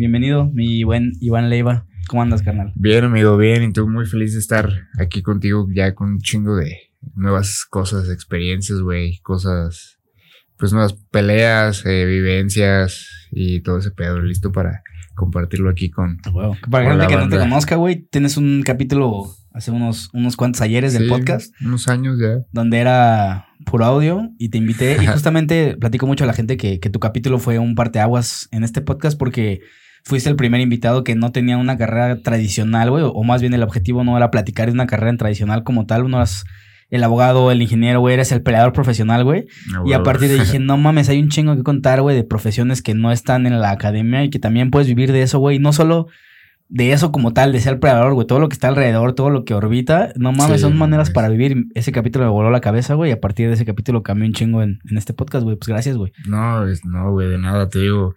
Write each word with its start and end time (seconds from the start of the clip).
Bienvenido, 0.00 0.50
mi 0.54 0.82
buen 0.82 1.12
Iván 1.20 1.50
Leiva. 1.50 1.84
¿Cómo 2.08 2.22
andas, 2.22 2.40
carnal? 2.40 2.72
Bien, 2.74 3.04
amigo, 3.04 3.36
bien. 3.36 3.62
Y 3.64 3.70
tú 3.70 3.86
muy 3.86 4.06
feliz 4.06 4.32
de 4.32 4.38
estar 4.38 4.88
aquí 4.98 5.20
contigo 5.20 5.68
ya 5.74 5.94
con 5.94 6.12
un 6.12 6.20
chingo 6.20 6.56
de 6.56 6.74
nuevas 7.16 7.66
cosas, 7.68 8.08
experiencias, 8.08 8.80
güey. 8.80 9.18
Cosas, 9.18 9.98
pues 10.56 10.72
nuevas 10.72 10.94
peleas, 11.10 11.84
eh, 11.84 12.06
vivencias 12.06 13.28
y 13.30 13.60
todo 13.60 13.76
ese 13.76 13.90
pedo. 13.90 14.22
Listo 14.22 14.52
para 14.52 14.82
compartirlo 15.14 15.68
aquí 15.68 15.90
con. 15.90 16.16
Para 16.70 16.96
la 16.96 17.04
gente 17.04 17.14
que 17.14 17.20
no 17.20 17.28
te 17.28 17.38
conozca, 17.38 17.76
güey, 17.76 18.00
tienes 18.10 18.38
un 18.38 18.62
capítulo 18.64 19.26
hace 19.52 19.70
unos, 19.70 20.08
unos 20.14 20.34
cuantos 20.34 20.62
ayeres 20.62 20.94
del 20.94 21.08
podcast. 21.08 21.52
Unos 21.60 21.88
años 21.88 22.18
ya. 22.18 22.38
Donde 22.52 22.78
era 22.78 23.48
puro 23.66 23.84
audio 23.84 24.30
y 24.38 24.48
te 24.48 24.56
invité. 24.56 24.96
y 25.02 25.06
justamente 25.06 25.76
platico 25.76 26.06
mucho 26.06 26.24
a 26.24 26.26
la 26.26 26.32
gente 26.32 26.56
que, 26.56 26.80
que 26.80 26.88
tu 26.88 27.00
capítulo 27.00 27.38
fue 27.38 27.58
un 27.58 27.74
parteaguas 27.74 28.48
en 28.50 28.64
este 28.64 28.80
podcast 28.80 29.18
porque 29.18 29.60
fuiste 30.02 30.28
el 30.28 30.36
primer 30.36 30.60
invitado 30.60 31.04
que 31.04 31.14
no 31.14 31.32
tenía 31.32 31.58
una 31.58 31.76
carrera 31.76 32.20
tradicional, 32.22 32.90
güey, 32.90 33.04
o 33.06 33.22
más 33.24 33.40
bien 33.40 33.54
el 33.54 33.62
objetivo 33.62 34.04
no 34.04 34.16
era 34.16 34.30
platicar 34.30 34.66
de 34.66 34.72
una 34.72 34.86
carrera 34.86 35.10
en 35.10 35.18
tradicional 35.18 35.64
como 35.64 35.86
tal, 35.86 36.04
uno 36.04 36.18
eras 36.18 36.44
el 36.90 37.04
abogado, 37.04 37.50
el 37.50 37.62
ingeniero, 37.62 38.00
güey, 38.00 38.14
eres 38.14 38.32
el 38.32 38.42
peleador 38.42 38.72
profesional, 38.72 39.24
güey. 39.24 39.46
Ah, 39.74 39.82
y 39.86 39.92
a 39.92 40.02
partir 40.02 40.28
de 40.28 40.40
dije, 40.40 40.58
no 40.60 40.76
mames, 40.76 41.08
hay 41.08 41.20
un 41.20 41.28
chingo 41.28 41.56
que 41.56 41.62
contar, 41.62 42.02
güey, 42.02 42.16
de 42.16 42.24
profesiones 42.24 42.82
que 42.82 42.94
no 42.94 43.12
están 43.12 43.46
en 43.46 43.60
la 43.60 43.70
academia 43.70 44.24
y 44.24 44.30
que 44.30 44.38
también 44.38 44.70
puedes 44.70 44.88
vivir 44.88 45.12
de 45.12 45.22
eso, 45.22 45.38
güey. 45.38 45.58
No 45.60 45.72
solo 45.72 46.08
de 46.68 46.92
eso 46.92 47.12
como 47.12 47.32
tal, 47.32 47.52
de 47.52 47.60
ser 47.60 47.78
peleador, 47.80 48.14
güey, 48.14 48.26
todo 48.26 48.40
lo 48.40 48.48
que 48.48 48.54
está 48.54 48.68
alrededor, 48.68 49.14
todo 49.14 49.30
lo 49.30 49.44
que 49.44 49.54
orbita, 49.54 50.12
no 50.16 50.32
mames, 50.32 50.60
son 50.60 50.76
maneras 50.76 51.10
para 51.10 51.28
vivir. 51.28 51.64
Ese 51.74 51.92
capítulo 51.92 52.24
me 52.24 52.30
voló 52.30 52.50
la 52.50 52.60
cabeza, 52.60 52.94
güey, 52.94 53.10
y 53.10 53.12
a 53.12 53.20
partir 53.20 53.48
de 53.48 53.54
ese 53.54 53.64
capítulo 53.64 54.02
cambió 54.02 54.26
un 54.26 54.32
chingo 54.32 54.62
en, 54.62 54.80
en 54.88 54.96
este 54.96 55.12
podcast, 55.12 55.44
güey. 55.44 55.56
Pues 55.56 55.68
gracias, 55.68 55.96
güey. 55.96 56.12
No, 56.26 56.64
no, 56.84 57.12
güey, 57.12 57.28
de 57.28 57.38
nada, 57.38 57.68
te 57.68 57.80
digo, 57.80 58.14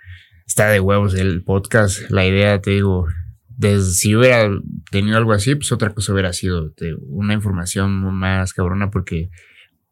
está 0.54 0.70
de 0.70 0.80
huevos 0.80 1.16
el 1.16 1.44
podcast, 1.44 2.12
la 2.12 2.28
idea, 2.28 2.62
te 2.62 2.70
digo, 2.70 3.08
desde, 3.48 3.92
si 3.92 4.16
hubiera 4.16 4.48
tenido 4.92 5.18
algo 5.18 5.34
así, 5.34 5.56
pues 5.56 5.72
otra 5.72 5.96
cosa 5.96 6.14
hubiera 6.14 6.32
sido 6.32 6.72
una 7.08 7.34
información 7.34 7.90
más 8.14 8.54
cabrona 8.54 8.92
porque, 8.92 9.32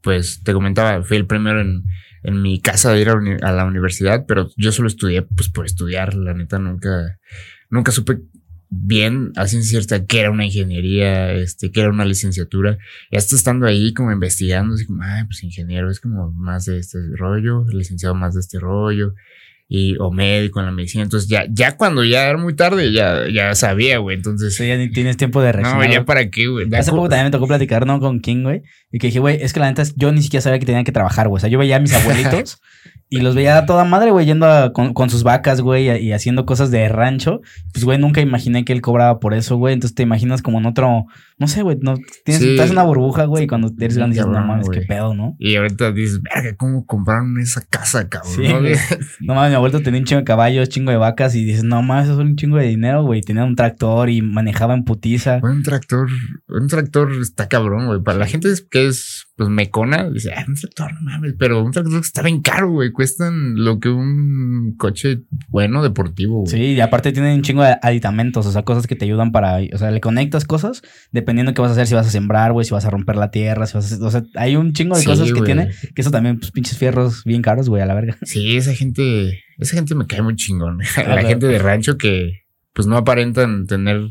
pues, 0.03 0.43
te 0.43 0.53
comentaba, 0.53 1.01
fui 1.01 1.17
el 1.17 1.25
primero 1.25 1.61
en, 1.61 1.81
en 2.21 2.43
mi 2.43 2.61
casa 2.61 2.93
de 2.93 3.01
ir 3.01 3.09
a, 3.09 3.51
la 3.51 3.65
universidad, 3.65 4.25
pero 4.27 4.51
yo 4.55 4.71
solo 4.71 4.87
estudié, 4.87 5.23
pues, 5.23 5.49
por 5.49 5.65
estudiar, 5.65 6.13
la 6.13 6.35
neta, 6.35 6.59
nunca, 6.59 7.17
nunca 7.71 7.91
supe 7.91 8.19
bien, 8.69 9.31
así 9.37 9.63
cierta, 9.63 10.05
que 10.05 10.19
era 10.19 10.29
una 10.29 10.45
ingeniería, 10.45 11.33
este, 11.33 11.71
que 11.71 11.81
era 11.81 11.89
una 11.89 12.05
licenciatura. 12.05 12.77
Y 13.09 13.17
hasta 13.17 13.35
estando 13.35 13.65
ahí 13.65 13.95
como 13.95 14.11
investigando, 14.11 14.75
así 14.75 14.85
como, 14.85 15.01
ay, 15.01 15.23
pues 15.25 15.41
ingeniero 15.41 15.89
es 15.89 15.99
como 15.99 16.31
más 16.33 16.65
de 16.65 16.77
este 16.77 16.99
rollo, 17.17 17.65
licenciado 17.73 18.13
más 18.13 18.35
de 18.35 18.41
este 18.41 18.59
rollo 18.59 19.15
y, 19.73 19.95
o 19.99 20.11
médico 20.11 20.59
en 20.59 20.65
la 20.65 20.73
medicina. 20.73 21.01
Entonces 21.01 21.29
ya, 21.29 21.45
ya 21.49 21.77
cuando 21.77 22.03
ya 22.03 22.27
era 22.27 22.37
muy 22.37 22.53
tarde, 22.53 22.91
ya, 22.91 23.29
ya 23.33 23.55
sabía, 23.55 23.99
güey. 23.99 24.17
Entonces. 24.17 24.57
ya 24.57 24.75
ni 24.75 24.91
tienes 24.91 25.15
tiempo 25.15 25.41
de 25.41 25.53
reaccionar. 25.53 25.87
No, 25.87 25.93
ya 25.93 26.03
para 26.03 26.29
qué, 26.29 26.47
güey. 26.47 26.67
Hace 26.75 26.91
poco 26.91 27.07
también 27.07 27.27
me 27.27 27.31
tocó 27.31 27.47
platicar, 27.47 27.87
¿no? 27.87 28.01
Con 28.01 28.19
King, 28.19 28.43
güey. 28.43 28.63
Y 28.91 28.99
que 28.99 29.07
dije, 29.07 29.19
güey, 29.19 29.41
es 29.41 29.53
que 29.53 29.61
la 29.61 29.67
neta, 29.67 29.83
yo 29.95 30.11
ni 30.11 30.21
siquiera 30.21 30.41
sabía 30.41 30.59
que 30.59 30.65
tenía 30.65 30.83
que 30.83 30.91
trabajar, 30.91 31.29
güey. 31.29 31.37
O 31.37 31.39
sea, 31.39 31.49
yo 31.49 31.57
veía 31.57 31.77
a 31.77 31.79
mis 31.79 31.93
abuelitos 31.93 32.59
y 33.09 33.21
los 33.21 33.33
veía 33.33 33.59
a 33.59 33.65
toda 33.65 33.85
madre, 33.85 34.11
güey, 34.11 34.25
yendo 34.25 34.73
con, 34.73 35.09
sus 35.09 35.23
vacas, 35.23 35.61
güey, 35.61 35.89
y 36.03 36.11
haciendo 36.11 36.45
cosas 36.45 36.69
de 36.69 36.89
rancho. 36.89 37.39
Pues, 37.71 37.85
güey, 37.85 37.97
nunca 37.97 38.19
imaginé 38.19 38.65
que 38.65 38.73
él 38.73 38.81
cobraba 38.81 39.21
por 39.21 39.33
eso, 39.33 39.55
güey. 39.55 39.73
Entonces 39.73 39.95
te 39.95 40.03
imaginas 40.03 40.41
como 40.41 40.59
en 40.59 40.65
otro, 40.65 41.05
no 41.41 41.47
sé, 41.47 41.63
güey, 41.63 41.79
no, 41.81 41.95
tienes, 42.23 42.43
estás 42.43 42.67
en 42.67 42.73
una 42.73 42.83
burbuja, 42.83 43.25
güey, 43.25 43.45
y 43.45 43.47
cuando 43.47 43.73
eres 43.79 43.97
grande 43.97 44.13
dices, 44.13 44.29
no 44.29 44.45
mames, 44.45 44.69
qué 44.69 44.81
pedo, 44.81 45.15
¿no? 45.15 45.35
Y 45.39 45.55
ahorita 45.55 45.91
dices, 45.91 46.21
verga, 46.21 46.55
¿cómo 46.55 46.85
compraron 46.85 47.39
esa 47.39 47.61
casa, 47.61 48.07
cabrón? 48.07 48.31
Sí, 48.31 48.43
¿no? 48.47 48.59
no 49.21 49.33
mames, 49.33 49.49
mi 49.49 49.55
abuelo 49.55 49.81
tenía 49.81 49.99
un 49.99 50.05
chingo 50.05 50.19
de 50.19 50.25
caballos, 50.25 50.69
chingo 50.69 50.91
de 50.91 50.97
vacas, 50.97 51.33
y 51.33 51.43
dices, 51.43 51.63
no 51.63 51.81
mames, 51.81 52.09
eso 52.09 52.13
es 52.13 52.19
un 52.19 52.35
chingo 52.35 52.57
de 52.57 52.67
dinero, 52.67 53.03
güey. 53.03 53.21
Tenía 53.21 53.43
un 53.43 53.55
tractor 53.55 54.11
y 54.11 54.21
manejaba 54.21 54.75
en 54.75 54.83
putiza. 54.83 55.39
un 55.41 55.63
tractor, 55.63 56.09
un 56.47 56.67
tractor 56.67 57.11
está 57.19 57.49
cabrón, 57.49 57.87
güey. 57.87 58.03
Para 58.03 58.19
la 58.19 58.27
gente 58.27 58.49
que 58.69 58.85
es 58.85 59.25
pues 59.41 59.49
Mecona 59.49 60.07
dice, 60.07 60.31
ah, 60.35 60.45
un 60.47 60.53
tractor, 60.53 60.93
no 60.93 61.01
mames, 61.01 61.33
pero 61.35 61.63
un 61.63 61.71
tractor 61.71 61.99
está 61.99 62.21
bien 62.21 62.43
caro, 62.43 62.69
güey. 62.69 62.91
Cuestan 62.91 63.55
lo 63.55 63.79
que 63.79 63.89
un 63.89 64.75
coche 64.77 65.21
bueno, 65.49 65.81
deportivo, 65.81 66.41
güey. 66.41 66.47
Sí, 66.47 66.61
y 66.73 66.79
aparte 66.79 67.11
tienen 67.11 67.37
un 67.37 67.41
chingo 67.41 67.63
de 67.63 67.75
aditamentos, 67.81 68.45
o 68.45 68.51
sea, 68.51 68.61
cosas 68.61 68.85
que 68.85 68.95
te 68.95 69.05
ayudan 69.05 69.31
para, 69.31 69.57
o 69.73 69.77
sea, 69.79 69.89
le 69.89 69.99
conectas 69.99 70.45
cosas 70.45 70.83
dependiendo 71.11 71.49
de 71.49 71.55
qué 71.55 71.61
vas 71.63 71.69
a 71.69 71.71
hacer, 71.71 71.87
si 71.87 71.95
vas 71.95 72.05
a 72.05 72.11
sembrar, 72.11 72.53
güey, 72.53 72.65
si 72.65 72.71
vas 72.71 72.85
a 72.85 72.91
romper 72.91 73.15
la 73.15 73.31
tierra, 73.31 73.65
si 73.65 73.73
vas 73.73 73.91
a, 73.91 74.05
o 74.05 74.11
sea, 74.11 74.23
hay 74.35 74.57
un 74.57 74.73
chingo 74.73 74.95
de 74.95 75.03
cosas 75.05 75.33
que 75.33 75.41
tiene, 75.41 75.71
que 75.95 76.01
eso 76.03 76.11
también, 76.11 76.37
pues 76.37 76.51
pinches 76.51 76.77
fierros 76.77 77.23
bien 77.23 77.41
caros, 77.41 77.67
güey, 77.67 77.81
a 77.81 77.87
la 77.87 77.95
verga. 77.95 78.19
Sí, 78.21 78.57
esa 78.57 78.75
gente, 78.75 79.43
esa 79.57 79.75
gente 79.75 79.95
me 79.95 80.05
cae 80.05 80.21
muy 80.21 80.35
chingón. 80.35 80.77
la 80.97 81.23
gente 81.23 81.47
de 81.47 81.57
rancho 81.57 81.97
que, 81.97 82.43
pues 82.73 82.87
no 82.87 82.95
aparentan 82.95 83.65
tener 83.65 84.01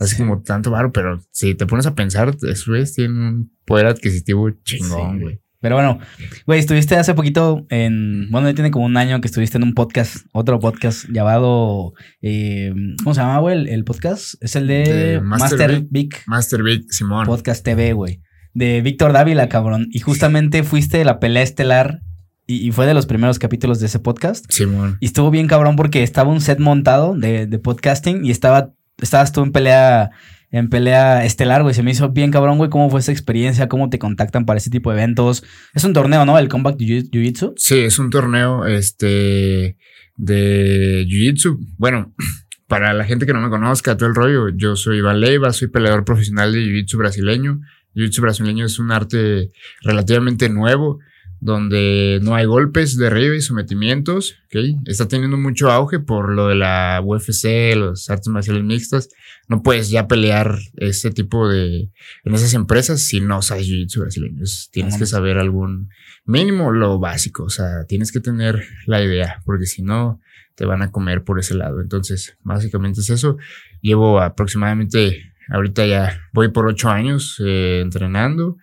así 0.00 0.16
como 0.16 0.42
tanto 0.42 0.70
varo, 0.70 0.90
pero 0.92 1.20
si 1.30 1.54
te 1.54 1.66
pones 1.66 1.86
a 1.86 1.94
pensar, 1.94 2.34
eso 2.50 2.74
es, 2.74 2.94
tiene 2.94 3.14
un 3.14 3.52
poder 3.64 3.86
adquisitivo 3.86 4.50
chingón, 4.64 5.20
güey. 5.20 5.40
Pero 5.60 5.74
bueno, 5.74 5.98
güey, 6.46 6.58
estuviste 6.58 6.96
hace 6.96 7.12
poquito 7.12 7.66
en, 7.68 8.30
bueno, 8.30 8.48
ya 8.48 8.54
tiene 8.54 8.70
como 8.70 8.86
un 8.86 8.96
año 8.96 9.20
que 9.20 9.28
estuviste 9.28 9.58
en 9.58 9.64
un 9.64 9.74
podcast, 9.74 10.24
otro 10.32 10.58
podcast 10.58 11.04
llamado, 11.10 11.92
eh, 12.22 12.72
¿cómo 13.04 13.14
se 13.14 13.20
llama, 13.20 13.40
güey? 13.40 13.68
El, 13.68 13.84
podcast 13.84 14.42
es 14.42 14.56
el 14.56 14.66
de, 14.66 15.20
Master, 15.22 15.84
Vic. 15.90 16.22
Master 16.26 16.62
Vic, 16.62 16.90
Simón. 16.90 17.26
Podcast 17.26 17.62
TV, 17.62 17.92
güey. 17.92 18.22
De 18.54 18.80
Víctor 18.80 19.12
Dávila, 19.12 19.50
cabrón. 19.50 19.88
Y 19.90 20.00
justamente 20.00 20.62
fuiste 20.62 20.96
de 20.96 21.04
la 21.04 21.20
pelea 21.20 21.42
estelar 21.42 22.00
y, 22.46 22.72
fue 22.72 22.86
de 22.86 22.94
los 22.94 23.04
primeros 23.04 23.38
capítulos 23.38 23.80
de 23.80 23.86
ese 23.86 23.98
podcast. 23.98 24.46
Simón. 24.48 24.96
Y 25.00 25.06
estuvo 25.06 25.30
bien 25.30 25.46
cabrón 25.46 25.76
porque 25.76 26.02
estaba 26.02 26.32
un 26.32 26.40
set 26.40 26.58
montado 26.58 27.14
de, 27.14 27.46
de 27.46 27.58
podcasting 27.58 28.24
y 28.24 28.30
estaba 28.30 28.72
estabas 29.00 29.32
tú 29.32 29.42
en 29.42 29.52
pelea 29.52 30.10
en 30.52 30.68
pelea 30.68 31.24
estelar, 31.24 31.62
güey. 31.62 31.74
Se 31.74 31.82
me 31.82 31.92
hizo 31.92 32.08
bien 32.10 32.30
cabrón, 32.30 32.58
güey. 32.58 32.70
¿Cómo 32.70 32.90
fue 32.90 33.00
esa 33.00 33.12
experiencia? 33.12 33.68
¿Cómo 33.68 33.88
te 33.88 33.98
contactan 33.98 34.46
para 34.46 34.58
ese 34.58 34.70
tipo 34.70 34.90
de 34.90 34.98
eventos? 34.98 35.44
Es 35.74 35.84
un 35.84 35.92
torneo, 35.92 36.24
¿no? 36.24 36.38
El 36.38 36.48
Combat 36.48 36.76
Jiu-Jitsu. 36.76 37.54
Sí, 37.56 37.78
es 37.78 37.98
un 37.98 38.10
torneo 38.10 38.66
este, 38.66 39.76
de 40.16 41.06
Jiu-Jitsu. 41.08 41.56
Bueno, 41.78 42.14
para 42.66 42.92
la 42.94 43.04
gente 43.04 43.26
que 43.26 43.32
no 43.32 43.40
me 43.40 43.48
conozca, 43.48 43.96
todo 43.96 44.08
el 44.08 44.14
rollo, 44.14 44.48
yo 44.48 44.76
soy 44.76 44.98
Iván 44.98 45.20
Leiva, 45.20 45.52
soy 45.52 45.68
peleador 45.68 46.04
profesional 46.04 46.52
de 46.52 46.60
Jiu-Jitsu 46.60 46.98
brasileño. 46.98 47.60
Jiu-Jitsu 47.94 48.20
brasileño 48.20 48.66
es 48.66 48.78
un 48.80 48.90
arte 48.90 49.50
relativamente 49.82 50.48
nuevo 50.48 50.98
donde 51.40 52.20
no 52.22 52.34
hay 52.34 52.44
golpes, 52.44 52.98
derribe 52.98 53.36
y 53.36 53.40
sometimientos, 53.40 54.36
¿okay? 54.46 54.76
Está 54.84 55.08
teniendo 55.08 55.38
mucho 55.38 55.70
auge 55.70 55.98
por 55.98 56.32
lo 56.32 56.48
de 56.48 56.54
la 56.54 57.00
UFC, 57.02 57.74
los 57.76 58.10
artes 58.10 58.28
marciales 58.28 58.62
mixtas. 58.62 59.08
No 59.48 59.62
puedes 59.62 59.90
ya 59.90 60.06
pelear 60.06 60.58
ese 60.76 61.10
tipo 61.10 61.48
de, 61.48 61.90
en 62.24 62.34
esas 62.34 62.52
empresas 62.52 63.00
si 63.00 63.20
no 63.20 63.40
sabes 63.40 63.66
jiu-jitsu 63.66 64.00
brasileño. 64.00 64.42
Tienes 64.70 64.98
que 64.98 65.06
saber 65.06 65.38
algún 65.38 65.88
mínimo, 66.26 66.72
lo 66.72 66.98
básico, 66.98 67.44
o 67.44 67.50
sea, 67.50 67.84
tienes 67.88 68.12
que 68.12 68.20
tener 68.20 68.62
la 68.86 69.02
idea, 69.02 69.40
porque 69.46 69.64
si 69.64 69.82
no, 69.82 70.20
te 70.54 70.66
van 70.66 70.82
a 70.82 70.90
comer 70.90 71.24
por 71.24 71.40
ese 71.40 71.54
lado. 71.54 71.80
Entonces, 71.80 72.36
básicamente 72.42 73.00
es 73.00 73.08
eso. 73.08 73.38
Llevo 73.80 74.20
aproximadamente, 74.20 75.32
ahorita 75.48 75.86
ya 75.86 76.20
voy 76.34 76.48
por 76.48 76.66
ocho 76.66 76.90
años 76.90 77.40
eh, 77.42 77.80
entrenando 77.80 78.58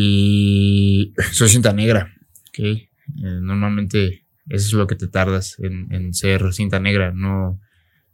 y 0.00 1.12
soy 1.32 1.48
cinta 1.48 1.72
negra, 1.72 2.14
¿ok? 2.50 2.58
Eh, 2.60 2.86
normalmente 3.16 4.24
eso 4.48 4.66
es 4.66 4.72
lo 4.74 4.86
que 4.86 4.94
te 4.94 5.08
tardas 5.08 5.56
en, 5.58 6.14
ser 6.14 6.52
cinta 6.52 6.78
negra, 6.78 7.10
no, 7.12 7.60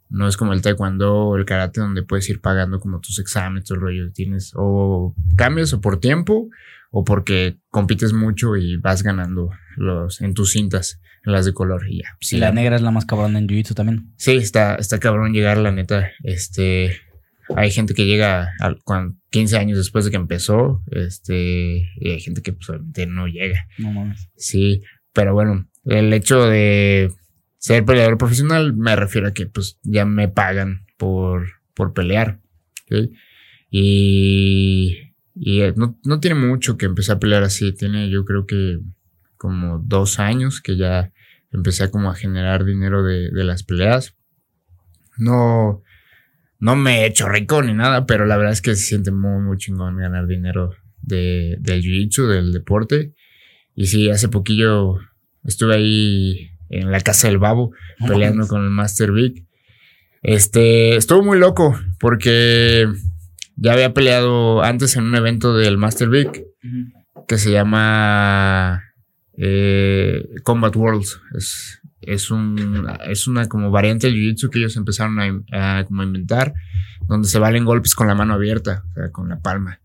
no 0.09 0.27
es 0.27 0.35
como 0.35 0.53
el 0.53 0.63
taekwondo 0.63 1.13
o 1.13 1.37
el 1.37 1.45
karate 1.45 1.81
donde 1.81 2.01
puedes 2.01 2.27
ir 2.27 2.41
pagando 2.41 2.79
como 2.79 3.01
tus 3.01 3.19
exámenes, 3.19 3.65
todo 3.65 3.75
el 3.75 3.81
rollo. 3.81 4.11
Tienes 4.11 4.53
o 4.55 5.13
cambias 5.35 5.73
o 5.73 5.81
por 5.81 5.99
tiempo 5.99 6.49
o 6.89 7.03
porque 7.03 7.57
compites 7.69 8.13
mucho 8.13 8.55
y 8.55 8.77
vas 8.77 9.03
ganando 9.03 9.51
los, 9.75 10.21
en 10.21 10.33
tus 10.33 10.53
cintas, 10.53 10.99
en 11.23 11.33
las 11.33 11.45
de 11.45 11.53
color 11.53 11.87
y 11.87 11.99
ya. 11.99 12.17
y 12.31 12.37
la 12.37 12.51
negra 12.51 12.77
es 12.77 12.81
la 12.81 12.89
más 12.89 13.05
cabrón 13.05 13.35
en 13.35 13.47
jiu-jitsu 13.47 13.75
también. 13.75 14.11
Sí, 14.17 14.37
está, 14.37 14.75
está 14.75 14.99
cabrón 14.99 15.33
llegar, 15.33 15.57
la 15.57 15.71
neta. 15.71 16.09
Este, 16.23 16.99
hay 17.55 17.71
gente 17.71 17.93
que 17.93 18.05
llega 18.05 18.49
a, 18.59 18.75
15 19.29 19.57
años 19.57 19.77
después 19.77 20.05
de 20.05 20.11
que 20.11 20.17
empezó, 20.17 20.81
este, 20.91 21.89
y 21.97 22.09
hay 22.09 22.19
gente 22.19 22.41
que 22.41 22.53
pues, 22.53 22.79
no 23.07 23.27
llega. 23.27 23.67
No 23.77 23.91
mames. 23.91 24.29
Sí, 24.35 24.81
pero 25.13 25.33
bueno, 25.33 25.67
el 25.85 26.11
hecho 26.13 26.45
de 26.45 27.11
ser 27.57 27.85
peleador 27.85 28.17
profesional 28.17 28.73
me 28.75 28.95
refiero 28.95 29.27
a 29.27 29.33
que 29.33 29.45
pues 29.45 29.79
ya 29.83 30.05
me 30.05 30.27
pagan 30.27 30.85
por, 30.97 31.47
por 31.73 31.93
pelear. 31.93 32.39
Y, 33.69 35.13
y 35.33 35.61
eh, 35.61 35.73
no, 35.75 35.99
no, 36.03 36.19
tiene 36.19 36.39
mucho 36.39 36.77
que 36.77 36.85
empecé 36.85 37.11
a 37.11 37.19
pelear 37.19 37.43
así, 37.43 37.71
tiene 37.73 38.09
yo 38.09 38.23
creo 38.25 38.45
que 38.45 38.79
como 39.37 39.79
dos 39.79 40.19
años 40.19 40.61
que 40.61 40.77
ya 40.77 41.11
empecé 41.51 41.89
como 41.89 42.09
a 42.09 42.15
generar 42.15 42.65
dinero 42.65 43.03
de, 43.03 43.31
de 43.31 43.43
las 43.43 43.63
peleas. 43.63 44.15
No, 45.17 45.81
no 46.59 46.75
me 46.75 47.01
he 47.01 47.05
hecho 47.05 47.27
rico 47.29 47.61
ni 47.61 47.73
nada, 47.73 48.05
pero 48.05 48.25
la 48.25 48.37
verdad 48.37 48.53
es 48.53 48.61
que 48.61 48.75
se 48.75 48.83
siente 48.83 49.11
muy, 49.11 49.41
muy 49.41 49.57
chingón 49.57 49.97
ganar 49.97 50.27
dinero 50.27 50.71
de, 51.01 51.57
del 51.59 51.81
jiu-jitsu, 51.81 52.27
del 52.27 52.51
deporte. 52.51 53.13
Y 53.75 53.87
sí, 53.87 54.09
hace 54.09 54.29
poquillo 54.29 54.99
estuve 55.43 55.75
ahí 55.75 56.51
en 56.69 56.91
la 56.91 57.01
casa 57.01 57.27
del 57.27 57.37
babo 57.37 57.71
peleando 58.07 58.47
con 58.47 58.63
el 58.63 58.69
Master 58.69 59.11
Vic. 59.11 59.45
Este, 60.21 60.95
estuvo 60.95 61.21
muy 61.21 61.37
loco 61.37 61.79
porque 61.99 62.87
ya 63.55 63.73
había 63.73 63.93
peleado 63.93 64.63
antes 64.63 64.95
en 64.95 65.03
un 65.03 65.15
evento 65.15 65.55
del 65.55 65.77
Master 65.77 66.09
Big 66.09 66.45
que 67.27 67.37
se 67.37 67.51
llama 67.51 68.83
eh, 69.37 70.27
Combat 70.43 70.75
Worlds. 70.75 71.21
Es, 71.37 71.81
es, 72.07 72.31
un, 72.31 72.87
es 73.07 73.27
una 73.27 73.47
como 73.47 73.71
variante 73.71 74.07
del 74.07 74.15
Jiu-Jitsu 74.15 74.49
que 74.49 74.59
ellos 74.59 74.77
empezaron 74.77 75.43
a, 75.51 75.83
como 75.85 76.03
inventar, 76.03 76.53
donde 77.07 77.27
se 77.27 77.39
valen 77.39 77.65
golpes 77.65 77.95
con 77.95 78.07
la 78.07 78.15
mano 78.15 78.33
abierta, 78.33 78.83
o 78.91 78.93
sea, 78.93 79.11
con 79.11 79.29
la 79.29 79.39
palma. 79.39 79.79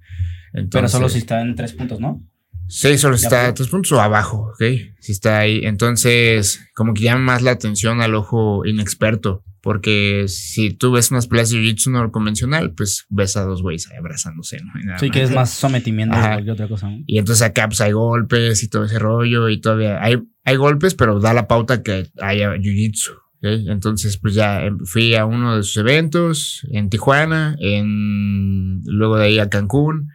Pero 0.71 0.89
solo 0.89 1.09
si 1.09 1.19
está 1.19 1.41
en 1.43 1.55
tres 1.55 1.73
puntos, 1.73 2.01
¿no? 2.01 2.23
Sí, 2.67 2.99
solo 2.99 3.17
si 3.17 3.27
está 3.27 3.49
en 3.49 3.55
tres 3.55 3.69
puntos 3.69 3.93
o 3.93 4.01
abajo, 4.01 4.53
¿ok? 4.53 4.63
Si 5.01 5.13
está 5.13 5.39
ahí. 5.39 5.61
Entonces, 5.65 6.61
como 6.75 6.95
que 6.95 7.03
llama 7.03 7.33
más 7.33 7.43
la 7.43 7.51
atención 7.51 8.01
al 8.01 8.15
ojo 8.15 8.65
inexperto. 8.65 9.45
Porque 9.63 10.25
si 10.29 10.73
tú 10.73 10.93
ves 10.93 11.11
unas 11.11 11.27
peleas 11.27 11.51
de 11.51 11.59
jiu-jitsu 11.59 11.91
no 11.91 12.11
convencional, 12.11 12.73
pues 12.73 13.07
ves 13.11 13.37
a 13.37 13.43
dos 13.43 13.63
güeyes 13.63 13.91
abrazándose, 13.93 14.59
¿no? 14.63 14.99
Sí, 14.99 15.11
que 15.11 15.23
es 15.23 15.33
más 15.33 15.51
sometimiento 15.51 16.17
que 16.45 16.51
otra 16.51 16.67
cosa. 16.67 16.91
Y 17.07 17.19
entonces 17.19 17.43
acá 17.43 17.69
pues 17.69 17.81
hay 17.81 17.93
golpes 17.93 18.63
y 18.63 18.69
todo 18.69 18.85
ese 18.85 18.99
rollo 18.99 19.49
y 19.51 19.61
todavía 19.61 20.03
hay, 20.03 20.17
hay 20.45 20.57
golpes, 20.57 20.95
pero 20.95 21.21
da 21.21 21.35
la 21.35 21.47
pauta 21.47 21.83
que 21.83 22.09
haya 22.21 22.55
jiu-jitsu. 22.57 23.13
Entonces, 23.43 24.19
pues 24.19 24.35
ya 24.35 24.65
em, 24.65 24.79
fui 24.85 25.15
a 25.15 25.25
uno 25.25 25.57
de 25.57 25.63
sus 25.63 25.79
eventos 25.79 26.67
en 26.71 26.91
Tijuana, 26.91 27.57
en, 27.59 28.83
luego 28.85 29.17
de 29.17 29.27
ahí 29.27 29.39
a 29.39 29.49
Cancún. 29.49 30.11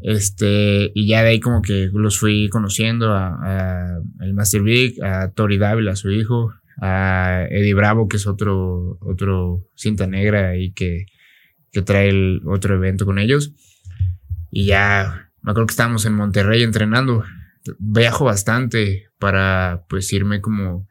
Este, 0.00 0.92
y 0.94 1.08
ya 1.08 1.22
de 1.22 1.30
ahí 1.30 1.40
como 1.40 1.62
que 1.62 1.90
los 1.92 2.18
fui 2.18 2.48
conociendo 2.50 3.12
a, 3.14 3.28
a 3.28 3.98
el 4.20 4.34
Master 4.34 4.62
Big, 4.62 5.02
a 5.02 5.30
Tori 5.30 5.58
Dávila, 5.58 5.96
su 5.96 6.10
hijo, 6.10 6.52
a 6.80 7.46
Eddie 7.50 7.74
Bravo, 7.74 8.08
que 8.08 8.16
es 8.16 8.26
otro, 8.26 8.98
otro 9.00 9.66
cinta 9.74 10.06
negra 10.06 10.56
y 10.56 10.72
que, 10.72 11.06
que 11.72 11.82
trae 11.82 12.08
el 12.08 12.42
otro 12.46 12.74
evento 12.74 13.04
con 13.04 13.18
ellos. 13.18 13.52
Y 14.50 14.66
ya, 14.66 15.30
me 15.42 15.50
acuerdo 15.50 15.66
que 15.66 15.72
estábamos 15.72 16.06
en 16.06 16.14
Monterrey 16.14 16.62
entrenando. 16.62 17.24
Viajo 17.78 18.24
bastante 18.24 19.08
para 19.18 19.84
pues 19.88 20.12
irme 20.12 20.40
como 20.40 20.86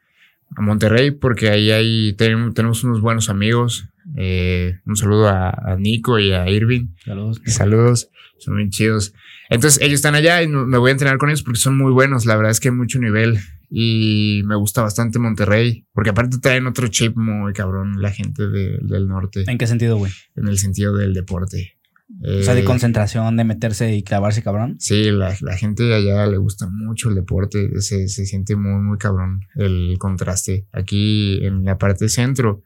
a 0.56 0.62
Monterrey 0.62 1.10
porque 1.10 1.48
ahí 1.50 1.70
hay, 1.70 2.12
tenemos, 2.14 2.84
unos 2.84 3.00
buenos 3.00 3.30
amigos. 3.30 3.88
Eh, 4.16 4.78
un 4.86 4.96
saludo 4.96 5.28
a, 5.28 5.76
Nico 5.78 6.18
y 6.18 6.32
a 6.32 6.48
Irving. 6.48 6.88
Saludos. 7.04 7.40
Saludos, 7.46 8.10
son 8.38 8.56
bien 8.56 8.70
chidos. 8.70 9.14
Entonces 9.50 9.82
ellos 9.82 9.96
están 9.96 10.14
allá 10.14 10.42
y 10.42 10.48
me 10.48 10.78
voy 10.78 10.90
a 10.90 10.92
entrenar 10.92 11.18
con 11.18 11.30
ellos 11.30 11.42
porque 11.42 11.58
son 11.58 11.76
muy 11.76 11.92
buenos. 11.92 12.26
La 12.26 12.36
verdad 12.36 12.50
es 12.50 12.60
que 12.60 12.68
hay 12.68 12.74
mucho 12.74 12.98
nivel 12.98 13.38
y 13.70 14.42
me 14.44 14.56
gusta 14.56 14.82
bastante 14.82 15.18
Monterrey, 15.18 15.86
porque 15.92 16.10
aparte 16.10 16.38
traen 16.38 16.66
otro 16.66 16.88
chip 16.88 17.16
muy 17.16 17.52
cabrón 17.52 18.00
la 18.00 18.10
gente 18.10 18.48
del 18.48 19.08
norte. 19.08 19.44
¿En 19.46 19.58
qué 19.58 19.66
sentido, 19.66 19.96
güey? 19.96 20.12
En 20.36 20.48
el 20.48 20.58
sentido 20.58 20.96
del 20.96 21.14
deporte. 21.14 21.76
o 22.22 22.42
sea, 22.42 22.54
de 22.54 22.62
eh, 22.62 22.64
concentración, 22.64 23.36
de 23.36 23.44
meterse 23.44 23.94
y 23.94 24.02
clavarse 24.02 24.42
cabrón. 24.42 24.76
Sí, 24.78 25.10
la, 25.10 25.34
gente 25.56 25.82
de 25.82 25.94
allá 25.94 26.26
le 26.26 26.38
gusta 26.38 26.66
mucho 26.70 27.10
el 27.10 27.14
deporte, 27.14 27.80
se, 27.80 28.08
se 28.08 28.26
siente 28.26 28.56
muy, 28.56 28.80
muy 28.80 28.98
cabrón 28.98 29.40
el 29.56 29.96
contraste. 29.98 30.66
Aquí 30.72 31.44
en 31.44 31.64
la 31.64 31.76
parte 31.76 32.08
centro, 32.08 32.62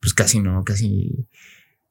pues 0.00 0.14
casi 0.14 0.40
no, 0.40 0.64
casi 0.64 1.28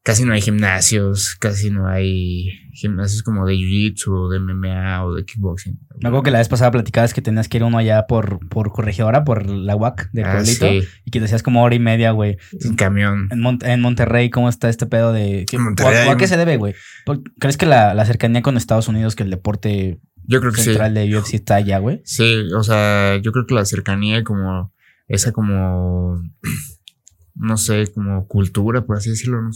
casi 0.07 0.24
no 0.24 0.31
hay 0.31 0.42
gimnasios, 0.42 1.36
casi 1.36 1.69
no 1.69 1.86
hay 1.86 2.48
gimnasios 2.71 3.24
como 3.24 3.45
de 3.45 3.56
jiu-jitsu 3.56 4.07
o 4.07 4.30
de 4.30 4.39
MMA 4.39 5.04
o 5.04 5.13
de 5.13 5.25
kickboxing. 5.25 5.77
Me 6.01 6.07
acuerdo 6.07 6.24
que 6.24 6.31
la 6.31 6.38
vez 6.38 6.48
pasada 6.48 6.71
platicabas 6.71 7.13
que 7.13 7.21
tenías 7.21 7.50
que 7.50 7.57
ir 7.57 7.65
uno 7.65 7.77
allá 7.77 8.07
por, 8.07 8.39
por 8.48 8.71
corregidora, 8.71 9.25
por 9.25 9.45
la 9.50 9.75
UAC 9.75 10.09
del 10.13 10.24
ah, 10.24 10.36
pueblito. 10.36 10.65
Y 11.04 11.12
que 11.12 11.19
decías 11.19 11.44
como 11.44 11.62
hora 11.62 11.75
y 11.75 11.80
media, 11.80 12.12
güey. 12.12 12.38
En 12.62 12.77
camión. 12.77 13.27
En, 13.31 13.81
Monterrey, 13.81 14.30
¿cómo 14.30 14.48
está 14.48 14.69
este 14.69 14.86
pedo 14.86 15.12
de. 15.12 15.45
¿qué, 15.45 15.57
¿O, 15.57 16.12
a, 16.12 16.15
qué 16.15 16.27
se 16.30 16.38
debe, 16.38 16.56
güey? 16.56 16.74
¿Crees 17.38 17.57
que 17.57 17.65
la, 17.65 18.06
cercanía 18.06 18.42
con 18.42 18.56
Estados 18.56 18.88
Unidos, 18.88 19.13
que 19.13 19.24
el 19.24 19.30
deporte 19.30 20.00
yo 20.24 20.39
creo 20.39 20.54
que 20.54 20.62
central 20.62 20.94
de 20.94 21.18
UFC 21.18 21.33
está 21.33 21.56
allá, 21.56 21.80
güey? 21.80 22.01
Sí, 22.06 22.48
o 22.56 22.63
sea, 22.63 23.18
yo 23.18 23.33
creo 23.33 23.45
que 23.45 23.56
la 23.56 23.65
cercanía 23.65 24.24
como 24.24 24.74
esa 25.09 25.33
como 25.33 26.24
no 27.36 27.57
sé, 27.57 27.88
como 27.94 28.25
cultura, 28.25 28.86
por 28.86 28.95
así 28.95 29.09
decirlo, 29.09 29.42
¿no? 29.42 29.51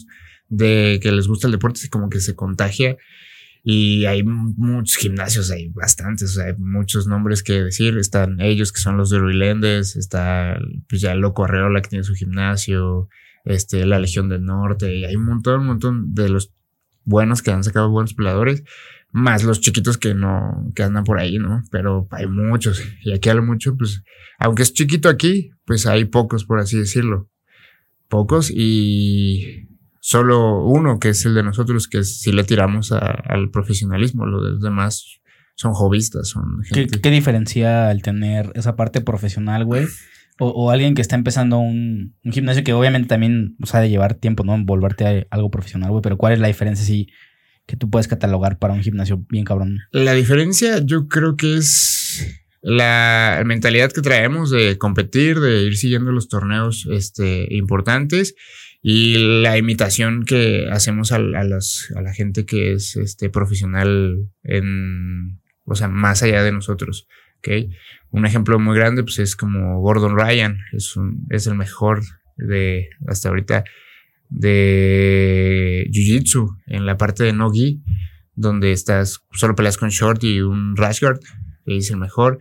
De 0.52 1.00
que 1.02 1.12
les 1.12 1.28
gusta 1.28 1.48
el 1.48 1.54
deporte, 1.54 1.80
como 1.90 2.10
que 2.10 2.20
se 2.20 2.36
contagia. 2.36 2.98
Y 3.64 4.06
hay 4.06 4.24
muchos 4.24 4.98
gimnasios, 4.98 5.50
hay 5.50 5.70
bastantes, 5.70 6.38
hay 6.38 6.54
muchos 6.58 7.08
nombres 7.08 7.42
que 7.42 7.64
decir. 7.64 7.98
Están 7.98 8.42
ellos 8.42 8.72
que 8.72 8.82
son 8.82 8.98
los 8.98 9.10
de 9.10 9.20
Ruilendes, 9.20 9.96
está 9.96 10.60
pues 10.90 11.02
ya 11.02 11.16
Loco 11.16 11.46
Arreola 11.46 11.82
que 11.82 11.90
tiene 11.90 12.04
su 12.04 12.16
gimnasio, 12.16 13.08
este, 13.46 13.86
la 13.86 14.00
Legión 14.00 14.30
del 14.30 14.44
Norte, 14.44 14.96
y 14.96 15.06
hay 15.06 15.16
un 15.16 15.26
montón, 15.26 15.62
un 15.62 15.68
montón 15.68 16.14
de 16.14 16.30
los 16.30 16.54
buenos 17.04 17.42
que 17.42 17.52
han 17.52 17.64
sacado 17.64 17.90
buenos 17.90 18.14
peleadores, 18.14 18.64
más 19.12 19.44
los 19.44 19.62
chiquitos 19.62 19.98
que 19.98 20.14
no, 20.14 20.70
que 20.76 20.84
andan 20.84 21.04
por 21.04 21.20
ahí, 21.20 21.38
¿no? 21.38 21.64
Pero 21.72 22.08
hay 22.12 22.28
muchos, 22.28 22.84
y 23.04 23.14
aquí 23.14 23.30
a 23.30 23.34
lo 23.34 23.44
mucho, 23.44 23.76
pues, 23.78 24.04
aunque 24.40 24.64
es 24.64 24.74
chiquito 24.74 25.10
aquí, 25.10 25.52
pues 25.66 25.86
hay 25.86 26.06
pocos, 26.06 26.46
por 26.46 26.60
así 26.60 26.78
decirlo. 26.78 27.30
Pocos, 28.08 28.52
y 28.54 29.71
solo 30.02 30.66
uno, 30.66 31.00
que 31.00 31.10
es 31.10 31.26
el 31.26 31.36
de 31.36 31.44
nosotros, 31.44 31.88
que 31.88 32.04
si 32.04 32.34
le 32.34 32.44
tiramos 32.44 32.92
al 32.92 33.50
profesionalismo, 33.52 34.26
los 34.26 34.60
demás 34.60 35.22
son 35.56 35.74
hobbyistas, 35.74 36.28
son 36.28 36.64
gente. 36.64 37.00
¿Qué, 37.00 37.12
diferencia 37.12 37.92
el 37.92 38.02
tener 38.02 38.52
esa 38.56 38.76
parte 38.76 39.00
profesional, 39.00 39.64
güey? 39.64 39.86
O, 40.40 40.72
alguien 40.72 40.96
que 40.96 41.04
está 41.04 41.16
empezando 41.16 41.60
un, 41.60 42.16
gimnasio 42.24 42.64
que 42.64 42.74
obviamente 42.74 43.10
también, 43.10 43.56
o 43.62 43.68
sea, 43.68 43.80
de 43.80 43.90
llevar 43.90 44.16
tiempo, 44.16 44.44
¿no? 44.44 44.58
Volverte 44.66 45.06
a 45.06 45.28
algo 45.30 45.52
profesional, 45.52 45.92
güey. 45.92 46.02
Pero 46.02 46.18
¿cuál 46.18 46.34
es 46.34 46.40
la 46.40 46.48
diferencia 46.48 46.84
si 46.84 47.08
que 47.68 47.78
tú 47.78 47.92
puedes 47.92 48.08
catalogar 48.08 48.58
para 48.58 48.74
un 48.74 48.82
gimnasio 48.82 49.24
bien 49.30 49.46
cabrón? 49.46 49.78
La 49.92 50.14
diferencia 50.14 50.80
yo 50.84 51.08
creo 51.08 51.36
que 51.36 51.58
es 51.58 52.42
la 52.64 53.44
mentalidad 53.46 53.92
que 53.92 54.02
traemos 54.02 54.50
de 54.50 54.80
competir, 54.80 55.40
de 55.40 55.62
ir 55.62 55.78
siguiendo 55.78 56.12
los 56.12 56.28
torneos 56.28 56.88
este, 56.90 57.54
importantes 57.54 58.34
y 58.82 59.42
la 59.42 59.58
imitación 59.58 60.26
que 60.26 60.68
hacemos 60.72 61.12
a, 61.12 61.18
a, 61.18 61.42
a 61.42 62.02
la 62.02 62.14
gente 62.14 62.46
que 62.46 62.74
es 62.74 62.96
este, 62.96 63.30
profesional 63.30 64.28
en, 64.44 65.40
o 65.66 65.76
sea, 65.76 65.88
más 65.88 66.24
allá 66.24 66.42
de 66.42 66.52
nosotros. 66.52 67.08
¿okay? 67.38 67.70
Un 68.10 68.26
ejemplo 68.26 68.60
muy 68.60 68.76
grande 68.76 69.04
pues, 69.04 69.20
es 69.20 69.36
como 69.36 69.80
Gordon 69.82 70.18
Ryan, 70.18 70.58
es, 70.74 70.96
un, 70.98 71.28
es 71.30 71.46
el 71.46 71.56
mejor 71.56 72.02
de 72.38 72.90
hasta 73.08 73.30
ahorita 73.30 73.64
de 74.30 75.88
Jiu-Jitsu 75.92 76.58
en 76.68 76.86
la 76.86 76.98
parte 76.98 77.24
de 77.24 77.34
Nogi, 77.34 77.84
donde 78.34 78.72
estás, 78.72 79.20
solo 79.34 79.56
peleas 79.56 79.78
con 79.78 79.90
short 79.90 80.24
y 80.24 80.42
un 80.42 80.76
rash 80.76 81.02
guard, 81.02 81.20
es 81.66 81.92
el 81.92 81.98
mejor. 81.98 82.40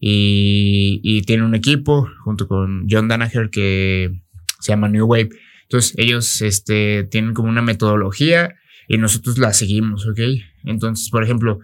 Y, 0.00 1.00
y 1.02 1.22
tiene 1.22 1.44
un 1.44 1.54
equipo 1.54 2.08
junto 2.22 2.46
con 2.46 2.86
John 2.88 3.08
Danaher 3.08 3.50
que 3.50 4.12
se 4.60 4.72
llama 4.72 4.88
New 4.88 5.06
Wave 5.06 5.30
entonces 5.68 5.92
ellos 5.98 6.40
este, 6.40 7.04
tienen 7.04 7.34
como 7.34 7.50
una 7.50 7.60
metodología 7.60 8.56
y 8.88 8.96
nosotros 8.96 9.36
la 9.36 9.52
seguimos, 9.52 10.06
¿ok? 10.06 10.18
Entonces, 10.64 11.10
por 11.10 11.22
ejemplo, 11.22 11.60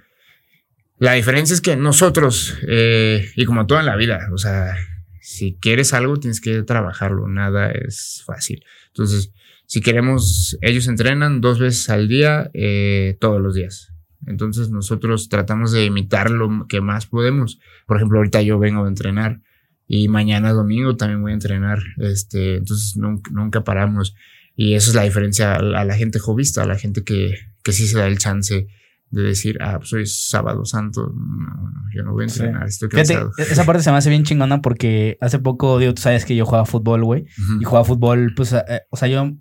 la 0.98 1.14
diferencia 1.14 1.54
es 1.54 1.62
que 1.62 1.74
nosotros, 1.76 2.54
eh, 2.68 3.26
y 3.34 3.46
como 3.46 3.66
toda 3.66 3.82
la 3.82 3.96
vida, 3.96 4.28
o 4.30 4.36
sea, 4.36 4.76
si 5.22 5.56
quieres 5.58 5.94
algo 5.94 6.18
tienes 6.18 6.42
que 6.42 6.62
trabajarlo, 6.64 7.26
nada 7.28 7.70
es 7.70 8.22
fácil. 8.26 8.62
Entonces, 8.88 9.32
si 9.64 9.80
queremos, 9.80 10.58
ellos 10.60 10.86
entrenan 10.86 11.40
dos 11.40 11.58
veces 11.58 11.88
al 11.88 12.06
día, 12.06 12.50
eh, 12.52 13.16
todos 13.20 13.40
los 13.40 13.54
días. 13.54 13.90
Entonces 14.26 14.68
nosotros 14.68 15.30
tratamos 15.30 15.72
de 15.72 15.86
imitar 15.86 16.30
lo 16.30 16.66
que 16.68 16.82
más 16.82 17.06
podemos. 17.06 17.58
Por 17.86 17.96
ejemplo, 17.96 18.18
ahorita 18.18 18.42
yo 18.42 18.58
vengo 18.58 18.84
a 18.84 18.88
entrenar 18.88 19.40
y 19.86 20.08
mañana 20.08 20.52
domingo 20.52 20.96
también 20.96 21.22
voy 21.22 21.32
a 21.32 21.34
entrenar. 21.34 21.80
Este, 21.98 22.56
entonces 22.56 22.96
nunca, 22.96 23.30
nunca 23.32 23.64
paramos. 23.64 24.14
Y 24.56 24.74
eso 24.74 24.90
es 24.90 24.96
la 24.96 25.02
diferencia 25.02 25.54
a 25.54 25.60
la, 25.60 25.94
gente 25.94 26.18
jovista, 26.18 26.62
a 26.62 26.66
la 26.66 26.78
gente 26.78 27.02
que, 27.02 27.34
que 27.62 27.72
sí 27.72 27.88
se 27.88 27.98
da 27.98 28.06
el 28.06 28.18
chance 28.18 28.68
de 29.10 29.22
decir, 29.22 29.58
ah, 29.60 29.78
pues 29.78 29.92
hoy 29.92 30.06
sábado 30.06 30.64
santo, 30.64 31.12
no, 31.14 31.70
no, 31.70 31.82
yo 31.94 32.02
no 32.02 32.12
voy 32.12 32.24
a 32.24 32.26
entrenar, 32.28 32.66
estoy 32.66 32.88
cansado. 32.88 33.30
E-, 33.38 33.42
esa 33.42 33.64
parte 33.64 33.82
se 33.82 33.90
me 33.90 33.96
hace 33.96 34.10
bien 34.10 34.24
chingona 34.24 34.60
porque 34.60 35.18
hace 35.20 35.38
poco, 35.38 35.78
digo, 35.78 35.94
tú 35.94 36.02
sabes 36.02 36.24
que 36.24 36.34
yo 36.34 36.44
jugaba 36.44 36.66
fútbol, 36.66 37.04
güey, 37.04 37.26
y 37.60 37.64
jugaba 37.64 37.84
fútbol, 37.84 38.32
pues, 38.34 38.52
eh, 38.52 38.82
o 38.90 38.96
sea, 38.96 39.08
yo 39.08 39.32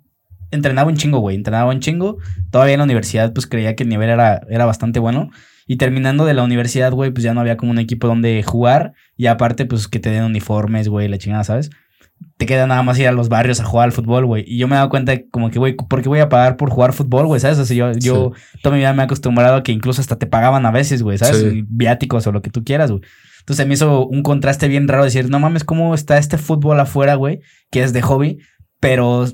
entrenaba 0.50 0.88
un 0.88 0.96
chingo, 0.96 1.18
güey, 1.18 1.36
entrenaba 1.36 1.72
un 1.72 1.80
chingo, 1.80 2.18
todavía 2.50 2.74
en 2.74 2.78
la 2.78 2.84
universidad, 2.84 3.32
pues 3.32 3.46
creía 3.46 3.74
que 3.74 3.82
el 3.82 3.88
nivel 3.88 4.10
era, 4.10 4.42
era 4.48 4.64
bastante 4.64 5.00
bueno, 5.00 5.30
y 5.66 5.76
terminando 5.76 6.24
de 6.24 6.34
la 6.34 6.42
universidad, 6.42 6.92
güey, 6.92 7.10
pues 7.10 7.24
ya 7.24 7.34
no 7.34 7.40
había 7.40 7.56
como 7.56 7.72
un 7.72 7.78
equipo 7.78 8.06
donde 8.06 8.42
jugar. 8.42 8.92
Y 9.16 9.26
aparte, 9.26 9.64
pues 9.66 9.88
que 9.88 9.98
te 9.98 10.10
den 10.10 10.24
uniformes, 10.24 10.88
güey, 10.88 11.08
la 11.08 11.18
chingada, 11.18 11.44
¿sabes? 11.44 11.70
Te 12.36 12.46
queda 12.46 12.66
nada 12.66 12.82
más 12.82 12.98
ir 12.98 13.08
a 13.08 13.12
los 13.12 13.28
barrios 13.28 13.60
a 13.60 13.64
jugar 13.64 13.86
al 13.86 13.92
fútbol, 13.92 14.26
güey. 14.26 14.44
Y 14.46 14.58
yo 14.58 14.68
me 14.68 14.74
he 14.74 14.76
dado 14.76 14.88
cuenta 14.88 15.14
como 15.30 15.50
que, 15.50 15.58
güey, 15.58 15.74
¿por 15.74 16.02
qué 16.02 16.08
voy 16.08 16.20
a 16.20 16.28
pagar 16.28 16.56
por 16.56 16.70
jugar 16.70 16.92
fútbol, 16.92 17.26
güey? 17.26 17.40
¿Sabes? 17.40 17.58
O 17.58 17.64
sea, 17.64 17.76
yo, 17.76 17.92
yo 17.92 18.32
toda 18.62 18.74
mi 18.74 18.80
vida 18.80 18.92
me 18.92 19.02
he 19.02 19.04
acostumbrado 19.06 19.56
a 19.56 19.62
que 19.62 19.72
incluso 19.72 20.00
hasta 20.00 20.16
te 20.16 20.26
pagaban 20.26 20.66
a 20.66 20.70
veces, 20.70 21.02
güey, 21.02 21.18
¿sabes? 21.18 21.44
Viáticos 21.68 22.26
o 22.26 22.32
lo 22.32 22.42
que 22.42 22.50
tú 22.50 22.62
quieras, 22.62 22.90
güey. 22.90 23.02
Entonces 23.40 23.66
me 23.66 23.74
hizo 23.74 24.06
un 24.06 24.22
contraste 24.22 24.68
bien 24.68 24.88
raro 24.88 25.04
decir, 25.04 25.28
no 25.28 25.38
mames, 25.38 25.64
¿cómo 25.64 25.94
está 25.94 26.16
este 26.16 26.38
fútbol 26.38 26.80
afuera, 26.80 27.14
güey? 27.14 27.40
Que 27.70 27.82
es 27.82 27.92
de 27.92 28.00
hobby, 28.00 28.38
pero 28.80 29.26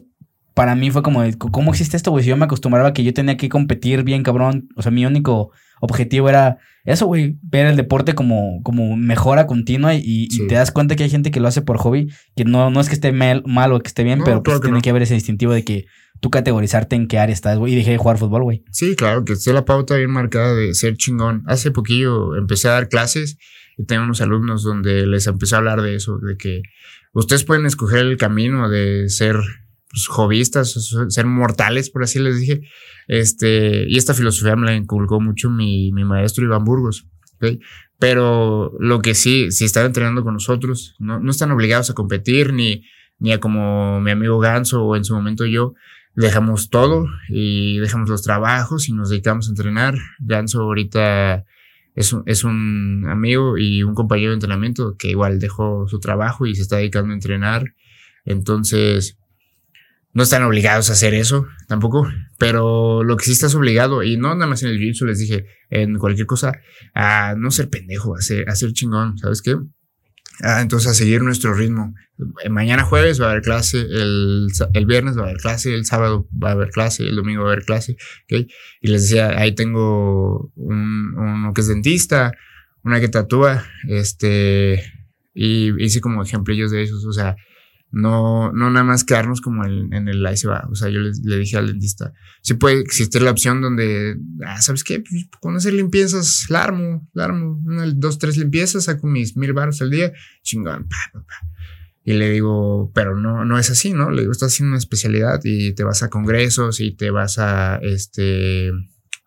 para 0.54 0.74
mí 0.74 0.90
fue 0.90 1.02
como, 1.02 1.22
¿cómo 1.38 1.70
existe 1.70 1.96
esto, 1.96 2.10
güey? 2.10 2.24
Si 2.24 2.30
yo 2.30 2.36
me 2.36 2.44
acostumbraba 2.44 2.88
a 2.88 2.92
que 2.92 3.04
yo 3.04 3.14
tenía 3.14 3.36
que 3.36 3.48
competir 3.48 4.02
bien, 4.02 4.22
cabrón. 4.22 4.68
O 4.74 4.82
sea, 4.82 4.90
mi 4.90 5.06
único 5.06 5.52
objetivo 5.80 6.28
era 6.28 6.58
eso, 6.84 7.06
güey, 7.06 7.36
ver 7.42 7.66
el 7.66 7.76
deporte 7.76 8.14
como, 8.14 8.62
como 8.62 8.96
mejora 8.96 9.46
continua 9.46 9.94
y, 9.94 10.28
te 10.48 10.54
das 10.54 10.70
cuenta 10.70 10.96
que 10.96 11.04
hay 11.04 11.10
gente 11.10 11.30
que 11.30 11.40
lo 11.40 11.48
hace 11.48 11.62
por 11.62 11.76
hobby, 11.78 12.10
que 12.36 12.44
no, 12.44 12.70
no 12.70 12.80
es 12.80 12.88
que 12.88 12.94
esté 12.94 13.12
mal, 13.12 13.42
o 13.72 13.80
que 13.80 13.88
esté 13.88 14.02
bien, 14.02 14.22
pero 14.24 14.42
pues 14.42 14.60
tiene 14.60 14.80
que 14.80 14.90
haber 14.90 15.02
ese 15.02 15.14
distintivo 15.14 15.52
de 15.52 15.64
que 15.64 15.86
tú 16.20 16.30
categorizarte 16.30 16.96
en 16.96 17.06
qué 17.06 17.18
área 17.18 17.32
estás, 17.32 17.58
güey, 17.58 17.74
y 17.74 17.76
dejé 17.76 17.90
de 17.92 17.98
jugar 17.98 18.18
fútbol, 18.18 18.42
güey. 18.44 18.64
Sí, 18.70 18.96
claro, 18.96 19.24
que 19.24 19.34
esté 19.34 19.52
la 19.52 19.64
pauta 19.64 19.96
bien 19.96 20.10
marcada 20.10 20.54
de 20.54 20.74
ser 20.74 20.96
chingón. 20.96 21.42
Hace 21.46 21.70
poquillo 21.70 22.36
empecé 22.36 22.68
a 22.68 22.72
dar 22.72 22.88
clases 22.88 23.38
y 23.76 23.84
tengo 23.84 24.04
unos 24.04 24.20
alumnos 24.20 24.62
donde 24.62 25.06
les 25.06 25.26
empecé 25.26 25.54
a 25.54 25.58
hablar 25.58 25.82
de 25.82 25.96
eso, 25.96 26.18
de 26.18 26.36
que 26.36 26.62
ustedes 27.12 27.44
pueden 27.44 27.66
escoger 27.66 28.00
el 28.00 28.16
camino 28.16 28.68
de 28.68 29.08
ser 29.08 29.36
pues, 29.90 30.06
hobbyistas, 30.06 30.96
ser 31.08 31.26
mortales, 31.26 31.90
por 31.90 32.04
así 32.04 32.18
les 32.18 32.40
dije. 32.40 32.62
Este, 33.08 33.86
y 33.88 33.98
esta 33.98 34.14
filosofía 34.14 34.56
me 34.56 34.66
la 34.66 34.74
inculcó 34.74 35.20
mucho 35.20 35.50
mi, 35.50 35.90
mi 35.92 36.04
maestro 36.04 36.44
Iván 36.44 36.64
Burgos. 36.64 37.06
Pero 37.98 38.72
lo 38.78 39.00
que 39.00 39.14
sí, 39.14 39.50
si 39.50 39.64
están 39.64 39.86
entrenando 39.86 40.22
con 40.22 40.34
nosotros, 40.34 40.94
no, 40.98 41.20
no 41.20 41.30
están 41.30 41.50
obligados 41.50 41.90
a 41.90 41.94
competir, 41.94 42.52
ni, 42.52 42.84
ni 43.18 43.32
a 43.32 43.40
como 43.40 44.00
mi 44.00 44.10
amigo 44.10 44.38
Ganso 44.38 44.84
o 44.84 44.96
en 44.96 45.04
su 45.04 45.14
momento 45.14 45.44
yo, 45.44 45.74
dejamos 46.14 46.70
todo 46.70 47.06
y 47.28 47.78
dejamos 47.78 48.08
los 48.08 48.22
trabajos 48.22 48.88
y 48.88 48.92
nos 48.92 49.10
dedicamos 49.10 49.48
a 49.48 49.50
entrenar. 49.50 49.94
Ganso 50.18 50.62
ahorita 50.62 51.44
es 51.94 52.12
un, 52.12 52.22
es 52.26 52.44
un 52.44 53.06
amigo 53.08 53.58
y 53.58 53.82
un 53.82 53.94
compañero 53.94 54.30
de 54.30 54.34
entrenamiento 54.34 54.96
que 54.96 55.10
igual 55.10 55.38
dejó 55.38 55.86
su 55.88 55.98
trabajo 55.98 56.46
y 56.46 56.54
se 56.54 56.62
está 56.62 56.76
dedicando 56.76 57.10
a 57.10 57.14
entrenar. 57.14 57.74
Entonces, 58.24 59.18
no 60.12 60.22
están 60.22 60.42
obligados 60.42 60.90
a 60.90 60.94
hacer 60.94 61.14
eso 61.14 61.46
tampoco, 61.68 62.08
pero 62.38 63.04
lo 63.04 63.16
que 63.16 63.24
sí 63.24 63.32
estás 63.32 63.54
obligado, 63.54 64.02
y 64.02 64.16
no 64.16 64.34
nada 64.34 64.46
más 64.46 64.62
en 64.62 64.70
el 64.70 64.78
jiu 64.78 65.06
les 65.06 65.18
dije, 65.18 65.46
en 65.70 65.98
cualquier 65.98 66.26
cosa, 66.26 66.52
a 66.94 67.34
no 67.36 67.50
ser 67.50 67.68
pendejo, 67.70 68.16
a 68.16 68.20
ser, 68.20 68.46
chingón, 68.72 69.18
¿sabes 69.18 69.40
qué? 69.42 69.56
Ah, 70.42 70.62
entonces 70.62 70.90
a 70.90 70.94
seguir 70.94 71.22
nuestro 71.22 71.52
ritmo. 71.54 71.94
Mañana 72.48 72.82
jueves 72.82 73.20
va 73.20 73.26
a 73.26 73.30
haber 73.30 73.42
clase, 73.42 73.80
el, 73.80 74.48
el, 74.72 74.86
viernes 74.86 75.16
va 75.16 75.22
a 75.22 75.24
haber 75.24 75.36
clase, 75.36 75.74
el 75.74 75.84
sábado 75.84 76.28
va 76.42 76.50
a 76.50 76.52
haber 76.52 76.70
clase, 76.70 77.04
el 77.04 77.16
domingo 77.16 77.42
va 77.42 77.50
a 77.50 77.52
haber 77.52 77.64
clase, 77.64 77.96
¿ok? 78.24 78.46
Y 78.80 78.88
les 78.88 79.02
decía, 79.02 79.38
ahí 79.38 79.54
tengo 79.54 80.50
un, 80.56 81.14
uno 81.16 81.52
que 81.54 81.60
es 81.60 81.68
dentista, 81.68 82.32
una 82.82 83.00
que 83.00 83.08
tatúa, 83.08 83.64
este, 83.88 84.82
y 85.34 85.82
hice 85.82 86.00
como 86.00 86.22
ejemplillos 86.22 86.70
de 86.70 86.82
esos, 86.82 87.04
o 87.04 87.12
sea, 87.12 87.36
no, 87.92 88.52
no 88.52 88.70
nada 88.70 88.84
más 88.84 89.04
quedarnos 89.04 89.40
como 89.40 89.64
en, 89.64 89.92
en 89.92 90.08
el 90.08 90.24
ahí 90.24 90.36
se 90.36 90.48
va. 90.48 90.66
O 90.70 90.74
sea, 90.74 90.88
yo 90.88 91.00
le, 91.00 91.36
dije 91.36 91.56
al 91.56 91.66
dentista, 91.66 92.12
si 92.42 92.54
puede 92.54 92.80
existir 92.80 93.22
la 93.22 93.32
opción 93.32 93.60
donde, 93.60 94.16
ah, 94.46 94.60
¿sabes 94.62 94.84
qué? 94.84 95.00
Pues, 95.00 95.26
con 95.40 95.56
hacer 95.56 95.74
limpiezas, 95.74 96.46
la 96.50 96.62
armo, 96.62 97.08
la 97.12 97.24
armo, 97.24 97.60
una, 97.64 97.86
dos, 97.86 98.18
tres 98.18 98.36
limpiezas, 98.36 98.84
saco 98.84 99.06
mis 99.06 99.36
mil 99.36 99.52
baros 99.52 99.82
al 99.82 99.90
día, 99.90 100.12
chingón, 100.42 100.88
Y 102.04 102.12
le 102.12 102.30
digo, 102.30 102.92
pero 102.94 103.16
no, 103.16 103.44
no 103.44 103.58
es 103.58 103.70
así, 103.70 103.92
¿no? 103.92 104.10
Le 104.10 104.22
digo, 104.22 104.32
estás 104.32 104.52
haciendo 104.52 104.70
una 104.70 104.78
especialidad 104.78 105.40
y 105.42 105.72
te 105.74 105.82
vas 105.82 106.02
a 106.02 106.10
congresos 106.10 106.80
y 106.80 106.92
te 106.92 107.10
vas 107.10 107.38
a, 107.38 107.76
este, 107.82 108.70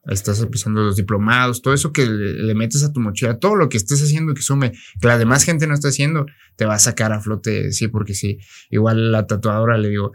estás 0.06 0.42
empezando 0.42 0.84
los 0.84 0.96
diplomados, 0.96 1.62
todo 1.62 1.74
eso 1.74 1.94
que 1.94 2.06
le, 2.06 2.54
metes 2.56 2.84
a 2.84 2.92
tu 2.92 3.00
mochila, 3.00 3.40
todo 3.40 3.56
lo 3.56 3.70
que 3.70 3.78
estés 3.78 4.02
haciendo 4.02 4.34
que 4.34 4.42
sume, 4.42 4.72
que 5.00 5.08
la 5.08 5.18
demás 5.18 5.44
gente 5.44 5.68
no 5.68 5.74
está 5.74 5.90
haciendo, 5.90 6.26
te 6.56 6.66
va 6.66 6.76
a 6.76 6.80
sacar 6.80 7.14
a 7.14 7.22
flote, 7.22 7.72
sí, 7.72 7.88
porque 7.88 8.14
sí. 8.14 8.40
Igual 8.70 9.12
la 9.12 9.28
tatuadora 9.28 9.78
le 9.78 9.90
digo, 9.90 10.12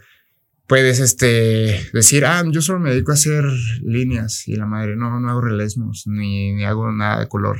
puedes 0.67 0.99
este, 0.99 1.89
decir, 1.93 2.25
ah, 2.25 2.43
yo 2.51 2.61
solo 2.61 2.79
me 2.79 2.91
dedico 2.91 3.11
a 3.11 3.15
hacer 3.15 3.43
líneas 3.81 4.47
y 4.47 4.55
la 4.55 4.67
madre, 4.67 4.95
no, 4.95 5.19
no 5.19 5.29
hago 5.29 5.41
relesmos, 5.41 6.05
ni, 6.05 6.53
ni 6.53 6.65
hago 6.65 6.91
nada 6.91 7.21
de 7.21 7.27
color. 7.27 7.57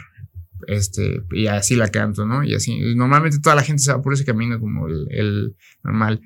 Este, 0.68 1.24
y 1.32 1.48
así 1.48 1.76
la 1.76 1.88
canto, 1.88 2.26
¿no? 2.28 2.44
Y 2.44 2.54
así, 2.54 2.94
normalmente 2.96 3.40
toda 3.40 3.56
la 3.56 3.64
gente 3.64 3.82
se 3.82 3.92
va 3.92 4.02
por 4.02 4.14
ese 4.14 4.26
camino 4.26 4.60
como 4.60 4.88
el, 4.88 5.08
el 5.10 5.56
normal. 5.84 6.22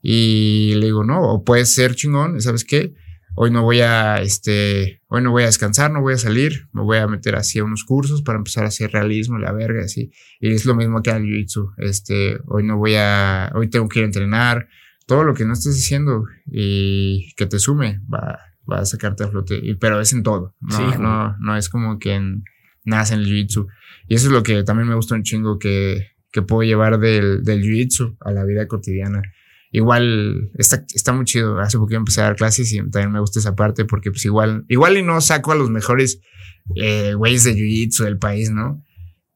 Y 0.00 0.74
le 0.76 0.86
digo, 0.86 1.04
no, 1.04 1.20
o 1.20 1.44
puedes 1.44 1.74
ser 1.74 1.94
chingón, 1.94 2.40
¿sabes 2.40 2.64
qué? 2.64 2.94
Hoy 3.34 3.50
no 3.50 3.62
voy 3.62 3.80
a, 3.80 4.20
este, 4.20 5.02
hoy 5.08 5.22
no 5.22 5.30
voy 5.30 5.42
a 5.42 5.46
descansar, 5.46 5.90
no 5.90 6.00
voy 6.00 6.14
a 6.14 6.18
salir, 6.18 6.68
me 6.72 6.82
voy 6.82 6.98
a 6.98 7.06
meter 7.06 7.36
así 7.36 7.58
a 7.58 7.64
unos 7.64 7.84
cursos 7.84 8.22
para 8.22 8.38
empezar 8.38 8.64
a 8.64 8.68
hacer 8.68 8.92
realismo, 8.92 9.38
la 9.38 9.52
verga, 9.52 9.82
así. 9.84 10.10
Y 10.40 10.52
es 10.52 10.64
lo 10.64 10.74
mismo 10.74 11.02
que 11.02 11.10
al 11.10 11.22
jiu-jitsu, 11.22 11.74
este, 11.78 12.38
hoy 12.46 12.64
no 12.64 12.78
voy 12.78 12.94
a, 12.96 13.50
hoy 13.54 13.68
tengo 13.68 13.88
que 13.88 14.00
ir 14.00 14.04
a 14.04 14.06
entrenar, 14.06 14.68
todo 15.06 15.24
lo 15.24 15.34
que 15.34 15.44
no 15.44 15.52
estés 15.52 15.76
haciendo 15.76 16.24
y 16.46 17.34
que 17.36 17.46
te 17.46 17.58
sume 17.58 18.00
va, 18.12 18.38
va 18.70 18.78
a 18.80 18.84
sacarte 18.86 19.24
a 19.24 19.28
flote, 19.28 19.58
y, 19.62 19.74
pero 19.74 20.00
es 20.00 20.12
en 20.12 20.22
todo, 20.22 20.54
no, 20.60 20.98
no, 20.98 21.36
no 21.38 21.56
es 21.56 21.68
como 21.68 21.98
que 21.98 22.14
en, 22.14 22.44
nace 22.84 23.14
en 23.14 23.20
el 23.20 23.26
jiu-jitsu. 23.26 23.66
Y 24.08 24.14
eso 24.14 24.26
es 24.28 24.32
lo 24.32 24.42
que 24.42 24.62
también 24.62 24.88
me 24.88 24.94
gusta 24.94 25.14
un 25.14 25.22
chingo 25.22 25.58
que, 25.58 26.08
que 26.30 26.42
puedo 26.42 26.62
llevar 26.62 26.98
del, 26.98 27.42
del 27.42 27.62
jiu-jitsu 27.62 28.16
a 28.20 28.32
la 28.32 28.44
vida 28.44 28.66
cotidiana 28.68 29.22
igual 29.74 30.52
está, 30.56 30.84
está 30.94 31.12
muy 31.12 31.24
chido. 31.24 31.58
Hace 31.58 31.78
poco 31.78 31.94
empecé 31.94 32.20
a 32.20 32.24
dar 32.24 32.36
clases 32.36 32.72
y 32.72 32.78
también 32.78 33.10
me 33.10 33.20
gusta 33.20 33.40
esa 33.40 33.56
parte 33.56 33.84
porque 33.84 34.10
pues 34.10 34.24
igual, 34.24 34.64
igual 34.68 34.96
y 34.96 35.02
no 35.02 35.20
saco 35.20 35.50
a 35.50 35.56
los 35.56 35.68
mejores 35.68 36.20
eh, 36.76 37.14
güeyes 37.14 37.42
de 37.44 37.54
Jiu-Jitsu 37.54 38.04
del 38.04 38.18
país, 38.18 38.50
¿no? 38.50 38.84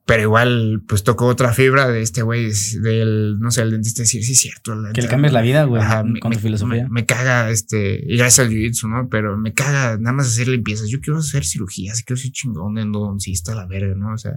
Pero 0.07 0.23
igual, 0.23 0.85
pues 0.89 1.03
tocó 1.03 1.27
otra 1.27 1.53
fibra 1.53 1.89
de 1.89 2.01
este 2.01 2.23
güey, 2.23 2.51
del, 2.81 3.39
no 3.41 3.51
sé, 3.51 3.61
el 3.63 3.73
dentista 3.73 4.03
decir, 4.03 4.25
sí, 4.25 4.35
cierto. 4.37 4.75
que 4.95 5.03
le 5.03 5.09
cambies 5.09 5.35
la 5.35 5.43
vida, 5.43 5.65
güey, 5.65 5.83
con 6.21 6.33
tu 6.33 6.39
filosofía. 6.39 6.89
Me, 6.89 7.05
caga, 7.05 7.51
este, 7.51 8.01
y 8.07 8.17
gracias 8.17 8.47
al 8.47 8.53
jiu-jitsu, 8.53 8.89
¿no? 8.89 9.09
Pero 9.11 9.37
me 9.37 9.53
caga 9.53 9.99
nada 9.99 10.15
más 10.15 10.29
hacer 10.29 10.49
limpiezas. 10.49 10.89
Yo 10.89 11.01
quiero 11.01 11.19
hacer 11.19 11.45
cirugías, 11.45 12.05
quiero 12.05 12.17
ser 12.19 12.31
chingón, 12.31 12.79
endodoncista, 12.79 13.55
la 13.55 13.67
verga, 13.67 13.95
¿no? 13.97 14.15
O 14.15 14.17
sea, 14.17 14.33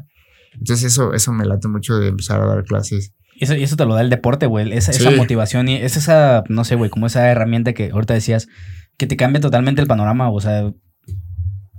entonces 0.53 0.91
eso, 0.91 1.13
eso 1.13 1.31
me 1.31 1.45
late 1.45 1.67
mucho 1.67 1.97
de 1.99 2.07
empezar 2.07 2.41
a 2.41 2.47
dar 2.47 2.63
clases. 2.65 3.13
Eso, 3.41 3.53
eso 3.55 3.75
te 3.75 3.85
lo 3.85 3.95
da 3.95 4.01
el 4.01 4.11
deporte, 4.11 4.45
güey. 4.45 4.71
Esa, 4.71 4.91
esa 4.91 5.09
motivación 5.11 5.67
y 5.67 5.75
es 5.75 5.97
esa, 5.97 6.43
no 6.47 6.63
sé, 6.63 6.75
güey, 6.75 6.91
como 6.91 7.07
esa 7.07 7.27
herramienta 7.27 7.73
que 7.73 7.89
ahorita 7.89 8.13
decías, 8.13 8.47
que 8.97 9.07
te 9.07 9.17
cambia 9.17 9.41
totalmente 9.41 9.81
el 9.81 9.87
panorama. 9.87 10.29
O 10.29 10.39
sea, 10.39 10.71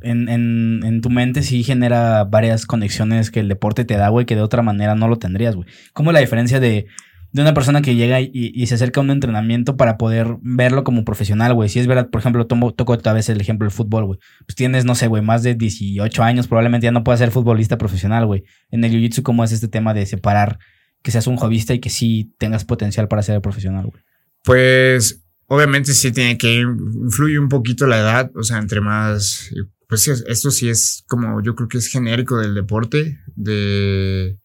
en, 0.01 0.29
en, 0.29 0.81
en 0.85 1.01
tu 1.01 1.09
mente 1.09 1.43
sí 1.43 1.63
genera 1.63 2.25
varias 2.25 2.67
conexiones 2.67 3.31
que 3.31 3.39
el 3.39 3.49
deporte 3.49 3.85
te 3.85 3.97
da, 3.97 4.09
güey, 4.09 4.27
que 4.27 4.35
de 4.35 4.43
otra 4.43 4.63
manera 4.63 4.97
no 4.97 5.07
lo 5.07 5.19
tendrías, 5.19 5.55
güey. 5.55 5.69
¿Cómo 5.93 6.11
la 6.11 6.19
diferencia 6.19 6.59
de, 6.59 6.87
de 7.33 7.43
una 7.43 7.55
persona 7.55 7.81
que 7.81 7.95
llega 7.95 8.21
y, 8.21 8.31
y, 8.33 8.67
se 8.67 8.75
acerca 8.75 9.01
a 9.01 9.05
un 9.05 9.11
entrenamiento 9.11 9.77
para 9.77 9.97
poder 9.97 10.37
verlo 10.43 10.85
como 10.85 11.05
profesional, 11.05 11.55
güey. 11.55 11.69
Si 11.69 11.79
es 11.79 11.87
verdad, 11.87 12.11
por 12.11 12.21
ejemplo, 12.21 12.47
tomo, 12.47 12.73
toco 12.75 12.93
otra 12.93 13.13
vez 13.13 13.29
el 13.29 13.41
ejemplo 13.41 13.65
del 13.65 13.73
fútbol, 13.73 14.05
güey. 14.05 14.19
Pues 14.47 14.55
tienes, 14.57 14.85
no 14.85 14.95
sé, 14.95 15.07
güey, 15.07 15.23
más 15.23 15.43
de 15.43 15.55
18 15.55 16.23
años, 16.23 16.49
probablemente 16.49 16.85
ya 16.85 16.93
no 16.93 17.05
puedas 17.05 17.21
ser 17.21 17.31
futbolista 17.31 17.79
profesional, 17.79 18.27
güey. 18.27 18.43
En 18.71 18.85
el 18.85 18.93
jiu-jitsu, 18.93 19.23
¿cómo 19.23 19.45
es 19.45 19.53
este 19.53 19.69
tema 19.69 19.95
de 19.95 20.05
separar 20.07 20.59
que 21.03 21.11
seas 21.11 21.27
un 21.27 21.37
hobbyista 21.37 21.75
y 21.75 21.81
que 21.81 21.91
sí 21.91 22.35
tengas 22.39 22.65
potencial 22.65 23.09
para 23.09 23.23
ser 23.23 23.41
profesional, 23.41 23.87
güey? 23.87 24.03
Pues 24.45 25.23
obviamente 25.47 25.93
sí 25.93 26.13
tiene 26.13 26.39
que 26.39 26.61
influye 26.61 27.39
un 27.39 27.49
poquito 27.49 27.87
la 27.87 27.99
edad, 27.99 28.31
o 28.35 28.43
sea, 28.43 28.59
entre 28.59 28.81
más, 28.81 29.51
pues 29.89 30.09
esto 30.09 30.51
sí 30.51 30.69
es 30.69 31.05
como, 31.09 31.43
yo 31.43 31.55
creo 31.55 31.69
que 31.69 31.79
es 31.79 31.89
genérico 31.89 32.39
del 32.39 32.55
deporte, 32.55 33.21
de, 33.37 34.39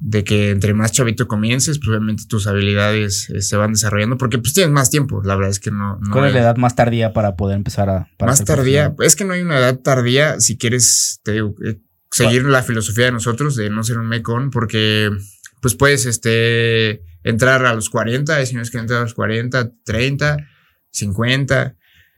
de 0.00 0.24
que 0.24 0.50
entre 0.50 0.72
más 0.72 0.92
chavito 0.92 1.28
comiences, 1.28 1.78
pues 1.78 1.90
obviamente 1.90 2.24
tus 2.28 2.46
habilidades 2.46 3.28
eh, 3.30 3.42
se 3.42 3.56
van 3.56 3.72
desarrollando, 3.72 4.16
porque 4.16 4.38
pues 4.38 4.54
tienes 4.54 4.72
más 4.72 4.90
tiempo, 4.90 5.22
la 5.22 5.36
verdad 5.36 5.50
es 5.50 5.60
que 5.60 5.70
no... 5.70 6.00
¿Cuál 6.10 6.28
es 6.28 6.34
la 6.34 6.40
edad 6.40 6.56
más 6.56 6.74
tardía 6.74 7.12
para 7.12 7.36
poder 7.36 7.56
empezar 7.56 7.90
a... 7.90 8.08
más 8.20 8.44
tardía, 8.44 8.94
es 9.00 9.16
que 9.16 9.24
no 9.24 9.34
hay 9.34 9.42
una 9.42 9.58
edad 9.58 9.78
tardía 9.78 10.40
si 10.40 10.56
quieres, 10.56 11.20
te 11.22 11.32
digo, 11.32 11.54
eh, 11.64 11.80
seguir 12.10 12.44
la 12.44 12.62
filosofía 12.62 13.06
de 13.06 13.12
nosotros 13.12 13.56
de 13.56 13.70
no 13.70 13.84
ser 13.84 13.98
un 13.98 14.06
mecón, 14.06 14.50
porque 14.50 15.10
pues 15.64 15.76
puedes 15.76 16.04
este, 16.04 17.02
entrar 17.22 17.64
a 17.64 17.72
los 17.72 17.88
40, 17.88 18.36
hay 18.36 18.44
señores 18.44 18.70
que 18.70 18.76
entran 18.76 18.98
a 18.98 19.02
los 19.04 19.14
40, 19.14 19.72
30, 19.82 20.36
50. 20.90 21.76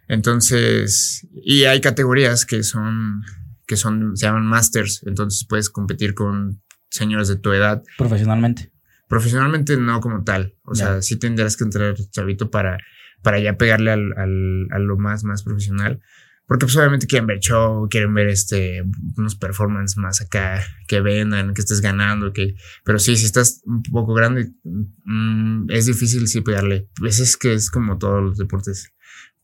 Entonces, 0.08 1.24
y 1.32 1.62
hay 1.62 1.80
categorías 1.80 2.44
que 2.44 2.64
son, 2.64 3.22
que 3.64 3.76
son, 3.76 4.16
se 4.16 4.26
llaman 4.26 4.46
masters, 4.46 5.04
entonces 5.06 5.46
puedes 5.48 5.70
competir 5.70 6.14
con 6.14 6.60
señores 6.90 7.28
de 7.28 7.36
tu 7.36 7.52
edad. 7.52 7.84
Profesionalmente. 7.96 8.72
Profesionalmente 9.06 9.76
no 9.76 10.00
como 10.00 10.24
tal, 10.24 10.56
o 10.64 10.74
sea, 10.74 11.00
sí 11.00 11.16
tendrás 11.16 11.56
que 11.56 11.62
entrar 11.62 11.94
chavito 12.10 12.50
para, 12.50 12.78
para 13.22 13.38
ya 13.38 13.56
pegarle 13.56 13.92
al, 13.92 14.12
al, 14.16 14.66
a 14.72 14.80
lo 14.80 14.96
más, 14.96 15.22
más 15.22 15.44
profesional. 15.44 16.00
Porque 16.46 16.66
pues 16.66 16.76
obviamente 16.76 17.08
quieren 17.08 17.26
ver 17.26 17.40
show, 17.40 17.88
quieren 17.88 18.14
ver 18.14 18.28
este, 18.28 18.84
unos 19.16 19.34
performances 19.34 19.96
más 19.96 20.20
acá, 20.20 20.62
que 20.86 21.00
vendan, 21.00 21.54
que 21.54 21.60
estés 21.60 21.80
ganando, 21.80 22.32
que... 22.32 22.54
Pero 22.84 23.00
sí, 23.00 23.16
si 23.16 23.26
estás 23.26 23.62
un 23.64 23.82
poco 23.82 24.14
grande, 24.14 24.52
mm, 24.62 25.70
es 25.70 25.86
difícil 25.86 26.28
sí 26.28 26.42
pegarle. 26.42 26.88
Pues 26.98 27.18
es 27.18 27.36
que 27.36 27.52
es 27.52 27.70
como 27.70 27.98
todos 27.98 28.22
los 28.22 28.38
deportes. 28.38 28.92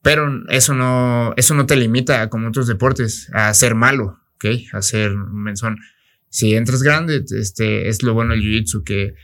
Pero 0.00 0.44
eso 0.48 0.74
no, 0.74 1.34
eso 1.36 1.54
no 1.54 1.66
te 1.66 1.76
limita, 1.76 2.28
como 2.28 2.48
otros 2.48 2.68
deportes, 2.68 3.28
a 3.32 3.52
ser 3.54 3.74
malo, 3.74 4.20
¿ok? 4.36 4.46
A 4.72 4.82
ser 4.82 5.16
menzón. 5.16 5.78
Si 6.28 6.54
entras 6.54 6.82
grande, 6.82 7.24
este, 7.30 7.88
es 7.88 8.02
lo 8.02 8.14
bueno 8.14 8.32
del 8.32 8.42
jiu-jitsu, 8.42 8.84
que 8.84 9.14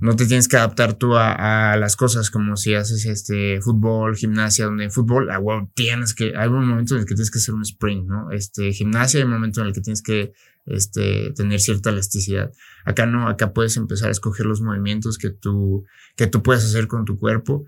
no 0.00 0.16
te 0.16 0.26
tienes 0.26 0.48
que 0.48 0.56
adaptar 0.56 0.94
tú 0.94 1.14
a, 1.16 1.76
las 1.76 1.94
cosas 1.94 2.30
como 2.30 2.56
si 2.56 2.74
haces 2.74 3.04
este 3.04 3.60
fútbol, 3.60 4.16
gimnasia, 4.16 4.64
donde 4.64 4.84
en 4.84 4.90
fútbol, 4.90 5.30
ah, 5.30 5.40
tienes 5.74 6.14
que, 6.14 6.32
hay 6.36 6.48
un 6.48 6.66
momento 6.66 6.94
en 6.94 7.00
el 7.00 7.06
que 7.06 7.14
tienes 7.14 7.30
que 7.30 7.38
hacer 7.38 7.54
un 7.54 7.62
sprint, 7.62 8.08
¿no? 8.08 8.30
Este, 8.30 8.72
gimnasia 8.72 9.18
hay 9.18 9.24
un 9.24 9.32
momento 9.32 9.60
en 9.60 9.66
el 9.66 9.72
que 9.74 9.82
tienes 9.82 10.02
que 10.02 10.32
este, 10.64 11.32
tener 11.32 11.60
cierta 11.60 11.90
elasticidad. 11.90 12.50
Acá 12.86 13.04
no, 13.04 13.28
acá 13.28 13.52
puedes 13.52 13.76
empezar 13.76 14.08
a 14.08 14.12
escoger 14.12 14.46
los 14.46 14.62
movimientos 14.62 15.18
que 15.18 15.30
tú, 15.30 15.84
que 16.16 16.26
tú 16.26 16.42
puedes 16.42 16.64
hacer 16.64 16.88
con 16.88 17.04
tu 17.04 17.18
cuerpo. 17.18 17.66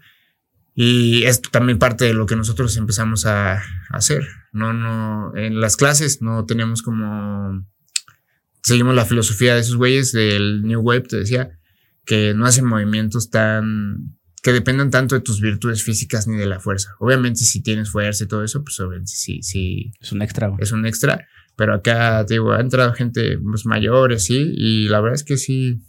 Y 0.75 1.25
es 1.25 1.43
también 1.43 1.79
parte 1.79 2.07
de 2.07 2.15
lo 2.15 2.25
que 2.25 2.37
nosotros 2.37 2.75
empezamos 2.79 3.27
a, 3.27 3.63
hacer. 3.91 4.27
No, 4.53 4.73
no, 4.73 5.37
en 5.37 5.61
las 5.61 5.77
clases 5.77 6.23
no 6.23 6.47
tenemos 6.47 6.81
como, 6.81 7.67
seguimos 8.63 8.95
la 8.95 9.05
filosofía 9.05 9.55
de 9.55 9.61
esos 9.61 9.77
güeyes 9.77 10.13
del 10.13 10.63
New 10.63 10.81
Wave, 10.81 11.03
te 11.03 11.19
decía, 11.19 11.59
que 12.05 12.35
no 12.35 12.47
hacen 12.47 12.67
movimientos 12.67 13.31
tan 13.31 14.17
que 14.43 14.53
dependan 14.53 14.91
tanto 14.91 15.15
de 15.15 15.21
tus 15.21 15.41
virtudes 15.41 15.85
físicas 15.85 16.27
ni 16.27 16.37
de 16.37 16.47
la 16.47 16.59
fuerza. 16.59 16.97
Obviamente 16.99 17.45
si 17.45 17.63
tienes 17.63 17.91
fuerza 17.91 18.25
y 18.25 18.27
todo 18.27 18.43
eso, 18.43 18.65
pues 18.65 18.79
obviamente 18.81 19.13
sí, 19.13 19.41
sí. 19.43 19.93
Es 20.01 20.11
un 20.11 20.21
extra. 20.21 20.53
Es 20.59 20.73
un 20.73 20.85
extra. 20.85 21.29
Pero 21.55 21.75
acá, 21.75 22.25
te 22.27 22.35
digo, 22.35 22.53
ha 22.53 22.61
entrado 22.61 22.93
gente 22.93 23.39
pues, 23.39 23.67
mayores, 23.67 24.25
sí, 24.25 24.53
y 24.57 24.89
la 24.89 25.01
verdad 25.01 25.15
es 25.15 25.23
que 25.23 25.37
sí, 25.37 25.83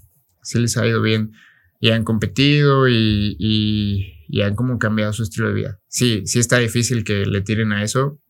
sí 0.43 0.59
les 0.59 0.77
ha 0.77 0.85
ido 0.85 1.01
bien. 1.01 1.31
Y 1.79 1.89
han 1.89 2.03
competido 2.03 2.87
y, 2.87 3.35
y, 3.39 4.13
y 4.27 4.41
han 4.41 4.55
como 4.55 4.77
cambiado 4.77 5.13
su 5.13 5.23
estilo 5.23 5.47
de 5.47 5.53
vida. 5.55 5.79
Sí, 5.87 6.21
sí 6.25 6.37
está 6.37 6.59
difícil 6.59 7.03
que 7.03 7.25
le 7.25 7.41
tiren 7.41 7.71
a 7.73 7.83
eso, 7.83 8.21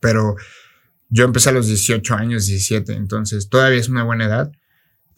pero 0.00 0.34
yo 1.10 1.24
empecé 1.24 1.50
a 1.50 1.52
los 1.52 1.68
18 1.68 2.14
años, 2.14 2.46
17, 2.46 2.92
entonces 2.94 3.48
todavía 3.48 3.78
es 3.78 3.88
una 3.88 4.02
buena 4.02 4.26
edad 4.26 4.50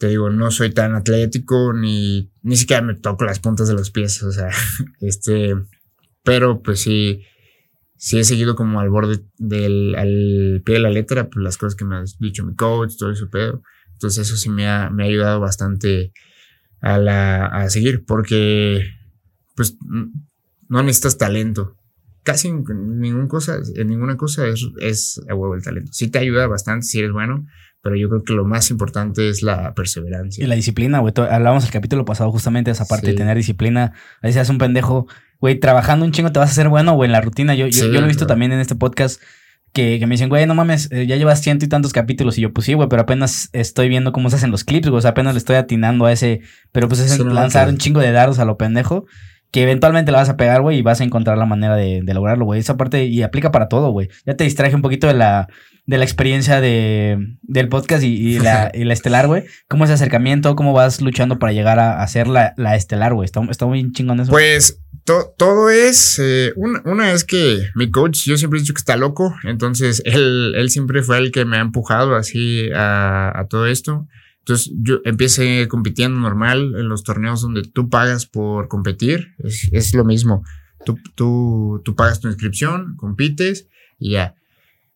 te 0.01 0.07
digo, 0.07 0.31
no 0.31 0.49
soy 0.49 0.71
tan 0.71 0.95
atlético 0.95 1.73
ni, 1.73 2.31
ni 2.41 2.57
siquiera 2.57 2.81
me 2.81 2.95
toco 2.95 3.23
las 3.23 3.39
puntas 3.39 3.67
de 3.67 3.75
los 3.75 3.91
pies, 3.91 4.23
o 4.23 4.31
sea, 4.31 4.49
este, 4.99 5.53
pero 6.23 6.63
pues 6.63 6.81
sí, 6.81 7.21
sí 7.97 8.17
he 8.17 8.23
seguido 8.23 8.55
como 8.55 8.79
al 8.79 8.89
borde 8.89 9.23
del, 9.37 9.93
al 9.93 10.63
pie 10.65 10.73
de 10.73 10.81
la 10.81 10.89
letra, 10.89 11.29
pues 11.29 11.43
las 11.43 11.59
cosas 11.59 11.75
que 11.75 11.85
me 11.85 11.97
ha 11.97 12.03
dicho 12.17 12.43
mi 12.43 12.55
coach, 12.55 12.95
todo 12.97 13.11
eso 13.11 13.29
pedo. 13.29 13.61
Entonces 13.93 14.27
eso 14.27 14.37
sí 14.37 14.49
me 14.49 14.67
ha, 14.67 14.89
me 14.89 15.03
ha 15.03 15.05
ayudado 15.05 15.39
bastante 15.39 16.13
a, 16.79 16.97
la, 16.97 17.45
a 17.45 17.69
seguir, 17.69 18.03
porque 18.03 18.83
pues 19.55 19.77
no 20.67 20.81
necesitas 20.81 21.19
talento. 21.19 21.77
Casi 22.23 22.47
en, 22.47 22.63
ninguna 22.99 23.27
cosa, 23.27 23.59
en 23.75 23.87
ninguna 23.87 24.17
cosa 24.17 24.47
es, 24.47 24.67
es 24.79 25.21
a 25.29 25.35
huevo 25.35 25.53
el 25.53 25.61
talento. 25.61 25.91
Sí 25.93 26.07
te 26.07 26.17
ayuda 26.17 26.47
bastante 26.47 26.87
si 26.87 26.97
eres 26.97 27.11
bueno, 27.11 27.45
pero 27.81 27.95
yo 27.95 28.09
creo 28.09 28.23
que 28.23 28.33
lo 28.33 28.45
más 28.45 28.69
importante 28.69 29.27
es 29.29 29.41
la 29.41 29.73
perseverancia. 29.73 30.43
Y 30.43 30.47
la 30.47 30.55
disciplina, 30.55 30.99
güey. 30.99 31.13
Hablábamos 31.17 31.65
el 31.65 31.71
capítulo 31.71 32.05
pasado 32.05 32.31
justamente 32.31 32.69
de 32.69 32.73
esa 32.73 32.85
parte 32.85 33.07
de 33.07 33.13
tener 33.13 33.35
disciplina. 33.35 33.93
A 34.21 34.27
veces 34.27 34.49
un 34.49 34.59
pendejo, 34.59 35.07
güey, 35.39 35.59
trabajando 35.59 36.05
un 36.05 36.11
chingo 36.11 36.31
te 36.31 36.39
vas 36.39 36.49
a 36.49 36.51
hacer 36.51 36.69
bueno, 36.69 36.93
güey, 36.93 37.07
en 37.07 37.13
la 37.13 37.21
rutina. 37.21 37.55
Yo, 37.55 37.67
yo, 37.67 37.87
lo 37.87 38.01
he 38.01 38.07
visto 38.07 38.27
también 38.27 38.51
en 38.51 38.59
este 38.59 38.75
podcast 38.75 39.19
que, 39.73 39.97
que, 39.99 40.05
me 40.05 40.13
dicen, 40.13 40.29
güey, 40.29 40.45
no 40.45 40.53
mames, 40.53 40.91
eh, 40.91 41.07
ya 41.07 41.15
llevas 41.15 41.41
ciento 41.41 41.65
y 41.65 41.69
tantos 41.69 41.91
capítulos. 41.91 42.37
Y 42.37 42.41
yo, 42.41 42.53
pues 42.53 42.65
sí, 42.65 42.73
güey, 42.73 42.87
pero 42.87 43.01
apenas 43.01 43.49
estoy 43.51 43.89
viendo 43.89 44.11
cómo 44.11 44.29
se 44.29 44.35
hacen 44.35 44.51
los 44.51 44.63
clips, 44.63 44.89
güey. 44.89 44.99
O 44.99 45.01
sea, 45.01 45.11
apenas 45.11 45.33
le 45.33 45.39
estoy 45.39 45.55
atinando 45.55 46.05
a 46.05 46.11
ese. 46.11 46.41
Pero 46.71 46.87
pues 46.87 46.99
es 46.99 47.17
lanzar 47.19 47.67
un 47.67 47.77
chingo 47.77 47.99
de 47.99 48.11
dardos 48.11 48.37
a 48.37 48.45
lo 48.45 48.57
pendejo 48.57 49.07
que 49.51 49.63
eventualmente 49.63 50.11
la 50.11 50.19
vas 50.19 50.29
a 50.29 50.37
pegar, 50.37 50.61
güey, 50.61 50.79
y 50.79 50.81
vas 50.81 51.01
a 51.01 51.03
encontrar 51.03 51.37
la 51.37 51.45
manera 51.45 51.75
de, 51.75 52.01
de 52.03 52.13
lograrlo, 52.13 52.45
güey. 52.45 52.59
Esa 52.59 52.77
parte, 52.77 53.05
y 53.05 53.21
aplica 53.21 53.51
para 53.51 53.67
todo, 53.67 53.91
güey. 53.91 54.09
Ya 54.25 54.35
te 54.35 54.45
distraje 54.45 54.75
un 54.75 54.81
poquito 54.81 55.07
de 55.07 55.13
la, 55.13 55.49
de 55.85 55.97
la 55.97 56.05
experiencia 56.05 56.61
de, 56.61 57.17
del 57.41 57.67
podcast 57.67 58.03
y, 58.03 58.39
la, 58.39 58.71
y 58.73 58.85
la 58.85 58.93
estelar, 58.93 59.27
güey. 59.27 59.43
¿Cómo 59.67 59.83
es 59.83 59.89
ese 59.89 59.95
acercamiento? 59.95 60.55
¿Cómo 60.55 60.71
vas 60.71 61.01
luchando 61.01 61.37
para 61.37 61.51
llegar 61.51 61.79
a, 61.79 62.01
hacer 62.01 62.27
la, 62.27 62.53
la 62.55 62.77
estelar, 62.77 63.13
güey? 63.13 63.25
Está, 63.25 63.41
está, 63.49 63.65
muy 63.65 63.91
chingón 63.91 64.21
eso. 64.21 64.31
Pues 64.31 64.79
todo 65.03 65.69
es, 65.69 66.19
eh, 66.19 66.53
una, 66.55 66.81
una 66.85 67.11
es 67.11 67.25
que 67.25 67.59
mi 67.75 67.91
coach, 67.91 68.23
yo 68.25 68.37
siempre 68.37 68.59
he 68.59 68.61
dicho 68.61 68.73
que 68.73 68.79
está 68.79 68.95
loco, 68.95 69.35
entonces 69.43 70.01
él, 70.05 70.53
él 70.55 70.69
siempre 70.69 71.03
fue 71.03 71.17
el 71.17 71.31
que 71.31 71.43
me 71.43 71.57
ha 71.57 71.61
empujado 71.61 72.15
así 72.15 72.69
a, 72.73 73.37
a 73.37 73.47
todo 73.47 73.67
esto. 73.67 74.07
Entonces 74.41 74.73
yo 74.75 75.01
empecé 75.05 75.67
compitiendo 75.67 76.19
normal 76.19 76.73
en 76.77 76.89
los 76.89 77.03
torneos 77.03 77.41
donde 77.41 77.63
tú 77.63 77.89
pagas 77.89 78.25
por 78.25 78.67
competir, 78.67 79.35
es, 79.39 79.69
es 79.71 79.93
lo 79.93 80.03
mismo. 80.03 80.43
Tú, 80.83 80.97
tú, 81.15 81.81
tú 81.85 81.95
pagas 81.95 82.19
tu 82.19 82.27
inscripción, 82.27 82.95
compites 82.97 83.67
y 83.99 84.11
ya. 84.11 84.35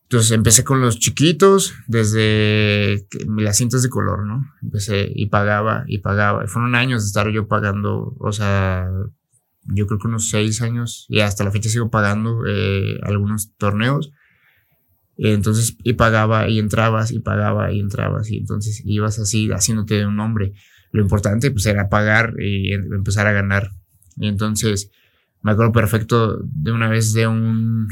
Entonces 0.04 0.30
empecé 0.32 0.62
con 0.62 0.80
los 0.80 1.00
chiquitos 1.00 1.74
desde 1.88 3.06
las 3.36 3.56
cintas 3.56 3.82
de 3.82 3.88
color, 3.88 4.24
¿no? 4.24 4.46
Empecé 4.62 5.10
y 5.12 5.26
pagaba 5.26 5.84
y 5.88 5.98
pagaba. 5.98 6.44
Y 6.44 6.48
fueron 6.48 6.76
años 6.76 7.02
de 7.02 7.06
estar 7.08 7.28
yo 7.30 7.48
pagando, 7.48 8.14
o 8.20 8.32
sea, 8.32 8.88
yo 9.64 9.86
creo 9.86 9.98
que 9.98 10.06
unos 10.06 10.28
seis 10.28 10.62
años 10.62 11.06
y 11.08 11.20
hasta 11.20 11.42
la 11.42 11.50
fecha 11.50 11.68
sigo 11.68 11.90
pagando 11.90 12.46
eh, 12.46 13.00
algunos 13.02 13.52
torneos. 13.56 14.12
Entonces, 15.18 15.76
y 15.82 15.94
pagaba 15.94 16.48
y 16.48 16.58
entrabas 16.58 17.10
y 17.10 17.20
pagaba 17.20 17.72
y 17.72 17.80
entrabas 17.80 18.30
y 18.30 18.38
entonces 18.38 18.82
ibas 18.84 19.18
así 19.18 19.50
haciéndote 19.50 20.06
un 20.06 20.16
nombre. 20.16 20.52
Lo 20.92 21.02
importante 21.02 21.50
pues 21.50 21.66
era 21.66 21.88
pagar 21.88 22.34
y 22.38 22.72
empezar 22.72 23.26
a 23.26 23.32
ganar. 23.32 23.70
Y 24.16 24.28
entonces 24.28 24.90
me 25.42 25.52
acuerdo 25.52 25.72
perfecto 25.72 26.40
de 26.42 26.72
una 26.72 26.88
vez 26.88 27.12
de 27.12 27.26
un... 27.26 27.88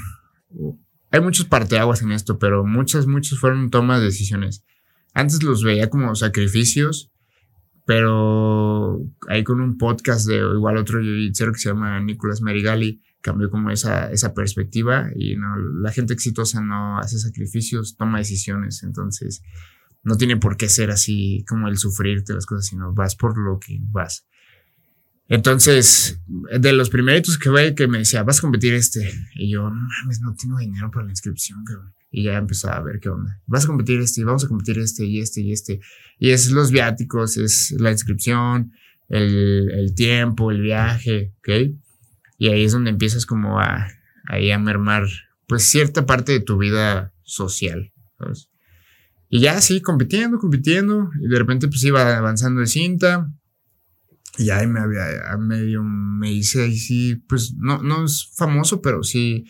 Hay 1.10 1.20
muchos 1.20 1.46
parteaguas 1.46 2.02
en 2.02 2.12
esto, 2.12 2.38
pero 2.38 2.64
muchas, 2.64 3.06
muchas 3.06 3.38
fueron 3.38 3.70
tomas 3.70 4.00
de 4.00 4.06
decisiones. 4.06 4.64
Antes 5.12 5.42
los 5.42 5.62
veía 5.62 5.88
como 5.88 6.14
sacrificios, 6.16 7.12
pero 7.86 9.00
ahí 9.28 9.44
con 9.44 9.60
un 9.60 9.78
podcast 9.78 10.26
de 10.26 10.38
igual 10.38 10.76
otro 10.76 11.00
youtubero 11.00 11.52
que 11.52 11.58
se 11.58 11.68
llama 11.68 12.00
Nicolás 12.00 12.40
Merigali, 12.40 13.00
cambió 13.24 13.48
como 13.48 13.70
esa, 13.70 14.10
esa 14.12 14.34
perspectiva 14.34 15.10
y 15.16 15.34
no, 15.36 15.56
la 15.56 15.90
gente 15.90 16.12
exitosa 16.12 16.60
no 16.60 16.98
hace 16.98 17.18
sacrificios, 17.18 17.96
toma 17.96 18.18
decisiones, 18.18 18.82
entonces 18.82 19.42
no 20.02 20.16
tiene 20.16 20.36
por 20.36 20.58
qué 20.58 20.68
ser 20.68 20.90
así 20.90 21.42
como 21.48 21.68
el 21.68 21.78
sufrirte 21.78 22.34
las 22.34 22.44
cosas, 22.44 22.66
sino 22.66 22.92
vas 22.92 23.16
por 23.16 23.38
lo 23.38 23.58
que 23.58 23.78
vas. 23.80 24.26
Entonces, 25.26 26.20
de 26.26 26.72
los 26.74 26.90
primeritos 26.90 27.38
que 27.38 27.48
ve 27.48 27.74
que 27.74 27.88
me 27.88 27.96
decía, 27.96 28.22
vas 28.24 28.40
a 28.40 28.42
competir 28.42 28.74
este, 28.74 29.10
y 29.36 29.50
yo, 29.50 29.62
no 29.70 29.88
mames, 30.02 30.20
no 30.20 30.34
tengo 30.34 30.58
dinero 30.58 30.90
para 30.90 31.06
la 31.06 31.12
inscripción, 31.12 31.64
cabrón. 31.64 31.94
Y 32.10 32.24
ya 32.24 32.36
empezaba 32.36 32.76
a 32.76 32.82
ver 32.82 33.00
qué 33.00 33.08
onda. 33.08 33.40
Vas 33.46 33.64
a 33.64 33.68
competir 33.68 34.00
este, 34.00 34.20
y 34.20 34.24
vamos 34.24 34.44
a 34.44 34.48
competir 34.48 34.78
este, 34.78 35.06
y 35.06 35.20
este, 35.20 35.40
y 35.40 35.52
este. 35.52 35.80
Y 36.18 36.30
es 36.30 36.50
los 36.50 36.70
viáticos, 36.70 37.38
es 37.38 37.74
la 37.78 37.90
inscripción, 37.90 38.72
el, 39.08 39.70
el 39.70 39.94
tiempo, 39.94 40.50
el 40.50 40.60
viaje, 40.60 41.32
¿ok? 41.38 41.74
Y 42.44 42.48
ahí 42.48 42.64
es 42.64 42.72
donde 42.72 42.90
empiezas 42.90 43.24
como 43.24 43.58
a, 43.58 43.88
a 44.28 44.58
mermar, 44.58 45.06
pues 45.46 45.62
cierta 45.62 46.04
parte 46.04 46.32
de 46.32 46.40
tu 46.40 46.58
vida 46.58 47.14
social. 47.22 47.90
Y 49.30 49.40
ya 49.40 49.56
así, 49.56 49.80
compitiendo, 49.80 50.38
compitiendo, 50.38 51.08
y 51.22 51.28
de 51.28 51.38
repente 51.38 51.68
pues 51.68 51.82
iba 51.84 52.18
avanzando 52.18 52.60
de 52.60 52.66
cinta, 52.66 53.32
y 54.36 54.50
ahí 54.50 54.66
me 54.66 54.80
había, 54.80 55.06
medio, 55.38 55.82
me 55.82 56.34
hice 56.34 56.64
ahí 56.64 56.76
sí, 56.76 57.14
pues 57.14 57.54
no, 57.56 57.82
no 57.82 58.04
es 58.04 58.30
famoso, 58.36 58.82
pero 58.82 59.02
sí, 59.02 59.46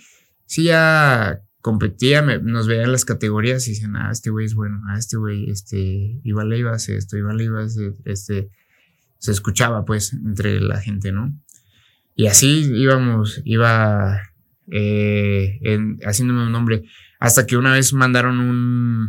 sí 0.46 0.62
ya 0.62 1.42
competía, 1.62 2.22
nos 2.22 2.68
veían 2.68 2.92
las 2.92 3.04
categorías 3.04 3.66
y 3.66 3.72
decían, 3.72 3.96
ah, 3.96 4.11
este 4.12 4.30
güey 4.30 4.46
es 4.46 4.54
bueno, 4.54 4.80
ah, 4.88 4.96
este 4.96 5.16
güey, 5.16 5.50
este, 5.50 6.20
iba 6.22 6.44
le 6.44 6.59
iba 6.59 6.70
a 6.70 6.76
hacer 6.76 6.96
esto, 6.96 7.16
iba 7.16 7.35
le 7.35 7.42
iba 7.42 7.61
a 7.61 7.64
hacer, 7.64 7.94
este, 8.04 8.50
se 9.18 9.33
escuchaba 9.33 9.85
pues 9.85 10.12
entre 10.12 10.61
la 10.61 10.80
gente, 10.80 11.11
¿no? 11.11 11.37
Y 12.16 12.27
así 12.27 12.70
íbamos, 12.74 13.42
iba 13.44 14.20
eh, 14.70 15.59
haciéndome 16.05 16.44
un 16.44 16.53
nombre. 16.53 16.85
Hasta 17.18 17.46
que 17.46 17.57
una 17.57 17.72
vez 17.72 17.92
mandaron 17.92 18.38
un, 18.38 19.09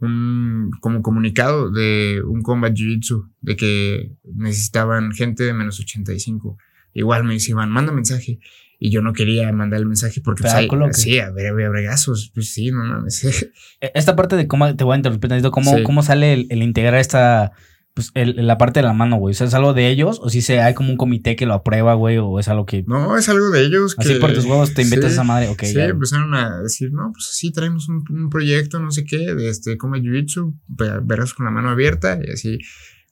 un 0.00 0.70
como 0.80 1.02
comunicado 1.02 1.70
de 1.70 2.22
un 2.24 2.42
combat 2.42 2.72
jiu-jitsu 2.72 3.30
de 3.40 3.56
que 3.56 4.12
necesitaban 4.34 5.12
gente 5.12 5.44
de 5.44 5.54
menos 5.54 5.80
85. 5.80 6.58
Igual 6.92 7.24
me 7.24 7.34
decían, 7.34 7.70
manda 7.70 7.92
mensaje. 7.92 8.38
Y 8.78 8.90
yo 8.90 9.02
no 9.02 9.12
quería 9.12 9.50
mandar 9.52 9.80
el 9.80 9.86
mensaje 9.86 10.20
porque 10.20 10.42
pues, 10.42 10.54
hay, 10.54 10.68
sí, 10.92 11.18
a 11.18 11.30
ver, 11.30 11.46
había 11.46 11.70
bregazos. 11.70 12.30
Pues 12.34 12.52
sí, 12.52 12.70
no 12.70 12.84
mames. 12.84 13.50
E, 13.80 13.92
esta 13.94 14.14
parte 14.14 14.36
de 14.36 14.46
cómo 14.46 14.76
te 14.76 14.84
voy 14.84 14.94
a 14.94 14.96
interrumpir, 14.96 15.30
¿cómo, 15.50 15.82
cómo 15.82 16.02
sale 16.02 16.34
el, 16.34 16.46
el 16.50 16.62
integrar 16.62 17.00
esta 17.00 17.52
pues 17.94 18.10
el, 18.14 18.44
la 18.44 18.58
parte 18.58 18.80
de 18.80 18.84
la 18.86 18.92
mano, 18.92 19.16
güey. 19.16 19.32
O 19.32 19.34
sea, 19.36 19.46
¿es 19.46 19.54
algo 19.54 19.72
de 19.72 19.88
ellos? 19.88 20.20
¿O 20.20 20.28
si 20.28 20.42
se 20.42 20.60
hay 20.60 20.74
como 20.74 20.90
un 20.90 20.96
comité 20.96 21.36
que 21.36 21.46
lo 21.46 21.54
aprueba, 21.54 21.94
güey? 21.94 22.18
¿O 22.18 22.40
es 22.40 22.48
algo 22.48 22.66
que.? 22.66 22.84
No, 22.88 23.16
es 23.16 23.28
algo 23.28 23.50
de 23.50 23.64
ellos. 23.64 23.94
Así 23.96 24.16
por 24.16 24.32
tus 24.32 24.44
huevos 24.44 24.74
te 24.74 24.82
invitas 24.82 25.04
a 25.04 25.08
esa 25.08 25.24
madre, 25.24 25.48
ok. 25.48 25.62
Sí, 25.62 25.78
empezaron 25.78 26.34
a 26.34 26.60
decir, 26.60 26.92
no, 26.92 27.12
pues 27.12 27.28
sí, 27.32 27.52
traemos 27.52 27.88
un, 27.88 28.04
un 28.10 28.30
proyecto, 28.30 28.80
no 28.80 28.90
sé 28.90 29.04
qué, 29.04 29.34
de 29.34 29.48
este, 29.48 29.78
como 29.78 29.94
Jiu-Jitsu, 29.94 30.58
verás 31.04 31.34
con 31.34 31.46
la 31.46 31.52
mano 31.52 31.70
abierta 31.70 32.18
y 32.22 32.32
así. 32.32 32.58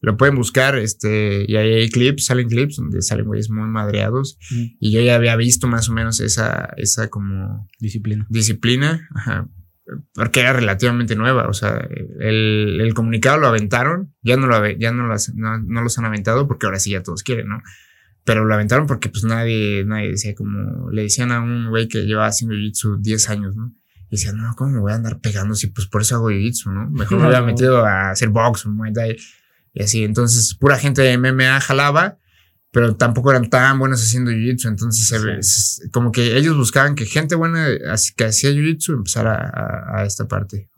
Lo 0.00 0.16
pueden 0.16 0.34
buscar, 0.34 0.76
este, 0.76 1.44
y 1.46 1.54
ahí 1.54 1.74
hay 1.74 1.88
clips, 1.88 2.24
salen 2.26 2.48
clips 2.48 2.74
donde 2.74 3.02
salen 3.02 3.24
güeyes 3.24 3.50
muy 3.50 3.68
madreados. 3.68 4.36
Y 4.50 4.90
yo 4.90 5.00
ya 5.00 5.14
había 5.14 5.36
visto 5.36 5.68
más 5.68 5.88
o 5.88 5.92
menos 5.92 6.18
esa, 6.18 6.70
esa 6.76 7.08
como. 7.08 7.68
Disciplina. 7.78 8.26
Disciplina, 8.28 9.08
ajá. 9.14 9.48
Porque 10.14 10.40
era 10.40 10.52
relativamente 10.52 11.16
nueva. 11.16 11.48
O 11.48 11.52
sea, 11.52 11.86
el, 12.20 12.78
el 12.80 12.94
comunicado 12.94 13.38
lo 13.38 13.46
aventaron, 13.48 14.14
ya 14.22 14.36
no 14.36 14.46
lo, 14.46 14.68
ya 14.70 14.92
no, 14.92 15.06
las- 15.08 15.34
no, 15.34 15.58
no 15.58 15.82
los 15.82 15.98
han 15.98 16.04
aventado 16.04 16.46
porque 16.46 16.66
ahora 16.66 16.78
sí 16.78 16.90
ya 16.90 17.02
todos 17.02 17.22
quieren, 17.22 17.48
¿no? 17.48 17.62
Pero 18.24 18.44
lo 18.44 18.54
aventaron 18.54 18.86
porque 18.86 19.08
pues 19.08 19.24
nadie, 19.24 19.84
nadie 19.84 20.10
decía 20.10 20.34
como, 20.34 20.90
le 20.90 21.02
decían 21.02 21.32
a 21.32 21.40
un 21.40 21.68
güey 21.70 21.88
que 21.88 22.02
llevaba 22.06 22.28
haciendo 22.28 22.54
jiu-jitsu 22.54 22.98
10 23.00 23.28
años, 23.30 23.56
¿no? 23.56 23.74
Y 24.08 24.16
decía, 24.16 24.32
no, 24.32 24.54
¿cómo 24.56 24.70
me 24.70 24.78
voy 24.80 24.92
a 24.92 24.96
andar 24.96 25.18
pegando 25.20 25.54
si 25.54 25.66
pues 25.68 25.88
por 25.88 26.02
eso 26.02 26.16
hago 26.16 26.30
jiu-jitsu, 26.30 26.72
¿no? 26.72 26.88
Mejor 26.90 27.18
me 27.18 27.24
hubiera 27.26 27.42
metido 27.42 27.84
a 27.84 28.10
hacer 28.10 28.28
box 28.28 28.66
muay 28.66 28.92
thai 28.92 29.16
y 29.74 29.82
así. 29.82 30.04
Entonces, 30.04 30.54
pura 30.54 30.78
gente 30.78 31.02
de 31.02 31.16
MMA 31.18 31.60
jalaba, 31.60 32.18
pero 32.72 32.96
tampoco 32.96 33.30
eran 33.30 33.48
tan 33.48 33.78
buenos 33.78 34.02
haciendo 34.02 34.32
jiu-jitsu. 34.32 34.66
Entonces, 34.68 35.06
se 35.06 35.18
ve- 35.20 35.38
s- 35.38 35.88
como 35.92 36.10
que 36.10 36.36
ellos 36.36 36.56
buscaban 36.56 36.96
que 36.96 37.06
gente 37.06 37.36
buena 37.36 37.68
que 38.16 38.24
hacía 38.24 38.50
jiu-jitsu 38.50 38.94
empezara 38.94 39.34
a, 39.36 40.00
a 40.00 40.04
esta 40.04 40.26
parte. 40.26 40.68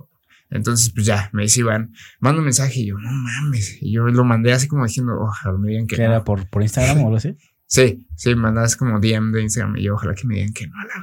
Entonces, 0.50 0.90
pues 0.94 1.07
ya, 1.07 1.30
me 1.33 1.42
dice 1.44 1.61
Iván, 1.61 1.92
manda 2.20 2.38
un 2.40 2.44
mensaje 2.44 2.80
y 2.80 2.87
yo, 2.88 2.98
no 2.98 3.11
mames. 3.11 3.78
Y 3.80 3.92
yo 3.92 4.04
lo 4.07 4.24
mandé 4.24 4.52
así 4.52 4.68
como 4.68 4.85
diciendo, 4.85 5.14
ojalá 5.18 5.57
me 5.59 5.70
digan 5.70 5.87
que 5.87 5.96
¿Qué 5.96 6.02
no. 6.02 6.09
era 6.11 6.22
por, 6.24 6.48
por 6.50 6.62
Instagram 6.62 6.98
o 6.98 7.04
algo 7.07 7.16
así? 7.16 7.37
Sí, 7.66 8.07
sí, 8.14 8.35
mandas 8.37 8.76
como 8.76 9.00
DM 9.00 9.33
de 9.33 9.42
Instagram 9.42 9.76
y 9.78 9.85
yo, 9.85 9.94
ojalá 9.94 10.14
que 10.14 10.26
me 10.26 10.35
digan 10.35 10.52
que 10.52 10.66
no, 10.66 10.74
a 10.78 10.85
la 10.85 11.02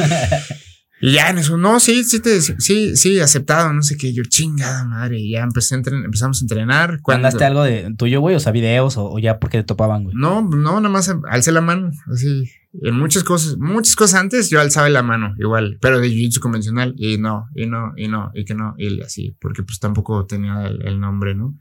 verdad. 0.00 0.42
y 1.00 1.12
ya 1.12 1.30
en 1.30 1.38
eso, 1.38 1.56
no, 1.56 1.78
sí, 1.80 2.02
sí, 2.04 2.20
te, 2.20 2.40
sí, 2.40 2.96
sí, 2.96 3.20
aceptado, 3.20 3.72
no 3.72 3.82
sé 3.82 3.96
qué. 3.96 4.12
Yo, 4.12 4.24
chingada 4.24 4.84
madre. 4.84 5.18
Y 5.20 5.32
ya 5.32 5.42
empecé 5.42 5.74
a 5.74 5.78
entren- 5.78 6.04
empezamos 6.04 6.40
a 6.40 6.44
entrenar. 6.44 7.00
cuando- 7.02 7.22
¿Mandaste 7.22 7.44
algo 7.44 7.62
de 7.62 7.94
tuyo, 7.96 8.20
güey? 8.20 8.34
O 8.36 8.40
sea, 8.40 8.52
videos 8.52 8.96
o, 8.96 9.10
o 9.10 9.18
ya 9.18 9.38
porque 9.38 9.58
te 9.58 9.64
topaban, 9.64 10.04
güey. 10.04 10.16
No, 10.16 10.42
no, 10.42 10.80
nada 10.80 10.88
más 10.88 11.14
alcé 11.30 11.52
la 11.52 11.60
mano, 11.60 11.90
así. 12.12 12.50
En 12.82 12.94
muchas 12.98 13.24
cosas, 13.24 13.56
muchas 13.58 13.96
cosas 13.96 14.20
antes 14.20 14.50
yo 14.50 14.60
alzaba 14.60 14.88
la 14.90 15.02
mano, 15.02 15.34
igual, 15.38 15.78
pero 15.80 16.00
de 16.00 16.08
jiu-jitsu 16.08 16.38
convencional, 16.38 16.94
y 16.98 17.16
no, 17.16 17.46
y 17.54 17.66
no, 17.66 17.92
y 17.96 18.08
no, 18.08 18.30
y 18.34 18.44
que 18.44 18.54
no, 18.54 18.74
y 18.76 19.00
así, 19.00 19.34
porque 19.40 19.62
pues 19.62 19.78
tampoco 19.80 20.26
tenía 20.26 20.66
el, 20.66 20.86
el 20.86 21.00
nombre, 21.00 21.34
¿no? 21.34 21.56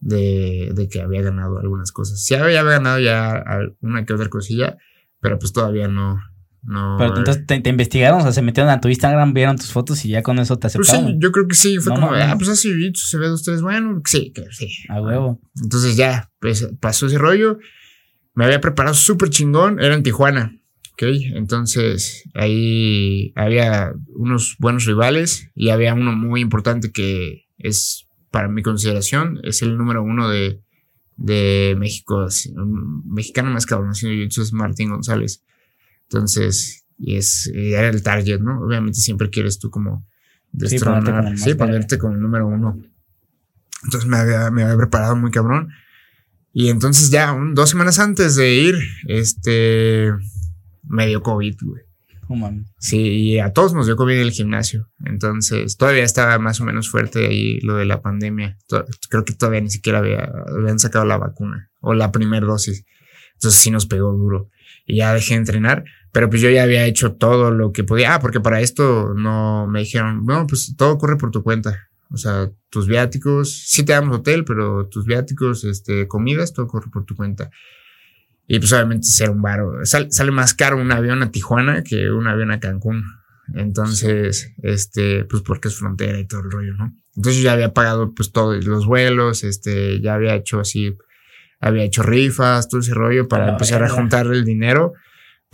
De, 0.00 0.72
de 0.74 0.88
que 0.88 1.00
había 1.00 1.22
ganado 1.22 1.58
algunas 1.58 1.90
cosas. 1.90 2.22
Sí 2.22 2.34
había, 2.34 2.62
ganado 2.62 3.00
ya 3.00 3.42
una 3.80 4.04
que 4.04 4.12
otra 4.12 4.28
cosilla, 4.28 4.76
pero 5.20 5.38
pues 5.38 5.52
todavía 5.52 5.88
no, 5.88 6.20
no. 6.66 6.96
Pero 6.98 7.16
entonces 7.16 7.46
te, 7.46 7.60
te 7.60 7.70
investigaron, 7.70 8.20
o 8.20 8.22
sea, 8.22 8.32
se 8.32 8.42
metieron 8.42 8.70
a 8.70 8.80
tu 8.80 8.88
Instagram, 8.88 9.32
vieron 9.32 9.56
tus 9.56 9.72
fotos 9.72 10.04
y 10.04 10.08
ya 10.10 10.22
con 10.22 10.38
eso 10.38 10.56
te 10.56 10.68
Pues 10.68 10.76
aceptaron. 10.76 11.06
sí, 11.12 11.16
yo 11.20 11.32
creo 11.32 11.46
que 11.48 11.54
sí, 11.54 11.78
fue 11.78 11.92
No 11.94 12.00
como, 12.00 12.14
ah, 12.14 12.34
pues 12.36 12.50
así 12.50 12.72
se 12.94 13.18
ve 13.18 13.28
dos, 13.28 13.42
tres, 13.42 13.62
bueno, 13.62 14.02
sí, 14.04 14.32
que 14.34 14.44
sí. 14.50 14.68
A 14.88 15.00
huevo. 15.00 15.40
Entonces 15.62 15.96
ya, 15.96 16.30
pues 16.40 16.68
pasó 16.80 17.06
ese 17.06 17.18
rollo. 17.18 17.58
Me 18.34 18.44
había 18.44 18.60
preparado 18.60 18.94
súper 18.94 19.30
chingón. 19.30 19.80
Era 19.80 19.94
en 19.94 20.02
Tijuana. 20.02 20.58
Ok. 20.92 21.04
Entonces 21.34 22.24
ahí 22.34 23.32
había 23.36 23.92
unos 24.14 24.56
buenos 24.58 24.84
rivales 24.86 25.50
y 25.54 25.70
había 25.70 25.94
uno 25.94 26.12
muy 26.12 26.40
importante 26.40 26.90
que 26.92 27.46
es, 27.58 28.08
para 28.30 28.48
mi 28.48 28.62
consideración, 28.62 29.40
es 29.42 29.62
el 29.62 29.78
número 29.78 30.02
uno 30.02 30.28
de, 30.28 30.60
de 31.16 31.76
México. 31.78 32.22
así, 32.22 32.50
Un 32.56 33.02
mexicano 33.08 33.50
más 33.50 33.66
cabrón 33.66 33.92
es 33.92 34.52
Martín 34.52 34.90
González. 34.90 35.42
Entonces, 36.08 36.84
y 36.98 37.16
es, 37.16 37.50
y 37.52 37.72
era 37.74 37.88
el 37.88 38.02
target, 38.02 38.40
¿no? 38.40 38.60
Obviamente 38.60 38.98
siempre 39.00 39.30
quieres 39.30 39.58
tú 39.58 39.70
como 39.70 40.06
Sí, 40.52 40.58
ponerte 40.58 40.74
destronar, 40.74 41.24
el 41.26 41.30
más 41.32 41.40
sí, 41.42 41.54
ponerte 41.54 41.98
como 41.98 42.14
el 42.14 42.20
número 42.20 42.46
uno. 42.46 42.78
Entonces 43.84 44.08
me 44.08 44.16
había, 44.16 44.50
me 44.50 44.62
había 44.62 44.76
preparado 44.76 45.16
muy 45.16 45.30
cabrón. 45.30 45.68
Y 46.52 46.68
entonces 46.70 47.10
ya, 47.10 47.32
un- 47.32 47.54
dos 47.54 47.68
semanas 47.70 47.98
antes 47.98 48.34
de 48.36 48.54
ir, 48.54 48.74
este, 49.08 50.10
me 50.84 51.06
dio 51.06 51.22
COVID, 51.22 51.56
güey. 51.62 51.82
Mames. 52.28 52.66
Sí, 52.80 52.98
y 52.98 53.38
a 53.38 53.52
todos 53.52 53.72
nos 53.74 53.86
dio 53.86 53.94
COVID 53.96 54.14
en 54.14 54.20
el 54.22 54.30
gimnasio. 54.32 54.88
Entonces, 55.04 55.76
todavía 55.76 56.02
estaba 56.02 56.38
más 56.40 56.60
o 56.60 56.64
menos 56.64 56.88
fuerte 56.90 57.26
ahí 57.26 57.60
lo 57.60 57.76
de 57.76 57.84
la 57.84 58.00
pandemia. 58.02 58.58
Creo 59.10 59.24
que 59.24 59.34
todavía 59.34 59.60
ni 59.60 59.70
siquiera 59.70 59.98
había, 59.98 60.28
habían 60.48 60.78
sacado 60.80 61.04
la 61.04 61.18
vacuna 61.18 61.70
o 61.80 61.94
la 61.94 62.10
primera 62.10 62.44
dosis. 62.44 62.84
Entonces 63.34 63.60
sí 63.60 63.70
nos 63.70 63.86
pegó 63.86 64.12
duro. 64.12 64.50
Y 64.86 64.96
ya 64.96 65.12
dejé 65.14 65.34
de 65.34 65.38
entrenar, 65.40 65.84
pero 66.16 66.30
pues 66.30 66.40
yo 66.40 66.48
ya 66.48 66.62
había 66.62 66.86
hecho 66.86 67.12
todo 67.12 67.50
lo 67.50 67.72
que 67.72 67.84
podía. 67.84 68.14
Ah, 68.14 68.20
porque 68.20 68.40
para 68.40 68.62
esto 68.62 69.12
no 69.14 69.66
me 69.66 69.80
dijeron, 69.80 70.24
no, 70.24 70.46
pues 70.46 70.74
todo 70.74 70.96
corre 70.96 71.18
por 71.18 71.30
tu 71.30 71.42
cuenta. 71.42 71.90
O 72.10 72.16
sea, 72.16 72.50
tus 72.70 72.86
viáticos, 72.86 73.64
sí 73.66 73.82
te 73.84 73.92
damos 73.92 74.16
hotel, 74.20 74.46
pero 74.46 74.88
tus 74.88 75.04
viáticos, 75.04 75.64
este, 75.64 76.08
comidas, 76.08 76.54
todo 76.54 76.68
corre 76.68 76.88
por 76.90 77.04
tu 77.04 77.14
cuenta. 77.16 77.50
Y 78.48 78.58
pues 78.58 78.72
obviamente 78.72 79.06
ser 79.06 79.28
un. 79.28 79.42
Sal- 79.84 80.10
sale 80.10 80.30
más 80.30 80.54
caro 80.54 80.80
un 80.80 80.90
avión 80.90 81.22
a 81.22 81.30
Tijuana 81.30 81.82
que 81.84 82.10
un 82.10 82.26
avión 82.26 82.50
a 82.50 82.60
Cancún. 82.60 83.04
Entonces, 83.54 84.54
este, 84.62 85.26
pues 85.26 85.42
porque 85.42 85.68
es 85.68 85.76
frontera 85.76 86.18
y 86.18 86.26
todo 86.26 86.40
el 86.40 86.50
rollo, 86.50 86.72
¿no? 86.76 86.94
Entonces 87.14 87.42
yo 87.42 87.44
ya 87.44 87.52
había 87.52 87.74
pagado 87.74 88.14
pues 88.14 88.32
todos 88.32 88.64
los 88.64 88.86
vuelos, 88.86 89.44
este, 89.44 90.00
ya 90.00 90.14
había 90.14 90.34
hecho 90.34 90.60
así, 90.60 90.96
había 91.60 91.84
hecho 91.84 92.02
rifas, 92.02 92.70
todo 92.70 92.80
ese 92.80 92.94
rollo 92.94 93.28
para 93.28 93.44
La 93.44 93.52
empezar 93.52 93.82
a 93.82 93.90
juntar 93.90 94.26
el 94.28 94.46
dinero. 94.46 94.94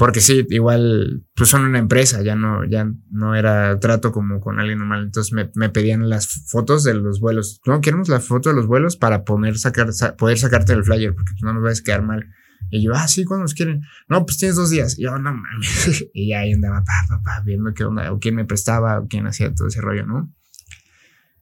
Porque 0.02 0.20
sí, 0.20 0.44
igual, 0.50 1.22
pues 1.36 1.48
son 1.48 1.62
una 1.64 1.78
empresa, 1.78 2.22
ya 2.22 2.34
no, 2.34 2.64
ya 2.64 2.90
no 3.12 3.36
era 3.36 3.78
trato 3.78 4.10
como 4.10 4.40
con 4.40 4.58
alguien 4.58 4.78
normal. 4.80 5.04
Entonces 5.04 5.32
me, 5.32 5.48
me 5.54 5.68
pedían 5.68 6.08
las 6.10 6.26
fotos 6.50 6.82
de 6.82 6.92
los 6.94 7.20
vuelos. 7.20 7.60
No, 7.66 7.80
queremos 7.80 8.08
la 8.08 8.18
foto 8.18 8.48
de 8.48 8.56
los 8.56 8.66
vuelos 8.66 8.96
para 8.96 9.22
poner, 9.22 9.56
sacar, 9.58 9.92
sa- 9.92 10.16
poder 10.16 10.38
sacarte 10.38 10.72
el 10.72 10.82
flyer, 10.82 11.14
porque 11.14 11.30
pues, 11.34 11.42
no 11.44 11.52
nos 11.54 11.62
vas 11.62 11.78
a 11.78 11.84
quedar 11.84 12.02
mal. 12.02 12.26
Y 12.68 12.82
yo, 12.82 12.94
ah, 12.96 13.06
sí, 13.06 13.24
¿cuándo 13.24 13.44
los 13.44 13.54
quieren? 13.54 13.82
No, 14.08 14.26
pues 14.26 14.38
tienes 14.38 14.56
dos 14.56 14.70
días. 14.70 14.98
Y 14.98 15.02
yo, 15.04 15.16
no 15.20 15.34
mames. 15.34 16.04
y 16.12 16.32
ahí 16.32 16.52
andaba, 16.52 16.82
pa, 16.82 16.94
pa, 17.08 17.22
pa, 17.22 17.40
viendo 17.44 17.72
qué 17.72 17.84
onda, 17.84 18.12
o 18.12 18.18
quién 18.18 18.34
me 18.34 18.44
prestaba, 18.44 18.98
o 18.98 19.06
quién 19.06 19.28
hacía 19.28 19.54
todo 19.54 19.68
ese 19.68 19.80
rollo, 19.80 20.04
¿no? 20.04 20.34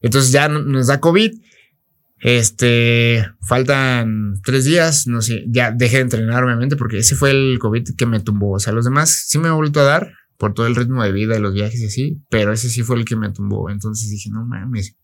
Entonces 0.01 0.31
ya 0.31 0.47
no- 0.49 0.61
nos 0.61 0.85
da 0.85 0.99
COVID. 0.99 1.31
Este, 2.21 3.25
faltan 3.41 4.39
tres 4.43 4.65
días, 4.65 5.07
no 5.07 5.21
sé, 5.21 5.43
ya 5.47 5.71
dejé 5.71 5.97
de 5.97 6.03
entrenar 6.03 6.43
obviamente 6.43 6.75
porque 6.75 6.99
ese 6.99 7.15
fue 7.15 7.31
el 7.31 7.57
COVID 7.59 7.95
que 7.97 8.05
me 8.05 8.19
tumbó. 8.19 8.51
O 8.53 8.59
sea, 8.59 8.73
los 8.73 8.85
demás 8.85 9.25
sí 9.27 9.39
me 9.39 9.47
ha 9.47 9.53
vuelto 9.53 9.79
a 9.79 9.83
dar 9.83 10.13
por 10.37 10.53
todo 10.53 10.67
el 10.67 10.75
ritmo 10.75 11.03
de 11.03 11.11
vida 11.11 11.35
y 11.37 11.41
los 11.41 11.53
viajes 11.53 11.79
y 11.81 11.85
así, 11.87 12.21
pero 12.29 12.53
ese 12.53 12.69
sí 12.69 12.83
fue 12.83 12.97
el 12.97 13.05
que 13.05 13.15
me 13.15 13.31
tumbó. 13.31 13.69
Entonces 13.69 14.09
dije, 14.09 14.29
no 14.31 14.45
mames. 14.45 14.95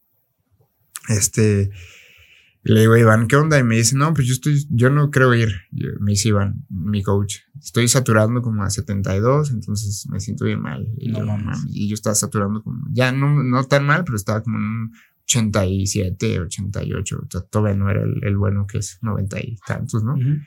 Este, 1.09 1.69
le 2.63 2.81
digo 2.81 2.93
a 2.93 2.99
Iván, 2.99 3.27
¿qué 3.27 3.35
onda? 3.35 3.57
Y 3.57 3.63
me 3.63 3.75
dice, 3.77 3.95
no, 3.95 4.13
pues 4.13 4.27
yo 4.27 4.33
estoy, 4.33 4.65
yo 4.69 4.89
no 4.89 5.09
creo 5.09 5.33
ir. 5.33 5.49
Yo- 5.71 5.89
me 5.99 6.11
dice 6.11 6.29
Iván, 6.29 6.65
mi 6.69 7.01
coach, 7.01 7.37
estoy 7.59 7.87
saturando 7.87 8.41
como 8.41 8.63
a 8.63 8.69
72, 8.69 9.51
entonces 9.51 10.07
me 10.11 10.19
siento 10.19 10.45
bien 10.45 10.61
mal. 10.61 10.85
Y, 10.97 11.09
No 11.11 11.19
yo, 11.19 11.25
mames. 11.25 11.45
mames. 11.45 11.63
y 11.69 11.87
yo 11.87 11.93
estaba 11.95 12.15
saturando 12.15 12.61
como, 12.61 12.85
ya 12.91 13.11
no, 13.11 13.41
no 13.43 13.63
tan 13.63 13.85
mal, 13.85 14.03
pero 14.03 14.17
estaba 14.17 14.43
como 14.43 14.57
en 14.57 14.63
un 14.63 14.91
87, 15.27 16.39
88. 16.41 17.17
O 17.17 17.27
sea, 17.29 17.41
todavía 17.41 17.77
no 17.77 17.89
era 17.89 18.01
el, 18.01 18.19
el 18.23 18.37
bueno 18.37 18.65
que 18.67 18.77
es 18.79 18.99
90 19.01 19.39
y 19.41 19.57
tantos, 19.65 20.03
¿no? 20.03 20.13
Ujú. 20.15 20.37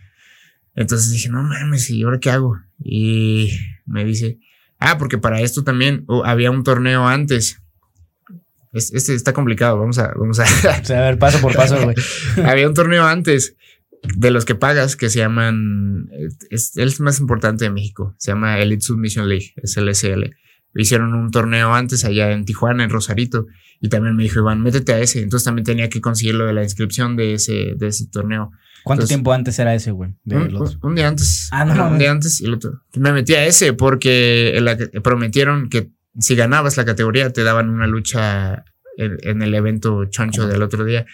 Entonces 0.74 1.10
dije, 1.10 1.28
no 1.28 1.42
mames, 1.42 1.90
¿y 1.90 2.02
ahora 2.02 2.18
qué 2.18 2.30
hago? 2.30 2.58
Y 2.82 3.50
me 3.86 4.04
dice, 4.04 4.38
ah, 4.78 4.96
porque 4.98 5.18
para 5.18 5.40
esto 5.40 5.64
también 5.64 6.04
oh, 6.06 6.24
había 6.24 6.50
un 6.50 6.62
torneo 6.64 7.06
antes. 7.06 7.60
Es- 8.72 8.92
Este 8.94 9.14
está 9.14 9.32
complicado, 9.32 9.78
vamos 9.78 9.98
a, 9.98 10.12
vamos 10.16 10.38
a, 10.38 10.44
O 10.80 10.84
sea, 10.84 10.98
a 10.98 11.10
ver, 11.10 11.18
paso 11.18 11.40
por 11.40 11.54
paso, 11.54 11.82
güey. 11.82 11.96
había 12.46 12.68
un 12.68 12.74
torneo 12.74 13.04
antes 13.04 13.56
de 14.16 14.30
los 14.30 14.44
que 14.46 14.54
pagas 14.54 14.96
que 14.96 15.10
se 15.10 15.18
llaman, 15.18 16.08
es 16.48 16.76
el 16.78 16.94
más 17.00 17.20
importante 17.20 17.64
de 17.64 17.70
México, 17.70 18.14
se 18.16 18.30
llama 18.30 18.58
Elite 18.58 18.80
Submission 18.82 19.28
League, 19.28 19.52
es 19.56 19.76
el 19.76 19.94
SL. 19.94 20.30
Hicieron 20.74 21.14
un 21.14 21.30
torneo 21.30 21.74
antes 21.74 22.04
allá 22.04 22.30
en 22.32 22.44
Tijuana, 22.44 22.84
en 22.84 22.90
Rosarito, 22.90 23.46
y 23.80 23.88
también 23.88 24.14
me 24.16 24.22
dijo 24.22 24.38
Iván, 24.40 24.62
métete 24.62 24.92
a 24.92 24.98
ese. 25.00 25.22
Entonces 25.22 25.44
también 25.44 25.64
tenía 25.64 25.88
que 25.88 26.00
conseguir 26.00 26.34
lo 26.34 26.46
de 26.46 26.52
la 26.52 26.62
inscripción 26.62 27.16
de 27.16 27.34
ese, 27.34 27.74
de 27.76 27.88
ese 27.88 28.06
torneo. 28.08 28.52
¿Cuánto 28.84 29.00
Entonces- 29.02 29.08
tiempo 29.16 29.32
antes 29.32 29.58
era 29.58 29.74
ese, 29.74 29.90
güey? 29.90 30.14
Un, 30.82 30.94
día 30.94 31.08
antes. 31.08 31.48
Ah, 31.50 31.64
no. 31.64 31.88
Un 31.90 31.98
día 31.98 32.10
antes 32.10 32.40
y 32.40 32.44
el 32.46 32.54
otro. 32.54 32.82
Me 32.96 33.12
metí 33.12 33.34
a 33.34 33.44
ese 33.46 33.72
porque 33.72 34.56
la 34.62 34.76
que- 34.76 35.00
prometieron 35.00 35.68
que 35.68 35.90
si 36.18 36.34
ganabas 36.34 36.76
la 36.76 36.84
categoría 36.84 37.30
te 37.32 37.42
daban 37.42 37.68
una 37.68 37.86
lucha 37.86 38.64
en, 38.96 39.18
en 39.22 39.42
el 39.42 39.54
evento 39.54 40.04
choncho 40.06 40.46
del 40.46 40.62
otro 40.62 40.84
día. 40.84 41.04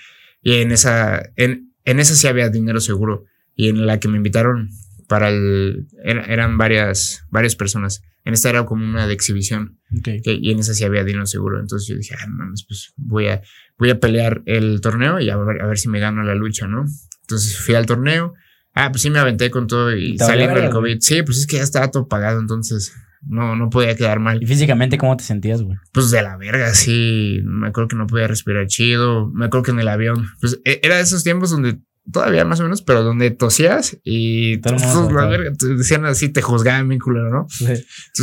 Y 0.42 0.54
en 0.56 0.70
esa, 0.70 1.22
en, 1.36 1.72
en 1.84 1.98
esa 2.00 2.14
sí 2.14 2.26
había 2.28 2.48
dinero 2.50 2.80
seguro. 2.80 3.24
Y 3.56 3.68
en 3.68 3.86
la 3.86 3.98
que 4.00 4.08
me 4.08 4.16
invitaron 4.18 4.70
para 5.08 5.28
el, 5.28 5.86
era- 6.04 6.24
eran 6.24 6.58
varias, 6.58 7.24
varias 7.30 7.56
personas. 7.56 8.02
En 8.24 8.34
esta 8.34 8.50
era 8.50 8.64
como 8.64 8.84
una 8.84 9.06
de 9.06 9.12
exhibición. 9.14 9.78
Ok. 9.96 10.04
que- 10.24 10.38
y 10.40 10.50
en 10.50 10.58
esa 10.58 10.74
sí 10.74 10.84
había 10.84 11.04
dinero 11.04 11.26
seguro. 11.26 11.60
Entonces 11.60 11.88
yo 11.88 11.96
dije, 11.96 12.14
ah, 12.20 12.26
mames, 12.28 12.64
pues 12.66 12.92
voy 12.96 13.28
a, 13.28 13.40
voy 13.78 13.90
a 13.90 14.00
pelear 14.00 14.42
el 14.46 14.80
torneo 14.80 15.20
y 15.20 15.30
a 15.30 15.36
ver, 15.36 15.62
a 15.62 15.66
ver 15.66 15.78
si 15.78 15.88
me 15.88 16.00
gano 16.00 16.22
la 16.24 16.34
lucha, 16.34 16.66
¿no? 16.66 16.84
Entonces 17.22 17.56
fui 17.58 17.74
al 17.76 17.86
torneo. 17.86 18.34
Ah, 18.74 18.90
pues 18.90 19.02
sí 19.02 19.10
me 19.10 19.18
aventé 19.20 19.50
con 19.50 19.66
todo 19.68 19.94
y 19.96 20.18
saliendo 20.18 20.60
del 20.60 20.70
COVID. 20.70 20.98
Sí, 21.00 21.22
pues 21.22 21.38
es 21.38 21.46
que 21.46 21.56
ya 21.56 21.62
estaba 21.62 21.90
todo 21.90 22.08
pagado, 22.08 22.40
entonces 22.40 22.92
no, 23.26 23.56
no 23.56 23.70
podía 23.70 23.94
quedar 23.96 24.20
mal. 24.20 24.42
¿Y 24.42 24.46
físicamente 24.46 24.98
cómo 24.98 25.16
te 25.16 25.24
sentías, 25.24 25.62
güey? 25.62 25.78
Pues 25.92 26.10
de 26.10 26.20
la 26.22 26.36
verga, 26.36 26.74
sí. 26.74 27.40
Me 27.44 27.68
acuerdo 27.68 27.88
que 27.88 27.96
no 27.96 28.06
podía 28.06 28.26
respirar 28.26 28.66
chido. 28.66 29.30
Me 29.32 29.46
acuerdo 29.46 29.64
que 29.64 29.70
en 29.70 29.78
el 29.80 29.88
avión, 29.88 30.26
pues 30.40 30.60
e- 30.64 30.80
era 30.82 30.96
de 30.96 31.02
esos 31.02 31.24
tiempos 31.24 31.50
donde 31.50 31.78
todavía 32.12 32.44
más 32.44 32.60
o 32.60 32.64
menos, 32.64 32.82
pero 32.82 33.02
donde 33.02 33.30
tosías 33.30 33.98
y 34.04 34.58
te 34.58 34.72
decían 35.76 36.04
así, 36.04 36.28
te 36.28 36.42
juzgaban 36.42 36.88
bien 36.88 37.00
culero, 37.00 37.30
¿no? 37.30 37.46
Sí. 37.48 37.66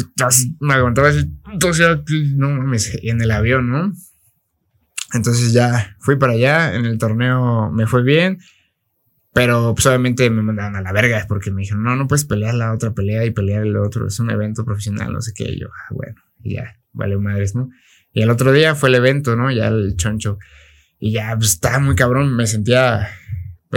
Entonces, 0.08 0.52
me 0.60 0.74
aguantaba 0.74 1.10
así, 1.10 1.30
tosía, 1.60 2.04
no 2.36 2.50
mames, 2.50 3.00
en 3.02 3.22
el 3.22 3.32
avión, 3.32 3.69
¿no? 3.69 3.93
Entonces 5.13 5.54
ya 5.54 5.96
fui 6.00 6.15
para 6.15 6.34
allá, 6.34 6.76
en 6.76 6.86
el 6.86 6.98
torneo 6.98 7.72
me 7.72 7.86
fue 7.86 8.04
bien, 8.04 8.39
pero 9.32 9.74
pues 9.76 9.86
obviamente 9.86 10.30
me 10.30 10.41
mandaron 10.41 10.76
a 10.76 10.82
la 10.82 10.91
verga 10.91 11.26
porque 11.28 11.52
me 11.52 11.62
dijeron, 11.62 11.84
no, 11.84 11.96
no 11.96 12.08
puedes 12.08 12.26
pelear 12.26 12.56
la 12.56 12.74
otra 12.74 12.93
pelea 12.93 13.26
y 13.26 13.32
pelear 13.32 13.63
el 13.63 13.78
otro, 13.78 14.08
es 14.08 14.19
un 14.19 14.32
evento 14.32 14.65
profesional, 14.65 15.13
no 15.13 15.22
sé 15.22 15.34
qué, 15.36 15.52
y 15.52 15.60
yo, 15.60 15.67
ah, 15.67 15.93
bueno, 15.93 16.15
y 16.41 16.56
ya, 16.56 16.80
vale 16.93 17.17
madres, 17.17 17.54
¿no? 17.56 17.69
Y 18.13 18.22
el 18.22 18.30
otro 18.30 18.52
día 18.52 18.76
fue 18.76 18.89
el 18.89 18.96
evento, 18.96 19.36
¿no? 19.36 19.52
Ya 19.52 19.67
el 19.67 19.96
choncho. 19.98 20.38
Y 21.00 21.12
ya, 21.12 21.36
pues 21.36 21.54
estaba 21.54 21.80
muy 21.80 21.96
cabrón, 21.96 22.36
me 22.36 22.46
sentía, 22.46 23.10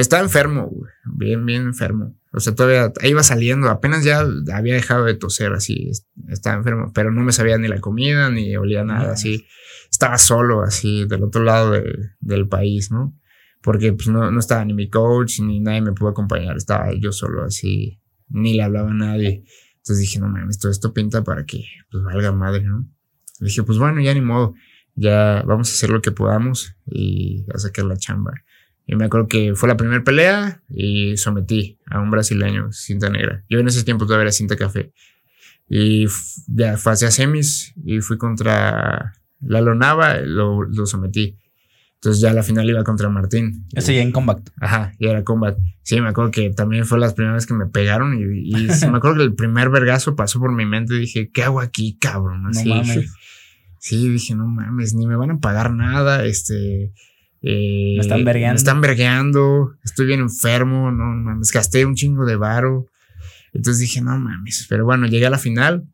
estaba 0.02 0.22
enfermo, 0.22 0.66
güey, 0.70 0.90
bien, 1.04 1.44
bien 1.46 1.62
enfermo. 1.62 2.14
O 2.32 2.40
sea, 2.40 2.54
todavía 2.54 2.92
iba 3.02 3.22
saliendo, 3.22 3.68
apenas 3.70 4.04
ya 4.04 4.20
había 4.52 4.74
dejado 4.74 5.04
de 5.04 5.14
toser 5.14 5.52
así, 5.54 5.88
est- 5.90 6.06
estaba 6.28 6.56
enfermo, 6.56 6.92
pero 6.94 7.11
no 7.11 7.22
me 7.22 7.32
sabía 7.32 7.56
ni 7.59 7.66
la 7.68 7.80
comida, 7.80 8.28
ni 8.30 8.56
olía 8.56 8.85
nada, 8.85 9.12
así. 9.12 9.46
Estaba 9.90 10.18
solo, 10.18 10.62
así, 10.62 11.06
del 11.06 11.22
otro 11.24 11.42
lado 11.42 11.70
de- 11.72 12.11
del 12.20 12.48
país, 12.48 12.90
¿no? 12.90 13.18
Porque 13.62 13.92
pues 13.92 14.09
no, 14.09 14.30
no 14.30 14.38
estaba 14.38 14.64
ni 14.64 14.74
mi 14.74 14.88
coach, 14.90 15.40
ni 15.40 15.61
nadie 15.61 15.80
me 15.80 15.92
pudo 15.92 16.11
acompañar, 16.11 16.56
estaba 16.56 16.92
yo 16.94 17.11
solo, 17.12 17.44
así, 17.44 18.00
ni 18.28 18.54
le 18.54 18.62
hablaba 18.62 18.90
a 18.90 18.94
nadie. 18.94 19.44
Entonces 19.78 20.00
dije, 20.00 20.18
no 20.20 20.28
mames, 20.28 20.59
todo 20.59 20.70
esto 20.72 20.92
pinta 20.92 21.22
para 21.24 21.44
que 21.46 21.64
pues 21.90 22.02
valga 22.04 22.32
madre, 22.32 22.62
¿no? 22.64 22.88
dije, 23.40 23.62
pues 23.62 23.78
bueno, 23.78 24.00
ya 24.00 24.12
ni 24.14 24.20
modo, 24.20 24.54
ya 24.94 25.42
vamos 25.46 25.68
a 25.70 25.72
hacer 25.72 25.90
lo 25.90 26.00
que 26.02 26.11
podamos 26.11 26.74
y 26.87 27.44
a 27.54 27.59
sacar 27.59 27.85
la 27.85 27.96
chamba. 27.96 28.32
Y 28.87 28.94
me 28.94 29.07
acuerdo 29.07 29.27
que 29.27 29.55
fue 29.55 29.68
la 29.68 29.77
primera 29.77 30.05
pelea 30.05 30.62
y 30.68 31.16
sometí 31.16 31.79
a 31.87 32.01
un 32.01 32.11
brasileño, 32.11 32.70
cinta 32.72 33.11
negra. 33.11 33.44
Yo 33.49 33.59
en 33.59 33.66
ese 33.66 33.83
tiempo 33.85 34.07
todavía 34.07 34.22
era 34.22 34.33
cinta 34.33 34.57
café. 34.57 34.92
Y 35.68 36.07
ya 36.46 36.77
fue 36.77 36.92
hacia 36.92 37.11
semis 37.11 37.75
y 37.85 38.01
fui 38.01 38.16
contra 38.16 39.14
Lalo 39.40 39.75
Nava, 39.75 40.20
lo, 40.20 40.62
lo 40.62 40.87
sometí. 40.87 41.37
Entonces 41.96 42.20
ya 42.20 42.33
la 42.33 42.44
final 42.44 42.68
iba 42.68 42.85
contra 42.85 43.09
Martín. 43.09 43.66
Eso 43.75 43.90
ya 43.90 44.03
en 44.03 44.12
combat. 44.12 44.38
Ajá, 44.61 44.92
y 44.99 45.09
era 45.09 45.25
combat. 45.25 45.59
Sí, 45.83 46.01
me 46.01 46.11
acuerdo 46.11 46.31
que 46.31 46.51
también 46.51 46.85
fue 46.85 47.01
las 47.01 47.14
primeras 47.14 47.46
que 47.46 47.55
me 47.55 47.66
pegaron 47.66 48.16
y, 48.16 48.51
y 48.51 48.68
sí, 48.72 48.88
me 48.88 48.99
acuerdo 48.99 49.16
que 49.16 49.25
el 49.25 49.35
primer 49.35 49.70
vergazo 49.70 50.14
pasó 50.14 50.38
por 50.38 50.53
mi 50.53 50.66
mente 50.66 50.94
y 50.94 51.01
dije, 51.01 51.31
¿qué 51.33 51.42
hago 51.42 51.61
aquí, 51.61 51.99
cabrón? 51.99 52.44
No 52.44 52.51
Así, 52.51 52.68
mames. 52.68 53.12
Sí, 53.81 54.09
dije, 54.09 54.37
no 54.37 54.46
mames, 54.46 54.94
ni 54.94 55.07
me 55.07 55.16
van 55.16 55.33
a 55.33 55.38
pagar 55.38 55.72
nada, 55.72 56.25
este... 56.25 56.92
eh, 57.46 57.94
Me 57.96 58.00
están 58.00 58.24
vergueando. 58.24 58.52
Me 58.54 58.56
están 58.59 58.80
vergueando, 58.80 59.74
estoy 59.85 60.06
bien 60.06 60.20
enfermo, 60.20 60.90
no 60.90 61.04
mames, 61.04 61.52
gasté 61.52 61.87
un 61.87 61.94
chingo 61.94 62.24
de 62.26 62.37
varo. 62.37 62.87
Entonces 63.52 63.80
dije, 63.80 64.00
no 64.02 64.18
mames, 64.18 64.66
pero 64.68 64.85
bueno, 64.85 65.06
llegué 65.06 65.26
a 65.26 65.30
la 65.30 65.38
final 65.38 65.87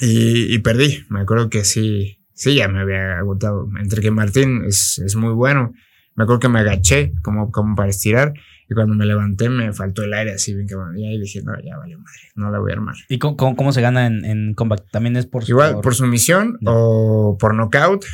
y, 0.00 0.54
y 0.54 0.58
perdí. 0.60 1.04
Me 1.08 1.20
acuerdo 1.20 1.50
que 1.50 1.64
sí, 1.64 2.18
sí, 2.34 2.54
ya 2.54 2.68
me 2.68 2.80
había 2.80 3.18
agotado. 3.18 3.68
Entre 3.80 4.00
que 4.02 4.10
Martín 4.10 4.62
es, 4.66 4.98
es 5.04 5.16
muy 5.16 5.32
bueno. 5.32 5.72
Me 6.16 6.24
acuerdo 6.24 6.40
que 6.40 6.48
me 6.48 6.60
agaché 6.60 7.12
como, 7.22 7.50
como 7.50 7.74
para 7.76 7.88
estirar 7.88 8.34
y 8.68 8.74
cuando 8.74 8.94
me 8.94 9.06
levanté 9.06 9.48
me 9.48 9.72
faltó 9.72 10.02
el 10.02 10.12
aire 10.12 10.32
así 10.34 10.54
bien 10.54 10.66
cabrón. 10.68 10.98
Y 10.98 11.06
ahí 11.08 11.18
dije, 11.20 11.40
no, 11.42 11.52
ya 11.64 11.76
vale 11.78 11.96
madre, 11.96 12.20
no 12.34 12.50
la 12.50 12.58
voy 12.58 12.72
a 12.72 12.74
armar. 12.74 12.94
¿Y 13.08 13.18
cómo, 13.18 13.36
cómo- 13.36 13.56
cómo 13.56 13.72
se 13.72 13.80
gana 13.80 14.06
en, 14.06 14.24
en 14.24 14.54
combat? 14.54 14.82
También 14.90 15.16
es 15.16 15.26
por 15.26 15.48
Igual, 15.48 15.80
por 15.80 15.94
sumisión 15.94 16.58
No. 16.60 16.72
o 16.74 17.38
por 17.38 17.54
knockout. 17.54 18.04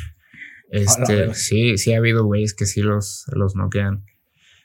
Este, 0.70 1.34
sí, 1.34 1.78
sí 1.78 1.92
ha 1.92 1.98
habido 1.98 2.24
güeyes 2.24 2.54
que 2.54 2.66
sí 2.66 2.82
los, 2.82 3.24
los 3.32 3.54
noquean. 3.54 4.04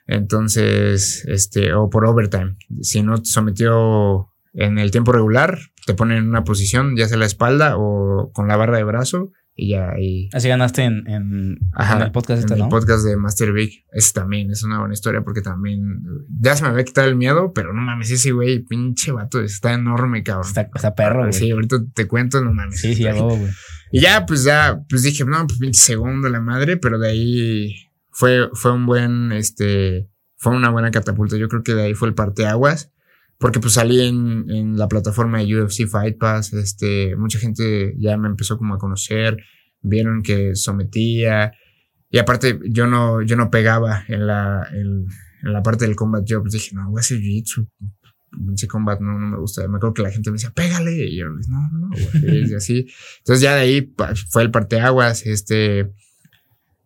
Entonces, 0.08 1.26
este, 1.28 1.74
o 1.74 1.90
por 1.90 2.06
overtime. 2.06 2.58
Si 2.82 3.04
no 3.04 3.18
te 3.18 3.26
sometió 3.26 4.30
en 4.54 4.78
el 4.78 4.92
tiempo 4.92 5.12
regular, 5.12 5.60
te 5.86 5.94
ponen 5.94 6.18
en 6.18 6.28
una 6.28 6.44
posición, 6.44 6.96
ya 6.98 7.08
sea 7.08 7.18
la 7.18 7.26
espalda 7.26 7.76
o 7.78 8.32
con 8.34 8.48
la 8.48 8.58
barra 8.58 8.78
de 8.78 8.84
brazo, 8.84 9.32
y 9.56 9.70
ya 9.70 9.92
ahí. 9.92 10.30
Así 10.34 10.48
ganaste 10.48 10.84
en, 10.84 11.08
en, 11.08 11.60
Ajá, 11.74 11.98
en 11.98 12.02
el 12.04 12.12
podcast 12.12 12.40
en 12.40 12.46
este, 12.46 12.54
el 12.54 12.60
¿no? 12.62 12.70
podcast 12.70 13.06
de 13.06 13.18
Master 13.18 13.52
Big. 13.52 13.86
Ese 13.92 14.14
también 14.14 14.50
es 14.50 14.64
una 14.64 14.80
buena 14.80 14.94
historia 14.94 15.22
porque 15.22 15.42
también 15.42 16.02
ya 16.40 16.56
se 16.56 16.64
me 16.64 16.70
había 16.70 16.84
quitado 16.84 17.08
el 17.08 17.16
miedo, 17.16 17.52
pero 17.54 17.74
no 17.74 17.82
mames, 17.82 18.12
ese 18.12 18.32
güey, 18.32 18.60
pinche 18.60 19.12
vato, 19.12 19.42
está 19.42 19.74
enorme, 19.74 20.24
cabrón. 20.24 20.48
Está, 20.48 20.70
está 20.74 20.96
perro, 20.96 21.22
güey. 21.22 21.34
Sí, 21.34 21.52
ahorita 21.52 21.78
te 21.94 22.08
cuento, 22.08 22.42
no 22.42 22.54
mames. 22.54 22.80
Sí, 22.80 22.96
sí, 22.96 23.08
a 23.08 23.14
huevo, 23.14 23.38
güey. 23.38 23.52
Y 23.92 24.02
ya, 24.02 24.26
pues 24.26 24.44
ya, 24.46 24.82
pues 24.90 25.04
dije, 25.04 25.26
no, 25.26 25.46
pues 25.46 25.60
pinche 25.60 25.82
segundo 25.82 26.30
la 26.30 26.40
madre, 26.40 26.78
pero 26.78 26.98
de 26.98 27.10
ahí 27.10 27.76
fue, 28.10 28.50
fue 28.54 28.72
un 28.72 28.86
buen, 28.86 29.34
este, 29.34 30.10
fue 30.38 30.56
una 30.56 30.70
buena 30.70 30.92
catapulta. 30.92 31.38
Yo 31.38 31.50
creo 31.50 31.62
que 31.62 31.76
de 31.76 31.84
ahí 31.84 31.94
fue 31.94 32.08
el 32.08 32.16
parteaguas, 32.16 32.92
porque 33.41 33.60
pues 33.60 33.73
salí 33.73 33.99
en, 33.99 34.45
en 34.51 34.77
la 34.77 34.88
plataforma 34.88 35.39
de 35.39 35.63
UFC 35.63 35.88
Fight 35.88 36.19
Pass, 36.19 36.54
este, 36.54 37.15
mucha 37.15 37.39
gente 37.39 37.95
ya 37.97 38.15
me 38.15 38.27
empezó 38.27 38.56
como 38.56 38.75
a 38.75 38.77
conocer, 38.77 39.36
vieron 39.82 40.21
que 40.21 40.56
sometía, 40.56 41.51
y 42.12 42.19
aparte 42.19 42.60
yo 42.69 42.86
no, 42.86 43.23
yo 43.23 43.36
no 43.36 43.49
pegaba 43.49 44.04
en 44.08 44.27
la, 44.27 44.67
en, 44.71 45.08
la 45.41 45.63
parte 45.63 45.88
del 45.88 45.95
combat, 45.95 46.23
yo 46.23 46.41
pues 46.41 46.54
dije, 46.54 46.75
no, 46.75 46.91
voy 46.91 46.99
a 46.99 47.01
hacer 47.01 47.17
jiu-jitsu. 47.17 47.67
Pinche 48.30 48.67
combat 48.67 48.99
no, 49.01 49.17
no 49.17 49.27
me 49.27 49.38
gusta. 49.38 49.67
Me 49.67 49.77
acuerdo 49.77 49.95
que 49.95 50.04
la 50.04 50.12
gente 50.12 50.30
me 50.30 50.36
decía, 50.36 50.51
pégale. 50.51 51.06
Y 51.06 51.17
yo, 51.17 51.25
no, 51.25 51.69
no, 51.71 51.88
no, 51.88 51.89
güey", 51.89 52.49
y 52.49 52.54
así. 52.54 52.86
Entonces 53.17 53.41
ya 53.41 53.56
de 53.56 53.62
ahí 53.62 53.93
fue 54.30 54.43
el 54.43 54.51
parteaguas, 54.51 55.25
este, 55.25 55.91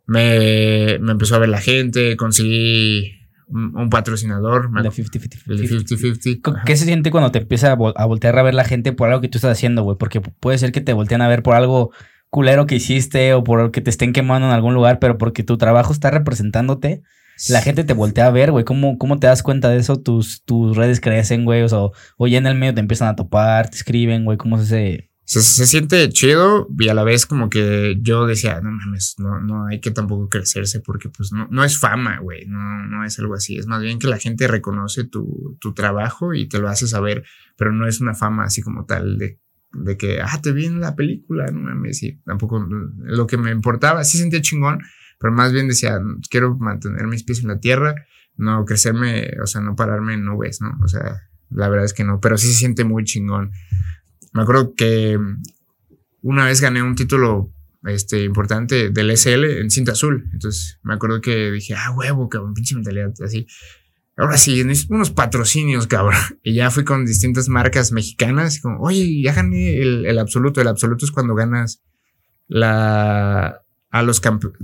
me, 0.05 0.99
me 1.01 1.11
empezó 1.11 1.35
a 1.35 1.39
ver 1.39 1.49
la 1.49 1.59
gente, 1.59 2.15
conseguí 2.15 3.24
un, 3.47 3.75
un 3.75 3.89
patrocinador, 3.89 4.69
me 4.71 4.81
De 4.81 4.89
acu- 4.89 5.03
50-50. 5.09 5.41
el 5.47 5.57
de 5.57 5.67
50-50. 5.67 6.41
Co- 6.41 6.51
ajá. 6.51 6.63
¿Qué 6.65 6.75
se 6.77 6.85
siente 6.85 7.11
cuando 7.11 7.31
te 7.31 7.39
empieza 7.39 7.71
a, 7.71 7.77
vol- 7.77 7.93
a 7.95 8.05
voltear 8.05 8.37
a 8.39 8.43
ver 8.43 8.53
la 8.53 8.63
gente 8.65 8.91
por 8.93 9.09
algo 9.09 9.21
que 9.21 9.27
tú 9.29 9.37
estás 9.37 9.51
haciendo, 9.51 9.83
güey? 9.83 9.97
Porque 9.97 10.21
pu- 10.21 10.33
puede 10.39 10.57
ser 10.57 10.71
que 10.71 10.81
te 10.81 10.93
volteen 10.93 11.21
a 11.21 11.27
ver 11.27 11.43
por 11.43 11.55
algo 11.55 11.91
culero 12.29 12.65
que 12.65 12.75
hiciste 12.75 13.33
o 13.33 13.43
por 13.43 13.71
que 13.71 13.81
te 13.81 13.89
estén 13.89 14.11
quemando 14.13 14.47
en 14.47 14.53
algún 14.53 14.73
lugar, 14.73 14.99
pero 14.99 15.17
porque 15.17 15.43
tu 15.43 15.57
trabajo 15.57 15.93
está 15.93 16.11
representándote, 16.11 17.01
la 17.49 17.61
gente 17.61 17.83
te 17.83 17.93
voltea 17.93 18.27
a 18.27 18.31
ver, 18.31 18.51
güey. 18.51 18.63
¿Cómo, 18.65 18.97
¿Cómo 18.97 19.19
te 19.19 19.27
das 19.27 19.43
cuenta 19.43 19.69
de 19.69 19.77
eso? 19.77 19.97
Tus, 20.01 20.43
tus 20.43 20.75
redes 20.77 20.99
crecen, 21.01 21.43
güey. 21.45 21.61
O, 21.63 21.69
sea, 21.69 21.79
o 22.17 22.27
ya 22.27 22.37
en 22.37 22.47
el 22.47 22.55
medio 22.55 22.73
te 22.73 22.79
empiezan 22.79 23.09
a 23.09 23.15
topar, 23.15 23.69
te 23.69 23.75
escriben, 23.77 24.23
güey. 24.25 24.37
¿Cómo 24.37 24.55
es 24.57 24.63
ese? 24.63 25.11
Se, 25.25 25.41
se 25.41 25.65
siente 25.65 26.07
chido 26.09 26.67
y 26.77 26.87
a 26.89 26.93
la 26.93 27.03
vez 27.03 27.25
como 27.25 27.49
que 27.49 27.97
yo 27.99 28.27
decía, 28.27 28.61
no 28.61 28.71
mames, 28.71 29.15
no, 29.17 29.39
no 29.41 29.65
hay 29.65 29.81
que 29.81 29.91
tampoco 29.91 30.29
crecerse 30.29 30.81
porque 30.81 31.09
pues 31.09 31.31
no, 31.31 31.47
no 31.49 31.63
es 31.63 31.79
fama, 31.79 32.19
güey, 32.19 32.45
no, 32.45 32.85
no 32.85 33.03
es 33.03 33.17
algo 33.17 33.33
así, 33.33 33.57
es 33.57 33.65
más 33.65 33.81
bien 33.81 33.97
que 33.97 34.07
la 34.07 34.19
gente 34.19 34.47
reconoce 34.47 35.03
tu, 35.03 35.57
tu 35.59 35.73
trabajo 35.73 36.33
y 36.35 36.47
te 36.47 36.59
lo 36.59 36.69
hace 36.69 36.87
saber, 36.87 37.23
pero 37.57 37.73
no 37.73 37.87
es 37.87 38.01
una 38.01 38.13
fama 38.13 38.43
así 38.43 38.61
como 38.61 38.85
tal 38.85 39.17
de, 39.17 39.39
de 39.73 39.97
que, 39.97 40.21
ah, 40.21 40.39
te 40.41 40.51
vi 40.51 40.65
en 40.65 40.79
la 40.79 40.95
película, 40.95 41.47
no 41.47 41.59
mames, 41.59 42.03
y 42.03 42.17
tampoco 42.19 42.65
lo 42.69 43.25
que 43.25 43.37
me 43.37 43.51
importaba, 43.51 44.03
sí 44.03 44.17
sentía 44.19 44.41
chingón, 44.41 44.79
pero 45.19 45.33
más 45.33 45.51
bien 45.51 45.67
decía, 45.67 45.99
quiero 46.29 46.55
mantener 46.57 47.07
mis 47.07 47.23
pies 47.23 47.41
en 47.41 47.47
la 47.47 47.59
tierra, 47.59 47.95
no 48.37 48.65
crecerme, 48.65 49.31
o 49.41 49.47
sea, 49.47 49.61
no 49.61 49.75
pararme 49.75 50.13
en 50.13 50.25
nubes, 50.25 50.61
¿no? 50.61 50.77
O 50.83 50.87
sea, 50.87 51.21
la 51.49 51.69
verdad 51.69 51.85
es 51.85 51.93
que 51.93 52.03
no, 52.03 52.19
pero 52.19 52.37
sí 52.37 52.47
se 52.47 52.59
siente 52.59 52.83
muy 52.83 53.03
chingón. 53.03 53.51
Me 54.35 54.41
acuerdo 54.41 54.75
que 54.75 55.17
una 56.21 56.43
vez 56.43 56.59
gané 56.59 56.83
un 56.83 56.93
título 56.95 57.53
este, 57.85 58.25
importante 58.25 58.89
del 58.89 59.15
SL 59.15 59.61
en 59.61 59.71
cinta 59.71 59.93
azul. 59.93 60.29
Entonces 60.33 60.77
me 60.83 60.93
acuerdo 60.93 61.21
que 61.21 61.51
dije, 61.51 61.73
ah, 61.73 61.91
huevo, 61.91 62.27
cabrón, 62.27 62.53
pinche 62.53 62.75
mentalidad 62.75 63.13
así. 63.23 63.47
Ahora 64.17 64.37
sí, 64.37 64.61
unos 64.89 65.11
patrocinios, 65.11 65.87
cabrón. 65.87 66.19
Y 66.43 66.53
ya 66.53 66.69
fui 66.69 66.83
con 66.83 67.05
distintas 67.05 67.47
marcas 67.47 67.93
mexicanas, 67.93 68.59
como, 68.59 68.81
oye, 68.81 69.21
ya 69.21 69.33
gané 69.33 69.77
el, 69.79 70.05
el 70.05 70.19
absoluto. 70.19 70.59
El 70.59 70.67
absoluto 70.67 71.05
es 71.05 71.11
cuando 71.11 71.33
ganas 71.33 71.81
la. 72.47 73.61
A 73.89 74.03
los 74.03 74.19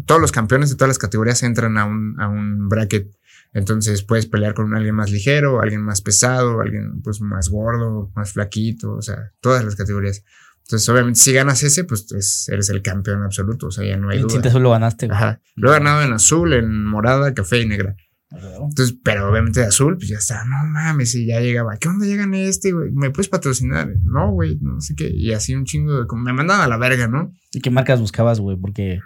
todos 0.05 0.19
los 0.19 0.33
campeones 0.33 0.69
de 0.69 0.75
todas 0.75 0.89
las 0.89 0.97
categorías 0.97 1.41
entran 1.43 1.77
a 1.77 1.85
un, 1.85 2.19
a 2.19 2.27
un 2.27 2.67
bracket. 2.67 3.07
Entonces 3.53 4.03
puedes 4.03 4.25
pelear 4.27 4.53
con 4.53 4.73
alguien 4.75 4.95
más 4.95 5.11
ligero, 5.11 5.61
alguien 5.61 5.81
más 5.81 6.01
pesado, 6.01 6.61
alguien 6.61 7.01
pues 7.03 7.19
más 7.21 7.49
gordo, 7.49 8.11
más 8.15 8.31
flaquito, 8.33 8.93
o 8.93 9.01
sea, 9.01 9.31
todas 9.41 9.63
las 9.65 9.75
categorías. 9.75 10.23
Entonces, 10.63 10.87
obviamente, 10.87 11.19
si 11.19 11.33
ganas 11.33 11.61
ese, 11.63 11.83
pues 11.83 12.09
es- 12.13 12.47
eres 12.49 12.69
el 12.69 12.81
campeón 12.81 13.23
absoluto, 13.23 13.67
o 13.67 13.71
sea, 13.71 13.83
ya 13.85 13.97
no 13.97 14.09
hay 14.09 14.19
duda. 14.19 14.47
azul 14.47 14.63
lo 14.63 14.71
ganaste, 14.71 15.07
güey. 15.07 15.17
Ajá. 15.17 15.41
Lo 15.55 15.69
he 15.69 15.73
ganado 15.73 16.01
en 16.03 16.13
azul, 16.13 16.53
en 16.53 16.85
morada, 16.85 17.33
café 17.33 17.59
y 17.59 17.67
negra. 17.67 17.95
Entonces, 18.29 18.95
pero 19.03 19.29
obviamente 19.29 19.59
de 19.59 19.65
azul, 19.65 19.97
pues 19.97 20.07
ya 20.07 20.17
está, 20.17 20.45
no 20.45 20.55
mames, 20.67 21.13
y 21.15 21.25
ya 21.25 21.41
llegaba, 21.41 21.75
¿qué 21.77 21.89
onda? 21.89 22.05
Ya 22.07 22.15
gané 22.15 22.47
este, 22.47 22.71
güey, 22.71 22.89
¿me 22.91 23.09
puedes 23.11 23.27
patrocinar? 23.27 23.93
No, 24.05 24.31
güey, 24.31 24.57
no 24.61 24.79
sé 24.79 24.95
qué, 24.95 25.09
y 25.09 25.33
así 25.33 25.53
un 25.53 25.65
chingo 25.65 25.99
de, 25.99 26.07
como 26.07 26.23
me 26.23 26.31
mandan 26.31 26.61
a 26.61 26.67
la 26.69 26.77
verga, 26.77 27.09
¿no? 27.09 27.33
¿Y 27.51 27.59
qué 27.59 27.69
marcas 27.71 27.99
buscabas, 27.99 28.39
güey? 28.39 28.55
Porque 28.55 29.01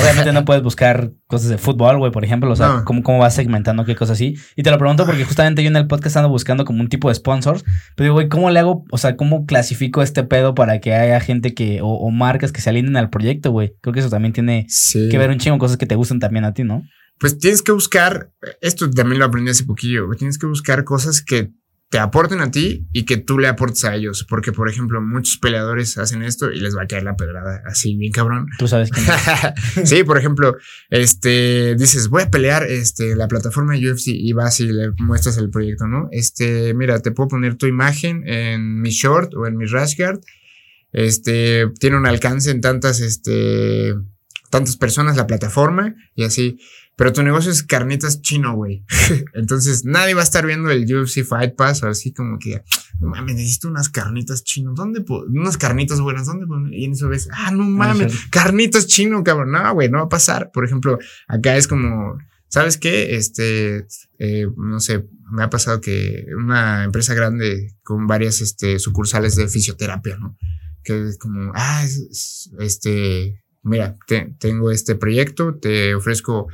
obviamente 0.00 0.32
no 0.32 0.44
puedes 0.44 0.62
buscar 0.62 1.12
cosas 1.26 1.48
de 1.48 1.58
fútbol, 1.58 1.98
güey, 1.98 2.12
por 2.12 2.24
ejemplo. 2.24 2.50
O 2.52 2.56
sea, 2.56 2.68
No. 2.68 2.84
¿cómo, 2.84 3.02
¿cómo 3.02 3.18
vas 3.18 3.34
segmentando 3.34 3.84
qué 3.84 3.94
cosas 3.96 4.14
así? 4.14 4.36
Y 4.56 4.62
te 4.62 4.70
lo 4.70 4.78
pregunto 4.78 5.06
porque 5.06 5.24
justamente 5.24 5.62
yo 5.62 5.68
en 5.68 5.76
el 5.76 5.86
podcast 5.86 6.16
ando 6.18 6.28
buscando 6.28 6.64
como 6.64 6.80
un 6.80 6.88
tipo 6.88 7.08
de 7.08 7.14
sponsors. 7.14 7.64
Pero 7.96 8.04
digo, 8.06 8.14
güey, 8.14 8.28
¿cómo 8.28 8.50
le 8.50 8.58
hago? 8.58 8.84
O 8.90 8.98
sea, 8.98 9.16
¿cómo 9.16 9.46
clasifico 9.46 10.02
este 10.02 10.24
pedo 10.24 10.54
para 10.54 10.80
que 10.80 10.94
haya 10.94 11.20
gente 11.20 11.54
que, 11.54 11.80
o, 11.82 11.88
o 11.88 12.10
marcas 12.10 12.52
que 12.52 12.60
se 12.60 12.70
alineen 12.70 12.96
al 12.96 13.10
proyecto, 13.10 13.50
güey? 13.50 13.72
Creo 13.80 13.94
que 13.94 14.00
eso 14.00 14.10
también 14.10 14.32
tiene 14.32 14.66
Sí. 14.68 15.08
que 15.10 15.18
ver 15.18 15.30
un 15.30 15.38
chingo 15.38 15.54
con 15.54 15.60
cosas 15.66 15.76
que 15.78 15.86
te 15.86 15.94
gustan 15.94 16.18
también 16.20 16.44
a 16.44 16.52
ti, 16.54 16.64
¿no? 16.64 16.82
pues 17.18 17.38
tienes 17.38 17.62
que 17.62 17.70
buscar, 17.70 18.32
esto 18.62 18.90
también 18.90 19.20
lo 19.20 19.26
aprendí 19.26 19.48
hace 19.52 19.62
poquillo, 19.62 20.08
tienes 20.18 20.38
que 20.38 20.46
buscar 20.46 20.82
cosas 20.82 21.22
que 21.22 21.50
te 21.92 21.98
aporten 21.98 22.40
a 22.40 22.50
ti 22.50 22.88
y 22.90 23.04
que 23.04 23.18
tú 23.18 23.38
le 23.38 23.48
aportes 23.48 23.84
a 23.84 23.94
ellos. 23.94 24.24
Porque, 24.26 24.50
por 24.50 24.70
ejemplo, 24.70 25.02
muchos 25.02 25.36
peleadores 25.36 25.98
hacen 25.98 26.22
esto 26.22 26.50
y 26.50 26.58
les 26.58 26.74
va 26.74 26.84
a 26.84 26.86
caer 26.86 27.02
la 27.02 27.16
pedrada 27.16 27.60
así, 27.66 27.94
bien 27.96 28.10
cabrón. 28.10 28.46
Tú 28.58 28.66
sabes 28.66 28.90
quién 28.90 29.06
sí, 29.86 30.02
por 30.02 30.16
ejemplo, 30.16 30.56
este, 30.88 31.74
dices, 31.74 32.08
voy 32.08 32.22
a 32.22 32.30
pelear 32.30 32.62
este, 32.62 33.14
la 33.14 33.28
plataforma 33.28 33.74
de 33.74 33.92
UFC 33.92 34.06
y 34.06 34.32
vas 34.32 34.58
y 34.60 34.68
le 34.68 34.92
muestras 35.00 35.36
el 35.36 35.50
proyecto, 35.50 35.86
¿no? 35.86 36.08
Este, 36.12 36.72
mira, 36.72 37.00
te 37.00 37.10
puedo 37.10 37.28
poner 37.28 37.56
tu 37.56 37.66
imagen 37.66 38.26
en 38.26 38.80
mi 38.80 38.88
short 38.88 39.34
o 39.34 39.46
en 39.46 39.58
mi 39.58 39.66
rash 39.66 39.94
guard. 39.98 40.20
Este, 40.92 41.68
tiene 41.78 41.98
un 41.98 42.06
alcance 42.06 42.50
en 42.50 42.62
tantas, 42.62 43.00
este, 43.00 43.92
tantas 44.48 44.78
personas 44.78 45.18
la 45.18 45.26
plataforma 45.26 45.94
y 46.14 46.24
así. 46.24 46.58
Pero 47.02 47.12
tu 47.12 47.24
negocio 47.24 47.50
es 47.50 47.64
carnitas 47.64 48.22
chino, 48.22 48.54
güey. 48.54 48.84
Entonces 49.34 49.84
nadie 49.84 50.14
va 50.14 50.20
a 50.20 50.22
estar 50.22 50.46
viendo 50.46 50.70
el 50.70 50.84
UFC 50.84 51.24
Fight 51.24 51.56
Pass 51.56 51.82
o 51.82 51.88
así 51.88 52.12
como 52.12 52.38
que, 52.38 52.62
no 53.00 53.08
mames, 53.08 53.34
necesito 53.34 53.66
unas 53.66 53.88
carnitas 53.88 54.44
chino. 54.44 54.72
¿Dónde? 54.72 55.04
Unas 55.08 55.56
carnitas 55.56 56.00
buenas. 56.00 56.26
¿Dónde? 56.26 56.46
Y 56.70 56.84
en 56.84 56.92
eso 56.92 57.08
ves, 57.08 57.28
ah, 57.32 57.50
no 57.50 57.64
mames, 57.64 58.14
carnitas 58.30 58.86
chino, 58.86 59.24
cabrón. 59.24 59.50
No, 59.50 59.74
güey, 59.74 59.88
no 59.88 59.98
va 59.98 60.04
a 60.04 60.08
pasar. 60.08 60.52
Por 60.52 60.64
ejemplo, 60.64 60.96
acá 61.26 61.56
es 61.56 61.66
como, 61.66 62.18
¿sabes 62.46 62.78
qué? 62.78 63.16
Este, 63.16 63.84
eh, 64.20 64.46
no 64.56 64.78
sé, 64.78 65.04
me 65.32 65.42
ha 65.42 65.50
pasado 65.50 65.80
que 65.80 66.24
una 66.38 66.84
empresa 66.84 67.14
grande 67.14 67.74
con 67.82 68.06
varias 68.06 68.40
este, 68.40 68.78
sucursales 68.78 69.34
de 69.34 69.48
fisioterapia, 69.48 70.18
¿no? 70.18 70.38
Que 70.84 71.08
es 71.08 71.18
como, 71.18 71.50
ah, 71.56 71.84
este, 72.60 73.42
mira, 73.64 73.96
tengo 74.38 74.70
este 74.70 74.94
proyecto, 74.94 75.56
te 75.56 75.96
ofrezco 75.96 76.46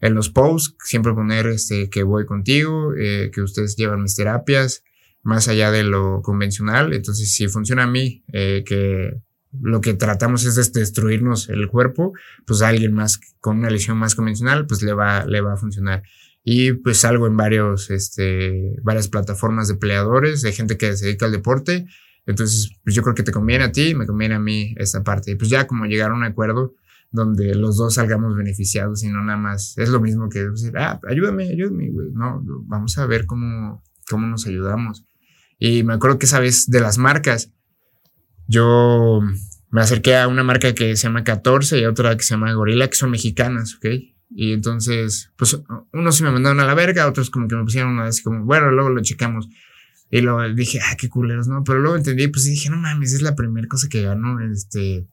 en 0.00 0.14
los 0.14 0.30
posts, 0.30 0.76
siempre 0.84 1.14
poner 1.14 1.46
este, 1.46 1.88
que 1.88 2.02
voy 2.02 2.26
contigo, 2.26 2.94
eh, 2.94 3.30
que 3.32 3.40
ustedes 3.42 3.76
llevan 3.76 4.02
mis 4.02 4.14
terapias, 4.14 4.82
más 5.22 5.48
allá 5.48 5.70
de 5.70 5.82
lo 5.82 6.22
convencional. 6.22 6.92
Entonces, 6.92 7.32
si 7.32 7.48
funciona 7.48 7.84
a 7.84 7.86
mí, 7.86 8.24
eh, 8.32 8.62
que 8.66 9.20
lo 9.62 9.80
que 9.80 9.94
tratamos 9.94 10.44
es 10.44 10.72
destruirnos 10.72 11.48
el 11.48 11.68
cuerpo, 11.68 12.12
pues 12.46 12.62
a 12.62 12.68
alguien 12.68 12.92
más 12.92 13.18
con 13.40 13.58
una 13.58 13.70
lesión 13.70 13.96
más 13.96 14.14
convencional, 14.14 14.66
pues 14.66 14.82
le 14.82 14.92
va, 14.92 15.24
le 15.24 15.40
va 15.40 15.54
a 15.54 15.56
funcionar. 15.56 16.02
Y 16.44 16.74
pues 16.74 16.98
salgo 16.98 17.26
en 17.26 17.36
varios, 17.36 17.90
este, 17.90 18.76
varias 18.82 19.08
plataformas 19.08 19.66
de 19.66 19.74
peleadores, 19.74 20.42
de 20.42 20.52
gente 20.52 20.76
que 20.76 20.96
se 20.96 21.06
dedica 21.06 21.26
al 21.26 21.32
deporte. 21.32 21.86
Entonces, 22.26 22.70
pues 22.84 22.94
yo 22.94 23.02
creo 23.02 23.14
que 23.14 23.22
te 23.22 23.32
conviene 23.32 23.64
a 23.64 23.72
ti, 23.72 23.94
me 23.94 24.06
conviene 24.06 24.36
a 24.36 24.38
mí 24.38 24.74
esta 24.78 25.02
parte. 25.02 25.32
Y 25.32 25.34
pues 25.34 25.50
ya 25.50 25.66
como 25.66 25.86
llegar 25.86 26.12
a 26.12 26.14
un 26.14 26.22
acuerdo, 26.22 26.74
donde 27.10 27.54
los 27.54 27.76
dos 27.76 27.94
salgamos 27.94 28.36
beneficiados 28.36 29.02
y 29.04 29.08
no 29.08 29.22
nada 29.22 29.38
más. 29.38 29.76
Es 29.78 29.88
lo 29.88 30.00
mismo 30.00 30.28
que 30.28 30.44
decir, 30.44 30.76
ah, 30.76 31.00
ayúdame, 31.08 31.48
ayúdame, 31.48 31.90
güey. 31.90 32.10
No, 32.12 32.42
vamos 32.64 32.98
a 32.98 33.06
ver 33.06 33.26
cómo, 33.26 33.82
cómo 34.08 34.26
nos 34.26 34.46
ayudamos. 34.46 35.06
Y 35.58 35.82
me 35.82 35.94
acuerdo 35.94 36.18
que 36.18 36.26
esa 36.26 36.40
vez 36.40 36.66
de 36.68 36.80
las 36.80 36.98
marcas, 36.98 37.52
yo 38.46 39.20
me 39.70 39.80
acerqué 39.80 40.16
a 40.16 40.28
una 40.28 40.42
marca 40.42 40.74
que 40.74 40.96
se 40.96 41.04
llama 41.04 41.24
14 41.24 41.80
y 41.80 41.84
otra 41.86 42.16
que 42.16 42.22
se 42.22 42.34
llama 42.34 42.52
Gorila, 42.52 42.88
que 42.88 42.96
son 42.96 43.10
mexicanas, 43.10 43.76
¿ok? 43.76 43.86
Y 44.30 44.52
entonces, 44.52 45.32
pues 45.36 45.58
unos 45.92 46.16
sí 46.16 46.22
me 46.22 46.30
mandaron 46.30 46.60
a 46.60 46.66
la 46.66 46.74
verga, 46.74 47.06
otros 47.06 47.30
como 47.30 47.48
que 47.48 47.56
me 47.56 47.64
pusieron 47.64 47.98
así 48.00 48.22
como, 48.22 48.44
bueno, 48.44 48.70
luego 48.70 48.90
lo 48.90 49.02
checamos. 49.02 49.48
Y 50.10 50.20
luego 50.20 50.42
dije, 50.54 50.78
ah, 50.82 50.96
qué 50.96 51.08
culeros, 51.08 51.48
¿no? 51.48 51.64
Pero 51.64 51.80
luego 51.80 51.96
entendí, 51.96 52.28
pues 52.28 52.44
dije, 52.44 52.70
no 52.70 52.76
mames, 52.76 53.12
es 53.12 53.22
la 53.22 53.34
primera 53.34 53.66
cosa 53.66 53.88
que 53.88 54.02
gano, 54.02 54.38
este, 54.40 55.08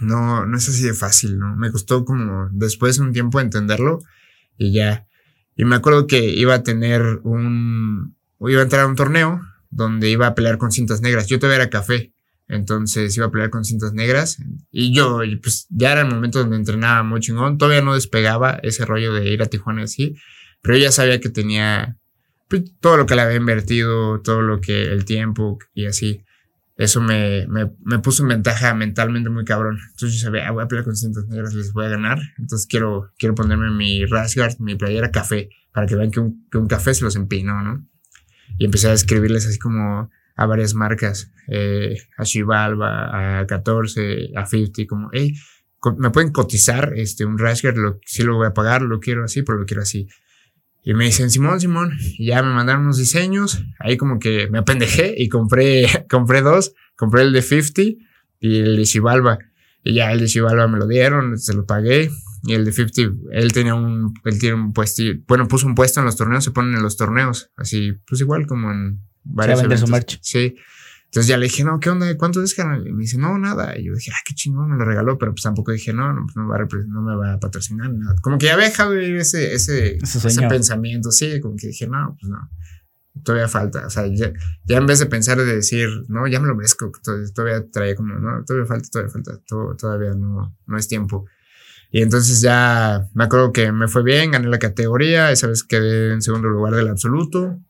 no, 0.00 0.46
no 0.46 0.56
es 0.56 0.68
así 0.68 0.82
de 0.82 0.94
fácil, 0.94 1.38
¿no? 1.38 1.56
Me 1.56 1.70
costó 1.70 2.04
como 2.04 2.48
después 2.52 2.98
un 2.98 3.12
tiempo 3.12 3.40
entenderlo 3.40 4.00
y 4.58 4.72
ya. 4.72 5.06
Y 5.56 5.64
me 5.64 5.76
acuerdo 5.76 6.06
que 6.06 6.24
iba 6.24 6.54
a 6.54 6.62
tener 6.62 7.20
un, 7.22 8.16
iba 8.40 8.60
a 8.60 8.64
entrar 8.64 8.82
a 8.82 8.86
un 8.86 8.96
torneo 8.96 9.40
donde 9.70 10.10
iba 10.10 10.26
a 10.26 10.34
pelear 10.34 10.58
con 10.58 10.72
cintas 10.72 11.00
negras. 11.00 11.28
Yo 11.28 11.38
todavía 11.38 11.62
era 11.62 11.70
café, 11.70 12.12
entonces 12.48 13.16
iba 13.16 13.26
a 13.26 13.30
pelear 13.30 13.50
con 13.50 13.64
cintas 13.64 13.92
negras 13.92 14.38
y 14.70 14.94
yo, 14.94 15.20
pues 15.42 15.66
ya 15.70 15.92
era 15.92 16.02
el 16.02 16.08
momento 16.08 16.40
donde 16.40 16.56
entrenaba 16.56 17.02
muy 17.02 17.20
chingón. 17.20 17.58
Todavía 17.58 17.82
no 17.82 17.94
despegaba 17.94 18.58
ese 18.62 18.84
rollo 18.84 19.12
de 19.12 19.30
ir 19.30 19.42
a 19.42 19.46
Tijuana 19.46 19.84
así, 19.84 20.16
pero 20.60 20.76
ya 20.76 20.90
sabía 20.90 21.20
que 21.20 21.28
tenía 21.28 21.96
pues, 22.48 22.64
todo 22.80 22.96
lo 22.96 23.06
que 23.06 23.14
le 23.14 23.22
había 23.22 23.36
invertido, 23.36 24.20
todo 24.20 24.42
lo 24.42 24.60
que 24.60 24.84
el 24.84 25.04
tiempo 25.04 25.58
y 25.72 25.86
así 25.86 26.24
eso 26.76 27.00
me, 27.00 27.46
me, 27.46 27.70
me, 27.84 28.00
puso 28.00 28.22
en 28.24 28.30
ventaja 28.30 28.74
mentalmente 28.74 29.30
muy 29.30 29.44
cabrón. 29.44 29.78
Entonces 29.90 30.18
yo 30.18 30.24
sabía, 30.24 30.48
ah, 30.48 30.50
voy 30.50 30.64
a 30.64 30.68
pelear 30.68 30.84
con 30.84 30.96
cintas 30.96 31.26
negras, 31.28 31.54
les 31.54 31.72
voy 31.72 31.86
a 31.86 31.90
ganar. 31.90 32.18
Entonces 32.38 32.66
quiero, 32.66 33.12
quiero 33.16 33.34
ponerme 33.34 33.70
mi 33.70 34.04
Rasgard, 34.06 34.58
mi 34.58 34.74
playera 34.74 35.10
café, 35.10 35.50
para 35.72 35.86
que 35.86 35.94
vean 35.94 36.10
que 36.10 36.20
un, 36.20 36.48
que 36.50 36.58
un 36.58 36.66
café 36.66 36.92
se 36.94 37.04
los 37.04 37.14
empinó, 37.16 37.62
¿no? 37.62 37.86
Y 38.58 38.64
empecé 38.64 38.88
a 38.88 38.92
escribirles 38.92 39.46
así 39.46 39.58
como 39.58 40.10
a 40.36 40.46
varias 40.46 40.74
marcas, 40.74 41.32
eh, 41.48 41.96
a 42.16 42.24
Chivalva, 42.24 43.40
a 43.40 43.46
14, 43.46 44.32
a 44.36 44.46
50, 44.46 44.86
como, 44.88 45.10
hey, 45.12 45.32
me 45.98 46.10
pueden 46.10 46.32
cotizar 46.32 46.92
este, 46.96 47.24
un 47.24 47.38
Rasgard, 47.38 47.76
lo, 47.76 48.00
sí 48.04 48.22
lo 48.22 48.36
voy 48.36 48.46
a 48.46 48.54
pagar, 48.54 48.82
lo 48.82 49.00
quiero 49.00 49.24
así, 49.24 49.42
pero 49.42 49.58
lo 49.58 49.66
quiero 49.66 49.82
así. 49.82 50.08
Y 50.84 50.92
me 50.92 51.06
dicen, 51.06 51.30
Simón, 51.30 51.60
Simón, 51.60 51.96
y 52.18 52.26
ya 52.26 52.42
me 52.42 52.52
mandaron 52.52 52.82
unos 52.82 52.98
diseños. 52.98 53.64
Ahí 53.78 53.96
como 53.96 54.18
que 54.18 54.48
me 54.50 54.58
apendejé 54.58 55.14
y 55.16 55.30
compré, 55.30 55.86
compré 56.10 56.42
dos. 56.42 56.74
Compré 56.94 57.22
el 57.22 57.32
de 57.32 57.42
50 57.42 57.82
y 58.40 58.58
el 58.58 58.76
de 58.76 58.84
Chivalva. 58.84 59.38
Y 59.82 59.94
ya 59.94 60.12
el 60.12 60.20
de 60.20 60.26
Chivalva 60.26 60.68
me 60.68 60.78
lo 60.78 60.86
dieron, 60.86 61.38
se 61.38 61.54
lo 61.54 61.64
pagué. 61.64 62.10
Y 62.42 62.52
el 62.52 62.66
de 62.66 62.72
50, 62.72 63.16
él 63.32 63.52
tenía 63.52 63.74
un, 63.74 64.12
él 64.24 64.38
tiene 64.38 64.56
un 64.56 64.72
puesto, 64.74 65.02
bueno, 65.26 65.48
puso 65.48 65.66
un 65.66 65.74
puesto 65.74 66.00
en 66.00 66.06
los 66.06 66.16
torneos, 66.16 66.44
se 66.44 66.50
ponen 66.50 66.74
en 66.74 66.82
los 66.82 66.98
torneos. 66.98 67.50
Así, 67.56 67.92
pues 68.06 68.20
igual 68.20 68.46
como 68.46 68.70
en 68.70 69.00
varios. 69.22 69.60
Su 69.80 69.86
merch. 69.86 70.18
Sí. 70.20 70.54
Entonces 71.14 71.28
ya 71.28 71.36
le 71.36 71.44
dije, 71.44 71.62
no, 71.62 71.78
¿qué 71.78 71.90
onda? 71.90 72.12
¿Cuánto 72.16 72.42
es, 72.42 72.54
canal? 72.54 72.84
Y 72.88 72.92
me 72.92 73.02
dice, 73.02 73.18
no, 73.18 73.38
nada. 73.38 73.78
Y 73.78 73.84
yo 73.84 73.94
dije, 73.94 74.10
ah, 74.12 74.18
qué 74.24 74.34
chingón, 74.34 74.68
me 74.68 74.76
lo 74.76 74.84
regaló, 74.84 75.16
pero 75.16 75.30
pues 75.30 75.44
tampoco 75.44 75.70
dije, 75.70 75.92
no, 75.92 76.12
no, 76.12 76.26
pues 76.26 76.34
no, 76.34 76.42
me 76.42 76.48
va 76.48 76.56
a 76.56 76.66
no 76.88 77.02
me 77.02 77.14
va 77.14 77.34
a 77.34 77.38
patrocinar 77.38 77.88
nada. 77.88 78.16
Como 78.20 78.36
que 78.36 78.46
ya 78.46 78.54
había 78.54 78.64
dejado 78.64 78.96
ese, 78.96 79.54
ese, 79.54 79.98
ese, 80.02 80.48
pensamiento, 80.48 81.12
sí, 81.12 81.40
como 81.40 81.54
que 81.54 81.68
dije, 81.68 81.86
no, 81.86 82.16
pues 82.20 82.28
no, 82.28 82.50
todavía 83.22 83.46
falta. 83.46 83.86
O 83.86 83.90
sea, 83.90 84.08
ya, 84.08 84.32
ya, 84.64 84.78
en 84.78 84.86
vez 84.86 84.98
de 84.98 85.06
pensar 85.06 85.38
de 85.38 85.44
decir, 85.44 85.88
no, 86.08 86.26
ya 86.26 86.40
me 86.40 86.48
lo 86.48 86.56
merezco, 86.56 86.90
todavía 87.32 87.64
traía 87.70 87.94
como, 87.94 88.12
no, 88.14 88.44
todavía 88.44 88.66
falta, 88.66 88.88
todavía 88.90 89.12
falta, 89.12 89.40
todavía 89.78 90.14
no, 90.14 90.58
no 90.66 90.76
es 90.76 90.88
tiempo. 90.88 91.26
Y 91.92 92.02
entonces 92.02 92.40
ya 92.40 93.08
me 93.14 93.22
acuerdo 93.22 93.52
que 93.52 93.70
me 93.70 93.86
fue 93.86 94.02
bien, 94.02 94.32
gané 94.32 94.48
la 94.48 94.58
categoría, 94.58 95.30
esa 95.30 95.46
vez 95.46 95.62
quedé 95.62 96.12
en 96.12 96.22
segundo 96.22 96.48
lugar 96.48 96.74
del 96.74 96.88
absoluto. 96.88 97.60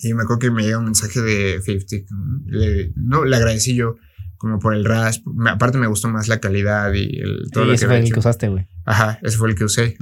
Y 0.00 0.14
me 0.14 0.22
acuerdo 0.22 0.38
que 0.38 0.50
me 0.50 0.62
llega 0.62 0.78
un 0.78 0.84
mensaje 0.84 1.20
de 1.20 1.60
50. 1.60 2.14
Le, 2.46 2.92
no, 2.94 3.24
le 3.24 3.36
agradecí 3.36 3.74
yo 3.74 3.96
como 4.38 4.58
por 4.60 4.74
el 4.74 4.84
RAS. 4.84 5.22
aparte 5.48 5.78
me 5.78 5.88
gustó 5.88 6.08
más 6.08 6.28
la 6.28 6.40
calidad 6.40 6.92
y 6.94 7.18
el, 7.18 7.50
todo 7.52 7.64
lo 7.64 7.72
ese 7.72 7.84
que 7.84 7.88
fue 7.88 7.98
el 7.98 8.12
que 8.12 8.18
usaste, 8.18 8.48
güey. 8.48 8.66
Ajá, 8.86 9.18
ese 9.22 9.36
fue 9.36 9.50
el 9.50 9.56
que 9.56 9.64
usé. 9.64 9.96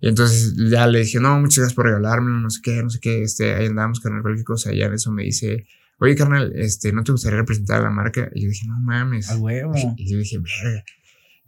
Y 0.00 0.08
entonces 0.08 0.54
ya 0.70 0.86
le 0.86 1.00
dije, 1.00 1.18
no, 1.20 1.40
muchas 1.40 1.58
gracias 1.58 1.74
por 1.74 1.86
regalarme, 1.86 2.42
no 2.42 2.50
sé 2.50 2.60
qué, 2.62 2.82
no 2.82 2.90
sé 2.90 3.00
qué, 3.00 3.22
este, 3.22 3.54
ahí 3.54 3.66
andamos, 3.66 4.00
carnal, 4.00 4.22
cualquier 4.22 4.44
cosa. 4.44 4.72
Y 4.72 4.78
ya 4.78 4.86
en 4.86 4.94
eso 4.94 5.10
me 5.10 5.22
dice, 5.22 5.66
oye, 5.98 6.14
carnal, 6.14 6.52
este, 6.54 6.92
¿no 6.92 7.02
te 7.02 7.12
gustaría 7.12 7.38
representar 7.38 7.80
a 7.80 7.84
la 7.84 7.90
marca? 7.90 8.28
Y 8.34 8.42
yo 8.42 8.48
dije, 8.48 8.66
no 8.66 8.78
mames. 8.80 9.30
A 9.30 9.38
huevo. 9.38 9.72
Y 9.96 10.12
yo 10.12 10.18
dije, 10.18 10.38
verga. 10.38 10.84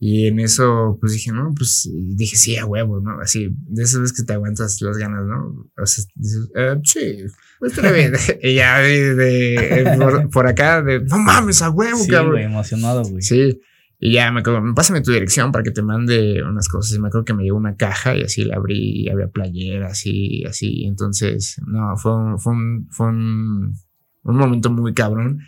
Y 0.01 0.27
en 0.27 0.41
eso, 0.41 0.99
pues 1.01 1.13
dije, 1.13 1.33
no, 1.33 1.53
pues 1.57 1.91
dije, 1.93 2.37
sí, 2.37 2.57
a 2.57 2.67
huevo, 2.67 3.01
¿no? 3.01 3.21
Así, 3.21 3.49
de 3.67 3.83
esas 3.83 4.01
veces 4.01 4.17
que 4.17 4.25
te 4.25 4.33
aguantas 4.33 4.81
las 4.81 4.99
ganas, 4.99 5.25
¿no? 5.25 5.71
O 5.77 5.87
sea, 5.87 6.05
dices, 6.15 6.51
eh, 6.55 6.77
sí, 6.85 7.25
pues 7.59 7.81
bien. 7.81 8.13
y 8.43 8.55
ya 8.55 8.79
de, 8.81 9.55
eh, 9.55 9.99
por, 10.33 10.47
acá, 10.47 10.83
de, 10.83 11.01
no 11.01 11.19
mames, 11.19 11.63
a 11.63 11.71
huevo, 11.71 11.99
sí, 11.99 12.11
cabrón. 12.11 12.33
Güey, 12.33 12.45
emocionado, 12.45 13.03
güey. 13.05 13.23
Sí. 13.23 13.61
Y 14.01 14.13
ya 14.13 14.31
me 14.33 14.41
acuerdo, 14.41 14.63
pásame 14.75 15.01
tu 15.01 15.13
dirección 15.13 15.51
para 15.51 15.63
que 15.63 15.71
te 15.71 15.83
mande 15.83 16.43
unas 16.43 16.69
cosas. 16.69 16.97
Y 16.97 17.01
me 17.01 17.09
acuerdo 17.09 17.25
que 17.25 17.35
me 17.35 17.45
llegó 17.45 17.57
una 17.57 17.77
caja 17.77 18.17
y 18.17 18.23
así 18.23 18.45
la 18.45 18.57
abrí 18.57 19.03
y 19.03 19.09
había 19.09 19.29
playeras 19.29 20.05
y 20.05 20.45
así. 20.45 20.85
Entonces, 20.85 21.61
no, 21.67 21.97
fue 21.97 22.15
un, 22.15 22.39
fue 22.39 22.53
un, 22.53 22.89
fue 22.91 23.07
un, 23.07 23.75
un 24.25 24.37
momento 24.37 24.71
muy 24.71 24.93
cabrón. 24.93 25.41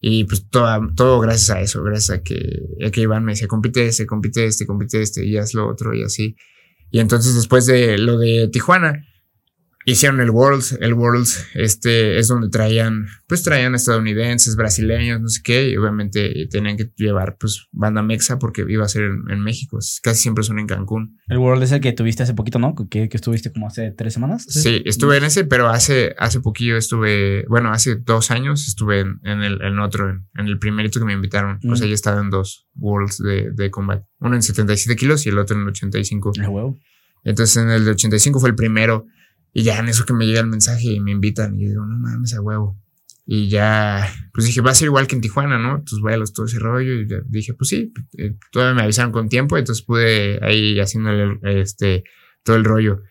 Y 0.00 0.24
pues 0.24 0.48
todo, 0.48 0.66
todo 0.96 1.20
gracias 1.20 1.50
a 1.50 1.60
eso, 1.60 1.82
gracias 1.82 2.18
a 2.18 2.22
que, 2.22 2.62
a 2.84 2.90
que 2.90 3.02
Iván 3.02 3.22
me 3.22 3.32
decía, 3.32 3.46
compite 3.46 3.86
este, 3.86 4.06
compite 4.06 4.46
este, 4.46 4.66
compite 4.66 5.02
este, 5.02 5.26
y 5.26 5.36
haz 5.36 5.52
lo 5.52 5.68
otro 5.68 5.94
y 5.94 6.02
así. 6.02 6.36
Y 6.90 7.00
entonces 7.00 7.34
después 7.34 7.66
de 7.66 7.98
lo 7.98 8.18
de 8.18 8.48
Tijuana, 8.48 9.04
hicieron 9.84 10.20
el 10.20 10.30
Worlds. 10.30 10.78
El 10.80 10.94
Worlds 10.94 11.48
este, 11.54 12.18
es 12.18 12.28
donde 12.28 12.48
traían, 12.48 13.06
pues 13.26 13.42
traían 13.42 13.74
estadounidenses, 13.74 14.56
brasileños, 14.56 15.20
no 15.20 15.28
sé 15.28 15.40
qué, 15.42 15.70
y 15.70 15.76
obviamente 15.76 16.48
tenían 16.50 16.76
que 16.76 16.90
llevar 16.96 17.36
pues 17.38 17.68
banda 17.72 18.02
mexa 18.02 18.38
porque 18.38 18.64
iba 18.68 18.84
a 18.84 18.88
ser 18.88 19.04
en, 19.04 19.40
México. 19.40 19.78
Casi 20.02 20.20
siempre 20.20 20.44
son 20.44 20.58
en 20.58 20.66
Cancún. 20.66 21.18
El 21.28 21.38
World 21.38 21.62
es 21.62 21.72
el 21.72 21.80
que 21.80 21.92
tuviste 21.92 22.22
hace 22.22 22.34
poquito, 22.34 22.58
¿no? 22.58 22.74
Que, 22.74 23.08
que 23.08 23.16
estuviste 23.16 23.52
como 23.52 23.66
hace 23.66 23.90
tres 23.92 24.12
semanas. 24.12 24.44
Sí, 24.48 24.82
estuve 24.84 25.16
en 25.16 25.24
ese, 25.24 25.44
pero 25.44 25.68
hace, 25.68 26.14
hace 26.18 26.40
poquillo 26.40 26.76
estuve, 26.76 27.44
bueno, 27.48 27.72
hace 27.72 27.96
dos 27.96 28.30
años 28.30 28.68
estuve 28.68 29.00
en, 29.00 29.18
el 29.24 29.62
en 29.62 29.78
otro, 29.78 30.10
en, 30.10 30.46
el 30.46 30.58
primerito 30.58 31.00
que 31.00 31.06
me 31.06 31.14
invitaron. 31.14 31.58
O 31.68 31.76
sea, 31.76 31.86
mm. 31.86 31.88
ya 31.88 31.94
estaba 31.94 32.20
en 32.20 32.30
dos 32.30 32.68
Worlds 32.76 33.18
de, 33.18 33.50
de 33.52 33.70
combat. 33.70 34.04
Uno 34.18 34.36
en 34.36 34.42
77 34.42 34.96
kilos 34.96 35.24
y 35.26 35.30
el 35.30 35.38
otro 35.38 35.56
en 35.56 35.66
85. 35.66 36.32
Ah, 36.42 36.50
huevo. 36.50 36.78
Entonces 37.24 37.56
en 37.56 37.70
el 37.70 37.84
de 37.84 37.92
85 37.92 38.40
fue 38.40 38.50
el 38.50 38.54
primero. 38.54 39.06
Y 39.52 39.62
ya 39.62 39.78
en 39.78 39.88
eso 39.88 40.04
que 40.04 40.12
me 40.12 40.26
llega 40.26 40.40
el 40.40 40.46
mensaje 40.46 40.92
y 40.92 41.00
me 41.00 41.10
invitan 41.10 41.54
y 41.58 41.66
digo, 41.66 41.84
no 41.84 41.96
mames, 41.96 42.34
a 42.34 42.40
huevo. 42.40 42.78
Y 43.26 43.48
ya, 43.48 44.12
pues 44.32 44.46
dije, 44.46 44.60
va 44.60 44.72
a 44.72 44.74
ser 44.74 44.86
igual 44.86 45.06
que 45.06 45.14
en 45.14 45.20
Tijuana, 45.20 45.58
¿no? 45.58 45.82
Tus 45.84 46.00
vuelos, 46.00 46.32
todo 46.32 46.46
ese 46.46 46.58
rollo. 46.58 46.94
Y 46.94 47.06
dije, 47.28 47.54
pues 47.54 47.68
sí, 47.68 47.92
eh, 48.18 48.34
todavía 48.50 48.74
me 48.74 48.82
avisaron 48.82 49.12
con 49.12 49.28
tiempo, 49.28 49.56
entonces 49.56 49.84
pude 49.84 50.44
ahí 50.44 50.80
haciendo 50.80 51.10
este, 51.42 52.04
todo 52.42 52.56
el 52.56 52.64
rollo. 52.64 53.02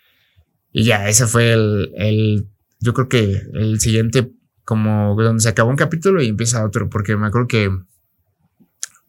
Y 0.72 0.84
ya, 0.84 1.08
ese 1.08 1.26
fue 1.26 1.54
el, 1.54 1.92
el, 1.96 2.48
yo 2.80 2.94
creo 2.94 3.08
que 3.08 3.42
el 3.54 3.80
siguiente, 3.80 4.32
como 4.64 5.16
donde 5.16 5.42
se 5.42 5.50
acabó 5.50 5.70
un 5.70 5.78
capítulo 5.78 6.22
y 6.22 6.28
empieza 6.28 6.66
otro, 6.66 6.90
porque 6.90 7.16
me 7.16 7.28
acuerdo 7.28 7.48
que 7.48 7.70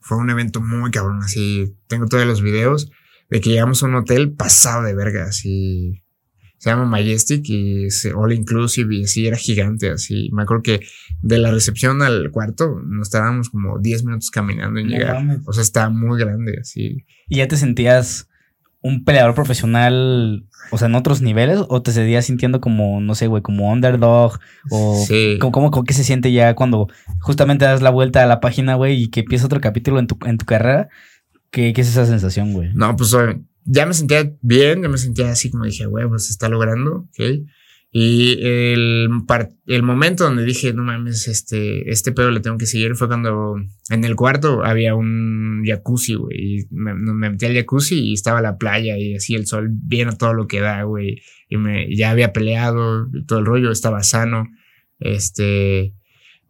fue 0.01 0.19
un 0.19 0.31
evento 0.31 0.61
muy 0.61 0.91
cabrón, 0.91 1.21
así, 1.23 1.77
tengo 1.87 2.07
todos 2.07 2.27
los 2.27 2.41
videos 2.41 2.91
de 3.29 3.41
que 3.41 3.51
llegamos 3.51 3.83
a 3.83 3.87
un 3.87 3.95
hotel 3.95 4.33
pasado 4.33 4.85
de 4.85 4.95
verga, 4.95 5.25
así, 5.25 6.03
se 6.61 6.69
llama 6.69 6.85
Majestic 6.85 7.49
y 7.49 7.87
es 7.87 8.07
all 8.15 8.35
inclusive 8.35 8.95
y 8.95 9.05
así 9.05 9.27
era 9.27 9.39
gigante, 9.39 9.89
así. 9.89 10.29
Me 10.31 10.43
acuerdo 10.43 10.63
que 10.63 10.81
de 11.23 11.39
la 11.39 11.51
recepción 11.51 12.03
al 12.03 12.31
cuarto 12.33 12.83
nos 12.85 13.09
estábamos 13.09 13.49
como 13.49 13.79
10 13.79 14.05
minutos 14.05 14.31
caminando 14.31 14.79
en 14.79 14.89
llegar. 14.89 15.41
O 15.47 15.55
sea, 15.55 15.63
está 15.63 15.89
muy 15.89 16.21
grande, 16.21 16.59
así. 16.61 17.07
¿Y 17.31 17.39
ya 17.39 17.49
te 17.49 17.57
sentías 17.57 18.29
un 18.83 19.05
peleador 19.05 19.35
profesional, 19.35 20.45
o 20.71 20.77
sea, 20.77 20.89
en 20.89 20.97
otros 20.97 21.23
niveles? 21.23 21.61
¿O 21.71 21.81
te 21.81 21.93
seguías 21.93 22.27
sintiendo 22.27 22.61
como, 22.61 23.01
no 23.01 23.15
sé, 23.15 23.27
güey, 23.27 23.43
como 23.43 23.73
underdog? 23.73 24.39
¿O 24.69 25.03
sí. 25.09 25.39
¿cómo, 25.41 25.71
qué 25.85 25.95
se 25.95 26.05
siente 26.05 26.31
ya 26.31 26.55
cuando 26.55 26.89
justamente 27.21 27.65
das 27.65 27.81
la 27.81 27.89
vuelta 27.89 28.23
a 28.23 28.27
la 28.27 28.41
página, 28.41 28.75
güey, 28.75 29.05
y 29.05 29.09
que 29.09 29.21
empieza 29.21 29.47
otro 29.47 29.63
capítulo 29.63 29.99
en 29.99 30.09
tu, 30.09 30.19
en 30.27 30.37
tu 30.37 30.45
carrera? 30.45 30.91
¿Qué, 31.51 31.73
¿Qué, 31.73 31.81
es 31.81 31.89
esa 31.89 32.05
sensación, 32.05 32.53
güey? 32.53 32.69
No, 32.75 32.95
pues 32.97 33.17
ya 33.73 33.87
me 33.87 33.95
sentía 33.95 34.33
bien, 34.43 34.83
ya 34.83 34.89
me 34.89 34.99
sentía 34.99 35.31
así 35.31 35.51
como 35.51 35.65
dije, 35.65 35.87
güey, 35.87 36.09
pues 36.09 36.27
se 36.27 36.33
está 36.33 36.49
logrando, 36.49 37.09
¿ok? 37.09 37.47
Y 37.93 38.39
el, 38.41 39.09
el 39.67 39.83
momento 39.83 40.25
donde 40.25 40.45
dije, 40.45 40.73
no 40.73 40.85
mames, 40.85 41.27
este, 41.27 41.91
este 41.91 42.13
pedo 42.13 42.31
le 42.31 42.39
tengo 42.41 42.57
que 42.57 42.67
seguir 42.67 42.95
fue 42.95 43.09
cuando 43.09 43.57
en 43.89 44.05
el 44.05 44.15
cuarto 44.15 44.65
había 44.65 44.95
un 44.95 45.65
jacuzzi, 45.67 46.15
güey. 46.15 46.37
Y 46.39 46.67
me, 46.71 46.95
metí 46.95 47.47
al 47.47 47.55
jacuzzi 47.55 47.99
y 47.99 48.15
estaba 48.15 48.41
la 48.43 48.59
playa 48.59 48.97
y 48.97 49.17
así 49.17 49.35
el 49.35 49.47
sol 49.47 49.71
bien 49.73 50.09
a 50.09 50.17
todo 50.17 50.35
lo 50.35 50.47
que 50.47 50.61
da, 50.61 50.85
güey. 50.85 51.21
Y 51.49 51.57
me, 51.57 51.95
ya 51.95 52.11
había 52.11 52.33
peleado 52.33 53.09
todo 53.27 53.41
el 53.41 53.47
rollo, 53.47 53.73
estaba 53.73 54.05
sano. 54.05 54.47
Este, 55.01 55.93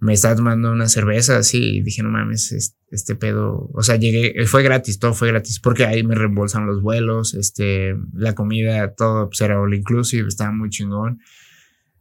me 0.00 0.14
estaba 0.14 0.34
tomando 0.34 0.72
una 0.72 0.88
cerveza 0.88 1.36
así 1.36 1.76
y 1.76 1.82
dije, 1.82 2.02
no 2.02 2.10
mames, 2.10 2.74
este, 2.90 3.14
pedo, 3.14 3.70
o 3.74 3.82
sea, 3.82 3.96
llegué, 3.96 4.46
fue 4.46 4.62
gratis, 4.62 4.98
todo 4.98 5.12
fue 5.12 5.28
gratis, 5.28 5.60
porque 5.60 5.84
ahí 5.84 6.02
me 6.02 6.14
reembolsan 6.14 6.66
los 6.66 6.80
vuelos, 6.80 7.34
este, 7.34 7.94
la 8.14 8.34
comida, 8.34 8.94
todo 8.94 9.28
pues, 9.28 9.42
era 9.42 9.60
all 9.60 9.74
inclusive, 9.74 10.26
estaba 10.26 10.52
muy 10.52 10.70
chingón. 10.70 11.20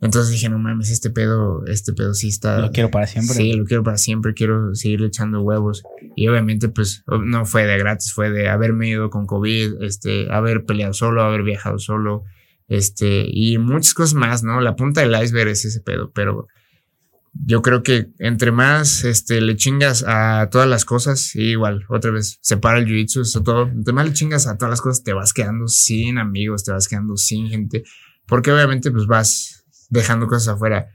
Entonces 0.02 0.32
dije, 0.32 0.48
no 0.48 0.58
mames, 0.60 0.92
este 0.92 1.10
pedo, 1.10 1.66
este 1.66 1.92
pedo 1.92 2.14
sí 2.14 2.30
está. 2.30 2.62
Lo 2.62 2.72
quiero 2.72 2.90
para 2.90 3.06
siempre. 3.06 3.36
Sí, 3.36 3.52
lo 3.52 3.66
quiero 3.66 3.84
para 3.84 3.98
siempre, 3.98 4.34
quiero 4.34 4.74
seguir 4.74 5.04
echando 5.04 5.42
huevos. 5.42 5.84
Y 6.16 6.30
obviamente, 6.30 6.70
pues, 6.70 7.04
no 7.06 7.46
fue 7.46 7.66
de 7.66 7.78
gratis, 7.78 8.14
fue 8.14 8.30
de 8.30 8.48
haberme 8.48 8.88
ido 8.88 9.10
con 9.10 9.26
COVID, 9.26 9.84
este, 9.84 10.32
haber 10.32 10.64
peleado 10.64 10.94
solo, 10.94 11.22
haber 11.22 11.44
viajado 11.44 11.80
solo, 11.80 12.24
este, 12.70 13.26
y 13.28 13.58
muchas 13.58 13.94
cosas 13.94 14.14
más, 14.14 14.42
¿no? 14.42 14.62
La 14.62 14.78
punta 14.78 15.02
del 15.02 15.22
iceberg 15.22 15.50
es 15.50 15.66
ese 15.66 15.82
pedo, 15.82 16.12
pero 16.14 16.48
yo 17.34 17.62
creo 17.62 17.84
que 17.84 18.08
entre 18.20 18.52
más 18.52 19.04
este, 19.04 19.42
le 19.42 19.56
chingas 19.56 20.04
a 20.08 20.50
todas 20.52 20.68
las 20.68 20.86
cosas, 20.86 21.36
igual, 21.36 21.86
otra 21.90 22.12
vez, 22.12 22.40
separa 22.42 22.80
el 22.80 22.86
jiu-jitsu, 22.86 23.22
eso 23.22 23.44
todo. 23.44 23.68
Entre 23.68 23.94
más 23.94 24.06
le 24.06 24.14
chingas 24.14 24.48
a 24.48 24.58
todas 24.58 24.72
las 24.72 24.82
cosas, 24.82 25.04
te 25.04 25.14
vas 25.14 25.34
quedando 25.34 25.68
sin 25.68 26.18
amigos, 26.18 26.64
te 26.64 26.72
vas 26.72 26.88
quedando 26.88 27.18
sin 27.18 27.50
gente, 27.50 27.84
porque 28.26 28.52
obviamente 28.52 28.92
pues 28.92 29.06
vas 29.06 29.66
dejando 29.90 30.28
cosas 30.28 30.56
afuera, 30.56 30.90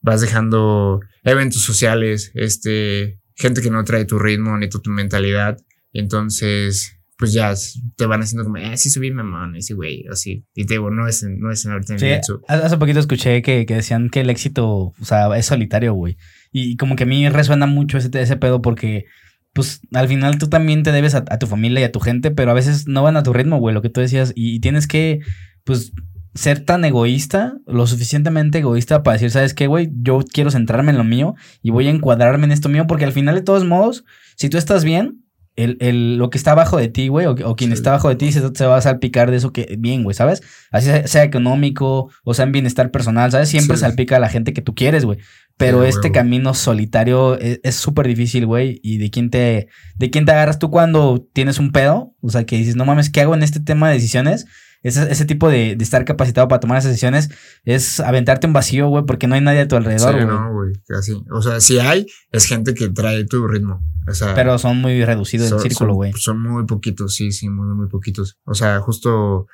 vas 0.00 0.20
dejando 0.20 1.00
eventos 1.22 1.62
sociales, 1.62 2.30
este, 2.34 3.20
gente 3.34 3.62
que 3.62 3.70
no 3.70 3.84
trae 3.84 4.04
tu 4.04 4.18
ritmo 4.18 4.56
ni 4.58 4.68
tu, 4.68 4.80
mentalidad. 4.90 5.58
Entonces, 5.92 6.99
pues 7.20 7.34
ya 7.34 7.52
te 7.96 8.06
van 8.06 8.22
haciendo 8.22 8.44
como, 8.44 8.56
eh, 8.56 8.78
sí 8.78 8.88
subí 8.88 9.10
mamón, 9.10 9.54
ese 9.54 9.74
güey, 9.74 10.06
así. 10.10 10.46
Y 10.54 10.64
te 10.64 10.74
digo, 10.74 10.90
no 10.90 11.06
es, 11.06 11.22
no 11.22 11.52
es 11.52 11.66
en 11.66 11.72
ahorita 11.72 11.98
sí, 11.98 12.06
Hace 12.48 12.78
poquito 12.78 12.98
escuché 12.98 13.42
que, 13.42 13.66
que, 13.66 13.74
decían 13.74 14.08
que 14.08 14.20
el 14.20 14.30
éxito, 14.30 14.66
o 14.66 15.04
sea, 15.04 15.36
es 15.36 15.44
solitario, 15.44 15.92
güey. 15.92 16.16
Y 16.50 16.78
como 16.78 16.96
que 16.96 17.04
a 17.04 17.06
mí 17.06 17.28
resuena 17.28 17.66
mucho 17.66 17.98
ese, 17.98 18.08
ese 18.14 18.36
pedo 18.38 18.62
porque, 18.62 19.04
pues, 19.52 19.82
al 19.92 20.08
final 20.08 20.38
tú 20.38 20.48
también 20.48 20.82
te 20.82 20.92
debes 20.92 21.14
a, 21.14 21.22
tu 21.22 21.46
familia 21.46 21.82
y 21.82 21.84
a 21.84 21.92
tu 21.92 22.00
gente, 22.00 22.30
pero 22.30 22.52
a 22.52 22.54
veces 22.54 22.88
no 22.88 23.02
van 23.02 23.18
a 23.18 23.22
tu 23.22 23.34
ritmo, 23.34 23.58
güey, 23.58 23.74
lo 23.74 23.82
que 23.82 23.90
tú 23.90 24.00
decías. 24.00 24.32
Y, 24.34 24.54
y 24.54 24.60
tienes 24.60 24.86
que, 24.86 25.20
pues, 25.64 25.92
ser 26.34 26.64
tan 26.64 26.86
egoísta, 26.86 27.58
lo 27.66 27.86
suficientemente 27.86 28.60
egoísta 28.60 29.02
para 29.02 29.16
decir, 29.16 29.30
¿sabes 29.30 29.52
qué, 29.52 29.66
güey? 29.66 29.90
Yo 30.00 30.20
quiero 30.32 30.50
centrarme 30.50 30.92
en 30.92 30.96
lo 30.96 31.04
mío 31.04 31.34
y 31.60 31.68
voy 31.68 31.86
a 31.86 31.90
encuadrarme 31.90 32.46
en 32.46 32.52
esto 32.52 32.70
mío 32.70 32.86
porque 32.86 33.04
al 33.04 33.12
final, 33.12 33.34
de 33.34 33.42
todos 33.42 33.66
modos, 33.66 34.06
si 34.36 34.48
tú 34.48 34.56
estás 34.56 34.84
bien, 34.84 35.20
el, 35.56 35.76
el, 35.80 36.16
lo 36.16 36.30
que 36.30 36.38
está 36.38 36.52
abajo 36.52 36.76
de 36.76 36.88
ti, 36.88 37.08
güey, 37.08 37.26
o, 37.26 37.56
quien 37.56 37.72
está 37.72 37.90
abajo 37.90 38.08
de 38.08 38.16
ti 38.16 38.32
se, 38.32 38.40
se, 38.54 38.66
va 38.66 38.76
a 38.76 38.80
salpicar 38.80 39.30
de 39.30 39.36
eso 39.36 39.52
que 39.52 39.76
bien, 39.78 40.04
güey, 40.04 40.14
¿sabes? 40.14 40.42
Así 40.70 40.90
sea, 41.06 41.22
económico 41.22 42.10
o 42.24 42.34
sea 42.34 42.44
en 42.44 42.52
bienestar 42.52 42.90
personal, 42.90 43.30
¿sabes? 43.30 43.48
Siempre 43.48 43.76
salpica 43.76 44.16
a 44.16 44.20
la 44.20 44.28
gente 44.28 44.52
que 44.52 44.62
tú 44.62 44.74
quieres, 44.74 45.04
güey. 45.04 45.18
Pero 45.56 45.84
este 45.84 46.10
camino 46.10 46.54
solitario 46.54 47.38
es 47.38 47.74
súper 47.74 48.06
difícil, 48.06 48.46
güey. 48.46 48.80
¿Y 48.82 48.96
de 48.96 49.10
quién 49.10 49.28
te 49.28 49.68
de 49.96 50.08
quién 50.10 50.24
te 50.24 50.32
agarras 50.32 50.58
tú 50.58 50.70
cuando 50.70 51.28
tienes 51.34 51.58
un 51.58 51.70
pedo? 51.70 52.14
O 52.22 52.30
sea, 52.30 52.44
que 52.44 52.56
dices, 52.56 52.76
no 52.76 52.86
mames, 52.86 53.10
¿qué 53.10 53.20
hago 53.20 53.34
en 53.34 53.42
este 53.42 53.60
tema 53.60 53.88
de 53.88 53.94
decisiones? 53.94 54.46
Ese, 54.82 55.10
ese 55.12 55.26
tipo 55.26 55.50
de, 55.50 55.76
de, 55.76 55.84
estar 55.84 56.04
capacitado 56.06 56.48
para 56.48 56.60
tomar 56.60 56.78
esas 56.78 56.92
decisiones 56.92 57.28
es 57.64 58.00
aventarte 58.00 58.46
un 58.46 58.54
vacío, 58.54 58.88
güey, 58.88 59.04
porque 59.04 59.26
no 59.26 59.34
hay 59.34 59.42
nadie 59.42 59.60
a 59.60 59.68
tu 59.68 59.76
alrededor, 59.76 60.14
güey. 60.14 60.26
no, 60.26 60.52
güey, 60.54 60.72
casi. 60.88 61.22
O 61.30 61.42
sea, 61.42 61.60
si 61.60 61.78
hay, 61.78 62.06
es 62.32 62.46
gente 62.46 62.72
que 62.72 62.88
trae 62.88 63.26
tu 63.26 63.46
ritmo. 63.46 63.82
O 64.08 64.14
sea, 64.14 64.34
Pero 64.34 64.58
son 64.58 64.78
muy 64.78 65.04
reducidos 65.04 65.52
el 65.52 65.60
círculo, 65.60 65.94
güey. 65.94 66.12
Son, 66.16 66.40
muy 66.40 66.64
poquitos, 66.64 67.14
sí, 67.14 67.30
sí, 67.30 67.50
muy, 67.50 67.74
muy 67.74 67.88
poquitos. 67.88 68.38
O 68.44 68.54
sea, 68.54 68.80
justo, 68.80 69.46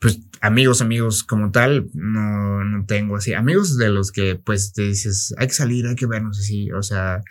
pues, 0.00 0.18
amigos, 0.40 0.82
amigos 0.82 1.22
como 1.22 1.52
tal, 1.52 1.88
no, 1.94 2.64
no 2.64 2.84
tengo 2.84 3.16
así. 3.16 3.32
Amigos 3.32 3.78
de 3.78 3.90
los 3.90 4.10
que, 4.10 4.34
pues, 4.34 4.72
te 4.72 4.82
dices, 4.82 5.34
hay 5.38 5.46
que 5.46 5.54
salir, 5.54 5.86
hay 5.86 5.94
que 5.94 6.06
vernos 6.06 6.40
así. 6.40 6.72
O 6.72 6.82
sea, 6.82 7.22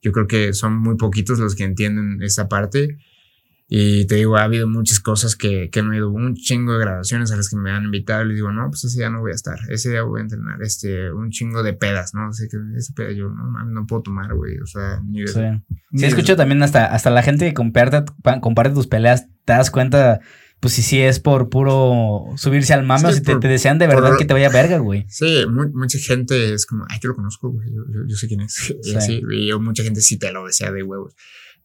yo 0.00 0.12
creo 0.12 0.28
que 0.28 0.52
son 0.52 0.76
muy 0.76 0.96
poquitos 0.96 1.40
los 1.40 1.56
que 1.56 1.64
entienden 1.64 2.22
esta 2.22 2.48
parte. 2.48 2.96
Y 3.66 4.06
te 4.06 4.16
digo, 4.16 4.36
ha 4.36 4.42
habido 4.42 4.68
muchas 4.68 5.00
cosas 5.00 5.36
que, 5.36 5.70
que 5.70 5.82
no 5.82 5.92
he 5.92 5.96
ido, 5.96 6.10
un 6.10 6.34
chingo 6.34 6.74
de 6.74 6.80
grabaciones 6.80 7.32
a 7.32 7.36
las 7.36 7.48
que 7.48 7.56
me 7.56 7.70
han 7.70 7.84
invitado 7.84 8.22
y 8.24 8.28
les 8.28 8.36
digo, 8.36 8.52
no, 8.52 8.68
pues 8.68 8.84
ese 8.84 8.98
día 8.98 9.08
no 9.08 9.20
voy 9.20 9.32
a 9.32 9.34
estar, 9.34 9.58
ese 9.70 9.90
día 9.90 10.02
voy 10.02 10.20
a 10.20 10.24
entrenar, 10.24 10.62
este, 10.62 11.10
un 11.10 11.30
chingo 11.30 11.62
de 11.62 11.72
pedas, 11.72 12.12
¿no? 12.12 12.28
Así 12.28 12.46
que 12.48 12.58
ese 12.76 12.92
peda 12.92 13.12
yo 13.12 13.30
no, 13.30 13.64
no 13.64 13.86
puedo 13.86 14.02
tomar, 14.02 14.34
güey, 14.34 14.58
o 14.58 14.66
sea, 14.66 15.00
ni 15.06 15.22
de... 15.22 15.28
Sí, 15.28 15.40
sí 15.94 16.04
escucho 16.04 16.36
también 16.36 16.62
hasta, 16.62 16.84
hasta 16.86 17.08
la 17.08 17.22
gente 17.22 17.46
que 17.46 17.54
comparte, 17.54 18.04
comparte 18.42 18.74
tus 18.74 18.86
peleas, 18.86 19.28
te 19.46 19.54
das 19.54 19.70
cuenta, 19.70 20.20
pues 20.60 20.74
si 20.74 20.82
sí 20.82 21.00
es 21.00 21.18
por 21.18 21.48
puro 21.48 22.26
subirse 22.36 22.74
al 22.74 22.84
mame 22.84 23.08
o 23.08 23.12
si 23.12 23.22
te, 23.22 23.36
desean 23.36 23.78
de 23.78 23.86
verdad 23.86 24.12
que 24.18 24.26
te 24.26 24.34
vaya 24.34 24.50
verga, 24.50 24.76
güey. 24.76 25.06
Sí, 25.08 25.46
mucha 25.46 25.98
gente 25.98 26.52
es 26.52 26.66
como, 26.66 26.84
ay, 26.90 27.00
que 27.00 27.08
lo 27.08 27.14
conozco, 27.14 27.50
güey, 27.50 27.68
yo, 28.08 28.16
sé 28.16 28.28
quién 28.28 28.42
es. 28.42 28.74
Y 28.84 28.94
así, 28.94 29.22
y 29.30 29.52
mucha 29.58 29.82
gente 29.82 30.02
sí 30.02 30.18
te 30.18 30.32
lo 30.32 30.46
desea 30.46 30.70
de 30.70 30.82
huevos. 30.82 31.14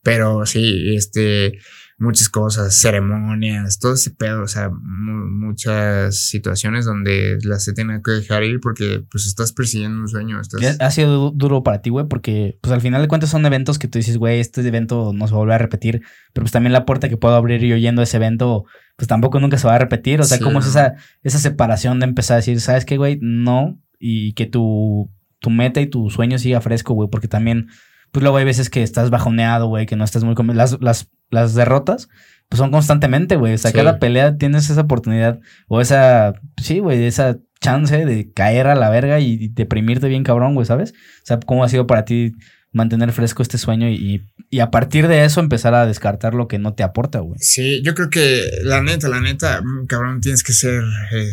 Pero 0.01 0.45
sí, 0.45 0.95
este, 0.95 1.59
muchas 1.99 2.29
cosas, 2.29 2.73
ceremonias, 2.75 3.77
todo 3.77 3.93
ese 3.93 4.11
pedo, 4.11 4.43
o 4.43 4.47
sea, 4.47 4.69
muchas 4.71 6.15
situaciones 6.15 6.85
donde 6.85 7.37
las 7.43 7.65
se 7.65 7.73
tiene 7.73 8.01
que 8.03 8.11
dejar 8.11 8.43
ir 8.43 8.61
porque 8.61 9.03
pues 9.11 9.27
estás 9.27 9.51
persiguiendo 9.51 9.99
un 9.99 10.07
sueño. 10.07 10.39
Estás... 10.39 10.79
Ha 10.79 10.91
sido 10.91 11.31
duro 11.31 11.61
para 11.61 11.81
ti, 11.81 11.89
güey, 11.89 12.07
porque 12.07 12.57
pues 12.61 12.71
al 12.71 12.79
final 12.79 13.01
de 13.01 13.09
cuentas 13.09 13.29
son 13.29 13.45
eventos 13.45 13.77
que 13.77 13.89
tú 13.89 13.99
dices, 13.99 14.17
güey, 14.17 14.39
este 14.39 14.65
evento 14.65 15.11
no 15.13 15.27
se 15.27 15.33
va 15.33 15.37
a 15.37 15.39
volver 15.39 15.55
a 15.55 15.59
repetir, 15.59 16.01
pero 16.33 16.45
pues 16.45 16.53
también 16.53 16.71
la 16.71 16.85
puerta 16.85 17.09
que 17.09 17.17
puedo 17.17 17.35
abrir 17.35 17.61
yo 17.61 17.75
yendo 17.75 18.01
a 18.01 18.05
ese 18.05 18.17
evento, 18.17 18.65
pues 18.95 19.07
tampoco 19.07 19.41
nunca 19.41 19.57
se 19.57 19.67
va 19.67 19.75
a 19.75 19.79
repetir, 19.79 20.21
o 20.21 20.23
sea, 20.23 20.39
¿cómo 20.39 20.59
es 20.59 20.67
esa, 20.67 20.95
esa 21.23 21.37
separación 21.37 21.99
de 21.99 22.05
empezar 22.05 22.35
a 22.35 22.37
decir, 22.37 22.61
¿sabes 22.61 22.85
qué, 22.85 22.95
güey? 22.95 23.19
No, 23.21 23.77
y 23.99 24.33
que 24.33 24.45
tu, 24.45 25.11
tu 25.39 25.49
meta 25.49 25.81
y 25.81 25.87
tu 25.87 26.09
sueño 26.09 26.39
siga 26.39 26.61
fresco, 26.61 26.93
güey, 26.93 27.09
porque 27.09 27.27
también 27.27 27.67
pues 28.11 28.23
luego 28.23 28.37
hay 28.37 28.45
veces 28.45 28.69
que 28.69 28.83
estás 28.83 29.09
bajoneado, 29.09 29.67
güey, 29.67 29.85
que 29.85 29.95
no 29.95 30.03
estás 30.03 30.23
muy... 30.23 30.35
Las, 30.55 30.81
las, 30.81 31.09
las 31.29 31.53
derrotas, 31.53 32.09
pues 32.49 32.57
son 32.57 32.71
constantemente, 32.71 33.35
güey. 33.35 33.53
O 33.53 33.57
sea, 33.57 33.71
cada 33.71 33.99
pelea 33.99 34.37
tienes 34.37 34.69
esa 34.69 34.81
oportunidad 34.81 35.39
o 35.67 35.81
esa, 35.81 36.33
sí, 36.61 36.79
güey, 36.79 37.05
esa 37.05 37.37
chance 37.61 38.05
de 38.05 38.31
caer 38.31 38.67
a 38.67 38.75
la 38.75 38.89
verga 38.89 39.19
y, 39.19 39.49
deprimirte 39.49 40.07
bien 40.07 40.23
cabrón, 40.23 40.55
güey, 40.55 40.65
¿sabes? 40.65 40.91
O 40.91 41.25
sea, 41.25 41.39
¿cómo 41.39 41.63
ha 41.63 41.69
sido 41.69 41.87
para 41.87 42.05
ti 42.05 42.33
mantener 42.71 43.11
fresco 43.11 43.41
este 43.41 43.57
sueño 43.57 43.89
y, 43.89 44.25
y, 44.49 44.59
a 44.59 44.71
partir 44.71 45.07
de 45.07 45.25
eso 45.25 45.39
empezar 45.39 45.73
a 45.73 45.85
descartar 45.85 46.33
lo 46.33 46.47
que 46.47 46.59
no 46.59 46.73
te 46.73 46.83
aporta, 46.83 47.19
güey? 47.19 47.39
Sí, 47.39 47.81
yo 47.83 47.93
creo 47.95 48.09
que 48.09 48.49
la 48.63 48.81
neta, 48.81 49.09
la 49.09 49.21
neta, 49.21 49.61
mm, 49.61 49.85
cabrón, 49.87 50.21
tienes 50.21 50.43
que 50.43 50.53
ser... 50.53 50.83
Eh 51.11 51.29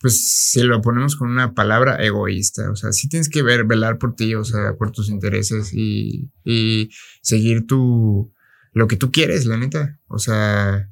pues 0.00 0.50
si 0.50 0.62
lo 0.62 0.80
ponemos 0.80 1.16
con 1.16 1.30
una 1.30 1.54
palabra, 1.54 1.96
egoísta. 1.96 2.70
O 2.70 2.76
sea, 2.76 2.92
sí 2.92 3.08
tienes 3.08 3.28
que 3.28 3.42
ver, 3.42 3.64
velar 3.64 3.98
por 3.98 4.14
ti, 4.14 4.34
o 4.34 4.44
sea, 4.44 4.74
por 4.78 4.92
tus 4.92 5.08
intereses 5.08 5.72
y, 5.72 6.30
y 6.44 6.90
seguir 7.20 7.66
tu, 7.66 8.32
lo 8.78 8.86
que 8.86 8.96
tú 8.96 9.10
quieres, 9.10 9.44
la 9.44 9.56
neta. 9.56 9.98
O 10.06 10.18
sea, 10.18 10.88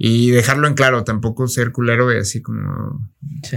Y 0.00 0.30
dejarlo 0.30 0.68
en 0.68 0.74
claro, 0.74 1.02
tampoco 1.02 1.48
ser 1.48 1.72
culero 1.72 2.12
y 2.12 2.18
así 2.18 2.40
como... 2.40 3.10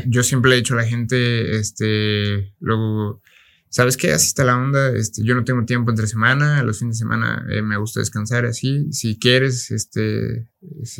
Yo 0.07 0.23
siempre 0.23 0.51
he 0.51 0.55
dicho 0.55 0.73
a 0.73 0.77
la 0.77 0.85
gente, 0.85 1.57
este, 1.57 2.55
luego, 2.59 3.21
¿sabes 3.69 3.95
qué? 3.95 4.11
Así 4.11 4.25
está 4.25 4.43
la 4.43 4.57
onda, 4.57 4.89
este, 4.89 5.23
yo 5.23 5.35
no 5.35 5.43
tengo 5.43 5.63
tiempo 5.65 5.91
entre 5.91 6.07
semana, 6.07 6.63
los 6.63 6.79
fines 6.79 6.97
de 6.97 7.03
semana 7.03 7.45
eh, 7.49 7.61
me 7.61 7.77
gusta 7.77 7.99
descansar 7.99 8.45
así. 8.45 8.91
Si 8.91 9.19
quieres 9.19 9.69
este, 9.69 10.47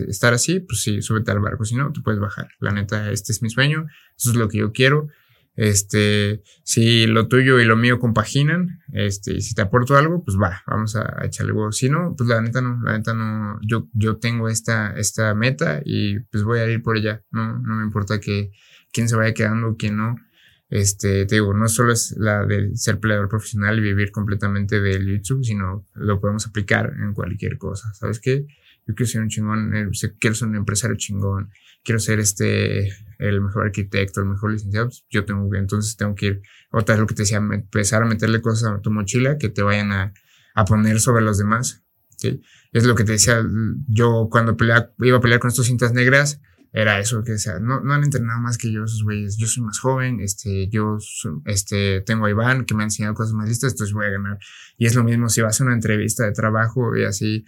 estar 0.08 0.34
así, 0.36 0.60
pues 0.60 0.82
sí, 0.82 1.02
súbete 1.02 1.32
al 1.32 1.40
barco, 1.40 1.66
si 1.66 1.76
no, 1.76 1.92
tú 1.92 2.04
puedes 2.04 2.20
bajar. 2.20 2.50
La 2.60 2.72
neta, 2.72 3.12
este 3.12 3.32
es 3.32 3.42
mi 3.42 3.50
sueño, 3.50 3.88
eso 4.16 4.30
es 4.30 4.36
lo 4.36 4.48
que 4.48 4.60
yo 4.60 4.72
quiero. 4.72 5.10
Este, 5.56 6.42
si 6.64 7.06
lo 7.08 7.28
tuyo 7.28 7.60
y 7.60 7.66
lo 7.66 7.76
mío 7.76 8.00
compaginan, 8.00 8.80
este, 8.94 9.34
y 9.34 9.42
si 9.42 9.54
te 9.54 9.62
aporto 9.62 9.98
algo, 9.98 10.24
pues 10.24 10.38
va, 10.38 10.64
vamos 10.66 10.96
a, 10.96 11.26
echarle 11.26 11.52
huevo. 11.52 11.72
Si 11.72 11.90
no, 11.90 12.16
pues 12.18 12.30
la 12.30 12.42
neta 12.42 12.62
no, 12.62 12.82
la 12.84 12.98
neta 12.98 13.14
no, 13.14 13.60
yo, 13.62 13.90
yo 13.94 14.18
tengo 14.18 14.48
esta, 14.48 14.94
esta 14.94 15.34
meta 15.36 15.82
y 15.84 16.20
pues 16.20 16.44
voy 16.44 16.60
a 16.60 16.68
ir 16.68 16.82
por 16.82 16.98
ella. 16.98 17.22
No, 17.32 17.60
no 17.60 17.76
me 17.76 17.84
importa 17.84 18.20
que 18.20 18.52
quién 18.92 19.10
se 19.10 19.16
vaya 19.16 19.34
quedando, 19.34 19.76
quién 19.78 19.98
no. 19.98 20.16
Este, 20.70 21.26
te 21.26 21.36
digo, 21.36 21.54
no 21.54 21.68
solo 21.68 21.92
es 21.92 22.16
la 22.18 22.46
de 22.46 22.78
ser 22.78 23.00
peleador 23.00 23.28
profesional 23.28 23.78
y 23.78 23.82
vivir 23.82 24.10
completamente 24.10 24.80
del 24.80 25.06
YouTube, 25.06 25.44
sino 25.44 25.86
lo 25.96 26.22
podemos 26.22 26.48
aplicar 26.48 26.94
en 26.98 27.14
cualquier 27.14 27.58
cosa. 27.58 27.94
¿Sabes 27.94 28.22
qué? 28.22 28.46
Yo 28.88 28.96
quiero 28.96 29.12
ser 29.12 29.22
un 29.22 29.28
chingón, 29.28 29.76
eh, 29.76 29.90
quiero 30.18 30.34
ser 30.34 30.48
un 30.48 30.56
empresario 30.56 30.96
chingón, 30.96 31.52
quiero 31.84 32.00
ser 32.00 32.20
este, 32.20 32.90
el 33.22 33.40
mejor 33.42 33.66
arquitecto, 33.66 34.22
el 34.22 34.28
mejor 34.28 34.52
licenciado, 34.52 34.88
pues, 34.88 35.06
yo 35.10 35.26
tengo 35.26 35.50
que, 35.50 35.60
entonces 35.60 35.96
tengo 35.96 36.16
que 36.16 36.26
ir, 36.26 36.42
otra 36.72 36.96
vez 36.96 37.02
lo 37.02 37.08
que 37.08 37.16
te 37.16 37.22
decía, 37.22 37.38
empezar 37.38 38.02
a 38.02 38.06
meterle 38.06 38.42
cosas 38.42 38.72
a 38.72 38.82
tu 38.82 38.92
mochila 38.92 39.38
que 39.38 39.50
te 39.50 39.62
vayan 39.62 39.92
a, 39.92 40.14
a 40.56 40.66
poner 40.66 41.00
sobre 41.00 41.24
los 41.24 41.38
demás. 41.38 41.84
¿sí? 42.18 42.42
Es 42.72 42.86
lo 42.86 42.96
que 42.96 43.04
te 43.04 43.14
decía, 43.14 43.44
yo 43.88 44.28
cuando 44.32 44.58
peleaba, 44.58 44.92
iba 45.00 45.18
a 45.18 45.22
pelear 45.22 45.40
con 45.40 45.50
estas 45.50 45.68
cintas 45.68 45.94
negras, 45.94 46.42
era 46.74 47.00
eso 47.00 47.24
que 47.24 47.34
decía, 47.34 47.60
no, 47.60 47.82
no 47.82 47.94
han 47.94 48.04
entrenado 48.04 48.40
más 48.40 48.58
que 48.58 48.72
yo, 48.72 48.86
esos 48.86 49.04
güeyes, 49.04 49.38
yo 49.38 49.46
soy 49.46 49.64
más 49.64 49.78
joven, 49.80 50.22
este, 50.22 50.70
yo, 50.70 50.98
este, 51.46 52.02
tengo 52.02 52.26
a 52.26 52.30
Iván 52.30 52.66
que 52.66 52.74
me 52.74 52.84
ha 52.84 52.86
enseñado 52.86 53.14
cosas 53.14 53.34
más 53.34 53.50
listas, 53.50 53.74
entonces 53.74 53.94
voy 53.94 54.06
a 54.06 54.12
ganar. 54.12 54.40
Y 54.78 54.86
es 54.86 54.96
lo 54.96 55.04
mismo 55.04 55.28
si 55.30 55.42
vas 55.42 55.60
a 55.60 55.66
una 55.66 55.74
entrevista 55.74 56.26
de 56.26 56.32
trabajo 56.32 56.96
y 56.96 57.04
así, 57.04 57.46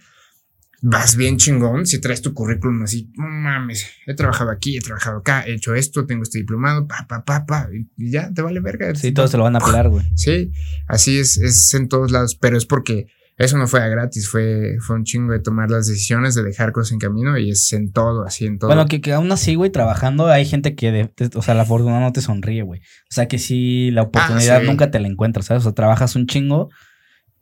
vas 0.86 1.16
bien 1.16 1.38
chingón 1.38 1.86
si 1.86 1.98
traes 1.98 2.20
tu 2.20 2.34
currículum 2.34 2.82
así, 2.82 3.10
mames, 3.16 3.86
he 4.06 4.14
trabajado 4.14 4.50
aquí, 4.50 4.76
he 4.76 4.80
trabajado 4.80 5.18
acá, 5.18 5.42
he 5.46 5.54
hecho 5.54 5.74
esto, 5.74 6.04
tengo 6.04 6.22
este 6.22 6.38
diplomado, 6.38 6.86
pa, 6.86 7.06
pa, 7.08 7.24
pa, 7.24 7.46
pa, 7.46 7.68
y 7.96 8.10
ya 8.10 8.30
te 8.32 8.42
vale 8.42 8.60
verga. 8.60 8.94
Sí, 8.94 9.12
todos 9.12 9.30
se 9.30 9.38
lo 9.38 9.44
van 9.44 9.56
a 9.56 9.60
pelar, 9.60 9.88
güey. 9.88 10.04
Sí, 10.14 10.52
así 10.86 11.18
es, 11.18 11.38
es 11.38 11.72
en 11.72 11.88
todos 11.88 12.10
lados, 12.10 12.36
pero 12.36 12.58
es 12.58 12.66
porque 12.66 13.06
eso 13.38 13.56
no 13.56 13.66
fue 13.66 13.80
a 13.80 13.88
gratis, 13.88 14.28
fue, 14.28 14.76
fue 14.80 14.96
un 14.96 15.04
chingo 15.04 15.32
de 15.32 15.40
tomar 15.40 15.70
las 15.70 15.86
decisiones, 15.86 16.34
de 16.34 16.42
dejar 16.42 16.72
cosas 16.72 16.92
en 16.92 16.98
camino 16.98 17.38
y 17.38 17.50
es 17.50 17.72
en 17.72 17.90
todo, 17.90 18.22
así 18.22 18.44
en 18.44 18.58
todo. 18.58 18.68
Bueno, 18.68 18.84
que, 18.84 19.00
que 19.00 19.14
aún 19.14 19.32
así, 19.32 19.54
güey, 19.54 19.70
trabajando 19.70 20.26
hay 20.26 20.44
gente 20.44 20.74
que, 20.74 20.92
de, 20.92 21.10
o 21.34 21.40
sea, 21.40 21.54
la 21.54 21.64
fortuna 21.64 21.98
no 21.98 22.12
te 22.12 22.20
sonríe, 22.20 22.62
güey. 22.62 22.80
O 22.80 23.14
sea, 23.14 23.26
que 23.26 23.38
sí, 23.38 23.90
la 23.90 24.02
oportunidad 24.02 24.58
ah, 24.58 24.64
nunca 24.64 24.90
te 24.90 25.00
la 25.00 25.08
encuentras, 25.08 25.46
¿sabes? 25.46 25.62
O 25.62 25.64
sea, 25.64 25.72
trabajas 25.72 26.14
un 26.14 26.26
chingo 26.26 26.68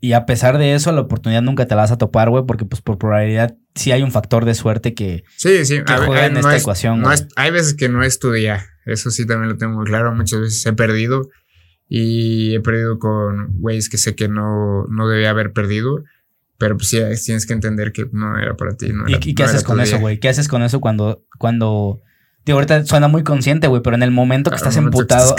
y 0.04 0.14
a 0.14 0.26
pesar 0.26 0.58
de 0.58 0.74
eso, 0.74 0.90
la 0.90 1.02
oportunidad 1.02 1.42
nunca 1.42 1.68
te 1.68 1.76
la 1.76 1.82
vas 1.82 1.92
a 1.92 1.96
topar, 1.96 2.28
güey, 2.28 2.44
porque 2.44 2.64
pues 2.64 2.82
por 2.82 2.98
probabilidad 2.98 3.56
sí 3.76 3.92
hay 3.92 4.02
un 4.02 4.10
factor 4.10 4.44
de 4.44 4.54
suerte 4.54 4.94
que, 4.94 5.22
sí, 5.36 5.64
sí. 5.64 5.78
juega 5.86 6.26
en 6.26 6.36
esta 6.36 6.56
ecuación. 6.56 7.04
hay 7.36 7.50
veces 7.52 7.74
que 7.74 7.88
no 7.88 8.02
es 8.02 8.18
tu 8.18 8.32
día, 8.32 8.66
eso 8.84 9.12
sí 9.12 9.24
también 9.28 9.50
lo 9.50 9.58
tengo 9.58 9.74
muy 9.74 9.84
claro. 9.84 10.12
Muchas 10.12 10.40
veces 10.40 10.66
he 10.66 10.72
perdido 10.72 11.30
y 11.88 12.52
he 12.52 12.60
perdido 12.60 12.98
con 12.98 13.60
güeyes 13.60 13.88
que 13.88 13.96
sé 13.96 14.16
que 14.16 14.26
no, 14.26 14.86
no 14.88 15.06
debía 15.06 15.30
haber 15.30 15.52
perdido. 15.52 16.02
Pero 16.58 16.76
pues 16.76 16.88
sí, 16.88 16.98
tienes 17.24 17.46
que 17.46 17.52
entender 17.52 17.92
que 17.92 18.08
no 18.10 18.36
era 18.36 18.56
para 18.56 18.76
ti. 18.76 18.92
No 18.92 19.04
¿Y, 19.08 19.34
qué 19.36 19.44
haces 19.44 19.62
con 19.62 19.80
eso, 19.80 20.00
güey? 20.00 20.18
¿Qué 20.18 20.28
haces 20.28 20.48
con 20.48 20.64
eso 20.64 20.80
cuando, 20.80 21.24
cuando 21.38 22.00
Digo, 22.44 22.58
ahorita 22.58 22.84
suena 22.84 23.06
muy 23.06 23.22
consciente, 23.22 23.68
güey, 23.68 23.82
pero 23.82 23.94
en 23.94 24.02
el 24.02 24.10
momento 24.10 24.50
que 24.50 24.56
estás 24.56 24.76
emputado. 24.76 25.34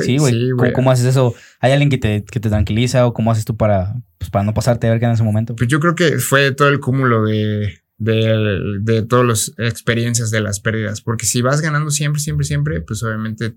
sí, 0.00 0.18
güey. 0.18 0.72
¿Cómo, 0.72 0.90
haces 0.90 1.06
eso? 1.06 1.34
¿Hay 1.60 1.72
alguien 1.72 1.90
que 1.90 1.98
te, 1.98 2.24
que 2.24 2.40
te 2.40 2.48
tranquiliza 2.48 3.06
o 3.06 3.12
cómo 3.12 3.30
haces 3.30 3.44
tú 3.44 3.56
para, 3.56 3.96
pues, 4.16 4.30
para 4.30 4.44
no 4.44 4.54
pasarte 4.54 4.86
a 4.86 4.90
ver 4.90 4.98
qué 4.98 5.06
en 5.06 5.12
ese 5.12 5.22
momento? 5.22 5.56
Pues 5.56 5.68
yo 5.68 5.78
creo 5.78 5.94
que 5.94 6.18
fue 6.18 6.52
todo 6.52 6.68
el 6.68 6.80
cúmulo 6.80 7.24
de, 7.24 7.80
de, 7.98 8.60
de 8.80 9.02
todas 9.02 9.26
las 9.26 9.52
experiencias 9.58 10.30
de 10.30 10.40
las 10.40 10.60
pérdidas. 10.60 11.02
Porque 11.02 11.26
si 11.26 11.42
vas 11.42 11.60
ganando 11.60 11.90
siempre, 11.90 12.20
siempre, 12.20 12.46
siempre, 12.46 12.80
pues 12.80 13.02
obviamente 13.02 13.54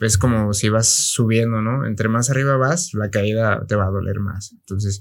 es 0.00 0.18
como 0.18 0.52
si 0.52 0.68
vas 0.68 0.88
subiendo, 0.88 1.62
¿no? 1.62 1.86
Entre 1.86 2.08
más 2.08 2.28
arriba 2.28 2.56
vas, 2.58 2.92
la 2.92 3.10
caída 3.10 3.64
te 3.66 3.76
va 3.76 3.86
a 3.86 3.90
doler 3.90 4.20
más. 4.20 4.52
Entonces, 4.52 5.00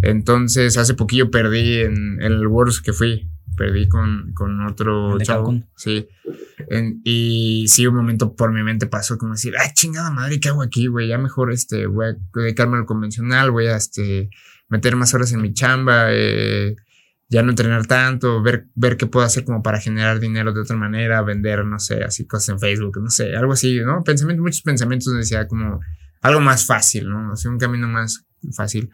entonces 0.00 0.78
hace 0.78 0.94
poquillo 0.94 1.30
perdí 1.30 1.80
en, 1.80 2.22
en 2.22 2.32
el 2.32 2.46
Worlds 2.46 2.80
que 2.80 2.94
fui 2.94 3.28
perdí 3.56 3.88
con, 3.88 4.32
con 4.34 4.66
otro 4.66 5.18
chavo. 5.18 5.62
Sí. 5.76 6.08
y 7.04 7.66
sí, 7.68 7.86
un 7.86 7.96
momento 7.96 8.34
por 8.34 8.52
mi 8.52 8.62
mente 8.62 8.86
pasó 8.86 9.18
como 9.18 9.34
decir, 9.34 9.54
ay, 9.58 9.70
chingada 9.74 10.10
madre, 10.10 10.40
¿qué 10.40 10.48
hago 10.48 10.62
aquí, 10.62 10.86
güey? 10.86 11.08
Ya 11.08 11.18
mejor 11.18 11.52
este, 11.52 11.86
voy 11.86 12.06
a 12.06 12.16
dedicarme 12.34 12.76
a 12.76 12.80
lo 12.80 12.86
convencional, 12.86 13.50
voy 13.50 13.66
a 13.66 13.76
este, 13.76 14.30
meter 14.68 14.96
más 14.96 15.12
horas 15.14 15.32
en 15.32 15.42
mi 15.42 15.52
chamba, 15.52 16.06
eh, 16.10 16.76
ya 17.28 17.42
no 17.42 17.50
entrenar 17.50 17.86
tanto, 17.86 18.42
ver, 18.42 18.66
ver 18.74 18.96
qué 18.96 19.06
puedo 19.06 19.24
hacer 19.24 19.44
como 19.44 19.62
para 19.62 19.80
generar 19.80 20.18
dinero 20.18 20.52
de 20.52 20.60
otra 20.60 20.76
manera, 20.76 21.22
vender, 21.22 21.64
no 21.64 21.78
sé, 21.78 22.02
así 22.02 22.26
cosas 22.26 22.50
en 22.50 22.58
Facebook, 22.58 23.00
no 23.00 23.10
sé, 23.10 23.36
algo 23.36 23.52
así, 23.52 23.80
¿no? 23.80 24.02
Pensamientos, 24.02 24.42
muchos 24.42 24.62
pensamientos 24.62 25.14
decía 25.14 25.46
como 25.46 25.80
algo 26.22 26.40
más 26.40 26.66
fácil, 26.66 27.08
¿no? 27.08 27.32
O 27.32 27.36
sea, 27.36 27.50
un 27.50 27.58
camino 27.58 27.88
más 27.88 28.26
fácil. 28.52 28.90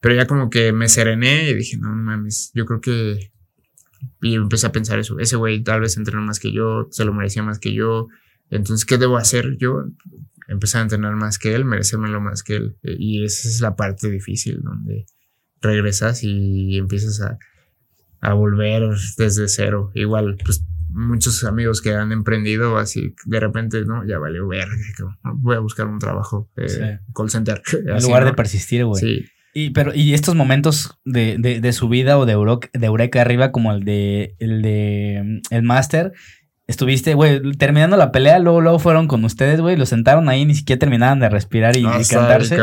Pero 0.00 0.14
ya 0.14 0.26
como 0.26 0.50
que 0.50 0.72
me 0.72 0.88
serené 0.88 1.50
y 1.50 1.54
dije, 1.54 1.76
no 1.76 1.88
mames, 1.94 2.50
yo 2.54 2.66
creo 2.66 2.80
que 2.80 3.32
y 4.22 4.34
empecé 4.34 4.66
a 4.66 4.72
pensar 4.72 4.98
eso. 4.98 5.18
Ese 5.18 5.36
güey 5.36 5.62
tal 5.62 5.80
vez 5.80 5.96
entrenó 5.96 6.22
más 6.22 6.40
que 6.40 6.52
yo, 6.52 6.88
se 6.90 7.04
lo 7.04 7.12
merecía 7.12 7.42
más 7.42 7.58
que 7.58 7.72
yo. 7.72 8.08
Entonces, 8.50 8.84
¿qué 8.86 8.98
debo 8.98 9.16
hacer 9.16 9.56
yo? 9.58 9.84
Empezar 10.48 10.80
a 10.80 10.82
entrenar 10.82 11.16
más 11.16 11.38
que 11.38 11.54
él, 11.54 11.64
merecérmelo 11.64 12.20
más 12.20 12.42
que 12.42 12.56
él. 12.56 12.76
Y 12.82 13.24
esa 13.24 13.48
es 13.48 13.60
la 13.60 13.76
parte 13.76 14.10
difícil, 14.10 14.60
donde 14.62 15.06
regresas 15.60 16.22
y 16.22 16.78
empiezas 16.78 17.20
a, 17.20 17.38
a 18.20 18.32
volver 18.34 18.82
desde 19.16 19.48
cero. 19.48 19.90
Igual, 19.94 20.36
pues 20.44 20.64
muchos 20.88 21.44
amigos 21.44 21.82
que 21.82 21.94
han 21.94 22.12
emprendido 22.12 22.78
así 22.78 23.14
de 23.26 23.40
repente, 23.40 23.84
¿no? 23.84 24.06
Ya 24.06 24.18
valió 24.18 24.48
verga, 24.48 24.74
voy 25.34 25.56
a 25.56 25.60
buscar 25.60 25.86
un 25.86 25.98
trabajo, 25.98 26.50
eh, 26.56 26.98
call 27.14 27.30
center. 27.30 27.62
En 27.72 28.02
lugar 28.02 28.24
de 28.24 28.32
persistir, 28.32 28.84
güey. 28.84 29.00
Sí. 29.00 29.26
Y, 29.60 29.70
pero, 29.70 29.92
y 29.92 30.14
estos 30.14 30.36
momentos 30.36 31.00
de, 31.04 31.36
de, 31.36 31.60
de 31.60 31.72
subida 31.72 32.16
o 32.16 32.26
de, 32.26 32.34
de 32.72 32.86
Eureka 32.86 33.20
arriba, 33.20 33.50
como 33.50 33.72
el 33.72 33.82
de 33.82 34.36
el 34.38 34.62
de 34.62 35.40
el 35.50 35.62
Master, 35.64 36.12
estuviste, 36.68 37.14
güey, 37.14 37.40
terminando 37.56 37.96
la 37.96 38.12
pelea, 38.12 38.38
luego, 38.38 38.60
luego 38.60 38.78
fueron 38.78 39.08
con 39.08 39.24
ustedes, 39.24 39.60
güey, 39.60 39.76
lo 39.76 39.84
sentaron 39.84 40.28
ahí, 40.28 40.44
ni 40.44 40.54
siquiera 40.54 40.78
terminaban 40.78 41.18
de 41.18 41.28
respirar 41.28 41.76
y, 41.76 41.82
cantarse. 41.82 42.56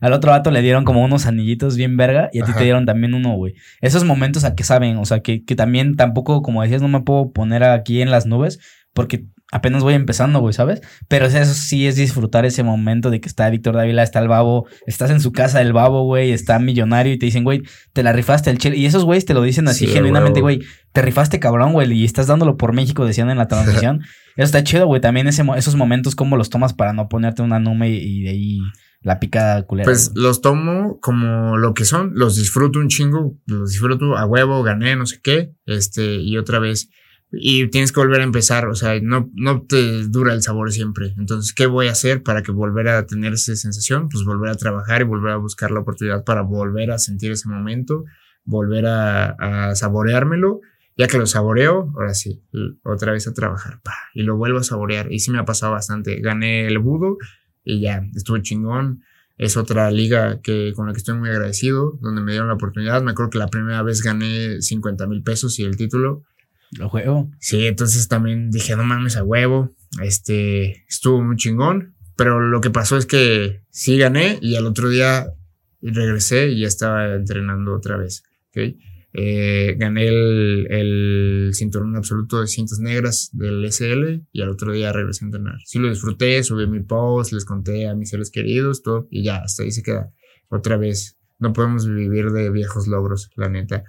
Al 0.00 0.12
otro 0.12 0.32
vato 0.32 0.50
le 0.50 0.60
dieron 0.60 0.84
como 0.84 1.04
unos 1.04 1.26
anillitos 1.26 1.76
bien 1.76 1.96
verga 1.96 2.30
y 2.32 2.40
a 2.40 2.44
ti 2.44 2.52
te 2.52 2.64
dieron 2.64 2.84
también 2.84 3.14
uno, 3.14 3.36
güey. 3.36 3.54
Esos 3.80 4.02
momentos 4.02 4.42
a 4.42 4.56
que 4.56 4.64
saben, 4.64 4.96
o 4.96 5.04
sea, 5.04 5.20
que, 5.20 5.44
que 5.44 5.54
también 5.54 5.94
tampoco, 5.94 6.42
como 6.42 6.62
decías, 6.62 6.82
no 6.82 6.88
me 6.88 7.02
puedo 7.02 7.30
poner 7.30 7.62
aquí 7.62 8.02
en 8.02 8.10
las 8.10 8.26
nubes 8.26 8.58
porque 8.92 9.26
apenas 9.50 9.82
voy 9.82 9.94
empezando, 9.94 10.40
güey, 10.40 10.52
¿sabes? 10.52 10.80
Pero 11.08 11.26
eso 11.26 11.54
sí 11.54 11.86
es 11.86 11.96
disfrutar 11.96 12.44
ese 12.44 12.62
momento 12.62 13.10
de 13.10 13.20
que 13.20 13.28
está 13.28 13.50
Víctor 13.50 13.74
Dávila, 13.74 14.02
está 14.02 14.20
el 14.20 14.28
babo, 14.28 14.66
estás 14.86 15.10
en 15.10 15.20
su 15.20 15.32
casa 15.32 15.60
el 15.60 15.72
babo, 15.72 16.04
güey, 16.04 16.32
está 16.32 16.58
millonario 16.58 17.12
y 17.12 17.18
te 17.18 17.26
dicen, 17.26 17.44
güey, 17.44 17.62
te 17.92 18.02
la 18.02 18.12
rifaste 18.12 18.50
el 18.50 18.58
chile. 18.58 18.76
Y 18.76 18.86
esos 18.86 19.04
güeyes 19.04 19.24
te 19.24 19.34
lo 19.34 19.42
dicen 19.42 19.68
así 19.68 19.86
genuinamente, 19.86 20.40
güey, 20.40 20.60
te 20.92 21.02
rifaste 21.02 21.40
cabrón, 21.40 21.72
güey, 21.72 21.92
y 21.92 22.04
estás 22.04 22.26
dándolo 22.26 22.56
por 22.56 22.72
México, 22.72 23.04
decían 23.04 23.30
en 23.30 23.38
la 23.38 23.48
transmisión. 23.48 24.00
eso 24.36 24.44
está 24.44 24.62
chido, 24.64 24.86
güey, 24.86 25.00
también 25.00 25.26
ese, 25.26 25.44
esos 25.56 25.76
momentos, 25.76 26.14
cómo 26.14 26.36
los 26.36 26.50
tomas 26.50 26.74
para 26.74 26.92
no 26.92 27.08
ponerte 27.08 27.42
una 27.42 27.58
nume 27.58 27.90
y 27.90 28.22
de 28.22 28.30
ahí 28.30 28.58
la 29.02 29.18
picada 29.18 29.62
culera. 29.62 29.86
Pues 29.86 30.12
los 30.14 30.40
tomo 30.42 30.98
como 31.00 31.56
lo 31.56 31.74
que 31.74 31.84
son, 31.84 32.12
los 32.14 32.36
disfruto 32.36 32.78
un 32.78 32.88
chingo, 32.88 33.36
los 33.46 33.70
disfruto 33.70 34.16
a 34.16 34.26
huevo, 34.26 34.62
gané, 34.62 34.96
no 34.96 35.06
sé 35.06 35.20
qué, 35.22 35.52
este, 35.66 36.16
y 36.16 36.36
otra 36.36 36.58
vez 36.58 36.90
y 37.32 37.68
tienes 37.68 37.92
que 37.92 38.00
volver 38.00 38.20
a 38.20 38.24
empezar, 38.24 38.66
o 38.66 38.74
sea, 38.74 38.98
no, 39.00 39.30
no 39.34 39.62
te 39.62 40.04
dura 40.08 40.32
el 40.32 40.42
sabor 40.42 40.72
siempre. 40.72 41.14
Entonces, 41.16 41.52
¿qué 41.52 41.66
voy 41.66 41.86
a 41.86 41.92
hacer 41.92 42.22
para 42.22 42.42
que 42.42 42.50
volver 42.50 42.88
a 42.88 43.06
tener 43.06 43.34
esa 43.34 43.54
sensación? 43.54 44.08
Pues 44.08 44.24
volver 44.24 44.50
a 44.50 44.56
trabajar 44.56 45.02
y 45.02 45.04
volver 45.04 45.32
a 45.32 45.36
buscar 45.36 45.70
la 45.70 45.80
oportunidad 45.80 46.24
para 46.24 46.42
volver 46.42 46.90
a 46.90 46.98
sentir 46.98 47.30
ese 47.30 47.48
momento, 47.48 48.04
volver 48.44 48.86
a, 48.86 49.68
a 49.68 49.74
saboreármelo. 49.76 50.60
Ya 50.96 51.06
que 51.06 51.18
lo 51.18 51.24
saboreo, 51.24 51.92
ahora 51.94 52.12
sí, 52.12 52.42
otra 52.84 53.12
vez 53.12 53.26
a 53.26 53.32
trabajar. 53.32 53.80
Pa, 53.82 53.94
y 54.12 54.22
lo 54.22 54.36
vuelvo 54.36 54.58
a 54.58 54.64
saborear. 54.64 55.10
Y 55.10 55.20
sí 55.20 55.30
me 55.30 55.38
ha 55.38 55.44
pasado 55.44 55.72
bastante. 55.72 56.20
Gané 56.20 56.66
el 56.66 56.78
budo 56.78 57.16
y 57.64 57.80
ya, 57.80 58.02
estuve 58.14 58.42
chingón. 58.42 59.02
Es 59.38 59.56
otra 59.56 59.90
liga 59.90 60.40
que, 60.42 60.72
con 60.76 60.86
la 60.86 60.92
que 60.92 60.98
estoy 60.98 61.16
muy 61.16 61.30
agradecido, 61.30 61.96
donde 62.02 62.20
me 62.20 62.32
dieron 62.32 62.48
la 62.48 62.54
oportunidad. 62.54 63.00
Me 63.02 63.12
acuerdo 63.12 63.30
que 63.30 63.38
la 63.38 63.48
primera 63.48 63.82
vez 63.82 64.02
gané 64.02 64.60
50 64.60 65.06
mil 65.06 65.22
pesos 65.22 65.58
y 65.58 65.64
el 65.64 65.78
título 65.78 66.24
lo 66.72 66.88
juego. 66.88 67.30
Sí, 67.40 67.66
entonces 67.66 68.08
también 68.08 68.50
dije, 68.50 68.76
no 68.76 68.84
mames 68.84 69.16
a 69.16 69.24
huevo. 69.24 69.74
Este 70.02 70.84
estuvo 70.88 71.22
muy 71.22 71.36
chingón. 71.36 71.94
Pero 72.16 72.40
lo 72.40 72.60
que 72.60 72.70
pasó 72.70 72.98
es 72.98 73.06
que 73.06 73.62
sí 73.70 73.96
gané 73.96 74.38
y 74.42 74.56
al 74.56 74.66
otro 74.66 74.90
día 74.90 75.32
regresé 75.80 76.48
y 76.50 76.60
ya 76.60 76.66
estaba 76.66 77.14
entrenando 77.14 77.74
otra 77.74 77.96
vez. 77.96 78.24
¿okay? 78.50 78.78
Eh, 79.12 79.74
gané 79.78 80.06
el, 80.06 80.66
el, 80.70 81.50
cinturón 81.54 81.96
absoluto 81.96 82.40
de 82.40 82.46
cintas 82.46 82.78
negras 82.78 83.30
del 83.32 83.64
SL 83.64 84.22
y 84.30 84.42
al 84.42 84.50
otro 84.50 84.72
día 84.72 84.92
regresé 84.92 85.24
a 85.24 85.28
entrenar. 85.28 85.56
Sí 85.64 85.78
lo 85.78 85.88
disfruté, 85.88 86.42
subí 86.44 86.66
mi 86.66 86.80
post, 86.80 87.32
les 87.32 87.44
conté 87.44 87.88
a 87.88 87.94
mis 87.94 88.10
seres 88.10 88.30
queridos, 88.30 88.82
todo, 88.82 89.08
y 89.10 89.24
ya, 89.24 89.38
hasta 89.38 89.62
ahí 89.62 89.72
se 89.72 89.82
queda. 89.82 90.12
Otra 90.48 90.76
vez, 90.76 91.16
no 91.38 91.52
podemos 91.52 91.88
vivir 91.88 92.30
de 92.30 92.50
viejos 92.50 92.86
logros, 92.86 93.30
la 93.34 93.48
neta. 93.48 93.82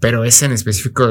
Pero 0.00 0.24
ese 0.24 0.46
en 0.46 0.52
específico 0.52 1.08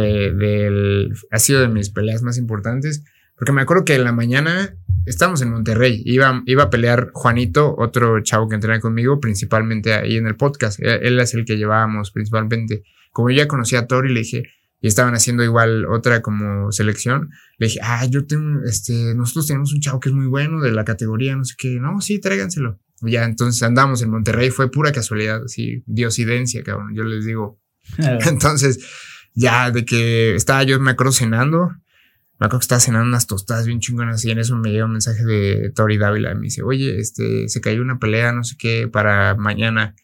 ha 1.32 1.40
sido 1.40 1.62
de 1.62 1.68
mis 1.68 1.90
peleas 1.90 2.22
más 2.22 2.38
importantes, 2.38 3.04
porque 3.38 3.52
me 3.52 3.62
acuerdo 3.62 3.86
que 3.86 3.96
en 3.96 4.04
la 4.04 4.12
mañana 4.12 4.76
estábamos 5.06 5.42
en 5.42 5.52
Monterrey, 5.52 6.02
iba, 6.06 6.42
iba 6.46 6.64
a 6.64 6.70
pelear 6.70 7.12
Juanito, 7.14 7.76
otro 7.78 8.22
chavo 8.22 8.48
que 8.48 8.56
entrena 8.56 8.80
conmigo, 8.80 9.20
principalmente 9.20 9.94
ahí 9.94 10.18
en 10.18 10.28
el 10.28 10.36
podcast. 10.36 10.80
Él 10.82 11.20
es 11.20 11.34
el 11.34 11.46
que 11.46 11.58
llevábamos 11.58 12.12
principalmente 12.12 12.84
como 13.16 13.30
yo 13.30 13.38
ya 13.38 13.48
conocía 13.48 13.80
a 13.80 13.88
Tori, 13.88 14.14
le 14.14 14.20
dije, 14.20 14.44
y 14.82 14.88
estaban 14.88 15.14
haciendo 15.16 15.42
igual 15.42 15.86
otra 15.86 16.22
como 16.22 16.70
selección, 16.74 17.30
le 17.58 17.68
dije, 17.68 17.80
ah, 17.82 18.06
yo 18.08 18.26
tengo, 18.28 18.62
este, 18.66 19.16
nosotros 19.16 19.48
tenemos 19.48 19.74
un 19.74 19.80
chavo 19.80 20.02
que 20.02 20.10
es 20.10 20.16
muy 20.16 20.28
bueno 20.28 20.60
de 20.60 20.74
la 20.74 20.84
categoría, 20.84 21.34
no 21.38 21.46
sé 21.46 21.56
qué, 21.58 21.80
no, 21.80 22.02
sí, 22.02 22.20
tráiganselo. 22.20 22.78
ya, 23.02 23.24
entonces 23.24 23.64
andamos 23.64 24.02
en 24.02 24.10
Monterrey, 24.10 24.50
fue 24.50 24.70
pura 24.70 24.92
casualidad, 24.92 25.46
así, 25.46 25.82
diosidencia, 25.86 26.62
cabrón, 26.62 26.94
yo 26.94 27.04
les 27.04 27.26
digo. 27.26 27.58
entonces, 28.28 28.80
ya 29.34 29.72
de 29.72 29.86
que 29.86 30.36
estaba 30.36 30.64
yo, 30.64 30.80
me 30.80 30.92
acuerdo 30.92 31.12
cenando, 31.12 31.70
me 32.40 32.48
acuerdo 32.48 32.60
que 32.60 32.66
estaba 32.66 32.82
cenando 32.82 33.08
unas 33.08 33.28
tostadas 33.28 33.66
bien 33.66 33.80
chingonas 33.80 34.24
y 34.26 34.32
en 34.32 34.40
eso 34.40 34.58
me 34.58 34.72
llega 34.72 34.86
un 34.86 34.92
mensaje 34.92 35.24
de 35.24 35.72
Tori 35.76 35.98
Dávila 35.98 36.32
y 36.32 36.36
me 36.36 36.42
dice, 36.42 36.64
oye, 36.64 37.00
este, 37.00 37.48
se 37.48 37.62
cayó 37.62 37.82
una 37.82 38.00
pelea, 38.00 38.32
no 38.32 38.44
sé 38.44 38.56
qué, 38.58 38.88
para 38.88 39.36
mañana. 39.36 39.96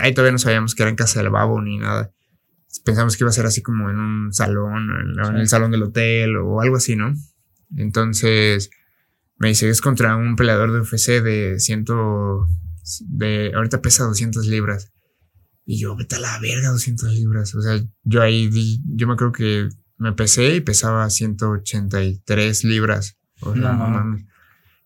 Ahí 0.00 0.14
todavía 0.14 0.32
no 0.32 0.38
sabíamos 0.38 0.74
que 0.74 0.82
era 0.82 0.90
en 0.90 0.96
casa 0.96 1.20
del 1.20 1.30
babo 1.30 1.60
ni 1.60 1.78
nada 1.78 2.12
pensamos 2.84 3.16
que 3.16 3.24
iba 3.24 3.30
a 3.30 3.34
ser 3.34 3.46
así 3.46 3.62
como 3.62 3.90
en 3.90 3.98
un 3.98 4.32
salón, 4.32 4.90
en, 5.18 5.36
el 5.36 5.48
salón 5.48 5.70
del 5.70 5.84
hotel 5.84 6.36
o 6.36 6.60
algo 6.60 6.76
así, 6.76 6.96
¿no? 6.96 7.14
Entonces 7.76 8.70
me 9.38 9.48
dice, 9.48 9.68
es 9.68 9.80
contra 9.80 10.16
un 10.16 10.36
peleador 10.36 10.72
de 10.72 10.80
UFC 10.80 11.22
de 11.22 11.60
ciento, 11.60 12.46
de, 13.00 13.52
ahorita 13.54 13.82
pesa 13.82 14.04
200 14.04 14.46
libras. 14.46 14.92
Y 15.68 15.80
yo, 15.80 15.96
vete 15.96 16.14
a 16.14 16.20
la 16.20 16.38
verga, 16.38 16.70
200 16.70 17.12
libras. 17.12 17.54
O 17.56 17.60
sea, 17.60 17.84
yo 18.04 18.22
ahí 18.22 18.48
di, 18.48 18.80
yo 18.86 19.08
me 19.08 19.14
acuerdo 19.14 19.32
que 19.32 19.68
me 19.98 20.12
pesé 20.12 20.54
y 20.54 20.60
pesaba 20.60 21.10
183 21.10 22.64
libras. 22.64 23.18
O 23.40 23.52
sea, 23.52 23.72
no, 23.72 23.88
mames. 23.90 24.24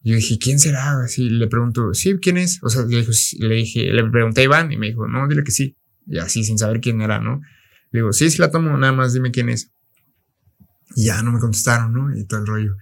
Yo 0.03 0.15
dije, 0.15 0.39
¿quién 0.39 0.59
será? 0.59 1.03
Así 1.03 1.29
le 1.29 1.47
pregunto, 1.49 1.93
sí, 1.93 2.17
¿quién 2.21 2.39
es? 2.39 2.61
O 2.63 2.71
sea, 2.71 2.83
le, 2.87 3.05
le 3.41 3.55
dije, 3.55 3.93
le 3.93 4.09
pregunté 4.09 4.41
a 4.41 4.45
Iván 4.45 4.73
y 4.73 4.79
me 4.79 4.87
dijo, 4.87 5.07
no, 5.07 5.29
dile 5.29 5.45
que 5.45 5.51
sí. 5.51 5.77
Y 6.07 6.17
así, 6.17 6.43
sin 6.45 6.59
saber 6.59 6.81
quién 6.81 7.03
era, 7.03 7.21
¿no? 7.21 7.43
Le 7.91 8.01
digo, 8.01 8.13
sí, 8.15 8.31
sí 8.31 8.39
la 8.39 8.51
tomo, 8.51 8.77
nada 8.79 8.95
más 8.95 9.13
dime 9.13 9.31
quién 9.31 9.51
es. 9.51 9.71
Y 10.97 11.05
ya 11.07 11.23
no 11.23 11.33
me 11.33 11.41
contestaron, 11.41 11.93
¿no? 11.93 12.17
Y 12.17 12.25
todo 12.25 12.41
el 12.41 12.47
rollo. 12.47 12.77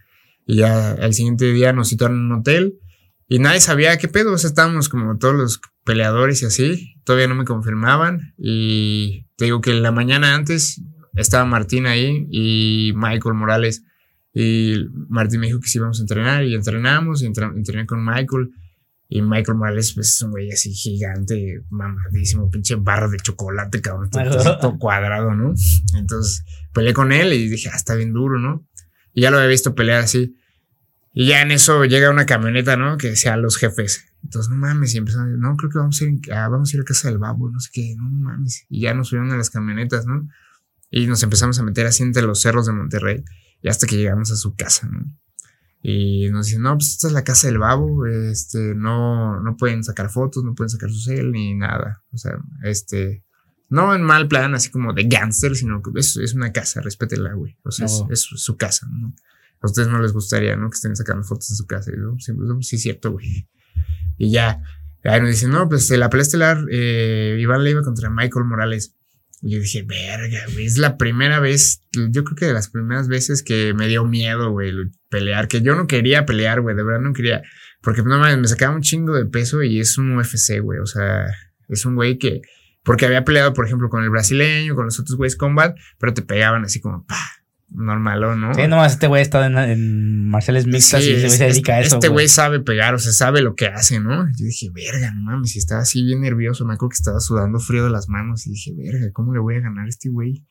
Y 0.47 0.57
ya 0.59 0.93
al 0.93 1.13
siguiente 1.13 1.53
día 1.53 1.73
nos 1.73 1.89
citaron 1.89 2.19
en 2.19 2.27
un 2.27 2.33
hotel 2.41 2.79
y 3.29 3.39
nadie 3.39 3.61
sabía 3.61 3.99
qué 3.99 4.09
pedo. 4.09 4.33
O 4.33 4.39
sea, 4.39 4.49
estábamos 4.49 4.89
como 4.89 5.19
todos 5.19 5.35
los 5.35 5.61
peleadores 5.85 6.43
y 6.43 6.47
así. 6.47 6.95
Todavía 7.05 7.29
no 7.29 7.35
me 7.35 7.45
confirmaban. 7.45 8.35
Y 8.39 9.27
te 9.37 9.45
digo 9.45 9.61
que 9.61 9.75
la 9.75 9.93
mañana 9.93 10.35
antes 10.35 10.81
estaba 11.15 11.45
Martín 11.45 11.87
ahí 11.87 12.27
y 12.31 12.93
Michael 12.97 13.35
Morales. 13.35 13.85
Y 14.33 14.77
Martín 15.09 15.41
me 15.41 15.47
dijo 15.47 15.61
que 15.61 15.69
sí 15.69 15.79
íbamos 15.79 15.99
a 15.99 16.03
entrenar 16.03 16.45
y 16.45 16.55
entrenamos 16.55 17.23
y 17.23 17.27
entrené 17.27 17.87
con 17.87 18.03
Michael. 18.03 18.51
Y 19.11 19.23
Michael 19.23 19.59
Morales, 19.59 19.93
pues 19.95 20.09
es 20.09 20.23
un 20.23 20.31
güey 20.33 20.51
así 20.51 20.73
gigante, 20.73 21.63
mamadísimo, 21.71 22.51
pinche 22.51 22.77
barra 22.77 23.09
de 23.09 23.17
chocolate, 23.19 23.81
cabrón, 23.81 24.11
todo, 24.61 24.79
cuadrado, 24.79 25.35
¿no? 25.35 25.55
Entonces 25.99 26.45
peleé 26.75 26.93
con 26.93 27.11
él 27.13 27.33
y 27.33 27.49
dije, 27.49 27.71
ah, 27.73 27.77
está 27.77 27.95
bien 27.95 28.13
duro, 28.13 28.39
¿no? 28.39 28.67
Y 29.15 29.23
ya 29.23 29.31
lo 29.31 29.39
había 29.39 29.49
visto 29.49 29.75
pelear 29.75 30.01
así. 30.01 30.37
Y 31.21 31.27
ya 31.27 31.43
en 31.43 31.51
eso 31.51 31.85
llega 31.85 32.11
una 32.11 32.27
camioneta, 32.27 32.77
¿no? 32.77 32.97
Que 32.97 33.09
decía 33.09 33.37
los 33.37 33.57
jefes. 33.57 34.05
Entonces, 34.23 34.51
no 34.51 34.57
mames, 34.57 34.95
y 34.95 34.99
empezamos, 34.99 35.37
no, 35.37 35.57
creo 35.57 35.69
que 35.69 35.79
vamos 35.79 36.01
a 36.01 36.05
ir, 36.05 36.33
a, 36.33 36.49
vamos 36.49 36.73
a 36.73 36.77
ir 36.77 36.81
a 36.81 36.85
casa 36.85 37.09
del 37.09 37.19
babo, 37.19 37.51
no 37.51 37.59
sé 37.59 37.71
qué, 37.73 37.97
no 37.97 38.09
mames. 38.09 38.67
Y 38.69 38.83
ya 38.83 38.95
nos 38.95 39.09
subieron 39.09 39.33
a 39.33 39.37
las 39.37 39.51
camionetas, 39.51 40.07
¿no? 40.07 40.29
Y 40.93 41.09
nos 41.09 41.21
empezamos 41.25 41.59
a 41.59 41.65
meter 41.65 41.87
así 41.87 42.05
entre 42.05 42.23
los 42.23 42.41
cerros 42.41 42.67
de 42.67 42.73
Monterrey. 42.73 43.25
Y 43.61 43.69
hasta 43.69 43.89
que 43.89 43.97
llegamos 43.97 44.31
a 44.31 44.37
su 44.37 44.55
casa, 44.55 44.87
¿no? 44.87 45.13
Y 45.83 46.31
nos 46.31 46.47
dicen, 46.47 46.63
no, 46.63 46.75
pues 46.79 46.91
esta 46.91 47.09
es 47.09 47.13
la 47.13 47.25
casa 47.25 47.49
del 47.49 47.59
babo, 47.59 48.07
este, 48.07 48.77
no, 48.77 49.41
no 49.41 49.57
pueden 49.57 49.83
sacar 49.83 50.11
fotos, 50.11 50.45
no 50.45 50.55
pueden 50.55 50.71
sacar 50.71 50.89
su 50.89 51.01
cel 51.01 51.33
ni 51.33 51.53
nada. 51.53 52.01
O 52.13 52.17
sea, 52.19 52.39
este, 52.63 53.25
no 53.69 53.93
en 53.93 54.03
mal 54.03 54.29
plan, 54.29 54.55
así 54.55 54.71
como 54.71 54.93
de 54.93 55.09
gangster, 55.09 55.57
sino 55.57 55.83
que 55.83 55.91
es, 55.99 56.17
es 56.17 56.35
una 56.35 56.53
casa, 56.53 56.81
respétela, 56.81 57.33
güey. 57.33 57.59
O 57.65 57.73
sea, 57.73 57.87
es, 58.09 58.21
su 58.21 58.57
casa, 58.57 58.87
¿no? 58.89 59.13
A 59.61 59.67
ustedes 59.67 59.89
no 59.89 60.01
les 60.01 60.13
gustaría, 60.13 60.57
¿no? 60.57 60.71
Que 60.71 60.77
estén 60.77 60.97
sacando 60.97 61.25
fotos 61.25 61.49
de 61.49 61.57
su 61.57 61.67
casa. 61.67 61.91
Y 61.91 61.97
yo, 61.97 62.15
sí, 62.19 62.33
sí, 62.63 62.77
es 62.77 62.83
cierto, 62.83 63.13
güey. 63.13 63.49
Y 64.17 64.31
ya, 64.31 64.63
ahí 65.05 65.21
nos 65.21 65.31
dicen, 65.31 65.51
no, 65.51 65.69
pues 65.69 65.91
la 65.91 66.11
pelea 66.11 66.23
estelar, 66.23 66.65
eh, 66.71 67.39
Iván 67.41 67.65
Leiva 67.65 67.83
contra 67.83 68.11
Michael 68.11 68.45
Morales. 68.45 68.95
Y 69.41 69.53
yo 69.53 69.61
dije, 69.61 69.83
verga, 69.83 70.41
güey, 70.53 70.67
es 70.67 70.79
la 70.79 70.97
primera 70.97 71.39
vez, 71.39 71.85
yo 71.93 72.25
creo 72.25 72.37
que 72.37 72.47
de 72.47 72.53
las 72.53 72.71
primeras 72.71 73.07
veces 73.07 73.45
que 73.45 73.73
me 73.73 73.87
dio 73.87 74.05
miedo, 74.05 74.51
güey, 74.51 74.73
pelear, 75.09 75.47
que 75.47 75.63
yo 75.63 75.77
no 75.77 75.87
quería 75.87 76.27
pelear, 76.27 76.61
güey, 76.61 76.75
de 76.75 76.83
verdad 76.83 77.01
no 77.01 77.13
quería, 77.13 77.43
porque 77.81 78.03
no 78.03 78.19
me 78.19 78.49
sacaba 78.49 78.75
un 78.75 78.83
chingo 78.83 79.15
de 79.15 79.27
peso 79.27 79.63
y 79.63 79.79
es 79.79 79.97
un 79.97 80.17
UFC, 80.19 80.61
güey, 80.61 80.81
o 80.81 80.87
sea, 80.87 81.27
es 81.69 81.85
un 81.85 81.95
güey 81.95 82.19
que, 82.19 82.43
porque 82.83 83.07
había 83.07 83.25
peleado, 83.25 83.55
por 83.55 83.65
ejemplo, 83.65 83.89
con 83.89 84.03
el 84.03 84.11
brasileño, 84.11 84.75
con 84.75 84.87
los 84.87 84.99
otros 84.99 85.17
güeyes 85.17 85.37
combat, 85.37 85.77
pero 86.01 86.15
te 86.15 86.23
pegaban 86.23 86.65
así 86.65 86.81
como, 86.81 87.07
pa, 87.07 87.21
normal, 87.71 88.41
¿no? 88.41 88.55
Sí, 88.55 88.67
nomás 88.67 88.93
este 88.93 89.07
güey 89.07 89.23
está 89.23 89.47
en, 89.47 89.59
en 89.59 90.29
marciales 90.29 90.67
mixtas 90.67 91.05
y 91.05 91.29
se, 91.29 91.45
dedica 91.45 91.75
a 91.75 91.81
eso. 91.81 91.97
Este 91.97 92.09
güey 92.09 92.29
sabe 92.29 92.61
pegar, 92.61 92.95
o 92.95 92.99
sea, 92.99 93.13
sabe 93.13 93.43
lo 93.43 93.55
que 93.55 93.67
hace, 93.67 94.01
¿no? 94.01 94.27
Yo 94.27 94.45
dije, 94.45 94.69
verga, 94.73 95.13
no 95.15 95.23
mames, 95.23 95.53
si 95.53 95.59
estaba 95.59 95.83
así 95.83 96.03
bien 96.03 96.21
nervioso, 96.21 96.65
me 96.65 96.75
acuerdo 96.75 96.91
que 96.91 96.97
estaba 96.97 97.21
sudando 97.21 97.59
frío 97.59 97.85
de 97.85 97.91
las 97.91 98.09
manos 98.09 98.47
y 98.47 98.51
dije, 98.51 98.73
verga, 98.77 99.13
¿cómo 99.13 99.33
le 99.33 99.41
voy 99.41 99.57
a 99.57 99.61
ganar 99.61 99.87
a 99.87 99.89
este 99.89 100.09
güey? 100.09 100.45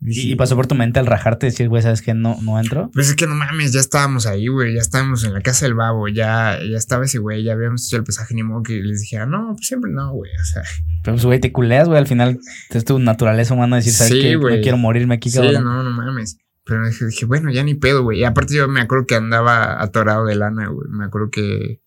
¿Y 0.00 0.34
pasó 0.36 0.54
por 0.56 0.66
tu 0.66 0.74
mente 0.74 1.00
al 1.00 1.06
rajarte 1.06 1.46
decir, 1.46 1.68
güey, 1.68 1.82
¿sabes 1.82 2.02
que 2.02 2.12
no, 2.12 2.36
no 2.42 2.60
entro? 2.60 2.90
Pues 2.92 3.08
es 3.08 3.16
que 3.16 3.26
no 3.26 3.34
mames, 3.34 3.72
ya 3.72 3.80
estábamos 3.80 4.26
ahí, 4.26 4.48
güey, 4.48 4.74
ya 4.74 4.80
estábamos 4.80 5.24
en 5.24 5.32
la 5.32 5.40
casa 5.40 5.64
del 5.64 5.74
babo, 5.74 6.08
ya, 6.08 6.58
ya 6.58 6.76
estaba 6.76 7.04
ese 7.04 7.18
güey, 7.18 7.42
ya 7.42 7.54
habíamos 7.54 7.86
hecho 7.86 7.96
el 7.96 8.04
pesaje, 8.04 8.34
ni 8.34 8.42
modo 8.42 8.62
que 8.62 8.74
les 8.74 9.00
dijera, 9.00 9.24
no, 9.24 9.54
pues 9.54 9.66
siempre 9.66 9.90
no, 9.90 10.12
güey, 10.12 10.30
o 10.38 10.44
sea. 10.44 10.62
Pero 11.02 11.14
pues, 11.14 11.24
güey, 11.24 11.40
te 11.40 11.52
culeas, 11.52 11.88
güey, 11.88 11.98
al 11.98 12.06
final 12.06 12.38
es 12.70 12.84
tu 12.84 12.98
naturaleza 12.98 13.54
humana 13.54 13.76
decir, 13.76 13.92
¿sabes 13.92 14.12
que 14.12 14.36
No 14.36 14.48
quiero 14.60 14.76
morirme 14.76 15.14
aquí, 15.14 15.32
cabrón. 15.32 15.54
Sí, 15.54 15.60
no, 15.62 15.82
no 15.82 15.90
mames. 15.90 16.38
Pero 16.64 16.88
dije, 16.88 17.26
bueno, 17.26 17.50
ya 17.50 17.62
ni 17.62 17.74
pedo, 17.74 18.02
güey. 18.02 18.20
Y 18.20 18.24
aparte 18.24 18.54
yo 18.54 18.66
me 18.68 18.80
acuerdo 18.80 19.06
que 19.06 19.16
andaba 19.16 19.82
atorado 19.82 20.24
de 20.24 20.34
lana, 20.34 20.68
güey. 20.68 20.88
Me 20.88 21.04
acuerdo 21.04 21.30
que 21.30 21.82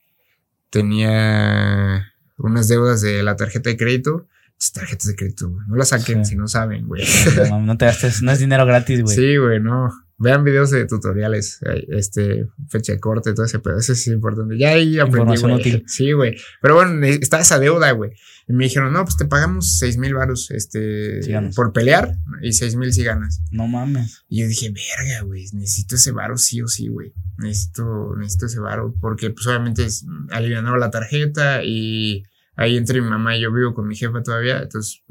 tenía 0.69 2.13
unas 2.37 2.67
deudas 2.67 3.01
de 3.01 3.23
la 3.23 3.35
tarjeta 3.35 3.71
de 3.71 3.77
crédito. 3.77 4.27
Tarjetas 4.73 5.07
de 5.07 5.15
crédito, 5.15 5.49
güey. 5.49 5.65
No 5.67 5.75
las 5.75 5.89
saquen 5.89 6.25
si 6.25 6.35
no 6.35 6.47
saben, 6.47 6.87
güey. 6.87 7.03
No, 7.49 7.61
no 7.61 7.77
te 7.77 7.85
gastes, 7.85 8.21
no 8.21 8.31
es 8.31 8.39
dinero 8.39 8.65
gratis, 8.65 9.01
güey. 9.01 9.15
Sí, 9.15 9.37
güey, 9.37 9.59
no. 9.59 9.89
Vean 10.19 10.43
videos 10.43 10.71
de 10.71 10.87
tutoriales, 10.87 11.59
este, 11.89 12.47
fecha 12.67 12.93
de 12.93 12.99
corte, 12.99 13.33
todo 13.33 13.45
ese 13.45 13.59
pedo. 13.59 13.77
Eso 13.77 13.93
sí 13.93 14.09
es 14.09 14.15
importante. 14.15 14.57
Ya 14.57 14.69
ahí 14.69 14.97
aprendí, 14.97 15.39
güey. 15.39 15.83
Sí, 15.85 16.11
güey. 16.11 16.35
Pero 16.59 16.73
bueno, 16.73 17.05
está 17.05 17.39
esa 17.39 17.59
deuda, 17.59 17.91
güey. 17.91 18.13
Y 18.47 18.53
me 18.53 18.63
dijeron, 18.63 18.93
no, 18.93 19.03
pues 19.03 19.15
te 19.15 19.25
pagamos 19.25 19.77
seis 19.77 19.97
mil 19.97 20.15
varos, 20.15 20.49
este, 20.49 21.19
por 21.55 21.71
pelear 21.71 22.15
y 22.41 22.53
seis 22.53 22.75
mil 22.75 22.91
si 22.93 23.03
ganas. 23.03 23.41
No 23.51 23.67
mames. 23.67 24.23
Y 24.27 24.41
yo 24.41 24.47
dije, 24.47 24.71
verga, 24.71 25.21
güey, 25.21 25.45
necesito 25.53 25.95
ese 25.95 26.11
varo 26.11 26.37
sí 26.37 26.61
o 26.61 26.67
sí, 26.67 26.87
güey. 26.87 27.13
Necesito, 27.37 28.15
necesito 28.17 28.47
ese 28.47 28.59
varo 28.59 28.95
porque 28.99 29.29
pues 29.29 29.45
obviamente 29.45 29.85
alivianaba 30.31 30.79
la 30.79 30.89
tarjeta 30.89 31.63
y 31.63 32.23
ahí 32.57 32.75
entre 32.75 33.01
mi 33.01 33.07
mamá 33.07 33.37
y 33.37 33.41
yo 33.41 33.53
vivo 33.53 33.73
con 33.73 33.87
mi 33.87 33.95
jefa 33.95 34.21
todavía, 34.23 34.59
entonces 34.63 35.03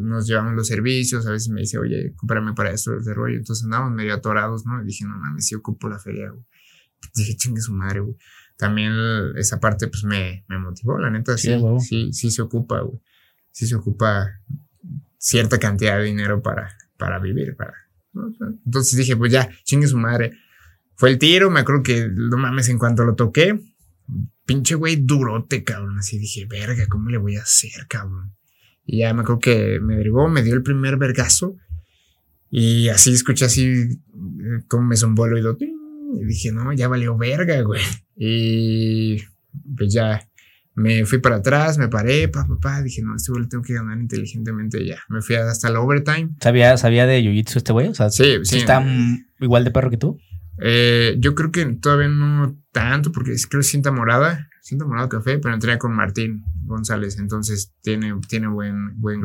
nos 0.00 0.26
llevamos 0.26 0.54
los 0.54 0.66
servicios, 0.66 1.26
a 1.26 1.30
veces 1.30 1.48
me 1.48 1.60
dice, 1.60 1.78
oye, 1.78 2.12
cómprame 2.16 2.54
para 2.54 2.72
esto, 2.72 2.98
de 2.98 3.14
rollo, 3.14 3.36
entonces 3.36 3.64
andamos 3.64 3.92
medio 3.92 4.14
atorados, 4.14 4.66
¿no? 4.66 4.82
Y 4.82 4.86
dije, 4.86 5.04
no 5.04 5.16
mames, 5.16 5.46
sí 5.46 5.54
ocupo 5.54 5.88
la 5.88 6.00
feria, 6.00 6.30
güey. 6.30 6.44
Dije, 7.14 7.36
chingue 7.36 7.60
su 7.60 7.72
madre, 7.72 8.00
güey. 8.00 8.16
También 8.56 8.92
esa 9.36 9.60
parte, 9.60 9.86
pues, 9.86 10.02
me, 10.02 10.44
me 10.48 10.58
motivó, 10.58 10.98
la 10.98 11.08
neta, 11.08 11.38
sí, 11.38 11.56
sí, 11.78 12.12
sí, 12.12 12.30
se 12.32 12.42
ocupa, 12.42 12.80
güey. 12.80 13.00
Sí 13.52 13.68
se 13.68 13.76
ocupa 13.76 14.40
cierta 15.16 15.58
cantidad 15.58 15.98
de 15.98 16.04
dinero 16.04 16.42
para, 16.42 16.76
para 16.96 17.20
vivir, 17.20 17.54
para... 17.56 17.74
Entonces 18.66 18.98
dije, 18.98 19.16
pues 19.16 19.30
ya, 19.30 19.48
chingue 19.62 19.86
su 19.86 19.96
madre. 19.96 20.32
Fue 20.96 21.10
el 21.10 21.18
tiro, 21.18 21.48
me 21.48 21.60
acuerdo 21.60 21.84
que, 21.84 22.08
no 22.12 22.36
mames, 22.36 22.68
en 22.68 22.78
cuanto 22.78 23.04
lo 23.04 23.14
toqué, 23.14 23.60
pinche 24.44 24.74
güey 24.74 24.96
durote, 24.96 25.64
cabrón. 25.64 25.98
Así 25.98 26.18
dije, 26.18 26.46
verga, 26.46 26.86
¿cómo 26.88 27.10
le 27.10 27.18
voy 27.18 27.36
a 27.36 27.42
hacer, 27.42 27.86
cabrón? 27.88 28.34
Y 28.84 28.98
ya 28.98 29.12
me 29.12 29.20
acuerdo 29.20 29.40
que 29.40 29.80
me 29.80 29.96
derivó, 29.96 30.28
me 30.28 30.42
dio 30.42 30.54
el 30.54 30.62
primer 30.62 30.96
vergazo. 30.96 31.56
Y 32.50 32.88
así 32.88 33.12
escuché 33.12 33.44
así 33.44 33.64
eh, 33.66 34.62
como 34.68 34.84
me 34.84 34.96
zumbó 34.96 35.26
el 35.26 35.34
oído. 35.34 35.56
Y 35.60 36.24
dije, 36.24 36.52
no, 36.52 36.72
ya 36.72 36.88
valió 36.88 37.16
verga, 37.16 37.60
güey. 37.62 37.82
Y 38.16 39.18
pues 39.76 39.92
ya 39.92 40.26
Me 40.74 41.04
fui 41.04 41.18
para 41.18 41.36
atrás, 41.36 41.76
me 41.76 41.88
paré, 41.88 42.28
pa, 42.28 42.46
pa, 42.46 42.56
pa, 42.60 42.82
dije, 42.82 43.02
no, 43.02 43.16
este 43.16 43.32
güey 43.32 43.42
lo 43.42 43.48
tengo 43.48 43.64
que 43.64 43.74
ganar 43.74 43.98
inteligentemente 43.98 44.86
ya. 44.86 44.98
Me 45.08 45.20
fui 45.22 45.34
hasta 45.34 45.68
el 45.68 45.76
overtime. 45.76 46.30
¿Sabía, 46.40 46.76
sabía 46.76 47.04
de 47.04 47.20
Jiu-Jitsu 47.20 47.56
este 47.56 47.72
güey? 47.72 47.88
O 47.88 47.94
sea, 47.94 48.10
Sí, 48.10 48.38
sí. 48.44 48.58
¿está 48.58 48.78
mm, 48.80 49.26
igual 49.40 49.64
de 49.64 49.72
perro 49.72 49.90
que 49.90 49.96
tú? 49.96 50.18
Eh, 50.60 51.16
yo 51.18 51.34
creo 51.34 51.50
que 51.50 51.64
todavía 51.66 52.08
no 52.08 52.58
tanto, 52.72 53.12
porque 53.12 53.34
creo 53.48 53.60
que 53.60 53.68
cinta 53.68 53.92
morada, 53.92 54.48
cinta 54.62 54.84
morada 54.84 55.08
café, 55.08 55.38
pero 55.38 55.54
entrené 55.54 55.78
con 55.78 55.94
Martín 55.94 56.44
González, 56.64 57.18
entonces 57.18 57.72
tiene, 57.82 58.14
tiene 58.28 58.48
buen, 58.48 59.00
buen. 59.00 59.20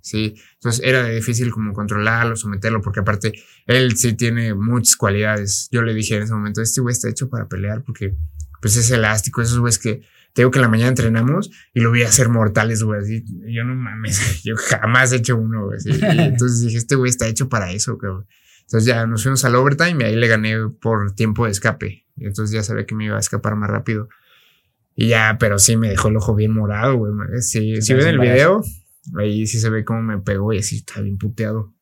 Sí, 0.00 0.36
entonces 0.54 0.82
era 0.84 1.04
difícil 1.08 1.50
como 1.50 1.72
controlarlo, 1.72 2.36
someterlo, 2.36 2.80
porque 2.80 3.00
aparte 3.00 3.32
él 3.66 3.96
sí 3.96 4.12
tiene 4.12 4.54
muchas 4.54 4.94
cualidades. 4.94 5.68
Yo 5.72 5.82
le 5.82 5.94
dije 5.94 6.16
en 6.16 6.22
ese 6.22 6.32
momento, 6.32 6.62
este 6.62 6.80
güey 6.80 6.92
está 6.92 7.08
hecho 7.08 7.28
para 7.28 7.48
pelear 7.48 7.82
porque 7.82 8.16
pues 8.62 8.76
es 8.76 8.90
elástico, 8.92 9.42
esos 9.42 9.58
güeyes 9.58 9.80
que 9.80 10.02
te 10.32 10.42
digo 10.42 10.50
que 10.50 10.58
en 10.58 10.62
la 10.62 10.68
mañana 10.68 10.90
entrenamos 10.90 11.50
y 11.74 11.80
lo 11.80 11.90
vi 11.90 12.02
hacer 12.02 12.28
mortales, 12.28 12.82
güey, 12.82 13.00
así, 13.00 13.24
yo 13.48 13.64
no 13.64 13.74
mames, 13.74 14.42
yo 14.44 14.54
jamás 14.56 15.12
he 15.12 15.16
hecho 15.16 15.36
uno, 15.36 15.64
güey, 15.64 15.78
entonces 15.84 16.60
dije, 16.60 16.78
este 16.78 16.94
güey 16.94 17.10
está 17.10 17.26
hecho 17.26 17.48
para 17.48 17.72
eso, 17.72 17.98
cabrón. 17.98 18.26
Entonces 18.66 18.86
ya 18.86 19.06
nos 19.06 19.22
fuimos 19.22 19.44
al 19.44 19.54
overtime 19.54 19.96
y 20.00 20.04
ahí 20.04 20.16
le 20.16 20.26
gané 20.26 20.56
por 20.80 21.12
tiempo 21.12 21.46
de 21.46 21.52
escape. 21.52 22.04
Y 22.16 22.24
entonces 22.26 22.52
ya 22.52 22.62
sabía 22.62 22.84
que 22.84 22.94
me 22.94 23.04
iba 23.04 23.16
a 23.16 23.20
escapar 23.20 23.54
más 23.54 23.70
rápido. 23.70 24.08
Y 24.96 25.08
ya, 25.08 25.36
pero 25.38 25.58
sí 25.58 25.76
me 25.76 25.88
dejó 25.88 26.08
el 26.08 26.16
ojo 26.16 26.34
bien 26.34 26.52
morado, 26.52 26.96
güey. 26.96 27.12
Si 27.42 27.74
Pero 27.86 28.04
ven 28.04 28.08
el 28.14 28.18
video, 28.18 28.62
ahí 29.18 29.46
sí 29.46 29.60
se 29.60 29.70
ve 29.70 29.84
cómo 29.84 30.02
me 30.02 30.18
pegó 30.18 30.52
y 30.52 30.58
así 30.58 30.78
está 30.78 31.00
bien 31.00 31.18
puteado. 31.18 31.74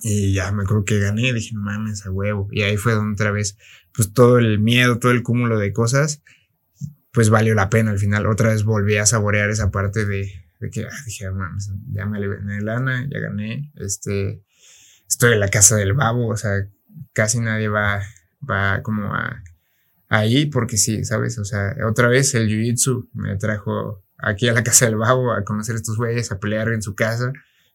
Y 0.00 0.32
ya 0.34 0.50
me 0.52 0.62
acuerdo 0.62 0.84
que 0.84 0.98
gané, 0.98 1.32
dije, 1.32 1.54
mames, 1.56 2.06
a 2.06 2.10
huevo. 2.10 2.48
Y 2.52 2.62
ahí 2.62 2.76
fue 2.76 2.94
donde 2.94 3.14
otra 3.14 3.30
vez, 3.30 3.58
pues 3.92 4.12
todo 4.12 4.38
el 4.38 4.58
miedo, 4.60 4.98
todo 4.98 5.12
el 5.12 5.22
cúmulo 5.22 5.58
de 5.58 5.72
cosas, 5.72 6.22
pues 7.12 7.28
valió 7.28 7.54
la 7.54 7.68
pena 7.70 7.90
al 7.90 7.98
final. 7.98 8.26
Otra 8.26 8.50
vez 8.50 8.64
volví 8.64 8.96
a 8.96 9.06
saborear 9.06 9.50
esa 9.50 9.70
parte 9.70 10.06
de, 10.06 10.30
de 10.60 10.70
que 10.70 10.84
ah, 10.84 11.02
dije, 11.04 11.26
"No 11.26 11.34
mames, 11.34 11.70
ya 11.90 12.06
me 12.06 12.26
gané 12.26 12.60
lana, 12.60 13.08
ya 13.10 13.18
gané. 13.18 13.72
Este, 13.76 14.42
estoy 15.14 15.34
en 15.34 15.40
la 15.40 15.48
casa 15.48 15.76
del 15.76 15.92
babo, 15.92 16.28
o 16.28 16.36
sea, 16.36 16.66
casi 17.12 17.38
nadie 17.38 17.68
va, 17.68 18.02
va 18.48 18.82
como 18.82 19.14
a 19.14 19.42
ahí 20.08 20.46
porque 20.46 20.76
sí, 20.76 21.04
¿sabes? 21.04 21.38
O 21.38 21.44
sea, 21.44 21.74
otra 21.88 22.08
vez 22.08 22.34
el 22.34 22.48
jiu-jitsu 22.48 23.08
me 23.12 23.36
trajo 23.36 24.02
aquí 24.18 24.48
a 24.48 24.52
la 24.52 24.64
casa 24.64 24.86
del 24.86 24.96
babo 24.96 25.32
a 25.32 25.44
conocer 25.44 25.76
a 25.76 25.78
estos 25.78 25.96
güeyes, 25.96 26.32
a 26.32 26.40
pelear 26.40 26.68
en 26.68 26.82
su 26.82 26.96
casa. 26.96 27.32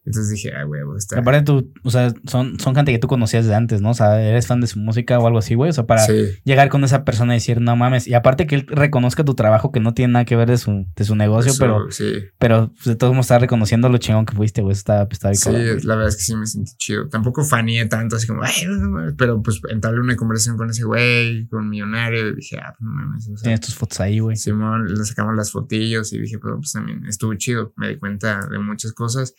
Entonces 0.09 0.31
dije, 0.31 0.51
ah, 0.55 0.65
huevo, 0.65 0.97
está. 0.97 1.19
Aparte 1.19 1.43
tú, 1.43 1.71
o 1.83 1.91
sea, 1.91 2.11
son, 2.25 2.59
son 2.59 2.73
gente 2.73 2.91
que 2.91 2.97
tú 2.97 3.07
conocías 3.07 3.45
de 3.45 3.53
antes, 3.53 3.79
¿no? 3.79 3.91
O 3.91 3.93
sea, 3.93 4.19
eres 4.19 4.47
fan 4.47 4.59
de 4.59 4.65
su 4.65 4.79
música 4.79 5.19
o 5.19 5.27
algo 5.27 5.37
así, 5.37 5.53
güey. 5.53 5.69
O 5.69 5.73
sea, 5.73 5.85
para 5.85 6.03
Sí, 6.03 6.29
llegar 6.43 6.69
con 6.69 6.83
esa 6.83 7.05
persona 7.05 7.35
y 7.35 7.37
decir, 7.37 7.61
no 7.61 7.75
mames. 7.75 8.07
Y 8.07 8.15
aparte 8.15 8.47
que 8.47 8.55
él 8.55 8.65
reconozca 8.67 9.23
tu 9.23 9.35
trabajo 9.35 9.71
que 9.71 9.79
no 9.79 9.93
tiene 9.93 10.13
nada 10.13 10.25
que 10.25 10.35
ver 10.35 10.49
de 10.49 10.57
su, 10.57 10.87
de 10.95 11.03
su 11.03 11.15
negocio, 11.15 11.51
eso, 11.51 11.59
pero, 11.59 11.91
sí. 11.91 12.23
pero 12.39 12.71
pues, 12.73 12.85
de 12.85 12.95
todos 12.95 13.13
modos 13.13 13.27
está 13.27 13.37
reconociendo 13.37 13.87
lo 13.87 13.99
chingón 13.99 14.25
que 14.25 14.35
fuiste, 14.35 14.63
güey. 14.63 14.73
Está, 14.73 15.07
está 15.11 15.31
Sí, 15.35 15.43
cabrón, 15.43 15.79
la 15.83 15.93
verdad 15.93 16.09
es 16.09 16.15
que 16.15 16.23
sí 16.23 16.35
me 16.35 16.47
sentí 16.47 16.71
chido. 16.77 17.07
Tampoco 17.07 17.43
faneé 17.43 17.85
tanto, 17.85 18.15
así 18.15 18.25
como, 18.25 18.41
ay, 18.41 18.65
no, 18.65 18.89
mames", 18.89 19.13
pero 19.15 19.43
pues 19.43 19.61
entablé 19.69 19.99
una 19.99 20.15
conversación 20.15 20.57
con 20.57 20.71
ese 20.71 20.85
güey, 20.85 21.47
con 21.49 21.69
Millonario, 21.69 22.29
y 22.29 22.35
dije, 22.35 22.57
ah, 22.57 22.73
pues 22.75 22.81
no 22.81 22.91
mames, 22.91 23.27
o 23.27 23.37
sea, 23.37 23.43
Tienes 23.43 23.61
tus 23.61 23.75
fotos 23.75 23.99
ahí, 23.99 24.17
güey. 24.17 24.35
Simón, 24.35 24.87
le 24.87 25.05
sacamos 25.05 25.35
las 25.35 25.51
fotillos 25.51 26.11
y 26.13 26.19
dije, 26.19 26.39
pero 26.39 26.57
pues 26.57 26.71
también 26.71 27.05
estuvo 27.05 27.35
chido, 27.35 27.73
me 27.77 27.89
di 27.89 27.97
cuenta 27.97 28.39
de 28.49 28.57
muchas 28.57 28.93
cosas. 28.93 29.35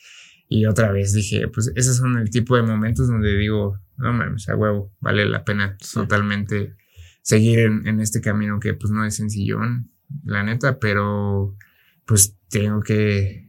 Y 0.52 0.66
otra 0.66 0.90
vez 0.90 1.12
dije, 1.12 1.46
pues 1.46 1.70
esos 1.76 1.96
son 1.98 2.18
el 2.18 2.28
tipo 2.28 2.56
de 2.56 2.62
momentos 2.62 3.06
donde 3.06 3.38
digo, 3.38 3.78
no 3.96 4.12
mames, 4.12 4.48
a 4.48 4.56
huevo, 4.56 4.92
vale 5.00 5.24
la 5.24 5.44
pena 5.44 5.76
Sí. 5.80 5.94
totalmente 5.94 6.74
seguir 7.22 7.60
en, 7.60 7.86
en 7.86 8.00
este 8.00 8.20
camino 8.20 8.58
que 8.58 8.74
pues 8.74 8.90
no 8.90 9.04
es 9.04 9.14
sencillón, 9.14 9.92
la 10.24 10.42
neta, 10.42 10.80
pero 10.80 11.56
pues 12.04 12.36
tengo 12.48 12.80
que, 12.80 13.48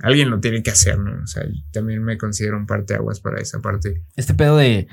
alguien 0.00 0.28
lo 0.28 0.38
tiene 0.40 0.62
que 0.62 0.70
hacer, 0.70 0.98
¿no? 0.98 1.22
O 1.22 1.26
sea, 1.26 1.44
también 1.72 2.04
me 2.04 2.18
considero 2.18 2.58
un 2.58 2.66
parteaguas 2.66 3.20
para 3.20 3.40
esa 3.40 3.60
parte. 3.60 4.02
Este 4.14 4.34
pedo 4.34 4.58
de, 4.58 4.86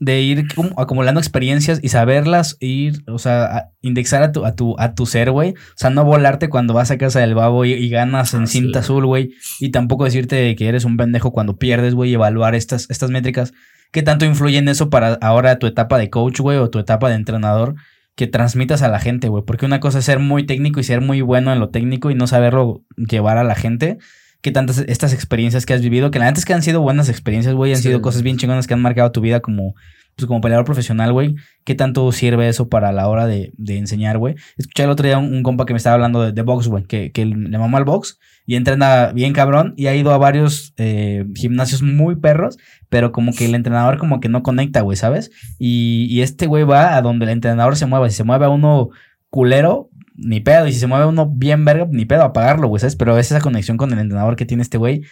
de 0.00 0.20
ir 0.22 0.46
acumulando 0.78 1.20
experiencias 1.20 1.78
y 1.82 1.90
saberlas, 1.90 2.56
ir, 2.58 3.04
o 3.06 3.18
sea, 3.18 3.44
a- 3.44 3.70
indexar 3.82 4.22
a 4.22 4.32
tu, 4.32 4.44
a 4.46 4.56
tu, 4.56 4.74
a 4.78 4.94
tu 4.94 5.04
ser, 5.06 5.30
güey. 5.30 5.50
O 5.50 5.76
sea, 5.76 5.90
no 5.90 6.04
volarte 6.04 6.48
cuando 6.48 6.72
vas 6.74 6.90
a 6.90 6.98
casa 6.98 7.20
del 7.20 7.34
babo 7.34 7.64
y, 7.66 7.74
y 7.74 7.88
ganas 7.90 8.32
en 8.34 8.44
Ah, 8.44 8.46
cinta 8.46 8.80
sí. 8.80 8.84
azul, 8.86 9.06
güey. 9.06 9.32
Y 9.60 9.70
tampoco 9.70 10.04
decirte 10.04 10.56
que 10.56 10.68
eres 10.68 10.84
un 10.86 10.96
pendejo 10.96 11.32
cuando 11.32 11.58
pierdes, 11.58 11.94
güey, 11.94 12.10
y 12.10 12.14
evaluar 12.14 12.54
estas, 12.54 12.88
estas 12.90 13.10
métricas. 13.10 13.52
¿Qué 13.92 14.02
tanto 14.02 14.24
influye 14.24 14.56
en 14.58 14.68
eso 14.68 14.88
para 14.88 15.14
ahora 15.20 15.58
tu 15.58 15.66
etapa 15.66 15.98
de 15.98 16.08
coach, 16.10 16.40
güey, 16.40 16.56
o 16.58 16.70
tu 16.70 16.78
etapa 16.78 17.08
de 17.10 17.16
entrenador? 17.16 17.74
Que 18.16 18.26
transmitas 18.26 18.82
a 18.82 18.88
la 18.88 19.00
gente, 19.00 19.28
güey. 19.28 19.44
Porque 19.46 19.66
una 19.66 19.80
cosa 19.80 19.98
es 19.98 20.04
ser 20.06 20.18
muy 20.18 20.46
técnico 20.46 20.80
y 20.80 20.84
ser 20.84 21.00
muy 21.00 21.20
bueno 21.20 21.52
en 21.52 21.58
lo 21.60 21.68
técnico 21.70 22.10
y 22.10 22.14
no 22.14 22.26
saberlo 22.26 22.84
llevar 22.96 23.36
a 23.36 23.44
la 23.44 23.54
gente. 23.54 23.98
¿Qué 24.42 24.50
tantas 24.52 24.78
estas 24.88 25.12
experiencias 25.12 25.66
que 25.66 25.74
has 25.74 25.82
vivido? 25.82 26.10
Que 26.10 26.18
la 26.18 26.26
neta 26.26 26.38
es 26.38 26.44
que 26.44 26.54
han 26.54 26.62
sido 26.62 26.80
buenas 26.80 27.08
experiencias, 27.08 27.54
güey. 27.54 27.72
Han 27.72 27.78
Sí. 27.78 27.84
sido 27.88 28.00
cosas 28.00 28.22
bien 28.22 28.36
chingonas 28.38 28.66
que 28.66 28.74
han 28.74 28.80
marcado 28.82 29.12
tu 29.12 29.20
vida 29.20 29.40
como, 29.40 29.74
pues, 30.16 30.26
como 30.26 30.40
peleador 30.40 30.64
profesional, 30.64 31.12
güey. 31.12 31.34
¿Qué 31.64 31.74
tanto 31.74 32.10
sirve 32.12 32.48
eso 32.48 32.68
para 32.68 32.90
la 32.92 33.08
hora 33.08 33.26
de, 33.26 33.52
de 33.58 33.76
enseñar, 33.78 34.16
güey? 34.18 34.34
Escuché 34.56 34.84
el 34.84 34.90
otro 34.90 35.06
día 35.06 35.18
un, 35.18 35.32
un 35.34 35.42
compa 35.42 35.66
que 35.66 35.74
me 35.74 35.76
estaba 35.76 35.94
hablando 35.94 36.22
de, 36.22 36.32
de 36.32 36.42
box, 36.42 36.68
güey. 36.68 36.84
Que, 36.84 37.12
que 37.12 37.26
le 37.26 37.58
mamó 37.58 37.76
al 37.76 37.84
box 37.84 38.18
y 38.46 38.56
entrena 38.56 39.12
bien 39.12 39.32
cabrón 39.34 39.74
y 39.76 39.86
ha 39.86 39.94
ido 39.94 40.10
a 40.12 40.18
varios 40.18 40.72
eh, 40.78 41.24
gimnasios 41.36 41.82
muy 41.82 42.16
perros, 42.16 42.56
pero 42.88 43.12
como 43.12 43.32
que 43.32 43.44
el 43.44 43.54
entrenador 43.54 43.98
como 43.98 44.18
que 44.20 44.28
no 44.30 44.42
conecta, 44.42 44.80
güey, 44.80 44.96
¿sabes? 44.96 45.30
Y, 45.58 46.06
y 46.10 46.22
este 46.22 46.46
güey 46.46 46.64
va 46.64 46.96
a 46.96 47.02
donde 47.02 47.26
el 47.26 47.30
entrenador 47.30 47.76
se 47.76 47.86
mueva. 47.86 48.08
Si 48.08 48.16
se 48.16 48.24
mueve 48.24 48.46
a 48.46 48.48
uno 48.48 48.88
culero, 49.30 49.90
ni 50.14 50.40
pedo. 50.40 50.66
Y 50.66 50.72
si 50.72 50.80
se 50.80 50.86
mueve 50.86 51.06
uno 51.06 51.28
bien 51.28 51.64
verga, 51.64 51.86
ni 51.90 52.04
pedo, 52.04 52.22
apagarlo, 52.22 52.68
güey, 52.68 52.80
¿sabes? 52.80 52.96
Pero 52.96 53.18
es 53.18 53.30
esa 53.30 53.40
conexión 53.40 53.76
con 53.76 53.92
el 53.92 53.98
entrenador 53.98 54.36
que 54.36 54.44
tiene 54.44 54.62
este 54.62 54.78
güey. 54.78 55.02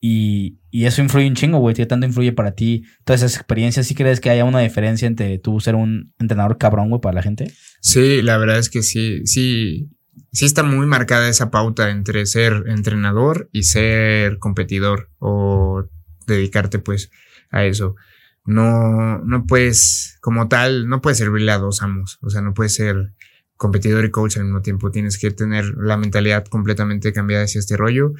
Y, 0.00 0.58
y 0.70 0.84
eso 0.84 1.02
influye 1.02 1.26
un 1.26 1.34
chingo, 1.34 1.58
güey. 1.58 1.74
¿Qué 1.74 1.86
tanto 1.86 2.06
influye 2.06 2.32
para 2.32 2.52
ti 2.52 2.84
todas 3.04 3.22
esas 3.22 3.36
experiencias? 3.36 3.86
¿Sí 3.86 3.94
crees 3.94 4.20
que 4.20 4.30
haya 4.30 4.44
una 4.44 4.60
diferencia 4.60 5.06
entre 5.06 5.38
tú 5.38 5.58
ser 5.60 5.74
un 5.74 6.12
entrenador 6.18 6.58
cabrón, 6.58 6.90
güey, 6.90 7.00
para 7.00 7.14
la 7.14 7.22
gente? 7.22 7.52
Sí, 7.80 8.22
la 8.22 8.38
verdad 8.38 8.58
es 8.58 8.70
que 8.70 8.82
sí, 8.82 9.26
sí, 9.26 9.90
sí 10.32 10.44
está 10.44 10.62
muy 10.62 10.86
marcada 10.86 11.28
esa 11.28 11.50
pauta 11.50 11.90
entre 11.90 12.26
ser 12.26 12.64
entrenador 12.66 13.48
y 13.52 13.64
ser 13.64 14.38
competidor 14.38 15.10
o 15.18 15.84
dedicarte 16.26 16.78
pues 16.78 17.10
a 17.50 17.64
eso. 17.64 17.96
No, 18.44 19.18
no 19.18 19.46
puedes, 19.46 20.16
como 20.20 20.48
tal, 20.48 20.88
no 20.88 21.02
puedes 21.02 21.18
servirle 21.18 21.52
a 21.52 21.58
dos 21.58 21.82
amos. 21.82 22.18
O 22.22 22.30
sea, 22.30 22.40
no 22.40 22.54
puedes 22.54 22.74
ser 22.74 23.12
competidor 23.58 24.06
y 24.06 24.10
coach 24.10 24.38
al 24.38 24.44
mismo 24.44 24.62
tiempo. 24.62 24.90
Tienes 24.90 25.18
que 25.18 25.30
tener 25.30 25.66
la 25.76 25.98
mentalidad 25.98 26.46
completamente 26.46 27.12
cambiada 27.12 27.44
hacia 27.44 27.58
este 27.58 27.76
rollo 27.76 28.14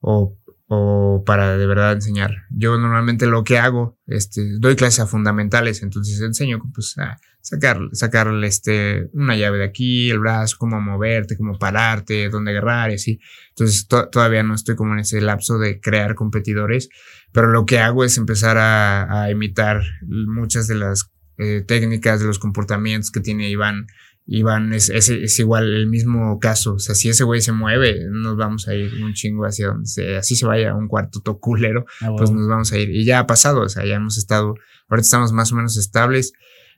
o, 0.00 0.38
o 0.68 1.22
para 1.26 1.58
de 1.58 1.66
verdad 1.66 1.92
enseñar. 1.92 2.44
Yo 2.50 2.78
normalmente 2.78 3.26
lo 3.26 3.44
que 3.44 3.58
hago, 3.58 3.98
este, 4.06 4.58
doy 4.58 4.76
clases 4.76 5.00
a 5.00 5.06
fundamentales, 5.06 5.82
entonces 5.82 6.18
enseño 6.22 6.62
pues 6.72 6.96
a 6.96 7.18
sacar, 7.42 7.78
sacarle 7.92 8.46
este, 8.46 9.10
una 9.12 9.36
llave 9.36 9.58
de 9.58 9.64
aquí, 9.64 10.08
el 10.08 10.18
brazo, 10.18 10.56
cómo 10.58 10.80
moverte, 10.80 11.36
cómo 11.36 11.58
pararte, 11.58 12.30
dónde 12.30 12.52
agarrar 12.52 12.90
y 12.90 12.94
así. 12.94 13.20
Entonces 13.50 13.86
to- 13.86 14.08
todavía 14.08 14.42
no 14.42 14.54
estoy 14.54 14.76
como 14.76 14.94
en 14.94 15.00
ese 15.00 15.20
lapso 15.20 15.58
de 15.58 15.78
crear 15.78 16.14
competidores, 16.14 16.88
pero 17.32 17.48
lo 17.48 17.66
que 17.66 17.80
hago 17.80 18.04
es 18.04 18.16
empezar 18.16 18.56
a, 18.56 19.24
a 19.24 19.30
imitar 19.30 19.82
muchas 20.06 20.68
de 20.68 20.76
las 20.76 21.10
eh, 21.36 21.62
técnicas, 21.66 22.20
de 22.20 22.26
los 22.26 22.38
comportamientos 22.38 23.10
que 23.10 23.20
tiene 23.20 23.50
Iván. 23.50 23.88
Iván 24.26 24.72
es, 24.72 24.88
es, 24.88 25.10
es 25.10 25.38
igual 25.38 25.74
el 25.74 25.86
mismo 25.86 26.38
caso. 26.38 26.74
O 26.74 26.78
sea, 26.78 26.94
si 26.94 27.08
ese 27.08 27.24
güey 27.24 27.42
se 27.42 27.52
mueve, 27.52 28.06
nos 28.10 28.36
vamos 28.36 28.68
a 28.68 28.74
ir 28.74 28.92
un 29.02 29.12
chingo 29.12 29.44
hacia 29.44 29.68
donde 29.68 29.86
se, 29.86 30.16
así 30.16 30.34
se 30.34 30.46
vaya 30.46 30.70
a 30.70 30.74
un 30.74 30.88
cuarto 30.88 31.20
todo 31.20 31.38
culero 31.38 31.84
Ah, 32.00 32.10
pues 32.16 32.30
nos 32.30 32.48
vamos 32.48 32.72
a 32.72 32.78
ir. 32.78 32.90
Y 32.90 33.04
ya 33.04 33.18
ha 33.18 33.26
pasado, 33.26 33.62
o 33.62 33.68
sea, 33.68 33.84
ya 33.84 33.96
hemos 33.96 34.16
estado, 34.16 34.54
ahorita 34.88 35.04
estamos 35.04 35.32
más 35.32 35.52
o 35.52 35.56
menos 35.56 35.76
estables, 35.76 36.32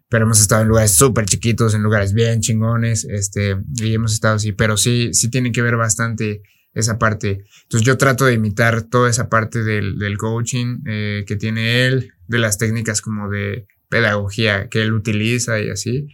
pero 0.08 0.24
hemos 0.24 0.40
estado 0.40 0.62
en 0.62 0.68
lugares 0.68 0.92
súper 0.92 1.26
chiquitos, 1.26 1.74
en 1.74 1.82
lugares 1.82 2.14
bien 2.14 2.40
chingones, 2.40 3.04
este, 3.04 3.56
y 3.76 3.94
hemos 3.94 4.12
estado 4.12 4.36
así, 4.36 4.52
pero 4.52 4.76
sí, 4.76 5.10
sí 5.12 5.30
tiene 5.30 5.52
que 5.52 5.62
ver 5.62 5.76
bastante 5.76 6.42
esa 6.74 6.98
parte. 6.98 7.44
Entonces 7.62 7.86
yo 7.86 7.96
trato 7.96 8.26
de 8.26 8.34
imitar 8.34 8.82
toda 8.82 9.08
esa 9.08 9.28
parte 9.28 9.62
del, 9.62 9.98
del 9.98 10.18
coaching 10.18 10.80
eh, 10.86 11.24
que 11.26 11.36
tiene 11.36 11.86
él, 11.86 12.12
de 12.26 12.38
las 12.38 12.58
técnicas 12.58 13.00
como 13.00 13.30
de 13.30 13.66
pedagogía 13.88 14.68
que 14.68 14.82
él 14.82 14.92
utiliza 14.92 15.60
y 15.60 15.70
así. 15.70 16.08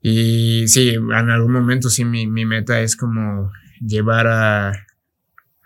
Y 0.00 0.68
sí, 0.68 0.90
en 0.90 1.12
algún 1.12 1.52
momento 1.52 1.90
sí 1.90 2.04
mi, 2.04 2.26
mi 2.26 2.44
meta 2.46 2.80
es 2.80 2.96
como 2.96 3.50
llevar 3.80 4.26
a, 4.26 4.86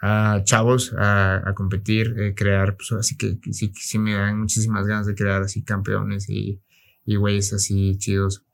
a 0.01 0.41
chavos 0.45 0.95
a, 0.97 1.49
a 1.49 1.55
competir, 1.55 2.14
eh, 2.18 2.35
crear, 2.35 2.76
pues 2.76 2.93
así 2.93 3.16
que, 3.16 3.39
sí, 3.53 3.72
sí 3.74 3.99
me 3.99 4.14
dan 4.14 4.41
muchísimas 4.41 4.87
ganas 4.87 5.07
de 5.07 5.14
crear 5.14 5.43
así 5.43 5.62
campeones 5.62 6.28
y, 6.28 6.61
y 7.05 7.16
güeyes 7.16 7.53
así 7.53 7.97
chidos, 7.99 8.45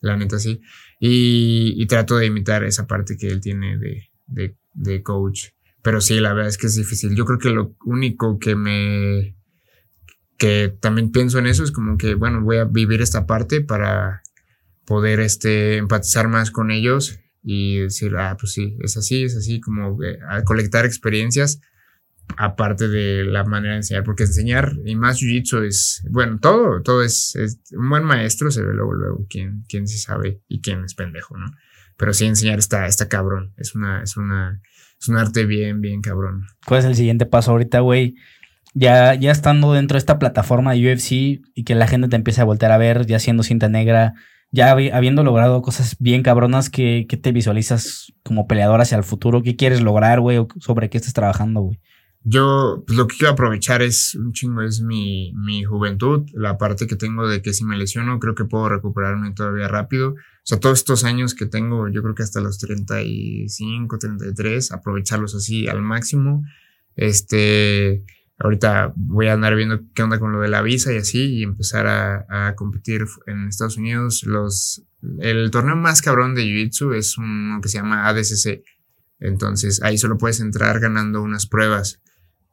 la 0.00 0.16
neta 0.16 0.38
sí. 0.38 0.60
Y, 1.00 1.74
y 1.76 1.86
trato 1.86 2.16
de 2.16 2.26
imitar 2.26 2.62
esa 2.64 2.86
parte 2.86 3.16
que 3.16 3.28
él 3.28 3.40
tiene 3.40 3.78
de, 3.78 4.10
de, 4.26 4.56
de 4.74 5.02
coach. 5.02 5.48
Pero 5.82 6.00
sí, 6.00 6.20
la 6.20 6.32
verdad 6.32 6.48
es 6.48 6.58
que 6.58 6.68
es 6.68 6.76
difícil. 6.76 7.16
Yo 7.16 7.24
creo 7.24 7.38
que 7.38 7.50
lo 7.50 7.74
único 7.84 8.38
que 8.38 8.54
me... 8.54 9.34
que 10.38 10.72
también 10.80 11.10
pienso 11.10 11.40
en 11.40 11.46
eso 11.46 11.64
es 11.64 11.72
como 11.72 11.98
que, 11.98 12.14
bueno, 12.14 12.40
voy 12.42 12.58
a 12.58 12.64
vivir 12.64 13.02
esta 13.02 13.26
parte 13.26 13.62
para 13.62 14.22
poder 14.84 15.20
este, 15.20 15.76
empatizar 15.76 16.28
más 16.28 16.50
con 16.50 16.70
ellos 16.70 17.18
y 17.42 17.78
decir, 17.78 18.16
ah, 18.16 18.36
pues 18.38 18.52
sí, 18.52 18.76
es 18.80 18.96
así, 18.96 19.24
es 19.24 19.36
así, 19.36 19.60
como 19.60 19.98
a 20.28 20.42
colectar 20.44 20.86
experiencias 20.86 21.60
aparte 22.36 22.88
de 22.88 23.24
la 23.24 23.44
manera 23.44 23.74
de 23.74 23.78
enseñar, 23.78 24.04
porque 24.04 24.24
enseñar 24.24 24.74
y 24.84 24.96
más 24.96 25.20
jiu-jitsu 25.20 25.64
es, 25.64 26.02
bueno, 26.10 26.38
todo, 26.40 26.82
todo 26.82 27.02
es, 27.02 27.36
un 27.72 27.88
buen 27.90 28.04
maestro, 28.04 28.50
se 28.50 28.62
ve 28.62 28.72
luego, 28.72 28.94
luego 28.94 29.26
quién, 29.28 29.64
quién 29.68 29.86
sí 29.86 29.98
sabe 29.98 30.40
y 30.48 30.60
quién 30.60 30.84
es 30.84 30.94
pendejo, 30.94 31.36
¿no? 31.36 31.46
Pero 31.96 32.14
sí 32.14 32.24
enseñar 32.24 32.58
está, 32.58 32.86
está 32.86 33.08
cabrón, 33.08 33.52
es 33.56 33.74
una, 33.74 34.02
es 34.02 34.16
una, 34.16 34.60
es 34.98 35.08
un 35.08 35.16
arte 35.16 35.44
bien, 35.44 35.80
bien 35.80 36.00
cabrón. 36.00 36.46
¿Cuál 36.66 36.80
es 36.80 36.86
el 36.86 36.94
siguiente 36.94 37.26
paso 37.26 37.50
ahorita, 37.50 37.80
güey? 37.80 38.14
Ya, 38.74 39.14
ya 39.14 39.30
estando 39.30 39.74
dentro 39.74 39.96
de 39.96 39.98
esta 39.98 40.18
plataforma 40.18 40.72
de 40.72 40.92
UFC 40.92 41.42
y 41.54 41.64
que 41.64 41.74
la 41.74 41.86
gente 41.86 42.08
te 42.08 42.16
empiece 42.16 42.40
a 42.40 42.44
voltear 42.44 42.72
a 42.72 42.78
ver, 42.78 43.06
ya 43.06 43.18
siendo 43.18 43.42
cinta 43.42 43.68
negra, 43.68 44.14
ya 44.52 44.70
habiendo 44.70 45.24
logrado 45.24 45.62
cosas 45.62 45.96
bien 45.98 46.22
cabronas, 46.22 46.68
¿qué, 46.68 47.06
te 47.20 47.32
visualizas 47.32 48.12
como 48.22 48.46
peleador 48.46 48.82
hacia 48.82 48.98
el 48.98 49.04
futuro? 49.04 49.42
¿Qué 49.42 49.56
quieres 49.56 49.80
lograr, 49.80 50.20
güey? 50.20 50.46
¿Sobre 50.60 50.90
qué 50.90 50.98
estás 50.98 51.14
trabajando, 51.14 51.62
güey? 51.62 51.80
Yo, 52.24 52.84
pues 52.86 52.96
lo 52.96 53.08
que 53.08 53.16
quiero 53.16 53.32
aprovechar 53.32 53.82
es 53.82 54.14
un 54.14 54.32
chingo, 54.32 54.62
es 54.62 54.80
mi, 54.80 55.32
mi 55.34 55.64
juventud, 55.64 56.28
la 56.34 56.56
parte 56.56 56.86
que 56.86 56.94
tengo 56.94 57.26
de 57.26 57.42
que 57.42 57.52
si 57.52 57.64
me 57.64 57.76
lesiono, 57.76 58.20
creo 58.20 58.34
que 58.34 58.44
puedo 58.44 58.68
recuperarme 58.68 59.32
todavía 59.32 59.66
rápido. 59.66 60.10
O 60.10 60.44
sea, 60.44 60.60
todos 60.60 60.80
estos 60.80 61.02
años 61.04 61.34
que 61.34 61.46
tengo, 61.46 61.88
yo 61.88 62.02
creo 62.02 62.14
que 62.14 62.22
hasta 62.22 62.40
los 62.40 62.58
35, 62.58 63.98
33, 63.98 64.70
aprovecharlos 64.70 65.34
así 65.34 65.66
al 65.66 65.82
máximo. 65.82 66.44
Este, 66.94 68.04
ahorita 68.42 68.92
voy 68.96 69.28
a 69.28 69.34
andar 69.34 69.54
viendo 69.54 69.80
qué 69.94 70.02
onda 70.02 70.18
con 70.18 70.32
lo 70.32 70.40
de 70.40 70.48
la 70.48 70.62
visa 70.62 70.92
y 70.92 70.96
así, 70.96 71.38
y 71.38 71.42
empezar 71.44 71.86
a, 71.86 72.26
a 72.28 72.54
competir 72.54 73.04
en 73.26 73.48
Estados 73.48 73.76
Unidos. 73.76 74.24
Los, 74.24 74.84
el 75.20 75.50
torneo 75.50 75.76
más 75.76 76.02
cabrón 76.02 76.34
de 76.34 76.42
Jiu-Jitsu 76.42 76.94
es 76.94 77.16
uno 77.18 77.60
que 77.60 77.68
se 77.68 77.78
llama 77.78 78.08
ADCC. 78.08 78.62
Entonces 79.20 79.82
ahí 79.82 79.96
solo 79.98 80.18
puedes 80.18 80.40
entrar 80.40 80.80
ganando 80.80 81.22
unas 81.22 81.46
pruebas 81.46 82.00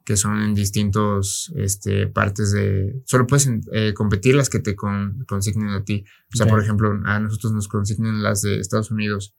que 0.09 0.17
son 0.17 0.41
en 0.41 0.55
distintos 0.55 1.53
este, 1.55 2.07
partes 2.07 2.51
de... 2.51 3.01
Solo 3.05 3.27
puedes 3.27 3.47
eh, 3.71 3.93
competir 3.93 4.33
las 4.33 4.49
que 4.49 4.59
te 4.59 4.75
consignen 4.75 5.69
a 5.69 5.83
ti. 5.83 6.03
O 6.33 6.37
sea, 6.37 6.47
por 6.47 6.63
ejemplo, 6.63 6.99
a 7.05 7.19
nosotros 7.19 7.53
nos 7.53 7.67
consignen 7.67 8.23
las 8.23 8.41
de 8.41 8.59
Estados 8.59 8.89
Unidos 8.89 9.35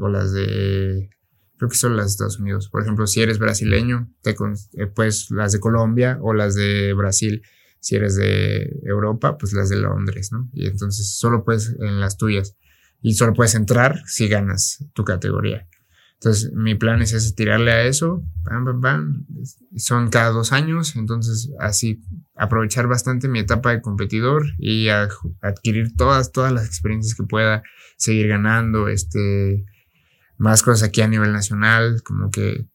o 0.00 0.08
las 0.08 0.32
de... 0.32 1.10
Que 1.68 1.76
son 1.76 1.96
las 1.96 2.06
de 2.06 2.10
Estados 2.10 2.38
Unidos. 2.38 2.68
Por 2.68 2.82
ejemplo, 2.82 3.06
si 3.06 3.20
eres 3.22 3.38
brasileño, 3.38 4.10
te 4.22 4.30
eh, 4.30 4.86
pues 4.86 5.30
las 5.30 5.52
de 5.52 5.60
Colombia 5.60 6.18
o 6.20 6.34
las 6.34 6.54
de 6.54 6.92
Brasil. 6.94 7.42
Si 7.80 7.96
eres 7.96 8.16
de 8.16 8.80
Europa, 8.84 9.36
pues 9.36 9.52
las 9.52 9.68
de 9.68 9.76
Londres, 9.76 10.30
¿no? 10.32 10.48
Y 10.52 10.66
entonces 10.66 11.16
solo 11.16 11.44
puedes 11.44 11.74
en 11.80 12.00
las 12.00 12.16
tuyas. 12.16 12.56
Y 13.02 13.14
solo 13.14 13.34
puedes 13.34 13.54
entrar 13.54 14.02
si 14.06 14.28
ganas 14.28 14.84
tu 14.94 15.04
categoría. 15.04 15.68
Entonces, 16.24 16.52
mi 16.54 16.74
plan 16.74 17.02
es 17.02 17.12
ese, 17.12 17.34
tirarle 17.34 17.70
a 17.70 17.84
eso, 17.84 18.24
Son 19.76 20.08
cada 20.08 20.30
dos 20.30 20.52
años, 20.52 20.96
entonces 20.96 21.50
así 21.60 22.02
aprovechar 22.34 22.86
bastante 22.86 23.28
mi 23.28 23.40
etapa 23.40 23.72
de 23.72 23.82
competidor 23.82 24.42
y 24.58 24.88
adquirir 24.88 25.94
todas, 25.96 26.32
todas 26.32 26.50
las 26.50 26.66
experiencias 26.66 27.14
que 27.14 27.24
pueda, 27.24 27.62
seguir 27.98 28.28
ganando, 28.28 28.88
este, 28.88 29.66
más 30.44 30.62
cosas 30.62 30.88
aquí 30.88 31.00
a 31.00 31.08
nivel 31.08 31.32
nacional, 31.32 32.02
como 32.02 32.30
que 32.30 32.66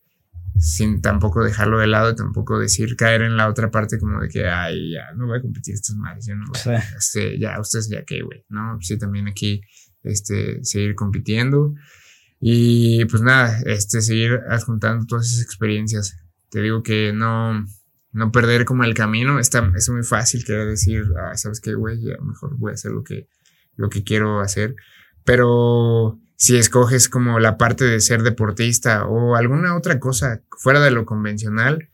sin 0.58 1.02
tampoco 1.02 1.44
dejarlo 1.44 1.78
de 1.78 1.86
lado 1.86 2.10
y 2.10 2.16
tampoco 2.16 2.58
decir 2.58 2.96
caer 2.96 3.22
en 3.22 3.38
la 3.38 3.48
otra 3.48 3.70
parte 3.70 4.00
como 4.00 4.20
de 4.20 4.28
que, 4.28 4.48
ay, 4.48 4.94
ya 4.94 5.14
no 5.16 5.28
voy 5.28 5.38
a 5.38 5.42
competir 5.42 5.76
estas 5.76 5.96
madres, 5.96 6.26
ya 6.26 6.34
no 6.34 6.46
voy 6.48 6.76
este, 6.98 7.38
ya, 7.40 7.60
ustedes 7.60 7.88
ya 7.88 8.04
que, 8.04 8.24
güey, 8.24 8.44
¿no? 8.50 8.80
Sí, 8.82 8.98
también 8.98 9.28
aquí, 9.28 9.62
este, 10.02 10.64
seguir 10.64 10.96
compitiendo. 10.96 11.76
Y 12.42 13.06
pues 13.06 13.22
nada, 13.22 13.60
este, 13.68 14.02
seguir 14.02 14.40
adjuntando 14.50 15.06
todas 15.06 15.28
esas 15.28 15.44
experiencias. 15.44 16.18
Te 16.50 16.62
digo 16.62 16.82
que 16.82 17.14
no, 17.14 17.66
no 18.14 18.32
perder 18.32 18.66
como 18.66 18.84
el 18.84 18.96
camino. 18.96 19.38
Está, 19.38 19.72
es 19.76 19.88
muy 19.90 20.04
fácil 20.04 20.44
querer 20.44 20.68
decir, 20.68 21.04
ah, 21.22 21.38
¿sabes 21.38 21.62
qué, 21.62 21.76
güey? 21.76 22.02
Ya 22.02 22.18
mejor 22.24 22.58
voy 22.58 22.72
a 22.72 22.74
hacer 22.74 22.92
lo 22.92 23.04
que, 23.04 23.28
lo 23.76 23.90
que 23.90 24.04
quiero 24.04 24.40
hacer. 24.40 24.76
Pero 25.24 26.20
si 26.40 26.56
escoges 26.56 27.10
como 27.10 27.38
la 27.40 27.58
parte 27.58 27.84
de 27.84 28.00
ser 28.00 28.24
deportista 28.24 29.06
o 29.06 29.36
alguna 29.36 29.76
otra 29.76 30.00
cosa 30.00 30.42
fuera 30.58 30.80
de 30.80 30.90
lo 30.90 31.06
convencional, 31.06 31.90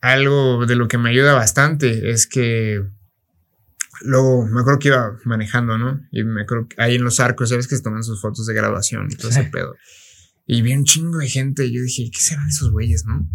algo 0.00 0.66
de 0.66 0.74
lo 0.76 0.88
que 0.88 0.98
me 0.98 1.10
ayuda 1.10 1.34
bastante 1.34 2.10
es 2.10 2.26
que 2.26 2.84
Luego 4.02 4.46
me 4.46 4.60
acuerdo 4.60 4.78
que 4.78 4.88
iba 4.88 5.16
manejando, 5.24 5.78
¿no? 5.78 6.00
Y 6.10 6.22
me 6.24 6.42
acuerdo 6.42 6.68
que 6.68 6.80
ahí 6.80 6.96
en 6.96 7.04
los 7.04 7.20
arcos, 7.20 7.48
¿sabes 7.48 7.66
que 7.66 7.76
se 7.76 7.82
toman 7.82 8.02
sus 8.02 8.20
fotos 8.20 8.46
de 8.46 8.54
graduación 8.54 9.08
y 9.10 9.16
todo 9.16 9.30
ese 9.30 9.44
pedo? 9.44 9.74
Y 10.46 10.62
vi 10.62 10.72
un 10.74 10.84
chingo 10.84 11.18
de 11.18 11.28
gente 11.28 11.66
y 11.66 11.74
yo 11.74 11.82
dije, 11.82 12.10
¿qué 12.12 12.20
serán 12.20 12.48
esos 12.48 12.70
güeyes, 12.70 13.04
no? 13.06 13.28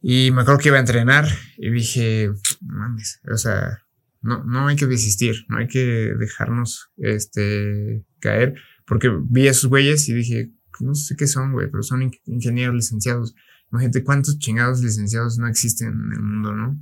Y 0.00 0.30
me 0.30 0.42
acuerdo 0.42 0.60
que 0.60 0.68
iba 0.68 0.76
a 0.76 0.80
entrenar 0.80 1.26
y 1.56 1.70
dije, 1.70 2.30
mames, 2.60 3.20
o 3.30 3.36
sea, 3.36 3.82
no, 4.20 4.44
no 4.44 4.68
hay 4.68 4.76
que 4.76 4.86
desistir, 4.86 5.44
no 5.48 5.58
hay 5.58 5.66
que 5.66 6.14
dejarnos 6.18 6.90
este, 6.98 8.04
caer, 8.20 8.54
porque 8.86 9.10
vi 9.28 9.48
a 9.48 9.50
esos 9.50 9.70
güeyes 9.70 10.08
y 10.08 10.14
dije, 10.14 10.52
no 10.80 10.94
sé 10.94 11.16
qué 11.16 11.26
son, 11.26 11.52
güey, 11.52 11.70
pero 11.70 11.82
son 11.82 12.10
ingenieros 12.26 12.74
licenciados. 12.74 13.34
Imagínate 13.70 14.04
cuántos 14.04 14.38
chingados 14.38 14.82
licenciados 14.82 15.38
no 15.38 15.48
existen 15.48 15.88
en 15.88 16.12
el 16.12 16.22
mundo, 16.22 16.54
¿no? 16.54 16.80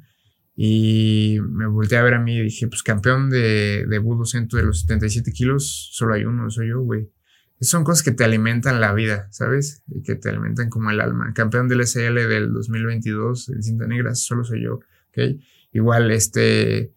Y 0.55 1.39
me 1.49 1.67
volteé 1.67 1.99
a 1.99 2.03
ver 2.03 2.15
a 2.15 2.21
mí 2.21 2.37
y 2.37 2.43
dije, 2.43 2.69
pues 2.69 2.83
campeón 2.83 3.31
de, 3.31 3.87
de 3.89 3.99
budo 3.99 4.25
centro 4.25 4.59
de 4.59 4.67
los 4.67 4.81
77 4.81 5.33
kilos, 5.33 5.91
solo 5.93 6.15
hay 6.15 6.25
uno, 6.25 6.51
soy 6.51 6.69
yo, 6.69 6.81
güey. 6.81 7.11
Son 7.61 7.85
cosas 7.85 8.03
que 8.03 8.11
te 8.11 8.25
alimentan 8.25 8.81
la 8.81 8.93
vida, 8.93 9.29
¿sabes? 9.31 9.85
Y 9.87 10.03
que 10.03 10.17
te 10.17 10.29
alimentan 10.29 10.69
como 10.69 10.91
el 10.91 11.01
alma. 11.01 11.33
Campeón 11.33 11.69
del 11.69 11.87
SL 11.87 12.15
del 12.29 12.53
2022 12.53 13.51
en 13.51 13.63
cinta 13.63 13.87
negra, 13.87 14.15
solo 14.15 14.43
soy 14.45 14.65
yo, 14.65 14.75
¿ok? 14.75 15.41
Igual, 15.73 16.11
este, 16.11 16.93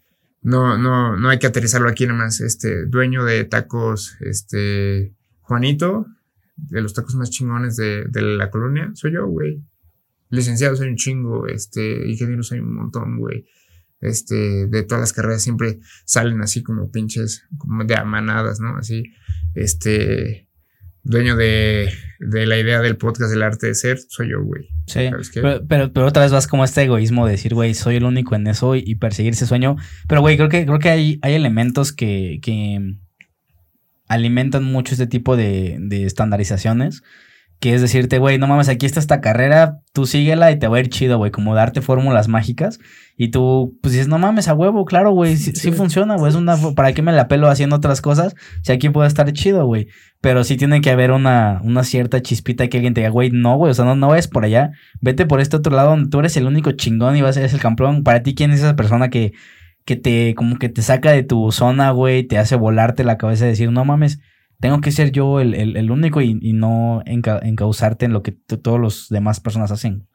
no, 0.45 0.77
no, 0.77 1.17
no 1.17 1.29
hay 1.29 1.39
que 1.39 1.47
aterrizarlo 1.47 1.89
aquí 1.89 2.07
nomás. 2.07 2.39
Este, 2.39 2.85
dueño 2.85 3.23
de 3.25 3.43
tacos, 3.43 4.17
este, 4.21 5.13
Juanito, 5.41 6.07
de 6.55 6.81
los 6.81 6.93
tacos 6.93 7.15
más 7.15 7.29
chingones 7.29 7.75
de, 7.75 8.05
de 8.05 8.21
la 8.21 8.49
colonia, 8.49 8.91
soy 8.93 9.13
yo, 9.13 9.27
güey 9.27 9.61
licenciados 10.29 10.81
hay 10.81 10.89
un 10.89 10.95
chingo, 10.95 11.47
este, 11.47 12.07
ingenieros 12.07 12.51
hay 12.51 12.59
un 12.59 12.75
montón, 12.75 13.17
güey. 13.17 13.45
Este, 14.01 14.67
de 14.67 14.83
todas 14.83 15.01
las 15.01 15.13
carreras 15.13 15.41
siempre 15.41 15.79
salen 16.05 16.41
así 16.41 16.61
como 16.61 16.91
pinches, 16.91 17.45
como 17.57 17.83
de 17.85 17.95
amanadas, 17.95 18.59
¿no? 18.59 18.77
Así, 18.77 19.03
este, 19.55 20.47
dueño 21.03 21.35
de, 21.35 21.89
de 22.27 22.45
la 22.45 22.57
idea 22.57 22.81
del 22.81 22.97
podcast 22.97 23.31
del 23.31 23.43
arte 23.43 23.67
de 23.67 23.75
ser, 23.75 23.99
soy 24.07 24.31
yo, 24.31 24.43
güey. 24.43 24.69
Sí, 24.87 25.09
pero, 25.67 25.91
pero, 25.91 26.05
otra 26.05 26.23
vez 26.23 26.31
vas 26.31 26.47
como 26.47 26.63
este 26.63 26.83
egoísmo 26.83 27.25
de 27.25 27.33
decir, 27.33 27.53
güey, 27.53 27.73
soy 27.73 27.95
el 27.95 28.03
único 28.03 28.35
en 28.35 28.47
eso 28.47 28.75
y, 28.75 28.95
perseguir 28.95 29.33
ese 29.33 29.45
sueño. 29.45 29.75
Pero, 30.07 30.21
güey, 30.21 30.37
creo 30.37 30.49
que, 30.49 30.65
creo 30.65 30.79
que 30.79 30.89
hay, 30.89 31.19
hay 31.21 31.33
elementos 31.33 31.91
que, 31.91 32.39
que 32.41 32.95
alimentan 34.07 34.63
mucho 34.63 34.93
este 34.93 35.07
tipo 35.07 35.35
de, 35.35 35.77
de 35.79 36.05
estandarizaciones 36.05 37.03
que 37.59 37.73
es 37.73 37.81
decirte, 37.81 38.19
güey, 38.19 38.37
no 38.37 38.47
mames, 38.47 38.69
aquí 38.69 38.85
está 38.85 38.99
esta 38.99 39.21
carrera, 39.21 39.79
tú 39.93 40.05
síguela 40.05 40.51
y 40.51 40.59
te 40.59 40.67
va 40.67 40.77
a 40.77 40.79
ir 40.81 40.89
chido, 40.89 41.17
güey, 41.17 41.31
como 41.31 41.55
darte 41.55 41.81
fórmulas 41.81 42.27
mágicas. 42.27 42.79
Y 43.17 43.29
tú, 43.29 43.77
pues 43.81 43.93
dices, 43.93 44.07
no 44.07 44.19
mames, 44.19 44.47
a 44.47 44.53
huevo, 44.53 44.83
claro, 44.83 45.11
güey, 45.11 45.37
sí, 45.37 45.71
funciona, 45.71 46.17
güey, 46.17 46.29
es 46.29 46.35
una, 46.35 46.57
¿para 46.75 46.93
qué 46.93 47.01
me 47.01 47.13
la 47.13 47.27
pelo 47.27 47.47
haciendo 47.47 47.77
otras 47.77 48.01
cosas? 48.01 48.35
Si 48.61 48.71
aquí 48.71 48.89
puede 48.89 49.07
estar 49.07 49.31
chido, 49.31 49.65
güey. 49.65 49.87
Pero 50.21 50.43
sí 50.43 50.57
tiene 50.57 50.81
que 50.81 50.89
haber 50.89 51.11
una, 51.11 51.61
una 51.63 51.83
cierta 51.83 52.21
chispita 52.21 52.67
que 52.67 52.77
alguien 52.77 52.93
te 52.93 53.01
diga, 53.01 53.11
güey, 53.11 53.31
no, 53.31 53.55
güey, 53.57 53.71
o 53.71 53.73
sea, 53.73 53.85
no, 53.85 53.95
no 53.95 54.09
vayas 54.09 54.27
por 54.27 54.43
allá, 54.43 54.71
vete 55.01 55.25
por 55.25 55.39
este 55.39 55.55
otro 55.55 55.75
lado 55.75 55.91
donde 55.91 56.09
tú 56.09 56.19
eres 56.19 56.35
el 56.37 56.47
único 56.47 56.71
chingón 56.73 57.15
y 57.15 57.21
vas 57.21 57.37
a 57.37 57.41
ser 57.41 57.53
el 57.53 57.61
campeón. 57.61 58.03
Para 58.03 58.21
ti, 58.21 58.35
¿quién 58.35 58.51
es 58.51 58.59
esa 58.59 58.75
persona 58.75 59.09
que, 59.09 59.33
que 59.85 59.95
te, 59.95 60.35
como 60.35 60.57
que 60.57 60.67
te 60.69 60.81
saca 60.81 61.11
de 61.11 61.23
tu 61.23 61.51
zona, 61.51 61.91
güey, 61.91 62.23
te 62.23 62.37
hace 62.37 62.55
volarte 62.55 63.03
la 63.03 63.17
cabeza 63.17 63.45
y 63.45 63.49
decir, 63.49 63.71
no 63.71 63.85
mames, 63.85 64.19
tengo 64.65 64.81
que 64.81 64.91
ser 64.91 65.11
yo 65.11 65.41
el, 65.41 65.91
único 65.91 66.21
y, 66.21 66.53
no 66.53 67.03
encauzarte 67.05 68.05
en 68.05 68.13
lo 68.13 68.23
que 68.23 68.31
todos 68.31 68.79
los 68.79 69.09
demás 69.09 69.39
personas 69.39 69.69
hacen. 69.69 70.07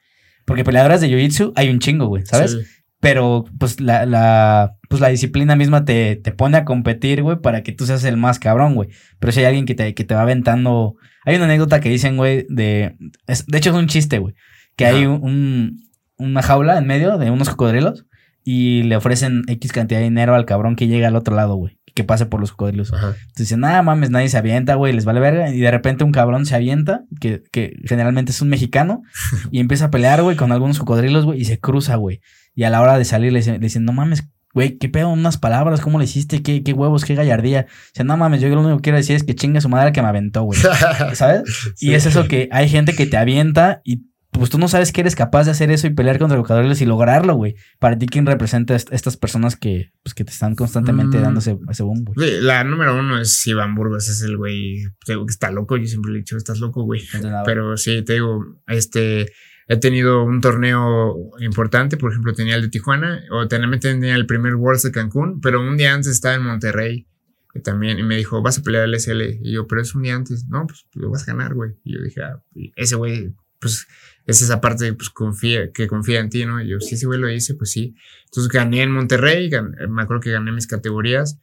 Porque 0.45 0.65
peleadoras 0.65 1.01
de 1.01 1.09
Jiu-Jitsu 1.09 1.53
hay 1.55 1.69
un 1.69 1.79
chingo, 1.79 2.07
güey, 2.09 2.27
¿sabes? 2.27 2.59
Pero 2.99 3.45
pues 3.61 3.81
la, 3.81 4.07
la, 4.07 4.75
pues 4.89 5.01
la 5.01 5.07
disciplina 5.07 5.55
misma 5.55 5.85
te, 5.85 6.17
te 6.17 6.33
pone 6.33 6.57
a 6.57 6.65
competir, 6.65 7.23
güey, 7.23 7.41
para 7.41 7.63
que 7.63 7.71
tú 7.71 7.87
seas 7.87 8.03
el 8.03 8.17
más 8.17 8.41
cabrón, 8.41 8.75
güey. 8.75 8.89
Pero 9.21 9.31
si 9.31 9.39
hay 9.39 9.47
alguien 9.47 9.67
que 9.67 9.77
te, 9.77 9.95
que 9.95 10.03
te 10.03 10.17
va 10.17 10.23
aventando... 10.23 10.97
Hay 11.25 11.37
una 11.37 11.45
anécdota 11.45 11.79
que 11.79 11.89
dicen, 11.89 12.17
güey, 12.17 12.45
de... 12.49 12.97
de 13.29 13.59
hecho 13.59 13.71
es 13.71 13.77
un 13.77 13.87
chiste, 13.87 14.19
güey. 14.19 14.35
Que 14.75 14.87
hay 14.87 15.07
un, 15.07 15.81
una 16.17 16.43
jaula 16.43 16.77
en 16.77 16.89
medio 16.89 17.19
de 17.19 17.31
unos 17.31 17.51
cocodrilos 17.51 18.05
y 18.43 18.83
le 18.83 18.97
ofrecen 18.97 19.45
X 19.47 19.71
cantidad 19.71 20.01
de 20.01 20.07
dinero 20.07 20.35
al 20.35 20.45
cabrón 20.45 20.75
que 20.75 20.89
llega 20.89 21.07
al 21.07 21.15
otro 21.15 21.37
lado, 21.37 21.55
güey 21.55 21.80
que 21.95 22.05
pase 22.05 22.27
por 22.27 22.41
los 22.41 22.53
cocodrilos. 22.53 22.93
Entonces 22.93 23.15
dicen, 23.37 23.61
nada 23.61 23.83
mames, 23.83 24.11
nadie 24.11 24.29
se 24.29 24.39
avienta, 24.39 24.75
güey, 24.75 24.93
les 24.93 25.05
vale 25.05 25.21
verga. 25.21 25.51
Y 25.51 25.61
de 25.61 25.71
repente 25.71 26.05
un 26.05 26.13
cabrón 26.13 26.47
se 26.47 26.55
avienta, 26.55 27.05
que, 27.21 27.43
que 27.53 27.77
generalmente 27.85 28.33
es 28.33 28.41
un 28.43 28.49
mexicano, 28.49 29.03
y 29.51 29.61
empieza 29.61 29.87
a 29.87 29.91
pelear, 29.91 30.23
güey, 30.23 30.37
con 30.37 30.53
algunos 30.53 30.79
cocodrilos, 30.79 31.25
güey, 31.25 31.41
y 31.41 31.45
se 31.45 31.59
cruza, 31.59 31.97
güey. 31.97 32.21
Y 32.55 32.65
a 32.65 32.71
la 32.71 32.81
hora 32.81 32.99
de 32.99 33.05
salir 33.05 33.33
le 33.33 33.41
dicen, 33.59 33.85
no 33.85 33.93
mames, 33.93 34.25
güey, 34.53 34.79
qué 34.79 34.89
pedo, 34.89 35.09
unas 35.11 35.39
palabras, 35.39 35.81
cómo 35.81 35.99
le 35.99 36.05
hiciste, 36.05 36.43
qué, 36.43 36.63
qué 36.63 36.73
huevos, 36.73 37.05
qué 37.05 37.15
gallardía. 37.15 37.67
O 37.69 37.95
sea, 37.95 38.05
no 38.05 38.17
mames, 38.17 38.41
yo 38.41 38.49
lo 38.49 38.61
único 38.61 38.77
que 38.77 38.83
quiero 38.83 38.99
decir 38.99 39.17
es 39.17 39.23
que 39.23 39.35
chingue 39.35 39.61
su 39.61 39.69
madre 39.69 39.93
que 39.93 40.03
me 40.03 40.09
aventó, 40.09 40.43
güey. 40.43 40.59
¿Sabes? 41.15 41.43
Y 41.81 41.95
es 41.95 42.07
eso 42.07 42.27
que 42.27 42.49
hay 42.53 42.69
gente 42.69 42.95
que 42.95 43.07
te 43.07 43.17
avienta 43.17 43.81
y 43.85 44.10
pues 44.31 44.51
tú 44.51 44.59
no 44.59 44.69
sabes 44.69 44.93
que 44.93 45.01
eres 45.01 45.17
capaz 45.17 45.45
de 45.45 45.51
hacer 45.51 45.71
eso 45.71 45.87
y 45.87 45.91
pelear 45.91 46.19
contra 46.19 46.39
los 46.39 46.81
y 46.81 46.87
lograrlo, 46.87 47.35
güey. 47.35 47.57
Para 47.79 47.99
ti, 47.99 48.07
¿quién 48.07 48.27
representa 48.27 48.75
a 48.75 48.77
estas 48.77 49.17
personas 49.17 49.57
que, 49.57 49.93
pues, 50.03 50.15
que 50.15 50.25
te 50.25 50.31
están 50.31 50.55
constantemente 50.55 51.19
mm. 51.19 51.23
dando 51.23 51.41
ese, 51.41 51.59
ese 51.69 51.83
boom, 51.83 52.05
güey? 52.05 52.41
La 52.41 52.63
número 52.63 52.97
uno 52.99 53.21
es 53.21 53.47
Iván 53.47 53.75
Burgos, 53.75 54.09
es 54.09 54.23
el 54.23 54.37
güey 54.37 54.85
que 55.05 55.15
está 55.29 55.51
loco. 55.51 55.77
Yo 55.77 55.87
siempre 55.87 56.13
le 56.13 56.19
he 56.19 56.21
dicho, 56.21 56.37
estás 56.37 56.61
loco, 56.61 56.85
güey. 56.85 57.03
Pero 57.45 57.77
sí, 57.77 58.03
te 58.03 58.15
digo, 58.15 58.45
este 58.67 59.33
he 59.71 59.77
tenido 59.77 60.25
un 60.25 60.41
torneo 60.41 61.31
importante, 61.39 61.97
por 61.97 62.11
ejemplo, 62.11 62.33
tenía 62.33 62.57
el 62.57 62.63
de 62.63 62.69
Tijuana, 62.71 63.23
o 63.31 63.47
también 63.47 63.79
tenía 63.79 64.17
el 64.17 64.27
primer 64.27 64.57
Worlds 64.57 64.83
de 64.83 64.91
Cancún, 64.91 65.41
pero 65.41 65.61
un 65.61 65.77
día 65.77 65.95
antes 65.95 66.09
estaba 66.09 66.35
en 66.35 66.43
Monterrey, 66.43 67.07
que 67.55 67.61
también, 67.61 68.01
y 68.01 68.03
me 68.03 68.17
dijo, 68.17 68.43
vas 68.43 68.59
a 68.59 68.63
pelear 68.63 68.83
el 68.83 68.99
SL, 68.99 69.23
y 69.41 69.53
yo, 69.53 69.69
pero 69.69 69.81
es 69.81 69.95
un 69.95 70.03
día 70.03 70.17
antes, 70.17 70.47
no, 70.49 70.67
pues 70.67 70.87
lo 70.95 71.09
vas 71.11 71.23
a 71.23 71.33
ganar, 71.33 71.55
güey, 71.55 71.71
y 71.85 71.95
yo 71.95 72.03
dije, 72.03 72.21
ah, 72.21 72.43
ese 72.75 72.97
güey, 72.97 73.33
pues 73.61 73.87
es 74.31 74.43
esa 74.43 74.61
parte 74.61 74.93
pues 74.95 75.11
confía, 75.11 75.73
que 75.73 75.87
confía 75.89 76.21
en 76.21 76.31
ti, 76.31 76.45
¿no? 76.45 76.63
Y 76.63 76.69
yo, 76.69 76.81
sí, 76.81 76.95
ese 76.95 77.07
güey 77.07 77.21
lo 77.21 77.31
hice, 77.31 77.55
pues 77.55 77.71
sí. 77.71 77.95
Entonces 78.27 78.51
gané 78.53 78.83
en 78.83 78.93
Monterrey, 78.93 79.51
me 79.89 80.03
acuerdo 80.03 80.21
que 80.21 80.33
gané 80.33 80.53
mis 80.53 80.67
categorías, 80.67 81.39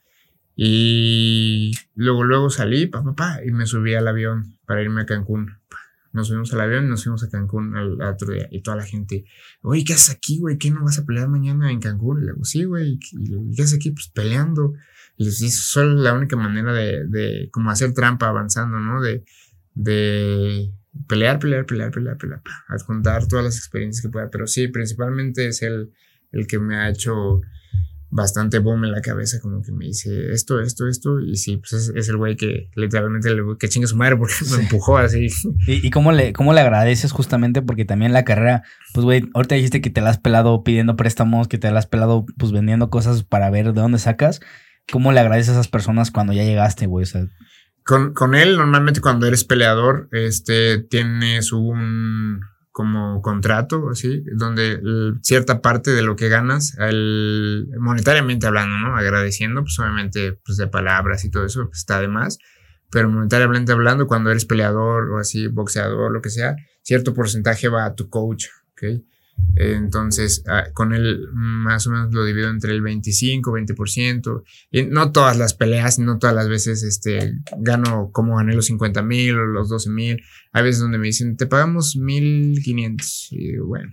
y 0.55 1.71
luego, 1.93 2.23
luego 2.23 2.49
salí, 2.49 2.88
pa, 2.88 3.03
pa, 3.03 3.13
pa, 3.15 3.39
y 3.45 3.51
me 3.51 3.67
subí 3.67 3.93
al 3.93 4.07
avión 4.07 4.57
para 4.65 4.81
irme 4.81 5.01
a 5.01 5.05
Cancún 5.05 5.57
nos 6.17 6.29
fuimos 6.29 6.51
al 6.53 6.61
avión 6.61 6.85
y 6.85 6.89
nos 6.89 7.03
fuimos 7.03 7.23
a 7.23 7.29
Cancún 7.29 7.75
al, 7.75 8.01
otro 8.01 8.33
día. 8.33 8.47
Y 8.51 8.61
toda 8.61 8.77
la 8.77 8.83
gente, 8.83 9.25
oye, 9.61 9.83
¿qué 9.85 9.93
haces 9.93 10.15
aquí, 10.15 10.39
güey? 10.39 10.57
¿Qué 10.57 10.71
no 10.71 10.83
vas 10.83 10.99
a 10.99 11.05
pelear 11.05 11.29
mañana 11.29 11.71
en 11.71 11.79
Cancún? 11.79 12.21
Y 12.21 12.25
le 12.25 12.33
digo, 12.33 12.43
sí, 12.43 12.63
güey. 12.63 12.99
¿Y 13.11 13.55
qué 13.55 13.61
haces 13.61 13.75
aquí? 13.75 13.91
Pues 13.91 14.09
peleando. 14.09 14.73
Y 15.15 15.25
les 15.25 15.39
digo, 15.39 15.51
solo 15.51 15.93
la 15.93 16.13
única 16.13 16.35
manera 16.35 16.73
de, 16.73 17.05
de 17.07 17.49
como 17.51 17.71
hacer 17.71 17.93
trampa 17.93 18.27
avanzando, 18.27 18.79
¿no? 18.79 19.01
De, 19.01 19.23
de 19.73 20.71
pelear, 21.07 21.39
pelear, 21.39 21.65
pelear, 21.65 21.91
pelear, 21.91 22.17
pelear, 22.17 22.41
adjuntar 22.67 23.27
todas 23.27 23.45
las 23.45 23.57
experiencias 23.57 24.01
que 24.01 24.09
pueda. 24.09 24.29
Pero 24.29 24.47
sí, 24.47 24.67
principalmente 24.67 25.47
es 25.47 25.61
el, 25.61 25.91
el 26.31 26.47
que 26.47 26.59
me 26.59 26.75
ha 26.75 26.89
hecho 26.89 27.41
bastante 28.09 28.59
boom 28.59 28.85
en 28.85 28.91
la 28.91 29.01
cabeza, 29.01 29.39
como 29.41 29.61
que 29.61 29.71
me 29.71 29.85
dice 29.85 30.31
esto, 30.31 30.61
esto, 30.61 30.87
esto, 30.87 31.19
y 31.19 31.35
sí, 31.35 31.57
pues 31.57 31.91
es, 31.93 32.09
el 32.09 32.17
güey 32.17 32.35
que 32.37 32.69
literalmente 32.75 33.33
le 33.33 33.43
que 33.59 33.67
chingue 33.67 33.87
su 33.87 33.97
madre 33.97 34.15
porque 34.15 34.33
me 34.51 34.63
empujó 34.63 34.97
así. 34.97 35.27
¿Y, 35.67 35.89
cómo, 35.89 36.11
le, 36.11 36.33
cómo 36.33 36.53
le 36.53 36.61
agradeces 36.61 37.11
justamente? 37.11 37.61
Porque 37.61 37.85
también 37.85 38.13
la 38.13 38.23
carrera, 38.23 38.63
pues 38.93 39.03
güey, 39.03 39.29
ahorita 39.33 39.55
dijiste 39.55 39.81
que 39.81 39.89
te 39.89 40.01
la 40.01 40.11
has 40.11 40.19
pelado 40.19 40.63
pidiendo 40.63 40.95
préstamos, 40.95 41.47
que 41.47 41.57
te 41.57 41.69
la 41.71 41.79
has 41.79 41.87
pelado 41.87 42.25
pues 42.37 42.51
vendiendo 42.51 42.89
cosas 42.89 43.23
para 43.23 43.49
ver 43.49 43.73
de 43.73 43.81
dónde 43.81 43.99
sacas. 43.99 44.39
¿Cómo 44.89 45.11
le 45.11 45.19
agradeces 45.19 45.49
a 45.49 45.53
esas 45.53 45.67
personas 45.67 46.11
cuando 46.11 46.31
ya 46.31 46.43
llegaste, 46.43 46.85
güey? 46.85 47.03
O 47.03 47.07
sea, 47.07 47.27
con, 47.88 48.13
con 48.13 48.35
él, 48.35 48.57
normalmente 48.57 48.99
cuando 48.99 49.25
eres 49.27 49.45
peleador, 49.45 50.09
este, 50.11 50.79
tienes 50.79 51.53
un 51.53 52.41
como 52.73 53.21
contrato, 53.21 53.89
así, 53.89 54.23
donde 54.35 54.79
cierta 55.23 55.61
parte 55.61 55.91
de 55.91 56.03
lo 56.03 56.15
que 56.17 56.27
ganas, 56.27 56.77
el, 56.79 57.69
monetariamente 57.79 58.45
hablando, 58.45 58.77
¿no? 58.77 58.97
Agradeciendo, 58.97 59.61
pues 59.61 59.79
obviamente, 59.79 60.33
pues 60.45 60.57
de 60.57 60.67
palabras 60.67 61.23
y 61.23 61.31
todo 61.31 61.45
eso 61.45 61.65
pues, 61.65 61.79
está 61.79 61.99
de 62.01 62.09
más, 62.09 62.38
pero 62.91 63.09
monetariamente 63.09 63.71
hablando, 63.71 64.05
cuando 64.05 64.31
eres 64.31 64.45
peleador 64.45 65.09
o 65.11 65.17
así, 65.17 65.47
boxeador, 65.47 66.11
lo 66.11 66.21
que 66.21 66.29
sea, 66.29 66.55
cierto 66.83 67.13
porcentaje 67.13 67.69
va 67.69 67.85
a 67.85 67.95
tu 67.95 68.09
coach, 68.09 68.47
¿ok? 68.73 69.01
Entonces, 69.59 70.43
ah, 70.47 70.65
con 70.73 70.93
él 70.93 71.29
más 71.33 71.88
o 71.88 71.91
menos 71.91 72.13
lo 72.13 72.23
divido 72.25 72.49
entre 72.49 72.73
el 72.73 72.81
25, 72.81 73.51
20%. 73.51 74.43
Y 74.71 74.83
no 74.83 75.11
todas 75.11 75.38
las 75.38 75.55
peleas, 75.55 75.97
no 75.97 76.19
todas 76.19 76.35
las 76.35 76.47
veces 76.47 76.83
este, 76.83 77.33
gano 77.57 78.11
como 78.11 78.38
gané 78.38 78.53
los 78.53 78.67
50 78.67 79.01
mil 79.01 79.35
o 79.35 79.45
los 79.45 79.69
12 79.69 79.89
mil. 79.89 80.21
Hay 80.53 80.63
veces 80.63 80.81
donde 80.81 80.99
me 80.99 81.07
dicen, 81.07 81.38
te 81.38 81.47
pagamos 81.47 81.95
1500. 81.95 83.27
Y 83.31 83.57
bueno, 83.57 83.91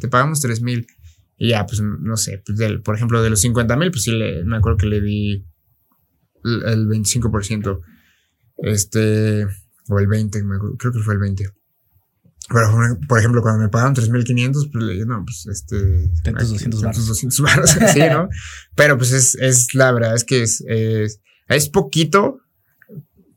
te 0.00 0.08
pagamos 0.08 0.40
3 0.40 0.60
mil. 0.60 0.86
Y 1.38 1.50
ya, 1.50 1.66
pues 1.66 1.80
no 1.80 2.16
sé, 2.16 2.42
pues, 2.44 2.58
por 2.82 2.96
ejemplo, 2.96 3.22
de 3.22 3.30
los 3.30 3.40
50 3.40 3.76
mil, 3.76 3.90
pues 3.90 4.04
sí, 4.04 4.10
le, 4.10 4.44
me 4.44 4.56
acuerdo 4.56 4.78
que 4.78 4.86
le 4.86 5.00
di 5.00 5.46
el 6.44 6.88
25%. 6.88 7.80
Este, 8.58 9.46
o 9.88 9.98
el 9.98 10.06
20, 10.06 10.42
creo 10.78 10.92
que 10.92 11.00
fue 11.00 11.14
el 11.14 11.20
20. 11.20 11.44
Pero, 12.48 12.98
por 13.08 13.18
ejemplo, 13.18 13.42
cuando 13.42 13.62
me 13.62 13.68
pagaron 13.68 13.94
3.500, 13.94 14.70
pues 14.72 14.84
le 14.84 14.92
dije, 14.92 15.06
no, 15.06 15.24
pues 15.24 15.46
este... 15.46 15.76
200 16.30 16.82
baros. 16.82 17.06
200 17.06 17.40
baros, 17.40 17.70
sí, 17.92 18.00
¿no? 18.10 18.28
Pero 18.74 18.96
pues 18.96 19.12
es, 19.12 19.34
es 19.36 19.74
la 19.74 19.90
verdad, 19.90 20.14
es 20.14 20.24
que 20.24 20.42
es, 20.42 20.62
es, 20.68 21.20
es, 21.48 21.68
poquito, 21.68 22.38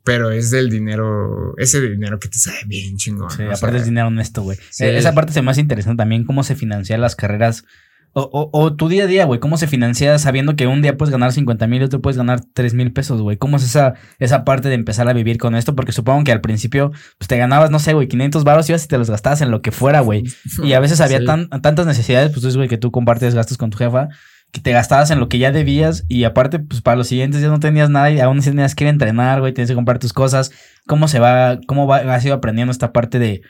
pero 0.04 0.30
es 0.30 0.50
del 0.50 0.70
dinero, 0.70 1.54
ese 1.58 1.80
dinero 1.80 2.20
que 2.20 2.28
te 2.28 2.38
sale 2.38 2.60
bien 2.66 2.96
chingón. 2.96 3.30
Sí, 3.30 3.42
aparte 3.42 3.78
es 3.78 3.84
dinero 3.84 4.08
honesto, 4.08 4.42
güey. 4.42 4.58
Esa 4.78 5.12
parte 5.12 5.32
se 5.32 5.42
me 5.42 5.50
hace 5.50 5.60
interesante 5.60 5.98
también, 5.98 6.24
cómo 6.24 6.44
se 6.44 6.54
financian 6.54 7.00
las 7.00 7.16
carreras 7.16 7.64
o, 8.12 8.50
o, 8.52 8.74
tu 8.74 8.88
día 8.88 9.04
a 9.04 9.06
día, 9.06 9.24
güey, 9.24 9.38
¿cómo 9.38 9.56
se 9.56 9.68
financia 9.68 10.18
sabiendo 10.18 10.56
que 10.56 10.66
un 10.66 10.82
día 10.82 10.96
puedes 10.96 11.12
ganar 11.12 11.32
50 11.32 11.66
mil 11.68 11.82
y 11.82 11.84
otro 11.84 12.00
puedes 12.00 12.16
ganar 12.16 12.40
3 12.40 12.74
mil 12.74 12.92
pesos, 12.92 13.20
güey? 13.22 13.36
¿Cómo 13.36 13.56
es 13.56 13.62
esa, 13.62 13.94
esa 14.18 14.44
parte 14.44 14.68
de 14.68 14.74
empezar 14.74 15.08
a 15.08 15.12
vivir 15.12 15.38
con 15.38 15.54
esto? 15.54 15.76
Porque 15.76 15.92
supongo 15.92 16.24
que 16.24 16.32
al 16.32 16.40
principio 16.40 16.90
pues, 17.18 17.28
te 17.28 17.38
ganabas, 17.38 17.70
no 17.70 17.78
sé, 17.78 17.92
güey, 17.92 18.08
500 18.08 18.42
baros 18.42 18.68
y 18.68 18.72
ibas 18.72 18.84
y 18.84 18.88
te 18.88 18.98
los 18.98 19.10
gastabas 19.10 19.42
en 19.42 19.52
lo 19.52 19.62
que 19.62 19.70
fuera, 19.70 20.00
güey. 20.00 20.24
Y 20.64 20.72
a 20.72 20.80
veces 20.80 21.00
había 21.00 21.24
tan, 21.24 21.48
tantas 21.48 21.86
necesidades, 21.86 22.32
pues, 22.32 22.56
güey, 22.56 22.68
que 22.68 22.78
tú 22.78 22.90
compartes 22.90 23.34
gastos 23.34 23.56
con 23.56 23.70
tu 23.70 23.78
jefa, 23.78 24.08
que 24.50 24.60
te 24.60 24.72
gastabas 24.72 25.12
en 25.12 25.20
lo 25.20 25.28
que 25.28 25.38
ya 25.38 25.52
debías 25.52 26.04
y 26.08 26.24
aparte, 26.24 26.58
pues, 26.58 26.82
para 26.82 26.96
los 26.96 27.06
siguientes 27.06 27.40
ya 27.40 27.48
no 27.48 27.60
tenías 27.60 27.90
nada 27.90 28.10
y 28.10 28.18
aún 28.18 28.40
así 28.40 28.50
tenías 28.50 28.74
que 28.74 28.84
ir 28.84 28.88
a 28.88 28.90
entrenar, 28.90 29.38
güey, 29.38 29.54
tienes 29.54 29.70
que 29.70 29.76
comprar 29.76 30.00
tus 30.00 30.12
cosas. 30.12 30.50
¿Cómo 30.86 31.06
se 31.06 31.20
va, 31.20 31.60
cómo 31.68 31.86
va, 31.86 31.98
has 31.98 32.24
ido 32.24 32.34
aprendiendo 32.34 32.72
esta 32.72 32.92
parte 32.92 33.20
de 33.20 33.42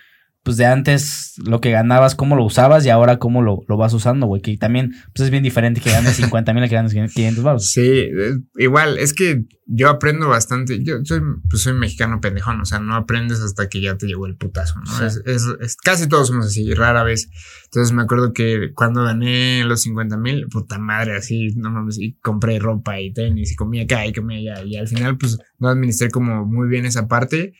pues 0.42 0.56
de 0.56 0.64
antes 0.64 1.34
lo 1.44 1.60
que 1.60 1.70
ganabas, 1.70 2.14
cómo 2.14 2.34
lo 2.34 2.44
usabas 2.44 2.86
y 2.86 2.88
ahora 2.88 3.18
cómo 3.18 3.42
lo, 3.42 3.60
lo 3.68 3.76
vas 3.76 3.92
usando, 3.92 4.26
güey. 4.26 4.40
Que 4.40 4.56
también 4.56 4.92
pues 5.14 5.26
es 5.26 5.30
bien 5.30 5.42
diferente 5.42 5.80
que 5.80 5.90
ganes 5.90 6.16
50 6.16 6.54
mil 6.54 6.64
a 6.64 6.68
que 6.68 6.74
ganes 6.74 6.94
500 6.94 7.44
baros. 7.44 7.70
Sí, 7.70 8.08
igual, 8.56 8.96
es 8.98 9.12
que 9.12 9.44
yo 9.66 9.90
aprendo 9.90 10.28
bastante. 10.28 10.82
Yo 10.82 10.96
soy, 11.04 11.20
pues 11.48 11.62
soy 11.62 11.74
mexicano 11.74 12.20
pendejón, 12.22 12.58
o 12.60 12.64
sea, 12.64 12.80
no 12.80 12.94
aprendes 12.94 13.40
hasta 13.40 13.68
que 13.68 13.82
ya 13.82 13.98
te 13.98 14.06
llegó 14.06 14.26
el 14.26 14.36
putazo, 14.36 14.80
¿no? 14.80 15.06
Es, 15.06 15.20
es, 15.26 15.76
casi 15.76 16.08
todos 16.08 16.28
somos 16.28 16.46
así, 16.46 16.72
rara 16.72 17.04
vez. 17.04 17.28
Entonces 17.66 17.92
me 17.92 18.02
acuerdo 18.02 18.32
que 18.32 18.72
cuando 18.74 19.04
gané 19.04 19.62
los 19.64 19.82
50 19.82 20.16
mil, 20.16 20.46
puta 20.48 20.78
madre, 20.78 21.16
así, 21.16 21.48
no 21.56 21.70
mames, 21.70 21.98
y 21.98 22.14
compré 22.14 22.58
ropa 22.58 22.98
y 22.98 23.12
tenis 23.12 23.52
y 23.52 23.56
comía 23.56 23.82
acá 23.82 24.06
y 24.06 24.14
comía 24.14 24.54
allá. 24.54 24.64
Y 24.64 24.76
al 24.76 24.88
final, 24.88 25.18
pues 25.18 25.38
no 25.58 25.68
administré 25.68 26.10
como 26.10 26.46
muy 26.46 26.68
bien 26.68 26.86
esa 26.86 27.08
parte 27.08 27.52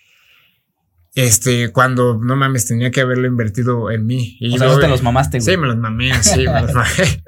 este, 1.14 1.72
cuando 1.72 2.18
no 2.18 2.36
mames, 2.36 2.66
tenía 2.66 2.90
que 2.90 3.00
haberlo 3.00 3.26
invertido 3.26 3.90
en 3.90 4.06
mí. 4.06 4.36
Y 4.40 4.54
o 4.54 4.58
sea, 4.58 4.78
te 4.78 4.88
los 4.88 5.02
mamaste, 5.02 5.38
güey. 5.38 5.54
Sí, 5.54 5.60
me 5.60 5.66
los 5.66 5.76
mamé, 5.76 6.12
sí, 6.22 6.46
me 6.46 6.62
los 6.62 6.74
mamé. 6.74 7.24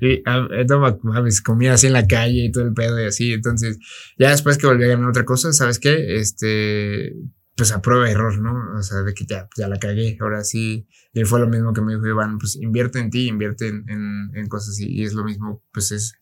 y 0.00 0.22
no 0.68 0.98
mames, 1.02 1.40
comía 1.40 1.74
así 1.74 1.86
en 1.86 1.94
la 1.94 2.06
calle 2.06 2.44
y 2.44 2.52
todo 2.52 2.64
el 2.64 2.74
pedo 2.74 3.00
y 3.00 3.06
así. 3.06 3.32
Entonces, 3.32 3.78
ya 4.18 4.30
después 4.30 4.58
que 4.58 4.66
volví 4.66 4.84
a 4.84 4.88
ganar 4.88 5.08
otra 5.08 5.24
cosa, 5.24 5.52
¿sabes 5.52 5.78
qué? 5.78 6.16
Este, 6.16 7.14
pues 7.56 7.72
a 7.72 7.80
prueba 7.80 8.04
de 8.04 8.12
error, 8.12 8.38
¿no? 8.38 8.78
O 8.78 8.82
sea, 8.82 9.02
de 9.02 9.14
que 9.14 9.24
ya, 9.24 9.48
ya 9.56 9.68
la 9.68 9.78
cagué. 9.78 10.18
Ahora 10.20 10.44
sí. 10.44 10.86
Y 11.14 11.24
fue 11.24 11.40
lo 11.40 11.48
mismo 11.48 11.72
que 11.72 11.80
me 11.80 11.94
dijo 11.94 12.06
Iván, 12.06 12.38
pues 12.38 12.56
invierte 12.56 12.98
en 12.98 13.10
ti, 13.10 13.28
invierte 13.28 13.68
en, 13.68 13.84
en, 13.88 14.30
en 14.34 14.46
cosas 14.48 14.70
así. 14.70 14.86
Y 14.88 15.04
es 15.04 15.14
lo 15.14 15.24
mismo, 15.24 15.64
pues 15.72 15.90
es 15.90 16.14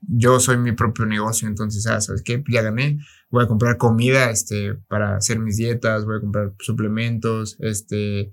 yo 0.00 0.40
soy 0.40 0.58
mi 0.58 0.72
propio 0.72 1.06
negocio, 1.06 1.48
entonces, 1.48 1.86
ah, 1.86 2.00
¿sabes 2.00 2.22
qué? 2.22 2.42
Ya 2.48 2.62
gané, 2.62 2.98
voy 3.30 3.44
a 3.44 3.48
comprar 3.48 3.76
comida, 3.76 4.30
este, 4.30 4.74
para 4.88 5.16
hacer 5.16 5.38
mis 5.38 5.56
dietas, 5.56 6.04
voy 6.04 6.18
a 6.18 6.20
comprar 6.20 6.52
suplementos, 6.60 7.56
este, 7.60 8.32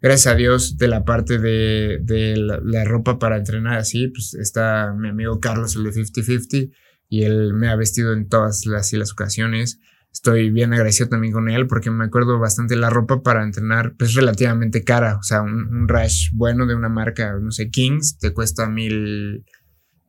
gracias 0.00 0.34
a 0.34 0.36
Dios, 0.36 0.78
de 0.78 0.88
la 0.88 1.04
parte 1.04 1.38
de, 1.38 1.98
de 2.02 2.36
la, 2.36 2.84
ropa 2.84 3.18
para 3.18 3.36
entrenar 3.36 3.78
así, 3.78 4.08
pues 4.08 4.34
está 4.34 4.92
mi 4.96 5.08
amigo 5.08 5.40
Carlos, 5.40 5.76
el 5.76 5.84
de 5.84 5.92
50-50, 5.92 6.72
y 7.08 7.22
él 7.22 7.54
me 7.54 7.68
ha 7.68 7.76
vestido 7.76 8.12
en 8.12 8.28
todas 8.28 8.66
las, 8.66 8.92
las 8.92 9.12
ocasiones. 9.12 9.78
Estoy 10.12 10.50
bien 10.50 10.72
agradecido 10.72 11.10
también 11.10 11.32
con 11.32 11.48
él 11.50 11.66
porque 11.66 11.90
me 11.90 12.06
acuerdo 12.06 12.38
bastante 12.38 12.74
la 12.74 12.88
ropa 12.88 13.22
para 13.22 13.44
entrenar, 13.44 13.94
pues 13.98 14.14
relativamente 14.14 14.82
cara. 14.82 15.18
O 15.18 15.22
sea, 15.22 15.42
un, 15.42 15.68
un 15.68 15.88
rash 15.88 16.30
bueno 16.32 16.66
de 16.66 16.74
una 16.74 16.88
marca, 16.88 17.38
no 17.38 17.50
sé, 17.52 17.68
Kings, 17.70 18.18
te 18.18 18.32
cuesta 18.32 18.66
mil, 18.66 19.44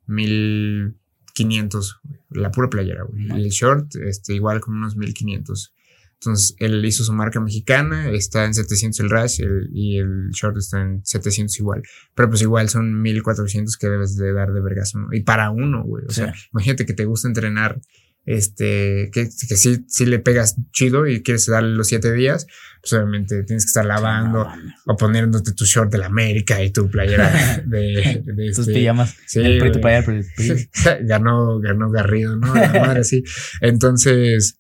1500, 0.08 2.02
la 2.32 2.52
pura 2.52 2.70
playera, 2.70 3.04
güey. 3.04 3.30
El 3.32 3.50
short, 3.50 3.96
este, 3.96 4.34
igual 4.34 4.60
como 4.62 4.78
unos 4.78 4.96
1500. 4.96 5.74
Entonces, 6.20 6.56
él 6.58 6.84
hizo 6.84 7.04
su 7.04 7.14
marca 7.14 7.40
mexicana, 7.40 8.10
está 8.10 8.46
en 8.46 8.56
700 8.56 9.00
el 9.02 9.10
Rush 9.12 9.42
y 9.72 9.98
el 9.98 10.32
short 10.32 10.58
está 10.58 10.82
en 10.82 11.06
700 11.06 11.60
igual. 11.60 11.84
Pero 12.16 12.30
pues 12.30 12.42
igual 12.42 12.70
son 12.70 13.02
1400 13.04 13.78
que 13.78 13.88
debes 13.88 14.16
de 14.16 14.34
dar 14.34 14.52
de 14.52 14.62
vergazo, 14.62 14.98
¿no? 15.00 15.10
Y 15.14 15.22
para 15.22 15.52
uno, 15.52 15.84
güey. 15.84 16.06
O 16.08 16.12
sea, 16.12 16.34
imagínate 16.52 16.88
que 16.88 16.94
te 16.94 17.06
gusta 17.06 17.28
entrenar 17.28 17.80
este, 18.28 19.10
que, 19.14 19.24
que 19.24 19.56
sí, 19.58 19.86
sí 19.88 20.06
le 20.06 20.20
pegas 20.20 20.58
chido 20.74 21.08
y 21.08 21.24
quieres 21.24 21.46
darle 21.48 21.76
los 21.76 21.88
siete 21.88 22.12
días, 22.14 22.46
pues 22.82 22.92
obviamente 22.94 23.42
tienes 23.44 23.64
que 23.64 23.70
estar 23.70 23.86
lavando 23.86 24.48
o 24.86 24.98
poniéndote 24.98 25.54
tu 25.54 25.64
short 25.64 25.90
de 25.92 25.98
la 25.98 26.08
América 26.08 26.62
y 26.62 26.70
tu 26.72 26.90
playera 26.90 27.64
de, 27.66 28.22
de 28.26 28.48
Tus 28.50 28.60
este- 28.60 28.74
pijamas. 28.74 29.16
Sí, 29.26 29.40
El 29.40 29.72
tu 29.72 29.80
güey. 29.80 29.82
playera, 29.82 30.22
ganó, 31.04 31.60
ganó 31.62 31.90
Garrido, 31.90 32.36
¿no? 32.36 32.54
La 32.54 32.68
madre, 32.74 33.06
sí. 33.06 33.24
Entonces, 33.62 34.60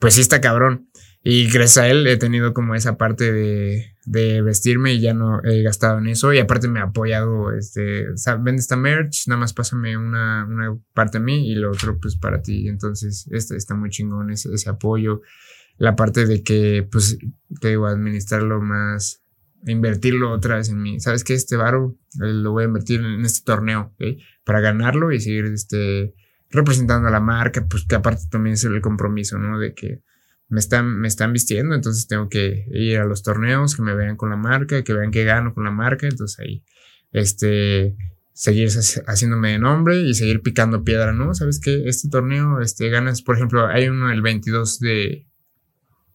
pues 0.00 0.14
sí 0.14 0.20
está 0.20 0.40
cabrón. 0.40 0.85
Y 1.28 1.50
gracias 1.50 1.78
a 1.78 1.88
él 1.88 2.06
he 2.06 2.16
tenido 2.18 2.54
como 2.54 2.76
esa 2.76 2.96
parte 2.96 3.32
de, 3.32 3.96
de 4.04 4.42
vestirme 4.42 4.92
y 4.92 5.00
ya 5.00 5.12
no 5.12 5.42
he 5.42 5.60
gastado 5.62 5.98
en 5.98 6.06
eso. 6.06 6.32
Y 6.32 6.38
aparte 6.38 6.68
me 6.68 6.78
ha 6.78 6.84
apoyado, 6.84 7.50
este, 7.50 8.06
vende 8.38 8.60
esta 8.60 8.76
merch, 8.76 9.26
nada 9.26 9.40
más 9.40 9.52
pásame 9.52 9.96
una, 9.96 10.46
una 10.48 10.78
parte 10.94 11.18
a 11.18 11.20
mí 11.20 11.50
y 11.50 11.56
lo 11.56 11.72
otro 11.72 11.98
pues 11.98 12.14
para 12.14 12.42
ti. 12.42 12.68
Entonces, 12.68 13.26
este 13.32 13.56
está 13.56 13.74
muy 13.74 13.90
chingón 13.90 14.30
ese, 14.30 14.54
ese 14.54 14.70
apoyo. 14.70 15.22
La 15.78 15.96
parte 15.96 16.26
de 16.26 16.44
que, 16.44 16.86
pues, 16.88 17.18
te 17.60 17.70
digo, 17.70 17.88
administrarlo 17.88 18.62
más, 18.62 19.24
invertirlo 19.66 20.30
otra 20.30 20.58
vez 20.58 20.68
en 20.68 20.80
mí. 20.80 21.00
¿Sabes 21.00 21.24
qué? 21.24 21.34
Este 21.34 21.56
varo 21.56 21.98
eh, 22.22 22.32
lo 22.34 22.52
voy 22.52 22.62
a 22.62 22.66
invertir 22.68 23.00
en 23.00 23.24
este 23.24 23.44
torneo. 23.44 23.92
Para 24.44 24.60
ganarlo 24.60 25.10
y 25.10 25.18
seguir, 25.18 25.46
este, 25.46 26.14
representando 26.50 27.08
a 27.08 27.10
la 27.10 27.18
marca, 27.18 27.66
pues 27.68 27.84
que 27.84 27.96
aparte 27.96 28.22
también 28.30 28.54
es 28.54 28.62
el 28.62 28.80
compromiso, 28.80 29.38
¿no? 29.38 29.58
De 29.58 29.74
que 29.74 30.02
me 30.48 30.60
están, 30.60 30.98
me 31.00 31.08
están 31.08 31.32
vistiendo, 31.32 31.74
entonces 31.74 32.06
tengo 32.06 32.28
que 32.28 32.66
ir 32.70 32.98
a 32.98 33.04
los 33.04 33.22
torneos, 33.22 33.74
que 33.76 33.82
me 33.82 33.94
vean 33.94 34.16
con 34.16 34.30
la 34.30 34.36
marca, 34.36 34.82
que 34.84 34.92
vean 34.92 35.10
que 35.10 35.24
gano 35.24 35.52
con 35.54 35.64
la 35.64 35.70
marca, 35.72 36.06
entonces 36.06 36.38
ahí, 36.38 36.62
este, 37.12 37.96
seguir 38.32 38.68
hac- 38.68 39.02
haciéndome 39.06 39.52
de 39.52 39.58
nombre 39.58 39.98
y 40.00 40.14
seguir 40.14 40.42
picando 40.42 40.84
piedra, 40.84 41.12
¿no? 41.12 41.34
¿Sabes 41.34 41.58
qué? 41.60 41.84
Este 41.88 42.08
torneo, 42.08 42.60
este, 42.60 42.88
ganas, 42.90 43.22
por 43.22 43.36
ejemplo, 43.36 43.66
hay 43.66 43.88
uno 43.88 44.10
el 44.12 44.22
22 44.22 44.78
de 44.80 45.26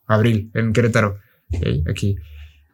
abril 0.05 0.51
en 0.53 0.73
Querétaro, 0.73 1.17
¿ok? 1.53 1.89
aquí. 1.89 2.15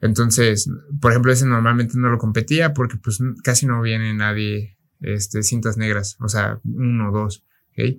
Entonces, 0.01 0.69
por 1.01 1.11
ejemplo, 1.11 1.31
ese 1.31 1.45
normalmente 1.47 1.93
no 1.97 2.09
lo 2.09 2.17
competía 2.19 2.73
porque 2.73 2.97
pues 2.97 3.19
casi 3.43 3.65
no 3.65 3.81
viene 3.81 4.13
nadie, 4.13 4.77
este, 5.01 5.41
cintas 5.43 5.77
negras, 5.77 6.17
o 6.19 6.27
sea, 6.27 6.59
uno 6.63 7.09
o 7.09 7.11
dos, 7.11 7.43
¿ok? 7.71 7.97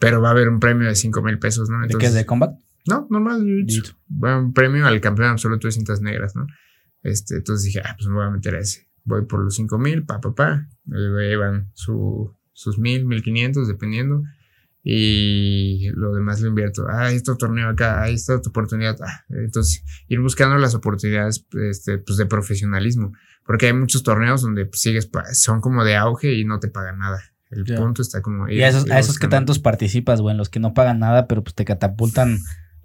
Pero 0.00 0.20
va 0.20 0.28
a 0.28 0.32
haber 0.32 0.48
un 0.48 0.58
premio 0.60 0.88
de 0.88 0.94
5 0.94 1.22
mil 1.22 1.38
pesos, 1.38 1.68
¿no? 1.70 1.80
¿De 1.86 1.88
qué 1.98 2.10
de 2.10 2.26
combat? 2.26 2.54
No, 2.88 3.06
normal. 3.10 3.42
Jiu-jitsu. 3.44 3.94
Un 4.20 4.52
premio 4.52 4.86
al 4.86 5.00
campeón 5.00 5.28
absoluto 5.30 5.68
de 5.68 5.72
cintas 5.72 6.00
negras, 6.00 6.34
¿no? 6.34 6.46
Este, 7.02 7.36
entonces 7.36 7.64
dije, 7.66 7.80
ah, 7.84 7.94
pues 7.96 8.08
me 8.08 8.14
voy 8.14 8.24
a 8.26 8.30
meter 8.30 8.54
a 8.56 8.60
ese. 8.60 8.88
Voy 9.04 9.24
por 9.26 9.40
los 9.44 9.54
5 9.54 9.78
mil, 9.78 10.04
pa, 10.04 10.20
pa, 10.20 10.34
pa. 10.34 10.68
El 10.90 11.12
güey 11.12 11.36
van 11.36 11.70
su, 11.74 12.34
sus 12.52 12.78
mil, 12.78 13.04
mil 13.06 13.22
quinientos, 13.22 13.68
dependiendo. 13.68 14.22
Y 14.82 15.90
lo 15.94 16.14
demás 16.14 16.40
lo 16.40 16.48
invierto. 16.48 16.86
Ah, 16.88 17.10
este 17.10 17.34
torneo 17.36 17.68
acá, 17.68 18.02
ahí 18.02 18.14
está 18.14 18.40
tu 18.40 18.50
oportunidad. 18.50 18.96
Ah, 19.02 19.24
entonces, 19.30 19.84
ir 20.08 20.20
buscando 20.20 20.56
las 20.56 20.74
oportunidades 20.74 21.46
este, 21.70 21.98
pues, 21.98 22.16
de 22.16 22.26
profesionalismo. 22.26 23.12
Porque 23.44 23.66
hay 23.66 23.72
muchos 23.72 24.02
torneos 24.02 24.42
donde 24.42 24.66
pues, 24.66 24.80
sigues, 24.80 25.10
son 25.32 25.60
como 25.60 25.84
de 25.84 25.96
auge 25.96 26.34
y 26.34 26.44
no 26.44 26.58
te 26.58 26.68
pagan 26.68 26.98
nada. 26.98 27.20
El 27.50 27.64
Ya. 27.64 27.76
punto 27.76 28.02
está 28.02 28.20
como. 28.22 28.48
Y 28.48 28.62
a 28.62 28.68
esos, 28.68 28.86
ir 28.86 28.92
a 28.92 28.98
esos 28.98 29.18
que 29.18 29.26
tantos 29.28 29.58
participas, 29.58 30.20
güey, 30.20 30.32
en 30.32 30.38
los 30.38 30.48
que 30.50 30.60
no 30.60 30.74
pagan 30.74 30.98
nada, 30.98 31.26
pero 31.28 31.42
pues 31.42 31.54
te 31.54 31.64
catapultan 31.64 32.38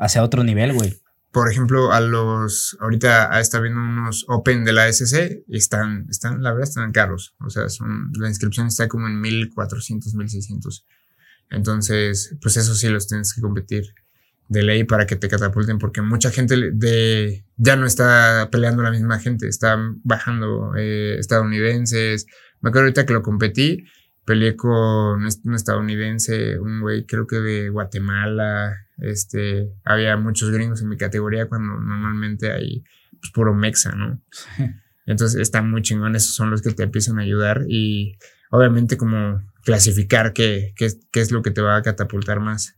hacia 0.04 0.24
otro 0.24 0.44
nivel, 0.44 0.74
güey. 0.74 1.00
por 1.32 1.52
ejemplo, 1.52 1.92
a 1.92 2.00
los, 2.00 2.78
ahorita 2.80 3.40
está 3.40 3.60
viendo 3.60 3.80
unos 3.80 4.26
Open 4.28 4.64
de 4.64 4.74
la 4.74 4.88
SC 4.88 5.44
y 5.48 5.58
están, 5.58 6.06
están, 6.10 6.44
la 6.44 6.52
verdad 6.52 6.70
están 6.70 6.92
caros. 6.92 7.36
O 7.40 7.50
sea, 7.50 7.70
son, 7.70 8.12
la 8.20 8.28
inscripción 8.28 8.68
está 8.68 8.88
como 8.88 9.08
en 9.08 9.20
1400, 9.20 10.14
1600. 10.14 10.86
Entonces, 11.50 12.36
pues 12.42 12.58
eso 12.58 12.76
sí 12.76 12.88
los 12.90 13.08
tienes 13.08 13.34
que 13.34 13.42
competir 13.42 13.84
de 14.50 14.64
ley 14.64 14.84
para 14.84 15.06
que 15.06 15.16
te 15.16 15.30
catapulten 15.30 15.80
porque 15.80 16.02
mucha 16.02 16.30
gente 16.32 16.56
de, 16.74 17.46
ya 17.58 17.76
no 17.76 17.86
está 17.86 18.50
peleando 18.52 18.84
la 18.84 18.92
misma 18.92 19.20
gente, 19.20 19.48
están 19.48 20.02
bajando 20.04 20.76
eh, 20.78 21.18
estadounidenses. 21.20 22.26
Me 22.62 22.70
acuerdo 22.70 22.86
ahorita 22.86 23.06
que 23.06 23.14
lo 23.14 23.22
competí, 23.22 23.86
peleé 24.26 24.56
con 24.56 25.24
un 25.24 25.54
estadounidense, 25.56 26.60
un 26.60 26.82
güey 26.82 27.06
creo 27.06 27.28
que 27.28 27.38
de 27.38 27.70
Guatemala, 27.70 28.83
este, 28.98 29.70
había 29.84 30.18
muchos 30.18 30.52
gringos 30.52 30.82
en 30.82 30.90
mi 30.90 30.98
categoría 30.98 31.48
cuando 31.48 31.74
normalmente 31.80 32.52
hay 32.52 32.84
pues, 33.20 33.32
puro 33.34 33.54
mexa, 33.54 33.94
¿no? 33.96 34.22
Entonces 35.06 35.42
está 35.42 35.62
muy 35.62 35.82
chingón, 35.82 36.16
esos 36.16 36.36
son 36.36 36.50
los 36.50 36.62
que 36.62 36.72
te 36.72 36.84
empiezan 36.84 37.20
a 37.20 37.24
ayudar 37.24 37.64
y 37.68 38.18
obviamente 38.52 38.96
como 38.98 39.42
clasificar 39.64 40.34
qué, 40.34 40.74
qué, 40.76 40.88
qué 41.12 41.22
es 41.22 41.32
lo 41.32 41.42
que 41.42 41.52
te 41.52 41.62
va 41.62 41.76
a 41.78 41.82
catapultar 41.82 42.40
más. 42.40 42.76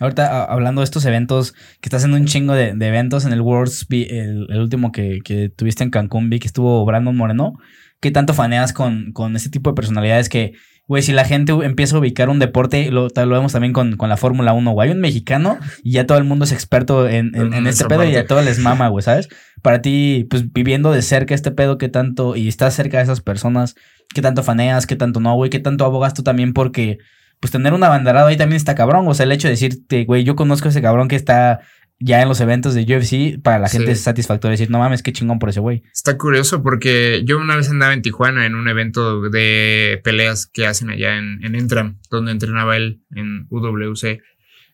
Ahorita 0.00 0.26
a- 0.26 0.44
hablando 0.44 0.80
de 0.80 0.84
estos 0.84 1.04
eventos, 1.04 1.52
que 1.52 1.84
estás 1.86 2.02
haciendo 2.02 2.16
un 2.18 2.26
chingo 2.26 2.52
de, 2.54 2.74
de 2.74 2.88
eventos 2.88 3.24
en 3.24 3.32
el 3.32 3.40
Worlds, 3.40 3.86
el 3.90 4.60
último 4.60 4.90
que, 4.92 5.20
que 5.24 5.48
tuviste 5.48 5.84
en 5.84 5.90
Cancún, 5.90 6.28
vi 6.30 6.38
que 6.40 6.48
estuvo 6.48 6.84
Brandon 6.84 7.16
Moreno. 7.16 7.54
¿Qué 8.00 8.10
tanto 8.10 8.34
faneas 8.34 8.72
con, 8.72 9.12
con 9.12 9.34
ese 9.36 9.48
tipo 9.48 9.70
de 9.70 9.74
personalidades 9.74 10.28
que, 10.28 10.52
güey, 10.86 11.02
si 11.02 11.12
la 11.12 11.24
gente 11.24 11.52
empieza 11.52 11.96
a 11.96 11.98
ubicar 11.98 12.28
un 12.28 12.38
deporte, 12.38 12.90
lo, 12.90 13.08
lo 13.08 13.28
vemos 13.30 13.52
también 13.52 13.72
con, 13.72 13.96
con 13.96 14.08
la 14.08 14.16
Fórmula 14.16 14.52
1, 14.52 14.70
güey, 14.72 14.88
hay 14.88 14.94
un 14.94 15.00
mexicano 15.00 15.58
y 15.82 15.92
ya 15.92 16.06
todo 16.06 16.18
el 16.18 16.24
mundo 16.24 16.44
es 16.44 16.52
experto 16.52 17.08
en, 17.08 17.34
en- 17.34 17.54
este 17.66 17.84
pedo 17.86 18.04
y 18.04 18.16
a 18.16 18.26
todos 18.26 18.44
les 18.44 18.58
mama, 18.58 18.88
güey, 18.88 19.02
¿sabes? 19.02 19.28
Para 19.62 19.80
ti, 19.80 20.26
pues 20.28 20.52
viviendo 20.52 20.92
de 20.92 21.00
cerca 21.02 21.34
este 21.34 21.50
pedo, 21.50 21.78
¿qué 21.78 21.88
tanto, 21.88 22.36
y 22.36 22.48
estás 22.48 22.74
cerca 22.74 22.98
de 22.98 23.04
esas 23.04 23.20
personas, 23.22 23.74
qué 24.14 24.20
tanto 24.20 24.42
faneas, 24.42 24.86
qué 24.86 24.96
tanto 24.96 25.20
no, 25.20 25.34
güey, 25.34 25.48
qué 25.50 25.58
tanto 25.58 25.84
abogas 25.86 26.12
tú 26.14 26.22
también 26.22 26.52
porque 26.52 26.98
pues 27.40 27.50
tener 27.50 27.72
un 27.74 27.82
abanderado 27.82 28.28
ahí 28.28 28.36
también 28.36 28.56
está 28.56 28.74
cabrón. 28.74 29.06
O 29.08 29.14
sea, 29.14 29.24
el 29.24 29.32
hecho 29.32 29.48
de 29.48 29.52
decirte, 29.52 30.04
güey, 30.04 30.24
yo 30.24 30.36
conozco 30.36 30.68
a 30.68 30.70
ese 30.70 30.80
cabrón 30.82 31.08
que 31.08 31.16
está 31.16 31.60
ya 32.00 32.20
en 32.20 32.28
los 32.28 32.40
eventos 32.40 32.74
de 32.74 32.82
UFC, 32.82 33.40
para 33.42 33.58
la 33.58 33.68
gente 33.68 33.86
Sí. 33.86 33.92
es 33.92 34.00
satisfactorio 34.00 34.52
decir, 34.52 34.70
no 34.70 34.78
mames, 34.78 35.02
qué 35.02 35.12
chingón 35.12 35.38
por 35.38 35.48
ese 35.48 35.60
güey. 35.60 35.82
Está 35.92 36.18
curioso 36.18 36.62
porque 36.62 37.22
yo 37.24 37.38
una 37.38 37.56
vez 37.56 37.70
andaba 37.70 37.94
en 37.94 38.02
Tijuana 38.02 38.46
en 38.46 38.54
un 38.54 38.68
evento 38.68 39.22
de 39.30 40.00
peleas 40.04 40.46
que 40.46 40.66
hacen 40.66 40.90
allá 40.90 41.16
en, 41.16 41.44
en 41.44 41.54
Entram, 41.54 41.98
donde 42.10 42.32
entrenaba 42.32 42.76
él 42.76 43.00
en 43.14 43.46
UWC. 43.50 44.20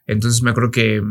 Entonces 0.07 0.43
me 0.43 0.51
acuerdo 0.51 0.71
que 0.71 1.03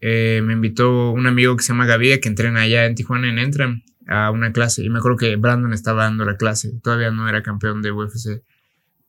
eh, 0.00 0.40
me 0.44 0.52
invitó 0.52 1.10
un 1.10 1.26
amigo 1.26 1.56
que 1.56 1.62
se 1.64 1.68
llama 1.72 1.86
Gavide 1.86 2.20
que 2.20 2.28
entrena 2.28 2.60
allá 2.60 2.84
en 2.86 2.94
Tijuana 2.94 3.28
en 3.28 3.38
Entram 3.38 3.82
a 4.06 4.30
una 4.30 4.52
clase. 4.52 4.84
Y 4.84 4.90
me 4.90 4.98
acuerdo 4.98 5.16
que 5.16 5.34
Brandon 5.36 5.72
estaba 5.72 6.04
dando 6.04 6.24
la 6.24 6.36
clase. 6.36 6.78
Todavía 6.82 7.10
no 7.10 7.28
era 7.28 7.42
campeón 7.42 7.82
de 7.82 7.90
UFC. 7.90 8.42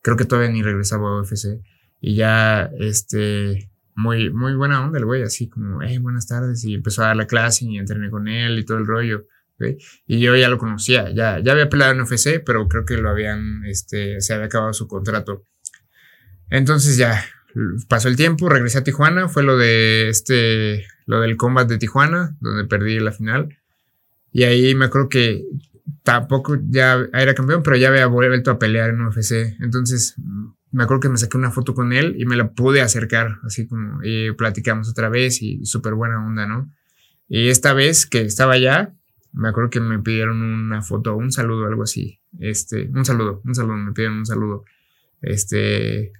Creo 0.01 0.17
que 0.17 0.25
todavía 0.25 0.49
ni 0.49 0.63
regresaba 0.63 1.09
a 1.09 1.21
UFC. 1.21 1.61
Y 1.99 2.15
ya, 2.15 2.71
este, 2.79 3.69
muy, 3.97 4.31
muy 4.31 4.53
buena 4.53 4.85
onda 4.85 4.99
el 4.99 5.05
güey, 5.05 5.23
así 5.23 5.49
como, 5.49 5.81
hey, 5.81 5.97
buenas 5.97 6.27
tardes. 6.27 6.63
Y 6.63 6.75
empezó 6.75 7.03
a 7.03 7.07
dar 7.07 7.15
la 7.15 7.25
clase 7.25 7.65
y 7.65 7.77
entrené 7.77 8.11
con 8.11 8.27
él 8.27 8.59
y 8.59 8.63
todo 8.63 8.77
el 8.77 8.85
rollo. 8.85 9.25
¿ok? 9.55 9.75
Y 10.05 10.19
yo 10.19 10.35
ya 10.35 10.49
lo 10.49 10.59
conocía, 10.59 11.09
ya, 11.09 11.39
ya 11.39 11.51
había 11.51 11.67
peleado 11.67 11.93
en 11.93 12.01
UFC, 12.01 12.43
pero 12.45 12.67
creo 12.67 12.85
que 12.85 12.95
lo 12.97 13.09
habían, 13.09 13.65
este, 13.65 14.21
se 14.21 14.35
había 14.35 14.45
acabado 14.45 14.71
su 14.73 14.87
contrato. 14.87 15.45
Entonces 16.49 16.95
ya 16.95 17.25
pasó 17.89 18.07
el 18.07 18.15
tiempo, 18.15 18.49
regresé 18.49 18.77
a 18.77 18.83
Tijuana, 18.83 19.29
fue 19.29 19.41
lo 19.41 19.57
de 19.57 20.09
este, 20.09 20.85
lo 21.07 21.19
del 21.19 21.35
combat 21.35 21.67
de 21.67 21.79
Tijuana, 21.79 22.37
donde 22.39 22.65
perdí 22.65 22.99
la 22.99 23.11
final. 23.11 23.57
Y 24.31 24.43
ahí 24.43 24.75
me 24.75 24.85
acuerdo 24.85 25.09
que 25.09 25.43
tampoco 26.03 26.55
ya 26.69 27.07
era 27.13 27.33
campeón, 27.33 27.63
pero 27.63 27.77
ya 27.77 27.87
había 27.87 28.05
vuelto 28.05 28.51
a 28.51 28.59
pelear 28.59 28.91
en 28.91 29.01
UFC. 29.01 29.57
Entonces 29.59 30.15
me 30.77 30.83
acuerdo 30.83 30.99
que 30.99 31.09
me 31.09 31.17
saqué 31.17 31.37
una 31.37 31.49
foto 31.49 31.73
con 31.73 31.91
él 31.91 32.15
y 32.19 32.25
me 32.25 32.35
la 32.35 32.51
pude 32.51 32.81
acercar, 32.81 33.39
así 33.43 33.67
como, 33.67 33.99
y 34.03 34.31
platicamos 34.33 34.87
otra 34.87 35.09
vez 35.09 35.41
y 35.41 35.65
súper 35.65 35.95
buena 35.95 36.23
onda, 36.23 36.45
¿no? 36.45 36.71
Y 37.27 37.49
esta 37.49 37.73
vez 37.73 38.05
que 38.05 38.21
estaba 38.21 38.53
allá, 38.53 38.93
me 39.33 39.49
acuerdo 39.49 39.71
que 39.71 39.79
me 39.79 39.97
pidieron 39.97 40.39
una 40.39 40.83
foto, 40.83 41.15
un 41.15 41.31
saludo, 41.31 41.65
algo 41.65 41.81
así. 41.81 42.21
Este, 42.37 42.91
un 42.93 43.03
saludo, 43.05 43.41
un 43.43 43.55
saludo, 43.55 43.75
me 43.75 43.91
pidieron 43.91 44.19
un 44.19 44.27
saludo. 44.27 44.65
Este, 45.19 46.13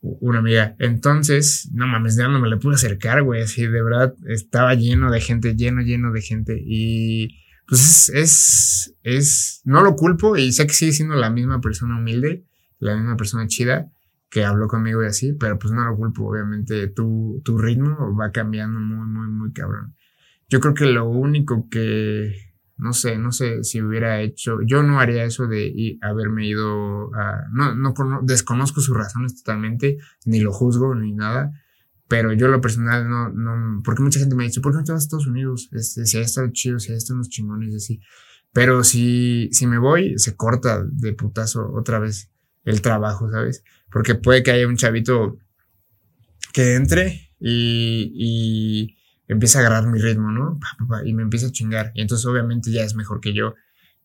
una 0.00 0.38
amiga. 0.38 0.74
Entonces, 0.78 1.68
no 1.74 1.86
mames, 1.86 2.16
ya 2.16 2.28
no 2.28 2.40
me 2.40 2.48
le 2.48 2.56
pude 2.56 2.76
acercar, 2.76 3.22
güey. 3.24 3.42
Así, 3.42 3.66
de 3.66 3.82
verdad, 3.82 4.14
estaba 4.26 4.72
lleno 4.72 5.10
de 5.10 5.20
gente, 5.20 5.54
lleno, 5.54 5.82
lleno 5.82 6.12
de 6.12 6.22
gente. 6.22 6.62
Y 6.64 7.42
pues 7.68 8.08
es, 8.08 8.08
es, 8.08 8.94
es, 9.02 9.60
no 9.64 9.82
lo 9.82 9.96
culpo 9.96 10.34
y 10.38 10.50
sé 10.52 10.66
que 10.66 10.72
sigue 10.72 10.92
siendo 10.92 11.14
la 11.14 11.28
misma 11.28 11.60
persona 11.60 11.98
humilde, 11.98 12.46
la 12.84 12.96
misma 12.96 13.16
persona 13.16 13.46
chida 13.46 13.90
que 14.30 14.44
habló 14.44 14.66
conmigo 14.68 15.02
y 15.02 15.06
así, 15.06 15.32
pero 15.32 15.58
pues 15.58 15.72
no 15.72 15.84
lo 15.84 15.96
culpo. 15.96 16.28
Obviamente 16.28 16.88
tu, 16.88 17.40
tu 17.44 17.56
ritmo 17.58 18.16
va 18.16 18.32
cambiando 18.32 18.80
muy, 18.80 19.06
muy, 19.06 19.28
muy 19.28 19.52
cabrón. 19.52 19.94
Yo 20.48 20.60
creo 20.60 20.74
que 20.74 20.86
lo 20.86 21.08
único 21.08 21.68
que, 21.70 22.34
no 22.76 22.92
sé, 22.92 23.16
no 23.18 23.32
sé 23.32 23.64
si 23.64 23.80
hubiera 23.80 24.20
hecho, 24.20 24.58
yo 24.66 24.82
no 24.82 25.00
haría 25.00 25.24
eso 25.24 25.46
de 25.46 25.98
haberme 26.02 26.46
ido 26.46 27.14
a, 27.14 27.44
no, 27.52 27.74
no, 27.74 27.94
cono- 27.94 28.20
desconozco 28.22 28.80
sus 28.80 28.96
razones 28.96 29.36
totalmente, 29.42 29.98
ni 30.26 30.40
lo 30.40 30.52
juzgo, 30.52 30.94
ni 30.94 31.12
nada, 31.12 31.52
pero 32.08 32.32
yo 32.32 32.48
lo 32.48 32.60
personal 32.60 33.08
no, 33.08 33.30
no, 33.30 33.82
porque 33.82 34.02
mucha 34.02 34.20
gente 34.20 34.34
me 34.36 34.44
ha 34.44 34.46
dicho, 34.46 34.60
¿por 34.60 34.72
qué 34.72 34.78
no 34.78 34.84
te 34.84 34.92
vas 34.92 35.02
a 35.02 35.04
Estados 35.06 35.26
Unidos? 35.26 35.70
Este, 35.72 36.04
si 36.06 36.18
ahí 36.18 36.24
está 36.24 36.50
chido, 36.52 36.78
si 36.78 36.92
ahí 36.92 36.98
están 36.98 37.18
los 37.18 37.28
chingones 37.30 37.74
así. 37.74 38.00
Pero 38.52 38.84
si, 38.84 39.48
si 39.52 39.66
me 39.66 39.78
voy, 39.78 40.18
se 40.18 40.36
corta 40.36 40.84
de 40.84 41.12
putazo 41.14 41.72
otra 41.72 41.98
vez 41.98 42.30
el 42.64 42.82
trabajo, 42.82 43.30
¿sabes? 43.30 43.62
Porque 43.90 44.14
puede 44.14 44.42
que 44.42 44.50
haya 44.50 44.66
un 44.66 44.76
chavito 44.76 45.38
que 46.52 46.74
entre 46.74 47.30
y, 47.40 48.12
y 48.14 48.96
empieza 49.28 49.58
a 49.58 49.66
agarrar 49.66 49.90
mi 49.90 50.00
ritmo, 50.00 50.30
¿no? 50.30 50.58
Y 51.04 51.14
me 51.14 51.22
empieza 51.22 51.46
a 51.46 51.52
chingar. 51.52 51.92
Y 51.94 52.02
entonces 52.02 52.26
obviamente 52.26 52.70
ya 52.70 52.84
es 52.84 52.94
mejor 52.94 53.20
que 53.20 53.32
yo. 53.32 53.54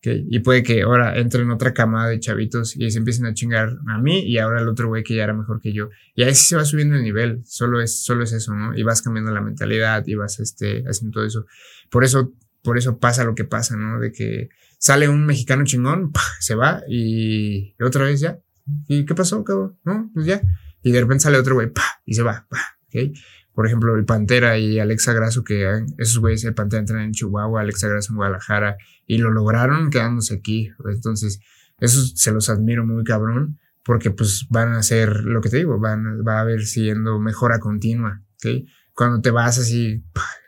Y 0.02 0.38
puede 0.38 0.62
que 0.62 0.80
ahora 0.80 1.18
entre 1.18 1.42
en 1.42 1.50
otra 1.50 1.74
camada 1.74 2.08
de 2.08 2.18
chavitos 2.18 2.74
y 2.74 2.90
se 2.90 2.98
empiecen 2.98 3.26
a 3.26 3.34
chingar 3.34 3.76
a 3.86 3.98
mí 3.98 4.20
y 4.20 4.38
ahora 4.38 4.62
el 4.62 4.68
otro 4.68 4.88
güey 4.88 5.02
que 5.02 5.14
ya 5.14 5.24
era 5.24 5.34
mejor 5.34 5.60
que 5.60 5.74
yo. 5.74 5.90
Y 6.14 6.22
ahí 6.22 6.34
sí 6.34 6.46
se 6.46 6.56
va 6.56 6.64
subiendo 6.64 6.96
el 6.96 7.02
nivel, 7.02 7.42
solo 7.44 7.82
es, 7.82 8.02
solo 8.02 8.24
es 8.24 8.32
eso, 8.32 8.54
¿no? 8.54 8.74
Y 8.74 8.82
vas 8.82 9.02
cambiando 9.02 9.30
la 9.30 9.42
mentalidad 9.42 10.06
y 10.06 10.14
vas 10.14 10.40
este, 10.40 10.84
haciendo 10.88 11.16
todo 11.16 11.26
eso. 11.26 11.44
Por 11.90 12.04
eso, 12.04 12.32
por 12.62 12.78
eso 12.78 12.98
pasa 12.98 13.24
lo 13.24 13.34
que 13.34 13.44
pasa, 13.44 13.76
¿no? 13.76 14.00
De 14.00 14.10
que 14.10 14.48
sale 14.78 15.06
un 15.06 15.26
mexicano 15.26 15.64
chingón, 15.64 16.12
se 16.40 16.54
va 16.54 16.82
y 16.88 17.74
otra 17.82 18.04
vez 18.04 18.20
ya. 18.20 18.38
¿Y 18.88 19.04
qué 19.04 19.14
pasó, 19.14 19.42
cabrón? 19.44 19.78
No, 19.84 20.10
pues 20.14 20.26
ya. 20.26 20.42
Y 20.82 20.92
de 20.92 21.00
repente 21.00 21.22
sale 21.22 21.38
otro 21.38 21.54
güey, 21.54 21.70
y 22.04 22.14
se 22.14 22.22
va, 22.22 22.46
¿ok? 22.86 23.16
Por 23.52 23.66
ejemplo, 23.66 23.94
el 23.96 24.04
Pantera 24.04 24.58
y 24.58 24.78
Alexa 24.78 25.12
Grasso, 25.12 25.44
que 25.44 25.84
esos 25.98 26.18
güeyes, 26.18 26.44
el 26.44 26.54
Pantera 26.54 26.80
entran 26.80 27.02
en 27.02 27.12
Chihuahua, 27.12 27.60
Alexa 27.60 27.88
Grasso 27.88 28.12
en 28.12 28.16
Guadalajara, 28.16 28.76
y 29.06 29.18
lo 29.18 29.30
lograron 29.30 29.90
quedándose 29.90 30.34
aquí. 30.34 30.70
Entonces, 30.88 31.40
eso 31.78 32.00
se 32.14 32.32
los 32.32 32.48
admiro 32.48 32.86
muy 32.86 33.04
cabrón, 33.04 33.58
porque 33.84 34.10
pues 34.10 34.46
van 34.50 34.72
a 34.72 34.78
hacer 34.78 35.24
lo 35.24 35.40
que 35.40 35.50
te 35.50 35.58
digo, 35.58 35.78
van, 35.78 36.24
va 36.26 36.38
a 36.38 36.40
haber 36.40 36.64
siendo 36.64 37.18
mejora 37.18 37.58
continua, 37.58 38.22
¿ok? 38.36 38.66
Cuando 38.94 39.20
te 39.20 39.30
vas 39.30 39.58
así, 39.58 40.04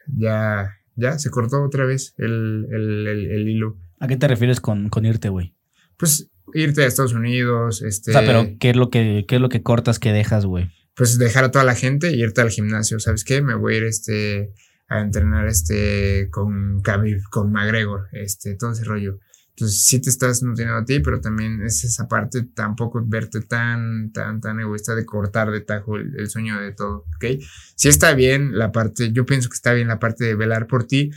ya, 0.06 0.70
ya 0.94 1.18
se 1.18 1.30
cortó 1.30 1.62
otra 1.62 1.84
vez 1.84 2.14
el, 2.18 2.66
el, 2.70 3.06
el, 3.06 3.48
hilo. 3.48 3.78
¿A 3.98 4.08
qué 4.08 4.16
te 4.16 4.28
refieres 4.28 4.60
con, 4.60 4.88
con 4.88 5.04
irte, 5.04 5.28
güey? 5.28 5.54
Pues 5.96 6.30
irte 6.54 6.84
a 6.84 6.86
Estados 6.86 7.14
Unidos, 7.14 7.82
este... 7.82 8.10
O 8.10 8.14
sea, 8.14 8.22
pero 8.26 8.56
¿qué 8.58 8.70
es 8.70 8.76
lo 8.76 8.90
que, 8.90 9.24
qué 9.26 9.36
es 9.36 9.40
lo 9.40 9.48
que 9.48 9.62
cortas 9.62 9.98
que 9.98 10.12
dejas, 10.12 10.46
güey? 10.46 10.70
pues 10.94 11.18
dejar 11.18 11.44
a 11.44 11.50
toda 11.50 11.64
la 11.64 11.74
gente 11.74 12.12
y 12.12 12.22
irte 12.22 12.40
al 12.40 12.50
gimnasio. 12.50 13.00
¿Sabes 13.00 13.24
qué? 13.24 13.42
Me 13.42 13.54
voy 13.54 13.74
a 13.74 13.76
ir 13.78 13.84
este, 13.84 14.52
a 14.88 15.00
entrenar 15.00 15.46
este, 15.46 16.28
con 16.30 16.82
con 17.30 17.52
McGregor, 17.52 18.08
este, 18.12 18.54
todo 18.54 18.72
ese 18.72 18.84
rollo. 18.84 19.18
Entonces 19.50 19.84
sí 19.84 20.00
te 20.00 20.08
estás 20.08 20.42
nutriendo 20.42 20.76
a 20.76 20.84
ti, 20.84 21.00
pero 21.00 21.20
también 21.20 21.62
es 21.62 21.84
esa 21.84 22.08
parte 22.08 22.42
tampoco 22.54 23.02
verte 23.04 23.42
tan, 23.42 24.10
tan, 24.10 24.40
tan 24.40 24.58
egoísta 24.60 24.94
de 24.94 25.04
cortar 25.04 25.50
de 25.50 25.60
tajo 25.60 25.96
el, 25.96 26.28
sueño 26.30 26.58
de 26.58 26.72
todo, 26.72 27.04
¿ok? 27.16 27.38
Sí 27.76 27.88
está 27.88 28.14
bien 28.14 28.58
la 28.58 28.72
parte, 28.72 29.12
yo 29.12 29.26
pienso 29.26 29.50
que 29.50 29.54
está 29.54 29.74
bien 29.74 29.88
la 29.88 29.98
parte 29.98 30.24
de 30.24 30.34
velar 30.34 30.66
por 30.66 30.84
ti 30.84 31.10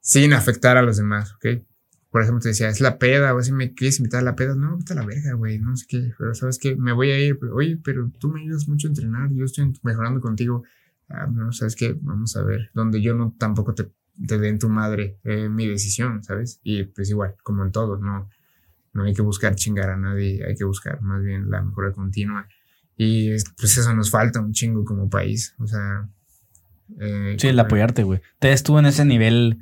sin 0.00 0.32
afectar 0.32 0.76
a 0.76 0.82
los 0.82 0.96
demás, 0.96 1.34
¿ok? 1.34 1.62
Por 2.10 2.22
ejemplo, 2.22 2.40
te 2.40 2.48
decía, 2.48 2.68
es 2.68 2.80
la 2.80 2.98
peda, 2.98 3.34
o 3.34 3.42
si 3.42 3.52
me 3.52 3.74
quieres 3.74 3.98
invitar 3.98 4.20
a 4.20 4.24
la 4.24 4.36
peda, 4.36 4.54
no, 4.54 4.78
vete 4.78 4.94
a 4.94 4.96
la 4.96 5.04
verga, 5.04 5.34
güey, 5.34 5.58
no 5.58 5.76
sé 5.76 5.86
qué, 5.88 6.12
pero 6.18 6.34
sabes 6.34 6.58
que 6.58 6.74
me 6.74 6.92
voy 6.92 7.10
a 7.10 7.18
ir, 7.18 7.38
oye, 7.52 7.78
pero 7.82 8.10
tú 8.18 8.28
me 8.28 8.40
ayudas 8.40 8.66
mucho 8.66 8.88
a 8.88 8.90
entrenar, 8.90 9.30
yo 9.32 9.44
estoy 9.44 9.72
mejorando 9.82 10.20
contigo, 10.20 10.64
ah, 11.10 11.26
no, 11.26 11.52
sabes 11.52 11.76
qué, 11.76 11.96
vamos 12.00 12.34
a 12.36 12.42
ver, 12.42 12.70
donde 12.72 13.02
yo 13.02 13.14
no 13.14 13.34
tampoco 13.38 13.74
te, 13.74 13.90
te 14.26 14.38
den 14.38 14.58
tu 14.58 14.68
madre 14.70 15.18
eh, 15.24 15.48
mi 15.48 15.66
decisión, 15.66 16.24
¿sabes? 16.24 16.60
Y 16.62 16.84
pues 16.84 17.10
igual, 17.10 17.34
como 17.42 17.62
en 17.62 17.72
todo, 17.72 17.98
no, 17.98 18.30
no 18.94 19.04
hay 19.04 19.12
que 19.12 19.22
buscar 19.22 19.54
chingar 19.54 19.90
a 19.90 19.96
nadie, 19.96 20.44
hay 20.46 20.54
que 20.54 20.64
buscar 20.64 21.02
más 21.02 21.22
bien 21.22 21.50
la 21.50 21.62
mejora 21.62 21.92
continua. 21.92 22.48
Y 22.96 23.30
pues 23.56 23.78
eso 23.78 23.94
nos 23.94 24.10
falta 24.10 24.40
un 24.40 24.52
chingo 24.52 24.84
como 24.84 25.08
país, 25.08 25.54
o 25.58 25.66
sea... 25.66 26.08
Eh, 26.98 27.36
sí, 27.38 27.48
el 27.48 27.60
apoyarte, 27.60 28.02
güey. 28.02 28.20
Te 28.38 28.50
estuvo 28.50 28.78
en 28.78 28.86
ese 28.86 29.04
nivel 29.04 29.60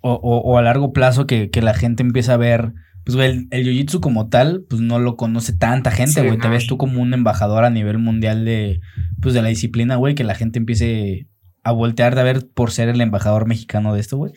o, 0.00 0.12
o, 0.14 0.58
a 0.58 0.62
largo 0.62 0.92
plazo 0.92 1.26
que, 1.26 1.50
que, 1.50 1.62
la 1.62 1.74
gente 1.74 2.02
empieza 2.02 2.34
a 2.34 2.38
ver, 2.38 2.72
pues 3.04 3.16
güey, 3.16 3.30
el, 3.30 3.48
el 3.50 3.66
jiu-jitsu 3.66 4.00
como 4.00 4.28
tal, 4.28 4.64
pues 4.68 4.80
no 4.80 4.98
lo 4.98 5.16
conoce 5.16 5.52
tanta 5.52 5.90
gente, 5.90 6.22
güey. 6.22 6.38
Te 6.38 6.48
ves 6.48 6.66
tú 6.66 6.78
como 6.78 7.02
un 7.02 7.12
embajador 7.12 7.64
a 7.64 7.70
nivel 7.70 7.98
mundial 7.98 8.44
de, 8.44 8.80
pues 9.20 9.34
de 9.34 9.42
la 9.42 9.48
disciplina, 9.48 9.96
güey, 9.96 10.14
que 10.14 10.24
la 10.24 10.34
gente 10.34 10.58
empiece 10.58 11.26
a 11.62 11.72
voltear 11.72 12.14
de 12.14 12.22
ver 12.22 12.48
por 12.54 12.70
ser 12.70 12.88
el 12.88 13.00
embajador 13.00 13.46
mexicano 13.46 13.92
de 13.92 14.00
esto, 14.00 14.16
güey. 14.16 14.32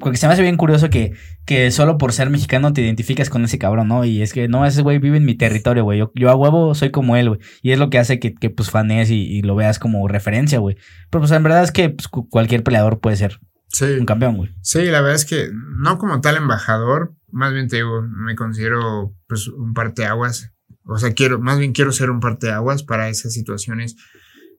Porque 0.00 0.16
se 0.16 0.26
me 0.26 0.32
hace 0.32 0.42
bien 0.42 0.56
curioso 0.56 0.88
que, 0.88 1.12
que 1.44 1.70
solo 1.70 1.98
por 1.98 2.12
ser 2.12 2.30
mexicano 2.30 2.72
te 2.72 2.80
identificas 2.80 3.28
con 3.28 3.44
ese 3.44 3.58
cabrón, 3.58 3.88
¿no? 3.88 4.04
Y 4.04 4.22
es 4.22 4.32
que, 4.32 4.48
no, 4.48 4.64
ese 4.64 4.82
güey 4.82 4.98
vive 4.98 5.18
en 5.18 5.26
mi 5.26 5.34
territorio, 5.34 5.84
güey. 5.84 5.98
Yo, 5.98 6.12
yo, 6.14 6.30
a 6.30 6.36
huevo 6.36 6.74
soy 6.74 6.90
como 6.90 7.16
él, 7.16 7.28
güey. 7.28 7.40
Y 7.60 7.72
es 7.72 7.78
lo 7.78 7.90
que 7.90 7.98
hace 7.98 8.18
que, 8.18 8.34
que 8.34 8.48
pues 8.48 8.70
fanees 8.70 9.10
y, 9.10 9.16
y, 9.16 9.42
lo 9.42 9.54
veas 9.56 9.78
como 9.78 10.08
referencia, 10.08 10.58
güey. 10.58 10.76
Pero 11.10 11.20
pues 11.20 11.32
en 11.32 11.42
verdad 11.42 11.64
es 11.64 11.72
que 11.72 11.90
pues, 11.90 12.08
cualquier 12.08 12.62
peleador 12.62 13.00
puede 13.00 13.16
ser 13.16 13.40
Sí. 13.68 13.84
Un 13.84 14.06
campeón, 14.06 14.36
güey. 14.36 14.54
Sí, 14.62 14.84
la 14.84 15.00
verdad 15.00 15.16
es 15.16 15.24
que 15.24 15.50
no 15.52 15.98
como 15.98 16.20
tal 16.20 16.36
embajador, 16.36 17.14
más 17.30 17.52
bien 17.52 17.68
te 17.68 17.76
digo, 17.76 18.02
me 18.02 18.36
considero 18.36 19.14
pues 19.26 19.48
un 19.48 19.74
parteaguas. 19.74 20.52
O 20.84 20.98
sea, 20.98 21.12
quiero, 21.14 21.40
más 21.40 21.58
bien 21.58 21.72
quiero 21.72 21.92
ser 21.92 22.10
un 22.10 22.20
parteaguas 22.20 22.82
para 22.82 23.08
esas 23.08 23.32
situaciones. 23.32 23.96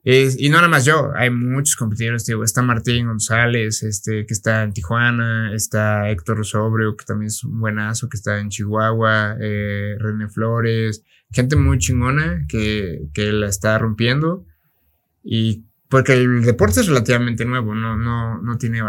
Es, 0.03 0.39
y 0.39 0.49
no 0.49 0.57
nada 0.57 0.67
más 0.67 0.85
yo, 0.85 1.11
hay 1.15 1.31
muchos 1.31 1.75
competidores, 1.75 2.25
digo, 2.25 2.43
está 2.43 2.61
Martín 2.61 3.07
González, 3.07 3.81
este, 3.81 4.25
que 4.27 4.33
está 4.35 4.61
en 4.61 4.71
Tijuana, 4.71 5.51
está 5.55 6.11
Héctor 6.11 6.45
Sobrio, 6.45 6.95
que 6.95 7.05
también 7.05 7.27
es 7.27 7.43
un 7.43 7.59
buenazo, 7.59 8.07
que 8.07 8.17
está 8.17 8.39
en 8.39 8.49
Chihuahua, 8.49 9.37
eh, 9.39 9.95
René 9.97 10.27
Flores, 10.29 11.03
gente 11.31 11.55
muy 11.55 11.79
chingona 11.79 12.45
que, 12.47 13.07
que 13.13 13.31
la 13.31 13.47
está 13.47 13.79
rompiendo. 13.79 14.45
Y 15.23 15.65
porque 15.95 16.11
el 16.11 16.43
deporte 16.43 16.81
es 16.81 16.87
relativamente 16.87 17.45
nuevo, 17.45 17.73
no, 17.73 17.95
no, 17.95 18.41
no 18.41 18.57
tiene 18.57 18.81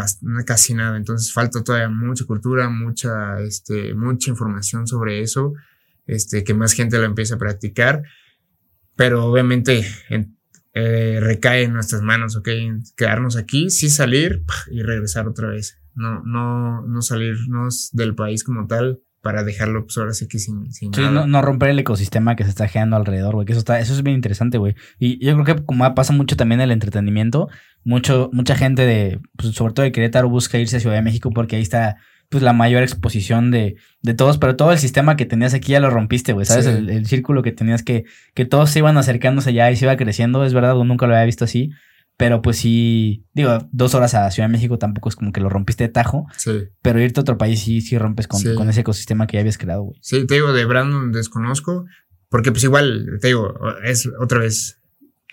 casi 0.45 0.75
nada, 0.75 0.97
entonces 0.97 1.33
falta 1.33 1.63
todavía 1.63 1.89
mucha 1.89 2.25
cultura, 2.25 2.69
mucha, 2.69 3.39
este, 3.43 3.95
mucha 3.95 4.29
información 4.29 4.89
sobre 4.89 5.21
eso, 5.21 5.53
este, 6.09 6.43
que 6.43 6.53
más 6.53 6.73
gente 6.73 6.99
lo 6.99 7.05
empiece 7.05 7.35
a 7.35 7.39
practicar, 7.39 8.03
pero 8.97 9.25
obviamente 9.25 9.87
eh, 10.75 11.21
recae 11.21 11.63
en 11.63 11.75
nuestras 11.75 12.03
manos, 12.03 12.35
¿ok? 12.35 12.49
Quedarnos 12.97 13.37
aquí, 13.37 13.71
sí 13.71 13.89
salir 13.89 14.43
y 14.69 14.83
regresar 14.83 15.29
otra 15.29 15.47
vez, 15.47 15.79
no, 15.95 16.25
no, 16.25 16.83
no 16.89 17.03
salirnos 17.03 17.91
del 17.93 18.17
país 18.17 18.43
como 18.43 18.67
tal 18.67 19.01
para 19.27 19.43
dejarlo, 19.43 19.83
pues 19.83 19.99
ahora 19.99 20.13
sí 20.13 20.29
que 20.29 20.39
sin, 20.39 20.73
sin 20.73 20.95
sí, 20.95 21.01
No, 21.01 21.27
no, 21.27 21.43
romper 21.43 21.71
el 21.71 21.81
ecosistema 21.81 22.37
que 22.37 22.45
se 22.45 22.51
está 22.51 22.69
generando 22.69 22.95
alrededor, 22.95 23.35
güey. 23.35 23.45
Que 23.45 23.55
eso 23.55 23.59
está, 23.59 23.81
eso 23.81 23.93
es 23.93 24.05
bien 24.05 24.15
interesante, 24.15 24.57
güey. 24.57 24.77
Y 25.01 25.19
yo 25.19 25.35
creo 25.35 25.57
que 25.57 25.65
como 25.65 25.93
pasa 25.97 26.13
mucho 26.13 26.37
también 26.37 26.61
el 26.61 26.71
entretenimiento, 26.71 27.49
mucho, 27.83 28.31
mucha 28.33 28.55
gente 28.55 28.87
de, 28.87 29.19
pues, 29.37 29.53
sobre 29.53 29.73
todo 29.73 29.83
de 29.83 29.91
Querétaro, 29.91 30.29
busca 30.29 30.59
irse 30.59 30.77
a 30.77 30.81
Ciudad 30.81 30.95
de 30.95 31.03
México 31.03 31.33
porque 31.35 31.57
ahí 31.57 31.63
está 31.63 31.97
pues 32.29 32.45
la 32.45 32.53
mayor 32.53 32.85
exposición 32.85 33.51
de, 33.51 33.75
de 34.03 34.15
todos, 34.15 34.39
pero 34.39 34.55
todo 34.55 34.71
el 34.71 34.79
sistema 34.79 35.17
que 35.17 35.27
tenías 35.27 35.53
aquí 35.55 35.73
ya 35.73 35.81
lo 35.81 35.91
rompiste, 35.91 36.33
güey, 36.33 36.47
¿sabes? 36.47 36.67
El, 36.67 36.89
el, 36.89 37.07
círculo 37.07 37.43
que 37.43 37.51
tenías 37.51 37.83
que, 37.83 38.05
que 38.35 38.45
todos 38.45 38.71
se 38.71 38.79
iban 38.79 38.97
acercándose 38.97 39.51
allá 39.51 39.71
y 39.73 39.77
se 39.77 39.87
iba 39.87 39.97
creciendo, 39.97 40.45
es 40.45 40.55
verdad, 40.55 40.77
nunca 40.77 41.09
lo 41.09 41.15
había 41.15 41.27
visto 41.27 41.45
así, 41.45 41.73
pero 42.17 42.41
pues 42.41 42.57
sí, 42.57 43.27
digo, 43.35 43.69
dos 43.73 43.95
horas 43.95 44.15
a 44.15 44.31
Ciudad 44.31 44.49
de 44.49 44.53
México 44.53 44.79
tampoco 44.79 45.11
es 45.11 45.17
como 45.17 45.33
que 45.33 45.41
lo 45.41 45.49
rompiste 45.49 45.85
de 45.85 45.91
tajo. 45.91 46.27
Sí. 46.37 46.69
Pero 46.81 47.01
irte 47.01 47.21
a 47.21 47.23
otro 47.23 47.37
país 47.37 47.61
sí, 47.61 47.81
sí 47.83 47.99
rompes 47.99 48.27
con, 48.27 48.43
con 48.55 48.69
ese 48.71 48.81
ecosistema 48.81 49.27
que 49.27 49.37
ya 49.37 49.41
habías 49.41 49.59
creado, 49.59 49.83
güey. 49.83 49.99
Sí, 50.03 50.27
te 50.27 50.35
digo, 50.35 50.53
de 50.53 50.65
Brandon 50.65 51.13
desconozco. 51.13 51.85
Porque 52.29 52.51
pues 52.51 52.65
igual, 52.65 53.19
te 53.21 53.29
digo, 53.29 53.55
es 53.85 54.09
otra 54.19 54.41
vez, 54.41 54.81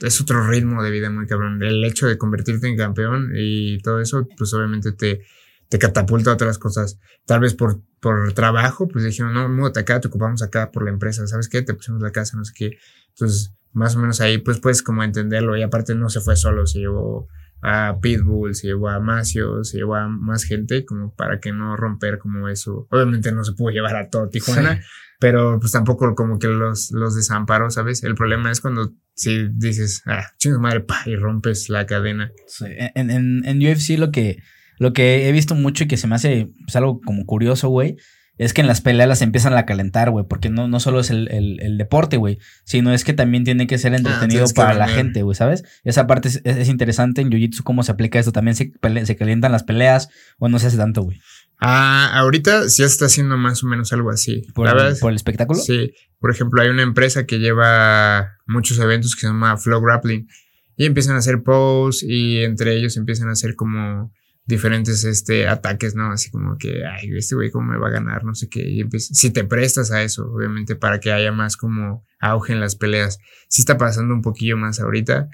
es 0.01 0.21
otro 0.21 0.45
ritmo 0.47 0.83
de 0.83 0.91
vida 0.91 1.09
muy 1.09 1.25
cabrón. 1.25 1.63
El 1.63 1.83
hecho 1.85 2.07
de 2.07 2.17
convertirte 2.17 2.67
en 2.67 2.77
campeón 2.77 3.31
y 3.35 3.79
todo 3.79 3.99
eso, 3.99 4.27
pues 4.37 4.53
obviamente 4.53 4.91
te, 4.91 5.21
te 5.69 5.79
catapulta 5.79 6.31
a 6.31 6.33
otras 6.33 6.59
cosas. 6.59 6.99
Tal 7.25 7.39
vez 7.39 7.55
por, 7.55 7.81
por 7.99 8.33
trabajo, 8.33 8.87
pues 8.87 9.05
dijeron, 9.05 9.33
no, 9.33 9.49
múdate 9.49 9.79
acá, 9.79 10.01
te 10.01 10.07
ocupamos 10.07 10.43
acá 10.43 10.71
por 10.71 10.83
la 10.83 10.91
empresa, 10.91 11.25
¿sabes 11.25 11.49
qué? 11.49 11.61
Te 11.61 11.73
pusimos 11.73 12.01
la 12.01 12.11
casa, 12.11 12.37
no 12.37 12.45
sé 12.45 12.53
qué. 12.55 12.77
Entonces, 13.09 13.53
más 13.73 13.95
o 13.95 13.99
menos 13.99 14.21
ahí 14.21 14.37
pues 14.37 14.59
puedes 14.59 14.81
como 14.83 15.03
entenderlo 15.03 15.57
y 15.57 15.63
aparte 15.63 15.95
no 15.95 16.09
se 16.09 16.21
fue 16.21 16.35
solo, 16.35 16.65
se 16.65 16.79
llevó 16.79 17.27
a 17.61 17.97
Pitbull, 18.01 18.55
se 18.55 18.67
llevó 18.67 18.89
a 18.89 18.99
Macio, 18.99 19.63
se 19.63 19.77
llevó 19.77 19.95
a 19.95 20.07
más 20.07 20.43
gente 20.43 20.85
como 20.85 21.13
para 21.15 21.39
que 21.39 21.53
no 21.53 21.77
romper 21.77 22.19
como 22.19 22.49
eso. 22.49 22.87
Obviamente 22.91 23.31
no 23.31 23.43
se 23.43 23.53
pudo 23.53 23.69
llevar 23.69 23.95
a 23.95 24.09
todo 24.09 24.27
Tijuana, 24.29 24.83
pero 25.19 25.59
pues 25.59 25.71
tampoco 25.71 26.13
como 26.13 26.39
que 26.39 26.47
los, 26.47 26.91
los 26.91 27.15
desamparó, 27.15 27.69
¿sabes? 27.71 28.03
El 28.03 28.15
problema 28.15 28.51
es 28.51 28.59
cuando 28.59 28.93
si 29.15 29.47
dices, 29.53 30.03
ah, 30.05 30.25
chingo 30.37 30.59
madre, 30.59 30.81
pa, 30.81 31.03
y 31.05 31.15
rompes 31.15 31.69
la 31.69 31.85
cadena. 31.85 32.31
Sí. 32.47 32.65
En, 32.67 33.09
en, 33.09 33.45
en 33.45 33.57
UFC 33.59 33.97
lo 33.97 34.11
que, 34.11 34.39
lo 34.77 34.91
que 34.91 35.29
he 35.29 35.31
visto 35.31 35.55
mucho 35.55 35.85
y 35.85 35.87
que 35.87 35.97
se 35.97 36.07
me 36.07 36.15
hace 36.15 36.51
pues, 36.65 36.75
algo 36.75 36.99
como 36.99 37.25
curioso, 37.25 37.69
güey, 37.69 37.95
es 38.37 38.53
que 38.53 38.61
en 38.61 38.67
las 38.67 38.81
peleas 38.81 39.07
las 39.07 39.21
empiezan 39.21 39.53
a 39.53 39.65
calentar, 39.65 40.09
güey, 40.09 40.25
porque 40.27 40.49
no, 40.49 40.67
no 40.67 40.79
solo 40.79 40.99
es 40.99 41.11
el, 41.11 41.27
el, 41.29 41.77
deporte, 41.77 42.17
güey, 42.17 42.39
sino 42.63 42.91
es 42.93 43.03
que 43.03 43.13
también 43.13 43.43
tiene 43.43 43.67
que 43.67 43.77
ser 43.77 43.93
ah, 43.93 43.97
entretenido 43.97 44.45
para 44.55 44.73
la 44.73 44.87
gente, 44.87 45.21
güey, 45.21 45.35
¿sabes? 45.35 45.63
Esa 45.83 46.07
parte 46.07 46.29
es, 46.43 46.67
interesante 46.67 47.21
en 47.21 47.29
Jiu-Jitsu, 47.29 47.63
cómo 47.63 47.83
se 47.83 47.91
aplica 47.91 48.17
esto, 48.19 48.31
también 48.31 48.55
se, 48.55 48.71
se 49.05 49.15
calientan 49.15 49.51
las 49.51 49.63
peleas 49.63 50.09
o 50.39 50.49
no 50.49 50.57
se 50.57 50.67
hace 50.67 50.77
tanto, 50.77 51.03
güey. 51.03 51.21
Ah, 51.59 52.11
ahorita 52.15 52.65
ya 52.67 52.85
está 52.85 53.05
haciendo 53.05 53.37
más 53.37 53.63
o 53.63 53.67
menos 53.67 53.93
algo 53.93 54.09
así. 54.09 54.41
¿Por, 54.53 54.67
el, 54.67 54.97
¿Por 54.97 55.11
el 55.11 55.15
espectáculo? 55.15 55.59
Sí, 55.59 55.93
por 56.19 56.31
ejemplo, 56.31 56.61
hay 56.61 56.69
una 56.69 56.83
empresa 56.83 57.25
que 57.25 57.39
lleva 57.39 58.37
muchos 58.47 58.79
eventos 58.79 59.15
que 59.15 59.21
se 59.21 59.27
llama 59.27 59.55
Flow 59.57 59.79
Grappling 59.79 60.27
y 60.75 60.85
empiezan 60.85 61.15
a 61.15 61.19
hacer 61.19 61.43
posts 61.43 62.03
y 62.03 62.39
entre 62.39 62.75
ellos 62.75 62.97
empiezan 62.97 63.29
a 63.29 63.33
hacer 63.33 63.55
como 63.55 64.11
diferentes 64.45 65.03
este, 65.05 65.47
ataques, 65.47 65.95
¿no? 65.95 66.11
Así 66.11 66.29
como 66.29 66.57
que, 66.57 66.85
ay, 66.85 67.09
este 67.17 67.35
güey 67.35 67.51
cómo 67.51 67.71
me 67.71 67.77
va 67.77 67.87
a 67.87 67.91
ganar, 67.91 68.23
no 68.23 68.35
sé 68.35 68.49
qué. 68.49 68.61
Y 68.61 68.85
si 68.99 69.31
te 69.31 69.43
prestas 69.43 69.91
a 69.91 70.03
eso, 70.03 70.25
obviamente, 70.25 70.75
para 70.75 70.99
que 70.99 71.11
haya 71.11 71.31
más 71.31 71.55
como 71.55 72.05
auge 72.19 72.53
en 72.53 72.59
las 72.59 72.75
peleas. 72.75 73.19
Sí 73.47 73.61
está 73.61 73.77
pasando 73.77 74.13
un 74.13 74.21
poquillo 74.21 74.57
más 74.57 74.79
ahorita, 74.79 75.29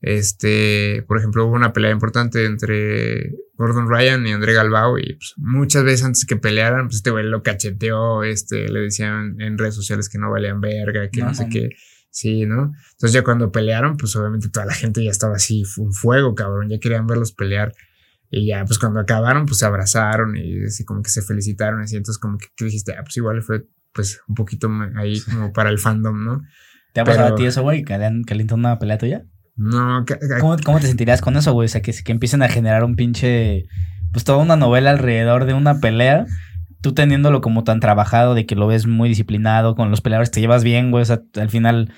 Este, 0.00 1.04
por 1.08 1.18
ejemplo, 1.18 1.46
hubo 1.46 1.54
una 1.54 1.72
pelea 1.72 1.90
importante 1.90 2.44
entre 2.44 3.32
Gordon 3.54 3.88
Ryan 3.88 4.24
y 4.26 4.32
André 4.32 4.52
Galbao 4.52 4.98
y 4.98 5.14
pues, 5.14 5.34
muchas 5.36 5.82
veces 5.82 6.04
antes 6.04 6.24
que 6.24 6.36
pelearan, 6.36 6.86
pues 6.86 6.96
este 6.96 7.10
güey 7.10 7.24
lo 7.24 7.42
cacheteó, 7.42 8.22
este, 8.22 8.68
le 8.68 8.80
decían 8.80 9.40
en 9.40 9.58
redes 9.58 9.74
sociales 9.74 10.08
que 10.08 10.18
no 10.18 10.30
valían 10.30 10.60
verga, 10.60 11.10
que 11.10 11.22
no, 11.22 11.34
sé 11.34 11.48
qué. 11.48 11.70
Sí, 12.10 12.46
¿no? 12.46 12.72
Entonces 12.92 13.12
ya 13.12 13.22
cuando 13.22 13.50
pelearon, 13.50 13.96
pues 13.96 14.14
obviamente 14.16 14.48
toda 14.48 14.66
la 14.66 14.74
gente 14.74 15.04
ya 15.04 15.10
estaba 15.10 15.34
así, 15.34 15.64
un 15.76 15.92
fuego, 15.92 16.34
cabrón, 16.34 16.68
ya 16.68 16.78
querían 16.78 17.06
verlos 17.06 17.32
pelear. 17.32 17.72
Y 18.30 18.46
ya, 18.46 18.64
pues 18.64 18.78
cuando 18.78 19.00
acabaron, 19.00 19.46
pues 19.46 19.58
se 19.58 19.66
abrazaron 19.66 20.36
y 20.36 20.64
así 20.64 20.84
como 20.84 21.02
que 21.02 21.10
se 21.10 21.22
felicitaron. 21.22 21.80
Así, 21.80 21.96
entonces 21.96 22.20
como 22.20 22.38
que, 22.38 22.48
dijiste, 22.64 22.92
ah, 22.92 23.02
pues 23.02 23.16
igual 23.16 23.42
fue 23.42 23.66
pues 23.92 24.20
un 24.28 24.34
poquito 24.34 24.70
ahí 24.96 25.20
como 25.20 25.52
para 25.52 25.70
el 25.70 25.78
fandom, 25.78 26.24
¿no? 26.24 26.42
¿Te 26.92 27.00
ha 27.00 27.04
pasado 27.04 27.34
a 27.34 27.36
ti 27.36 27.46
eso, 27.46 27.62
güey? 27.62 27.84
¿Calentó 27.84 28.54
una 28.54 28.78
pelea 28.78 28.98
tuya? 28.98 29.24
No. 29.56 30.04
¿Cómo, 30.40 30.56
¿Cómo, 30.64 30.80
te 30.80 30.86
sentirías 30.86 31.20
con 31.20 31.36
eso, 31.36 31.52
güey? 31.52 31.66
O 31.66 31.68
sea, 31.68 31.82
que, 31.82 31.92
que 31.92 32.12
empiecen 32.12 32.42
a 32.42 32.48
generar 32.48 32.84
un 32.84 32.96
pinche. 32.96 33.66
Pues 34.12 34.24
toda 34.24 34.38
una 34.38 34.56
novela 34.56 34.90
alrededor 34.90 35.44
de 35.44 35.54
una 35.54 35.80
pelea. 35.80 36.26
Tú 36.80 36.94
teniéndolo 36.94 37.40
como 37.40 37.64
tan 37.64 37.80
trabajado, 37.80 38.34
de 38.34 38.46
que 38.46 38.54
lo 38.54 38.68
ves 38.68 38.86
muy 38.86 39.08
disciplinado, 39.08 39.74
con 39.74 39.90
los 39.90 40.00
peleadores 40.00 40.30
te 40.30 40.40
llevas 40.40 40.64
bien, 40.64 40.90
güey. 40.90 41.02
O 41.02 41.04
sea, 41.04 41.20
al 41.34 41.50
final 41.50 41.92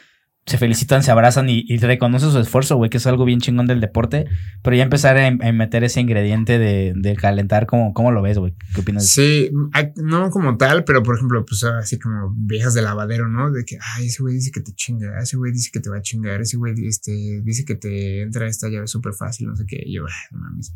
se 0.47 0.59
felicitan, 0.59 1.03
se 1.03 1.11
abrazan 1.11 1.49
y, 1.49 1.65
y 1.69 1.77
reconocen 1.77 2.31
su 2.31 2.39
esfuerzo, 2.39 2.77
güey, 2.77 2.91
que 2.91 2.97
es 2.97 3.07
algo 3.07 3.25
bien 3.25 3.41
chingón 3.41 3.67
del 3.67 3.81
deporte. 3.81 4.27
Pero 4.63 4.75
ya 4.75 4.83
empezar 4.83 5.17
a, 5.17 5.53
meter 5.53 5.85
ese 5.85 6.01
ingrediente 6.01 6.59
de, 6.59 7.17
calentar, 7.21 7.67
¿cómo, 7.67 7.93
¿cómo, 7.93 8.11
lo 8.11 8.23
ves, 8.23 8.39
güey? 8.39 8.55
¿Qué 8.75 8.81
opinas? 8.81 9.07
Sí, 9.07 9.51
no 9.97 10.31
como 10.31 10.57
tal, 10.57 10.85
pero 10.85 11.03
por 11.03 11.17
ejemplo, 11.17 11.45
pues 11.45 11.63
así 11.65 11.99
como 11.99 12.35
viejas 12.37 12.75
de 12.75 12.83
lavadero, 12.83 13.29
¿no? 13.29 13.53
De 13.53 13.65
que, 13.65 13.79
ay, 13.97 14.07
ese 14.07 14.23
güey 14.23 14.35
dice 14.35 14.51
que 14.51 14.61
te 14.61 14.73
chinga, 14.73 15.21
ese 15.21 15.37
güey 15.37 15.53
dice 15.53 15.71
que 15.73 15.81
te 15.81 15.91
va 15.91 15.99
a 15.99 16.03
chingar, 16.03 16.41
ese 16.41 16.57
güey 16.57 16.75
este, 16.87 17.43
dice 17.43 17.65
que 17.65 17.75
te 17.75 18.23
entra 18.23 18.49
esta 18.49 18.69
llave 18.69 18.87
súper 18.87 19.13
fácil, 19.13 19.49
no 19.49 19.57
sé 19.57 19.65
qué. 19.67 19.81
Y 19.85 19.97
yo, 19.97 20.05
ay, 20.07 20.13
no 20.33 20.39
mames. 20.39 20.73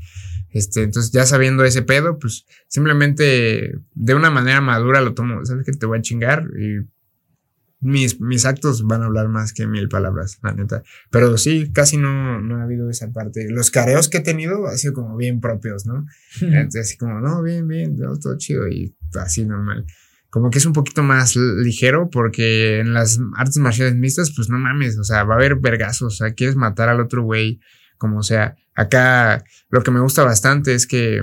Este, 0.51 0.82
entonces 0.82 1.11
ya 1.11 1.27
sabiendo 1.27 1.65
ese 1.65 1.82
pedo, 1.82 2.19
pues 2.19 2.47
simplemente 2.69 3.73
de 3.95 4.15
una 4.15 4.31
manera 4.31 4.61
madura 4.61 5.01
lo 5.01 5.15
tomo, 5.15 5.45
¿sabes 5.45 5.65
que 5.65 5.73
te 5.73 5.86
voy 5.86 5.99
a 5.99 6.03
chingar? 6.03 6.45
Y 6.61 6.94
mis, 7.85 8.20
mis 8.20 8.47
actos 8.47 8.86
van 8.86 9.02
a 9.02 9.06
hablar 9.06 9.28
más 9.28 9.52
que 9.52 9.66
mil 9.66 9.89
palabras, 9.89 10.39
la 10.43 10.52
neta. 10.52 10.82
Pero 11.11 11.36
sí, 11.39 11.70
casi 11.73 11.97
no, 11.97 12.40
no 12.40 12.56
ha 12.56 12.65
habido 12.65 12.90
esa 12.90 13.12
parte. 13.12 13.48
Los 13.51 13.70
careos 13.70 14.09
que 14.09 14.19
he 14.19 14.23
tenido 14.23 14.66
han 14.66 14.78
sido 14.78 14.94
como 14.94 15.16
bien 15.16 15.40
propios, 15.40 15.86
¿no? 15.86 16.06
Así 16.81 16.97
como, 16.97 17.20
no, 17.20 17.43
bien, 17.43 17.69
bien, 17.69 17.97
todo 18.20 18.36
chido 18.39 18.66
y 18.69 18.97
así 19.20 19.44
normal. 19.44 19.85
Como 20.31 20.51
que 20.51 20.59
es 20.59 20.66
un 20.66 20.73
poquito 20.73 21.02
más 21.02 21.36
ligero 21.36 22.11
porque 22.11 22.81
en 22.81 22.93
las 22.93 23.20
artes 23.36 23.59
marciales 23.59 23.94
mixtas, 23.94 24.32
pues 24.35 24.48
no 24.48 24.59
mames, 24.59 24.98
o 24.98 25.05
sea, 25.05 25.23
va 25.23 25.35
a 25.35 25.36
haber 25.36 25.56
vergazos, 25.56 26.15
o 26.15 26.16
sea, 26.16 26.35
quieres 26.35 26.56
matar 26.56 26.89
al 26.89 27.01
otro 27.01 27.23
güey, 27.23 27.61
como 27.98 28.23
sea. 28.23 28.56
Acá 28.74 29.44
lo 29.70 29.82
que 29.82 29.93
me 29.93 30.01
gusta 30.01 30.24
bastante 30.24 30.74
es 30.74 30.89
que 30.89 31.23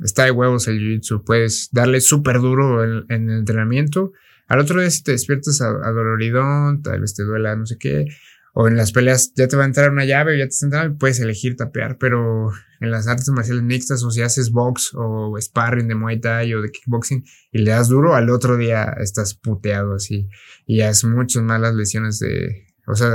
está 0.00 0.24
de 0.24 0.32
huevos 0.32 0.68
el 0.68 0.80
jiu-jitsu, 0.80 1.24
puedes 1.24 1.70
darle 1.72 2.00
súper 2.02 2.40
duro 2.40 2.84
en, 2.84 3.04
en 3.08 3.30
el 3.30 3.38
entrenamiento 3.38 4.12
al 4.48 4.60
otro 4.60 4.80
día 4.80 4.90
si 4.90 5.02
te 5.02 5.12
despiertas 5.12 5.60
adoloridón, 5.60 6.82
tal 6.82 7.00
vez 7.00 7.14
te 7.14 7.22
duela 7.22 7.56
no 7.56 7.66
sé 7.66 7.76
qué, 7.78 8.06
o 8.54 8.68
en 8.68 8.76
las 8.76 8.92
peleas 8.92 9.32
ya 9.34 9.48
te 9.48 9.56
va 9.56 9.62
a 9.62 9.66
entrar 9.66 9.90
una 9.90 10.04
llave 10.04 10.34
o 10.34 10.36
ya 10.36 10.44
te 10.44 10.50
está 10.50 10.66
entrando 10.66 10.98
puedes 10.98 11.20
elegir 11.20 11.56
tapear, 11.56 11.96
pero 11.98 12.50
en 12.80 12.90
las 12.90 13.08
artes 13.08 13.28
marciales 13.28 13.62
mixtas 13.62 14.02
o 14.04 14.10
si 14.10 14.22
haces 14.22 14.50
box 14.50 14.92
o 14.94 15.38
sparring 15.40 15.88
de 15.88 15.94
Muay 15.94 16.20
Thai 16.20 16.52
o 16.54 16.60
de 16.60 16.70
kickboxing 16.70 17.24
y 17.52 17.58
le 17.58 17.70
das 17.70 17.88
duro, 17.88 18.14
al 18.14 18.28
otro 18.28 18.56
día 18.56 18.94
estás 19.00 19.34
puteado 19.34 19.94
así 19.94 20.28
y 20.66 20.82
has 20.82 21.04
muchas 21.04 21.42
malas 21.42 21.74
lesiones 21.74 22.18
de... 22.18 22.66
O 22.88 22.96
sea, 22.96 23.08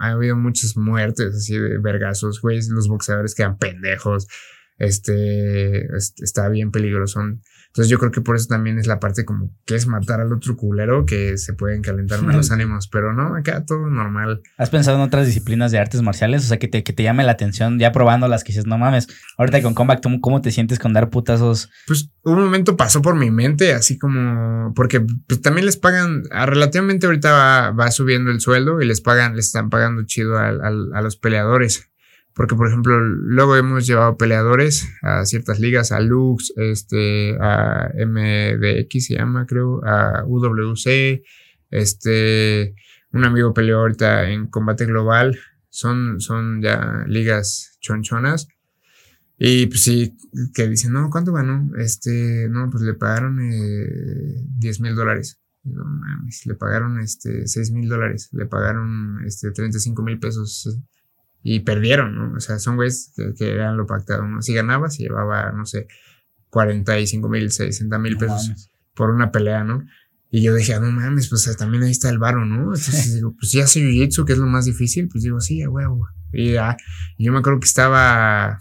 ha 0.00 0.10
habido 0.10 0.34
muchas 0.34 0.76
muertes 0.76 1.34
así 1.36 1.56
de 1.56 1.78
vergazos, 1.78 2.40
güey, 2.40 2.60
los 2.70 2.88
boxeadores 2.88 3.36
quedan 3.36 3.56
pendejos, 3.56 4.26
este, 4.78 5.86
está 5.96 6.48
bien 6.48 6.72
peligroso. 6.72 7.20
Entonces 7.70 7.88
yo 7.88 7.98
creo 7.98 8.10
que 8.10 8.20
por 8.20 8.34
eso 8.34 8.48
también 8.48 8.80
es 8.80 8.88
la 8.88 8.98
parte 8.98 9.24
como 9.24 9.54
que 9.64 9.76
es 9.76 9.86
matar 9.86 10.20
al 10.20 10.32
otro 10.32 10.56
culero 10.56 11.06
que 11.06 11.38
se 11.38 11.52
pueden 11.52 11.82
calentar 11.82 12.20
más 12.24 12.34
los 12.34 12.50
ánimos, 12.50 12.88
pero 12.88 13.12
no, 13.12 13.36
acá 13.36 13.64
todo 13.64 13.86
normal. 13.86 14.42
¿Has 14.58 14.70
pensado 14.70 14.96
en 14.96 15.04
otras 15.04 15.26
disciplinas 15.26 15.70
de 15.70 15.78
artes 15.78 16.02
marciales? 16.02 16.44
O 16.44 16.48
sea, 16.48 16.58
que 16.58 16.66
te, 16.66 16.82
que 16.82 16.92
te 16.92 17.04
llame 17.04 17.22
la 17.22 17.32
atención 17.32 17.78
ya 17.78 17.92
probando 17.92 18.26
las 18.26 18.42
que 18.42 18.52
dices, 18.52 18.66
no 18.66 18.76
mames, 18.76 19.06
ahorita 19.38 19.62
con 19.62 19.74
Combat, 19.74 20.04
¿cómo 20.20 20.40
te 20.40 20.50
sientes 20.50 20.80
con 20.80 20.92
dar 20.92 21.10
putazos? 21.10 21.70
Pues 21.86 22.10
un 22.24 22.40
momento 22.40 22.76
pasó 22.76 23.02
por 23.02 23.14
mi 23.14 23.30
mente, 23.30 23.72
así 23.72 23.98
como, 23.98 24.74
porque 24.74 25.00
pues, 25.00 25.40
también 25.40 25.66
les 25.66 25.76
pagan, 25.76 26.24
relativamente 26.30 27.06
ahorita 27.06 27.70
va, 27.70 27.90
subiendo 27.92 28.32
el 28.32 28.40
sueldo 28.40 28.80
y 28.80 28.86
les 28.86 29.00
pagan, 29.00 29.36
les 29.36 29.46
están 29.46 29.70
pagando 29.70 30.04
chido 30.04 30.38
a 30.38 31.00
los 31.02 31.16
peleadores. 31.16 31.89
Porque, 32.40 32.56
por 32.56 32.68
ejemplo, 32.68 32.98
luego 32.98 33.54
hemos 33.54 33.86
llevado 33.86 34.16
peleadores 34.16 34.88
a 35.02 35.26
ciertas 35.26 35.60
ligas, 35.60 35.92
a 35.92 36.00
Lux, 36.00 36.54
este, 36.56 37.36
a 37.38 37.92
MDX 37.94 39.08
se 39.08 39.16
llama, 39.16 39.44
creo, 39.44 39.84
a 39.84 40.24
UWC, 40.24 41.22
este, 41.68 42.74
un 43.12 43.26
amigo 43.26 43.52
peleó 43.52 43.80
ahorita 43.80 44.30
en 44.30 44.46
combate 44.46 44.86
global, 44.86 45.38
son, 45.68 46.18
son 46.18 46.62
ya 46.62 47.04
ligas 47.06 47.76
chonchonas. 47.82 48.48
Y 49.36 49.66
pues 49.66 49.82
sí, 49.82 50.16
que 50.54 50.66
dicen, 50.66 50.94
no, 50.94 51.10
¿cuánto 51.10 51.34
ganó? 51.34 51.70
Este, 51.76 52.48
no, 52.48 52.70
pues 52.70 52.84
le 52.84 52.94
pagaron 52.94 53.38
eh, 53.52 54.46
10 54.56 54.80
mil 54.80 54.94
dólares. 54.94 55.42
Le 56.46 56.54
pagaron 56.54 57.00
este 57.00 57.46
6 57.46 57.70
mil 57.72 57.86
dólares, 57.86 58.30
le 58.32 58.46
pagaron 58.46 59.26
este 59.26 59.50
35 59.50 60.02
mil 60.02 60.18
pesos 60.18 60.80
y 61.42 61.60
perdieron, 61.60 62.14
¿no? 62.14 62.36
O 62.36 62.40
sea, 62.40 62.58
son 62.58 62.76
güeyes 62.76 63.12
que, 63.38 63.50
eran 63.50 63.76
lo 63.76 63.86
pactado, 63.86 64.26
¿no? 64.26 64.42
Si 64.42 64.54
ganaba, 64.54 64.90
se 64.90 65.04
llevaba, 65.04 65.52
no 65.52 65.66
sé, 65.66 65.88
45 66.50 67.28
mil, 67.28 67.50
60 67.50 67.98
mil 67.98 68.16
pesos 68.16 68.70
por 68.94 69.10
una 69.10 69.32
pelea, 69.32 69.64
¿no? 69.64 69.84
Y 70.30 70.42
yo 70.42 70.54
dije, 70.54 70.74
ah, 70.74 70.80
no 70.80 70.90
mames, 70.92 71.28
pues 71.28 71.56
también 71.56 71.82
ahí 71.82 71.90
está 71.90 72.08
el 72.08 72.18
varo, 72.18 72.44
¿no? 72.44 72.74
Entonces 72.74 73.14
digo, 73.16 73.34
pues 73.38 73.52
ya 73.52 73.64
hace 73.64 73.80
jiu-jitsu, 73.80 74.24
que 74.24 74.34
es 74.34 74.38
lo 74.38 74.46
más 74.46 74.64
difícil, 74.64 75.08
pues 75.08 75.24
digo, 75.24 75.40
sí, 75.40 75.62
a 75.62 75.70
huevo. 75.70 76.06
Y 76.32 76.52
ya, 76.52 76.76
yo 77.18 77.32
me 77.32 77.38
acuerdo 77.38 77.60
que 77.60 77.66
estaba, 77.66 78.60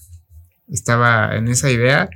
estaba 0.67 1.35
en 1.35 1.47
esa 1.47 1.69
idea 1.69 2.09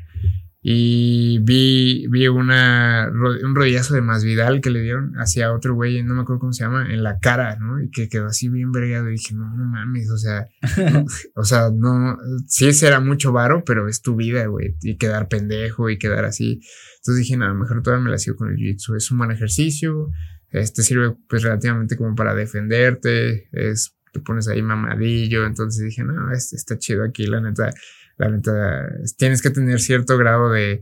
y 0.65 1.39
vi, 1.39 2.07
vi 2.07 2.29
una, 2.29 3.11
un 3.11 3.53
rodillazo 3.53 3.95
de 3.95 4.01
Masvidal 4.01 4.61
que 4.61 4.69
le 4.69 4.79
dieron 4.79 5.13
hacia 5.17 5.51
otro 5.51 5.75
güey, 5.75 6.01
no 6.03 6.15
me 6.15 6.21
acuerdo 6.21 6.39
cómo 6.39 6.53
se 6.53 6.63
llama, 6.63 6.89
en 6.89 7.03
la 7.03 7.19
cara, 7.19 7.57
¿no? 7.59 7.81
Y 7.81 7.89
que 7.91 8.07
quedó 8.07 8.27
así 8.27 8.47
bien 8.47 8.71
vergado. 8.71 9.09
Y 9.09 9.13
dije, 9.13 9.35
no, 9.35 9.53
no 9.57 9.65
mames, 9.65 10.09
o 10.09 10.17
sea, 10.17 10.47
o 11.35 11.43
sea, 11.43 11.69
no, 11.69 12.17
sí 12.47 12.69
ese 12.69 12.87
era 12.87 13.01
mucho 13.01 13.33
varo, 13.33 13.65
pero 13.65 13.89
es 13.89 14.01
tu 14.01 14.15
vida, 14.15 14.45
güey. 14.45 14.77
Y 14.81 14.97
quedar 14.97 15.27
pendejo 15.27 15.89
y 15.89 15.97
quedar 15.97 16.23
así. 16.23 16.61
Entonces 16.99 17.25
dije, 17.25 17.35
no, 17.35 17.53
mejor 17.55 17.83
todavía 17.83 18.05
me 18.05 18.11
la 18.11 18.17
sigo 18.17 18.37
con 18.37 18.49
el 18.49 18.55
jiu-jitsu. 18.55 18.95
Es 18.95 19.11
un 19.11 19.17
buen 19.17 19.31
ejercicio, 19.31 20.11
este 20.49 20.81
sirve 20.81 21.13
pues 21.27 21.43
relativamente 21.43 21.97
como 21.97 22.15
para 22.15 22.33
defenderte, 22.35 23.49
es, 23.51 23.97
te 24.13 24.21
pones 24.21 24.47
ahí 24.47 24.61
mamadillo. 24.61 25.45
Entonces 25.45 25.83
dije, 25.83 26.05
no, 26.05 26.31
este 26.31 26.55
está 26.55 26.77
chido 26.77 27.03
aquí, 27.03 27.25
la 27.25 27.41
neta 27.41 27.69
la 28.17 28.29
neta, 28.29 28.89
tienes 29.17 29.41
que 29.41 29.49
tener 29.49 29.79
cierto 29.79 30.17
grado 30.17 30.49
de, 30.51 30.81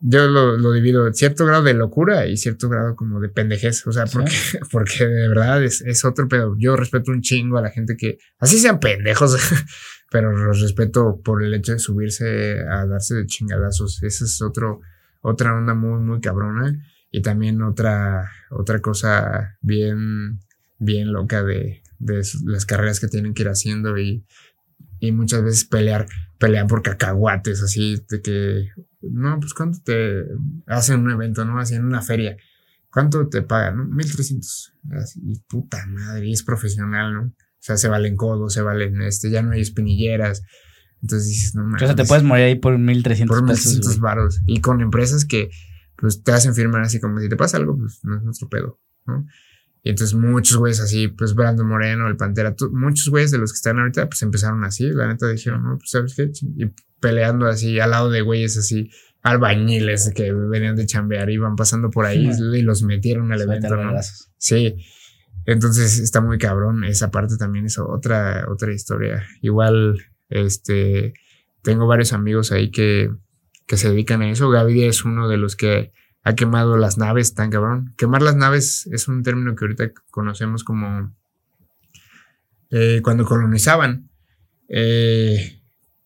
yo 0.00 0.28
lo, 0.28 0.56
lo, 0.56 0.72
divido, 0.72 1.12
cierto 1.12 1.44
grado 1.44 1.64
de 1.64 1.74
locura 1.74 2.26
y 2.26 2.36
cierto 2.36 2.68
grado 2.68 2.94
como 2.94 3.20
de 3.20 3.28
pendejez, 3.28 3.84
o 3.86 3.92
sea, 3.92 4.06
porque, 4.06 4.32
porque 4.70 5.06
de 5.06 5.28
verdad 5.28 5.62
es, 5.62 5.80
es, 5.80 6.04
otro 6.04 6.28
pedo. 6.28 6.54
Yo 6.56 6.76
respeto 6.76 7.10
un 7.10 7.20
chingo 7.20 7.58
a 7.58 7.62
la 7.62 7.70
gente 7.70 7.96
que, 7.96 8.18
así 8.38 8.58
sean 8.58 8.78
pendejos, 8.78 9.36
pero 10.10 10.32
los 10.32 10.60
respeto 10.60 11.20
por 11.22 11.42
el 11.42 11.52
hecho 11.54 11.72
de 11.72 11.78
subirse 11.80 12.60
a 12.60 12.86
darse 12.86 13.16
de 13.16 13.26
chingadazos. 13.26 14.02
Esa 14.02 14.24
es 14.24 14.40
otro, 14.40 14.80
otra 15.20 15.56
onda 15.56 15.74
muy, 15.74 16.00
muy 16.00 16.20
cabrona. 16.20 16.80
Y 17.10 17.22
también 17.22 17.62
otra, 17.62 18.30
otra 18.50 18.80
cosa 18.80 19.56
bien, 19.62 20.40
bien 20.78 21.10
loca 21.10 21.42
de, 21.42 21.82
de 21.98 22.22
las 22.44 22.66
carreras 22.66 23.00
que 23.00 23.08
tienen 23.08 23.32
que 23.32 23.42
ir 23.42 23.48
haciendo 23.48 23.98
y, 23.98 24.26
y 25.00 25.12
muchas 25.12 25.42
veces 25.42 25.64
pelear 25.64 26.06
pelean 26.38 26.68
por 26.68 26.82
cacahuates, 26.82 27.62
así 27.62 28.02
de 28.08 28.22
que, 28.22 28.68
no, 29.02 29.38
pues 29.40 29.54
cuánto 29.54 29.80
te 29.84 30.24
hacen 30.66 31.00
un 31.00 31.10
evento, 31.10 31.44
¿no? 31.44 31.58
Así 31.58 31.74
en 31.74 31.84
una 31.84 32.00
feria. 32.00 32.36
¿Cuánto 32.90 33.28
te 33.28 33.42
pagan? 33.42 33.76
¿no? 33.76 33.84
1300. 33.84 34.74
Así, 34.92 35.20
puta 35.48 35.84
madre, 35.86 36.30
es 36.30 36.42
profesional, 36.42 37.14
¿no? 37.14 37.22
O 37.22 37.60
sea, 37.60 37.76
se 37.76 37.88
valen 37.88 38.16
codos, 38.16 38.54
se 38.54 38.62
valen, 38.62 39.02
este, 39.02 39.30
ya 39.30 39.42
no 39.42 39.52
hay 39.52 39.60
espinilleras. 39.60 40.42
Entonces 41.02 41.28
dices, 41.28 41.54
no 41.54 41.64
mames. 41.64 41.82
O 41.82 41.86
sea, 41.86 41.96
te 41.96 42.04
puedes 42.04 42.24
morir 42.24 42.44
ahí 42.44 42.54
por 42.54 42.78
1300 42.78 43.36
Por 43.36 43.44
1300 43.44 44.00
baros. 44.00 44.40
Y 44.46 44.60
con 44.60 44.80
empresas 44.80 45.24
que, 45.24 45.50
pues, 45.96 46.22
te 46.22 46.32
hacen 46.32 46.54
firmar 46.54 46.82
así 46.82 47.00
como 47.00 47.18
si 47.20 47.28
te 47.28 47.36
pasa 47.36 47.56
algo, 47.56 47.76
pues, 47.76 48.00
no 48.04 48.16
es 48.16 48.22
nuestro 48.22 48.48
pedo, 48.48 48.80
¿no? 49.06 49.26
Y 49.82 49.90
entonces 49.90 50.14
muchos 50.14 50.56
güeyes 50.56 50.80
así, 50.80 51.08
pues 51.08 51.34
Brando 51.34 51.64
Moreno, 51.64 52.08
el 52.08 52.16
Pantera, 52.16 52.54
muchos 52.72 53.08
güeyes 53.08 53.30
de 53.30 53.38
los 53.38 53.52
que 53.52 53.56
están 53.56 53.78
ahorita, 53.78 54.08
pues 54.08 54.22
empezaron 54.22 54.64
así, 54.64 54.90
la 54.90 55.08
neta 55.08 55.28
dijeron, 55.28 55.62
no, 55.62 55.78
pues 55.78 55.90
sabes 55.90 56.14
qué, 56.14 56.30
y 56.56 56.70
peleando 57.00 57.46
así 57.46 57.78
al 57.78 57.90
lado 57.90 58.10
de 58.10 58.22
güeyes 58.22 58.58
así, 58.58 58.90
albañiles 59.22 60.12
que 60.14 60.32
venían 60.32 60.76
de 60.76 60.86
chambear, 60.86 61.30
iban 61.30 61.56
pasando 61.56 61.90
por 61.90 62.06
ahí 62.06 62.30
y 62.54 62.62
los 62.62 62.82
metieron 62.82 63.32
al 63.32 63.42
evento, 63.42 63.76
¿no? 63.76 63.92
Sí. 64.36 64.76
Entonces 65.46 65.98
está 65.98 66.20
muy 66.20 66.38
cabrón. 66.38 66.84
Esa 66.84 67.10
parte 67.10 67.36
también 67.36 67.66
es 67.66 67.78
otra, 67.78 68.46
otra 68.50 68.72
historia. 68.72 69.26
Igual, 69.40 69.98
este, 70.28 71.14
tengo 71.62 71.86
varios 71.86 72.12
amigos 72.12 72.52
ahí 72.52 72.70
que, 72.70 73.10
que 73.66 73.76
se 73.76 73.88
dedican 73.88 74.22
a 74.22 74.30
eso. 74.30 74.50
Gaby 74.50 74.84
es 74.84 75.04
uno 75.04 75.28
de 75.28 75.38
los 75.38 75.56
que 75.56 75.92
ha 76.24 76.34
quemado 76.34 76.76
las 76.76 76.98
naves 76.98 77.34
tan 77.34 77.50
cabrón. 77.50 77.94
Quemar 77.96 78.22
las 78.22 78.36
naves 78.36 78.86
es 78.92 79.08
un 79.08 79.22
término 79.22 79.54
que 79.54 79.64
ahorita 79.64 79.92
conocemos 80.10 80.64
como 80.64 81.14
eh, 82.70 83.00
cuando 83.02 83.24
colonizaban. 83.24 84.10
Eh, 84.68 85.58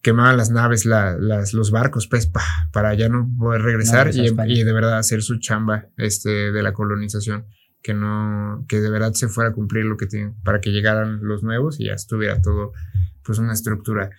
quemaban 0.02 0.36
las 0.36 0.50
naves, 0.50 0.84
las, 0.84 1.54
los 1.54 1.70
barcos, 1.70 2.08
pues, 2.08 2.30
para 2.72 2.94
ya 2.94 3.08
no 3.08 3.30
poder 3.38 3.62
regresar 3.62 4.10
y, 4.12 4.62
de 4.64 4.72
verdad 4.72 4.98
hacer 4.98 5.22
su 5.22 5.38
chamba 5.38 5.86
este, 5.96 6.52
de 6.52 6.62
la 6.62 6.72
colonización, 6.72 7.46
que 7.82 7.94
no, 7.94 8.64
que 8.68 8.80
de 8.80 8.90
verdad 8.90 9.12
se 9.12 9.28
fuera 9.28 9.50
a 9.50 9.52
cumplir 9.52 9.84
lo 9.84 9.96
que 9.96 10.06
tienen, 10.06 10.34
para 10.42 10.60
que 10.60 10.70
llegaran 10.70 11.20
los 11.22 11.42
nuevos 11.42 11.80
y 11.80 11.86
ya 11.86 11.94
estuviera 11.94 12.42
todo, 12.42 12.72
pues, 13.24 13.38
una 13.38 13.52
estructura. 13.52 14.10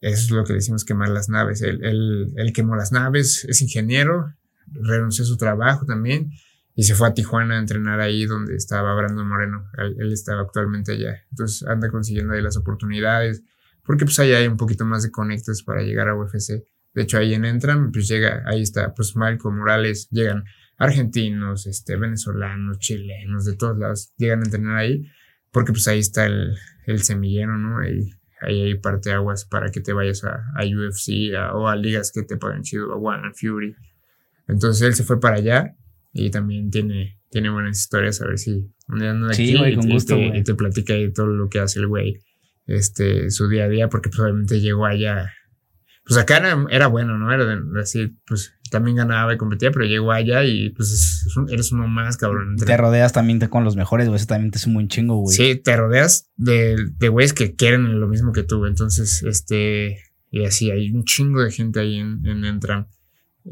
Eso 0.00 0.24
es 0.24 0.30
lo 0.30 0.44
que 0.44 0.52
decimos 0.52 0.84
quemar 0.84 1.08
las 1.08 1.28
naves. 1.28 1.62
Él, 1.62 2.52
quemó 2.54 2.76
las 2.76 2.92
naves, 2.92 3.44
es 3.48 3.60
ingeniero, 3.62 4.34
renunció 4.74 5.24
a 5.24 5.28
su 5.28 5.36
trabajo 5.36 5.86
también 5.86 6.30
y 6.74 6.84
se 6.84 6.94
fue 6.94 7.08
a 7.08 7.14
Tijuana 7.14 7.56
a 7.56 7.60
entrenar 7.60 8.00
ahí 8.00 8.26
donde 8.26 8.56
estaba 8.56 8.94
Brandon 8.94 9.26
Moreno. 9.26 9.70
Él, 9.78 9.96
él 9.98 10.12
estaba 10.12 10.42
actualmente 10.42 10.92
allá. 10.92 11.24
Entonces 11.30 11.66
anda 11.68 11.90
consiguiendo 11.90 12.34
ahí 12.34 12.42
las 12.42 12.56
oportunidades 12.56 13.42
porque 13.84 14.04
pues 14.04 14.18
ahí 14.18 14.32
hay 14.32 14.46
un 14.46 14.56
poquito 14.56 14.84
más 14.84 15.02
de 15.02 15.10
conectos 15.10 15.62
para 15.62 15.82
llegar 15.82 16.08
a 16.08 16.16
UFC. 16.16 16.64
De 16.94 17.02
hecho, 17.02 17.18
ahí 17.18 17.34
en 17.34 17.44
Entran, 17.44 17.92
pues 17.92 18.08
llega, 18.08 18.42
ahí 18.46 18.62
está, 18.62 18.94
pues 18.94 19.16
Marco 19.16 19.50
Morales, 19.50 20.08
llegan 20.10 20.44
argentinos, 20.78 21.66
este, 21.66 21.96
venezolanos, 21.96 22.78
chilenos, 22.78 23.44
de 23.44 23.56
todos 23.56 23.78
lados, 23.78 24.12
llegan 24.16 24.40
a 24.40 24.44
entrenar 24.44 24.76
ahí, 24.76 25.10
porque 25.50 25.72
pues 25.72 25.86
ahí 25.88 25.98
está 25.98 26.26
el, 26.26 26.56
el 26.86 27.02
semillero, 27.02 27.58
¿no? 27.58 27.78
Ahí, 27.78 28.10
ahí 28.40 28.62
hay 28.62 28.74
parte 28.76 29.12
aguas 29.12 29.44
para 29.44 29.70
que 29.70 29.80
te 29.80 29.92
vayas 29.92 30.24
a, 30.24 30.44
a 30.56 30.64
UFC 30.64 31.34
o 31.52 31.68
a 31.68 31.76
ligas 31.76 32.10
que 32.12 32.22
te 32.22 32.36
pagan 32.36 32.62
chido, 32.62 32.92
a 32.92 32.96
One 32.96 33.32
Fury. 33.34 33.74
Entonces 34.48 34.82
él 34.82 34.94
se 34.94 35.04
fue 35.04 35.20
para 35.20 35.36
allá 35.36 35.76
y 36.12 36.30
también 36.30 36.70
tiene, 36.70 37.20
tiene 37.30 37.50
buenas 37.50 37.78
historias, 37.78 38.20
a 38.20 38.26
ver 38.26 38.38
si 38.38 38.70
un 38.88 39.00
día 39.00 39.10
anda 39.10 39.28
aquí 39.28 39.56
y, 39.56 39.74
con 39.74 39.88
gusto, 39.88 40.16
te, 40.16 40.38
y, 40.38 40.42
te, 40.44 40.54
platica 40.54 40.92
de 40.92 41.10
todo 41.10 41.26
lo 41.26 41.48
que 41.48 41.58
hace 41.58 41.80
el 41.80 41.86
güey 41.86 42.20
este, 42.66 43.30
su 43.30 43.48
día 43.48 43.64
a 43.64 43.68
día, 43.68 43.88
porque 43.88 44.10
probablemente 44.10 44.60
llegó 44.60 44.86
allá. 44.86 45.32
Pues 46.06 46.18
acá 46.18 46.42
era, 46.70 46.86
bueno, 46.86 47.16
¿no? 47.16 47.32
Era 47.32 47.58
así, 47.80 48.14
pues 48.26 48.52
también 48.70 48.96
ganaba 48.96 49.32
y 49.32 49.38
competía, 49.38 49.70
pero 49.70 49.86
llegó 49.86 50.12
allá 50.12 50.44
y 50.44 50.70
pues 50.70 51.26
eres 51.48 51.72
uno 51.72 51.88
más, 51.88 52.18
cabrón. 52.18 52.56
Te 52.56 52.76
rodeas 52.76 53.12
también 53.12 53.38
con 53.40 53.64
los 53.64 53.74
mejores, 53.74 54.08
güey. 54.08 54.16
Eso 54.16 54.26
también 54.26 54.50
te 54.50 54.58
es 54.58 54.66
un 54.66 54.88
chingo, 54.88 55.16
güey. 55.16 55.34
Sí, 55.34 55.56
te 55.56 55.76
rodeas 55.76 56.30
de, 56.36 56.76
de 56.98 57.08
güeyes 57.08 57.32
que 57.32 57.54
quieren 57.54 58.00
lo 58.00 58.08
mismo 58.08 58.32
que 58.32 58.42
tú. 58.42 58.66
Entonces, 58.66 59.22
este, 59.22 59.98
y 60.30 60.44
así, 60.44 60.70
hay 60.70 60.90
un 60.90 61.04
chingo 61.04 61.42
de 61.42 61.50
gente 61.50 61.80
ahí 61.80 61.96
en, 61.96 62.20
en 62.26 62.44
Entram 62.44 62.86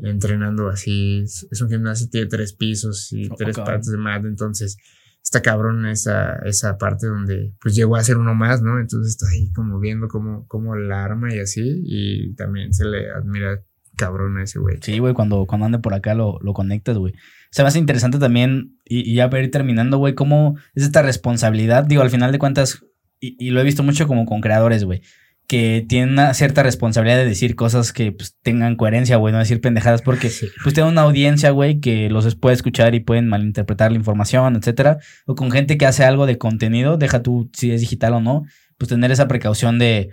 entrenando 0.03 0.69
así. 0.69 1.23
Es 1.23 1.61
un 1.61 1.69
gimnasio, 1.69 2.09
tiene 2.11 2.27
tres 2.27 2.53
pisos 2.55 3.13
y 3.13 3.29
oh, 3.31 3.35
tres 3.37 3.57
partes 3.57 3.91
de 3.91 3.99
más. 3.99 4.25
Entonces, 4.25 4.77
está 5.23 5.41
cabrón 5.41 5.87
esa, 5.87 6.37
esa 6.45 6.79
parte 6.79 7.07
donde 7.07 7.53
pues 7.61 7.75
llegó 7.75 7.97
a 7.97 8.03
ser 8.03 8.17
uno 8.17 8.35
más, 8.35 8.63
¿no? 8.63 8.81
Entonces 8.81 9.13
está 9.13 9.27
ahí 9.33 9.53
como 9.53 9.79
viendo 9.79 10.09
cómo, 10.09 10.47
cómo 10.49 10.77
la 10.77 11.05
arma 11.05 11.33
y 11.35 11.39
así, 11.39 11.83
y 11.85 12.35
también 12.35 12.73
se 12.75 12.85
le 12.85 13.11
admira 13.11 13.63
cabrón 13.97 14.39
a 14.39 14.45
ese 14.45 14.59
güey. 14.59 14.79
Sí, 14.81 14.99
güey, 14.99 15.15
cuando, 15.15 15.47
cuando 15.47 15.67
ande 15.67 15.79
por 15.79 15.95
acá 15.95 16.15
lo, 16.15 16.39
lo 16.41 16.53
conectas, 16.55 16.97
güey. 16.99 17.15
Se 17.51 17.63
me 17.63 17.69
hace 17.69 17.79
interesante 17.79 18.19
también, 18.19 18.79
y, 18.85 19.11
y 19.11 19.15
ya 19.15 19.31
para 19.31 19.43
ir 19.43 19.51
terminando, 19.51 19.99
güey, 19.99 20.15
cómo 20.15 20.57
es 20.75 20.83
esta 20.83 21.03
responsabilidad, 21.03 21.85
digo, 21.85 22.03
al 22.03 22.11
final 22.11 22.33
de 22.33 22.39
cuentas, 22.39 22.83
y, 23.21 23.37
y 23.39 23.51
lo 23.51 23.61
he 23.61 23.65
visto 23.65 23.83
mucho 23.83 24.09
como 24.09 24.27
con 24.27 24.41
creadores, 24.41 24.85
güey 24.85 25.03
que 25.47 25.85
tienen 25.87 26.11
una 26.11 26.33
cierta 26.35 26.63
responsabilidad 26.63 27.19
de 27.19 27.27
decir 27.27 27.57
cosas 27.57 27.93
que 27.93 28.13
pues, 28.13 28.37
tengan 28.43 28.77
coherencia, 28.77 29.17
güey, 29.17 29.33
no 29.33 29.39
decir 29.39 29.61
pendejadas, 29.61 30.01
porque 30.01 30.31
pues 30.63 30.75
tienen 30.75 30.93
una 30.93 31.03
audiencia, 31.03 31.51
güey, 31.51 31.81
que 31.81 32.09
los 32.09 32.35
puede 32.37 32.55
escuchar 32.55 32.95
y 32.95 33.01
pueden 33.01 33.29
malinterpretar 33.29 33.91
la 33.91 33.99
información, 33.99 34.57
etcétera. 34.57 34.99
O 35.27 35.35
con 35.35 35.51
gente 35.51 35.77
que 35.77 35.87
hace 35.87 36.05
algo 36.05 36.27
de 36.27 36.39
contenido, 36.39 36.97
deja 36.97 37.23
tú 37.23 37.51
si 37.53 37.71
es 37.71 37.81
digital 37.81 38.15
o 38.15 38.21
no, 38.21 38.45
pues 38.79 38.89
tener 38.89 39.11
esa 39.11 39.29
precaución 39.29 39.79
de, 39.79 40.11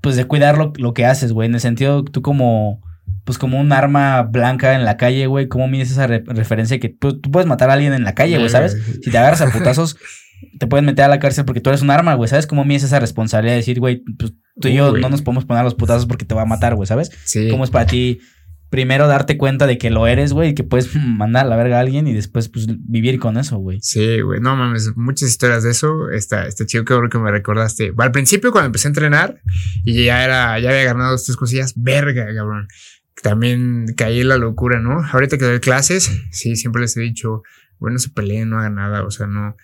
pues 0.00 0.16
de 0.16 0.24
cuidar 0.26 0.56
lo, 0.58 0.94
que 0.94 1.06
haces, 1.06 1.32
güey. 1.32 1.48
En 1.48 1.54
el 1.54 1.60
sentido, 1.60 2.04
tú 2.04 2.22
como, 2.22 2.80
pues 3.24 3.38
como 3.38 3.58
un 3.58 3.72
arma 3.72 4.22
blanca 4.22 4.74
en 4.74 4.84
la 4.84 4.96
calle, 4.96 5.26
güey, 5.26 5.48
¿cómo 5.48 5.66
mides 5.66 5.90
esa 5.90 6.06
referencia 6.06 6.78
que 6.78 6.90
pues, 6.90 7.20
tú 7.20 7.30
puedes 7.30 7.48
matar 7.48 7.70
a 7.70 7.72
alguien 7.72 7.92
en 7.92 8.04
la 8.04 8.14
calle, 8.14 8.38
güey, 8.38 8.48
¿sabes? 8.48 8.76
Si 9.02 9.10
te 9.10 9.18
agarras 9.18 9.40
a 9.40 9.50
putazos 9.50 9.96
te 10.58 10.66
pueden 10.66 10.84
meter 10.84 11.04
a 11.04 11.08
la 11.08 11.18
cárcel 11.18 11.44
porque 11.44 11.60
tú 11.60 11.70
eres 11.70 11.82
un 11.82 11.90
arma, 11.90 12.14
güey. 12.14 12.28
¿Sabes 12.28 12.46
cómo 12.46 12.64
es 12.64 12.82
esa 12.82 13.00
responsabilidad 13.00 13.54
de 13.54 13.58
decir, 13.58 13.80
güey, 13.80 14.02
pues 14.18 14.32
tú 14.60 14.68
y 14.68 14.74
yo 14.74 14.96
no 14.96 15.08
nos 15.08 15.22
podemos 15.22 15.44
poner 15.44 15.60
a 15.60 15.64
los 15.64 15.74
putazos 15.74 16.06
porque 16.06 16.24
te 16.24 16.34
va 16.34 16.42
a 16.42 16.46
matar, 16.46 16.74
güey, 16.74 16.86
¿sabes? 16.86 17.10
Sí. 17.24 17.48
¿Cómo 17.50 17.64
es 17.64 17.70
para 17.70 17.86
ti 17.86 18.20
primero 18.68 19.06
darte 19.06 19.38
cuenta 19.38 19.66
de 19.66 19.78
que 19.78 19.90
lo 19.90 20.06
eres, 20.06 20.32
güey, 20.32 20.50
y 20.50 20.54
que 20.54 20.64
puedes 20.64 20.94
mandar 20.94 21.46
a 21.46 21.48
la 21.48 21.56
verga 21.56 21.76
a 21.76 21.80
alguien 21.80 22.06
y 22.08 22.14
después, 22.14 22.48
pues, 22.48 22.66
vivir 22.68 23.18
con 23.18 23.38
eso, 23.38 23.58
güey? 23.58 23.78
Sí, 23.80 24.20
güey. 24.20 24.40
No 24.40 24.56
mames, 24.56 24.96
muchas 24.96 25.28
historias 25.28 25.62
de 25.62 25.70
eso. 25.70 26.10
Está, 26.10 26.46
este 26.46 26.66
chico 26.66 26.84
que 26.84 26.94
creo 26.94 27.08
que 27.08 27.18
me 27.18 27.30
recordaste. 27.30 27.92
al 27.96 28.12
principio, 28.12 28.52
cuando 28.52 28.66
empecé 28.66 28.88
a 28.88 28.90
entrenar 28.90 29.40
y 29.84 30.04
ya 30.04 30.24
era, 30.24 30.58
ya 30.58 30.70
había 30.70 30.84
ganado 30.84 31.14
estas 31.14 31.36
cosillas, 31.36 31.74
verga, 31.76 32.26
cabrón. 32.34 32.68
También 33.22 33.86
caí 33.96 34.20
en 34.20 34.28
la 34.28 34.36
locura, 34.36 34.78
¿no? 34.80 35.02
Ahorita 35.10 35.38
que 35.38 35.44
doy 35.44 35.60
clases, 35.60 36.10
sí, 36.30 36.56
siempre 36.56 36.82
les 36.82 36.96
he 36.96 37.00
dicho, 37.00 37.42
bueno, 37.78 37.98
se 37.98 38.10
peleen, 38.10 38.50
no 38.50 38.58
hagan 38.58 38.74
nada, 38.74 39.04
o 39.04 39.10
sea, 39.10 39.26
no 39.26 39.56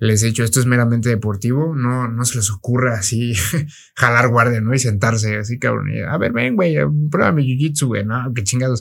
les 0.00 0.22
he 0.22 0.26
dicho, 0.26 0.44
esto 0.44 0.60
es 0.60 0.66
meramente 0.66 1.08
deportivo, 1.08 1.74
no, 1.74 2.06
no 2.06 2.24
se 2.24 2.36
les 2.36 2.50
ocurra 2.52 2.98
así 2.98 3.34
jalar 3.96 4.28
guardia, 4.28 4.60
¿no? 4.60 4.72
Y 4.72 4.78
sentarse 4.78 5.36
así, 5.36 5.58
cabrón. 5.58 5.90
a 6.08 6.16
ver, 6.18 6.32
ven, 6.32 6.54
güey, 6.54 6.76
prueba 7.10 7.32
mi 7.32 7.42
jiu-jitsu, 7.42 7.86
güey, 7.86 8.04
no, 8.04 8.32
qué 8.32 8.44
chingados. 8.44 8.80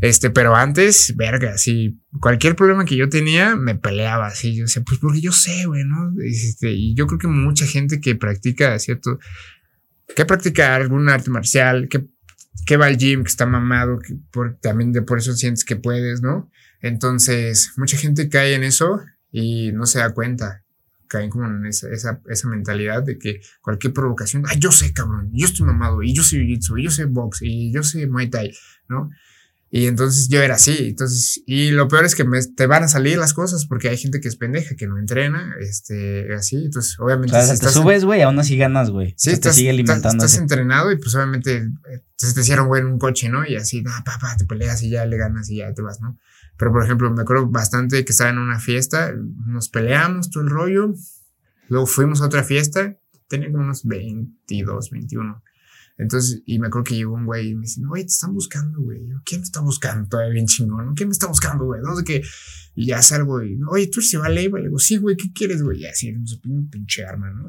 Este, 0.00 0.30
pero 0.30 0.56
antes, 0.56 1.14
verga, 1.16 1.52
así, 1.52 2.00
cualquier 2.20 2.56
problema 2.56 2.84
que 2.84 2.96
yo 2.96 3.08
tenía, 3.08 3.54
me 3.54 3.76
peleaba 3.76 4.26
así. 4.26 4.56
Yo 4.56 4.64
decía, 4.64 4.82
pues 4.84 4.98
porque 4.98 5.20
yo 5.20 5.30
sé, 5.30 5.66
güey, 5.66 5.84
¿no? 5.84 6.12
Este, 6.24 6.72
y 6.72 6.94
yo 6.96 7.06
creo 7.06 7.20
que 7.20 7.28
mucha 7.28 7.64
gente 7.64 8.00
que 8.00 8.16
practica, 8.16 8.76
¿cierto? 8.80 9.20
Que 10.16 10.24
practica 10.24 10.74
algún 10.74 11.08
arte 11.08 11.30
marcial, 11.30 11.88
que, 11.88 12.04
que 12.66 12.76
va 12.76 12.86
al 12.86 12.98
gym, 12.98 13.22
que 13.22 13.30
está 13.30 13.46
mamado, 13.46 14.00
que 14.00 14.16
por, 14.32 14.58
también 14.58 14.90
de 14.90 15.02
por 15.02 15.18
eso 15.18 15.34
sientes 15.34 15.64
que 15.64 15.76
puedes, 15.76 16.20
¿no? 16.20 16.50
Entonces, 16.80 17.74
mucha 17.76 17.96
gente 17.96 18.28
cae 18.28 18.54
en 18.54 18.64
eso 18.64 19.00
y 19.32 19.72
no 19.72 19.86
se 19.86 19.98
da 19.98 20.12
cuenta. 20.12 20.64
Caen 21.06 21.30
como 21.30 21.46
en 21.46 21.64
esa, 21.64 21.88
esa, 21.90 22.20
esa 22.28 22.48
mentalidad 22.48 23.02
de 23.02 23.18
que 23.18 23.40
cualquier 23.62 23.94
provocación, 23.94 24.44
ay, 24.46 24.58
yo 24.58 24.70
sé, 24.70 24.92
cabrón, 24.92 25.30
yo 25.32 25.46
estoy 25.46 25.66
mamado, 25.66 26.02
y 26.02 26.12
yo 26.12 26.22
sé 26.22 26.36
jiu-jitsu, 26.36 26.78
y 26.78 26.84
yo 26.84 26.90
sé 26.90 27.06
box, 27.06 27.38
y 27.40 27.72
yo 27.72 27.82
sé 27.82 28.06
muay 28.06 28.28
thai, 28.28 28.54
¿no? 28.88 29.08
Y 29.70 29.86
entonces 29.86 30.28
yo 30.28 30.42
era 30.42 30.54
así, 30.54 30.88
entonces, 30.88 31.42
y 31.44 31.70
lo 31.70 31.88
peor 31.88 32.06
es 32.06 32.14
que 32.14 32.24
me, 32.24 32.42
te 32.42 32.66
van 32.66 32.84
a 32.84 32.88
salir 32.88 33.18
las 33.18 33.34
cosas 33.34 33.66
porque 33.66 33.90
hay 33.90 33.98
gente 33.98 34.18
que 34.18 34.28
es 34.28 34.36
pendeja, 34.36 34.76
que 34.76 34.86
no 34.86 34.98
entrena, 34.98 35.56
este, 35.60 36.32
así, 36.34 36.56
entonces 36.56 36.98
obviamente... 36.98 37.36
O 37.36 37.42
sea, 37.42 37.54
te 37.54 37.68
subes, 37.68 38.06
güey, 38.06 38.22
aún 38.22 38.38
así 38.38 38.56
ganas, 38.56 38.88
güey. 38.88 39.12
Sí, 39.18 39.38
te 39.38 39.52
sigue 39.52 39.68
alimentando. 39.68 40.24
Estás, 40.24 40.40
entrenado 40.40 40.90
y 40.90 40.96
pues 40.96 41.14
obviamente 41.14 41.56
eh, 41.90 42.02
te 42.16 42.40
hicieron, 42.40 42.68
güey, 42.68 42.80
en 42.80 42.88
un 42.88 42.98
coche, 42.98 43.28
¿no? 43.28 43.46
Y 43.46 43.56
así, 43.56 43.84
ah, 43.86 44.02
papá, 44.06 44.36
te 44.38 44.46
peleas 44.46 44.82
y 44.82 44.88
ya 44.88 45.04
le 45.04 45.18
ganas 45.18 45.50
y 45.50 45.56
ya 45.56 45.74
te 45.74 45.82
vas, 45.82 46.00
¿no? 46.00 46.18
Pero, 46.58 46.72
por 46.72 46.84
ejemplo, 46.84 47.10
me 47.10 47.22
acuerdo 47.22 47.46
bastante 47.48 48.04
que 48.04 48.12
estaba 48.12 48.30
en 48.30 48.38
una 48.38 48.58
fiesta, 48.58 49.14
nos 49.46 49.68
peleamos 49.68 50.30
todo 50.30 50.42
el 50.42 50.50
rollo. 50.50 50.92
Luego 51.68 51.86
fuimos 51.86 52.20
a 52.20 52.26
otra 52.26 52.42
fiesta, 52.42 52.98
tenía 53.28 53.48
unos 53.48 53.84
22, 53.84 54.90
21. 54.90 55.42
Entonces, 55.98 56.42
y 56.46 56.58
me 56.58 56.68
acuerdo 56.68 56.84
que 56.84 56.94
llegó 56.94 57.14
un 57.14 57.26
güey 57.26 57.50
y 57.50 57.54
me 57.54 57.62
dice, 57.62 57.80
oye, 57.90 58.02
te 58.02 58.08
están 58.08 58.32
buscando, 58.32 58.80
güey. 58.80 59.08
¿Quién 59.24 59.40
me 59.40 59.44
está 59.44 59.60
buscando? 59.60 60.08
Todavía 60.08 60.32
bien 60.32 60.46
chingón, 60.46 60.94
¿Quién 60.94 61.08
me 61.08 61.12
está 61.12 61.26
buscando, 61.26 61.64
güey? 61.64 61.80
No 61.80 61.96
sé. 61.96 62.22
Y 62.74 62.86
ya 62.86 63.02
salgo 63.02 63.42
y, 63.42 63.58
oye, 63.68 63.88
tú 63.88 64.00
eres 64.00 64.18
vale, 64.18 64.48
güey. 64.48 64.62
Le 64.62 64.68
digo, 64.68 64.78
sí, 64.78 64.96
güey, 64.96 65.16
¿qué 65.16 65.32
quieres, 65.32 65.62
güey? 65.62 65.80
Y 65.80 65.86
así, 65.86 66.12
un 66.12 66.70
pinche 66.70 67.04
arma, 67.04 67.30
¿no? 67.30 67.48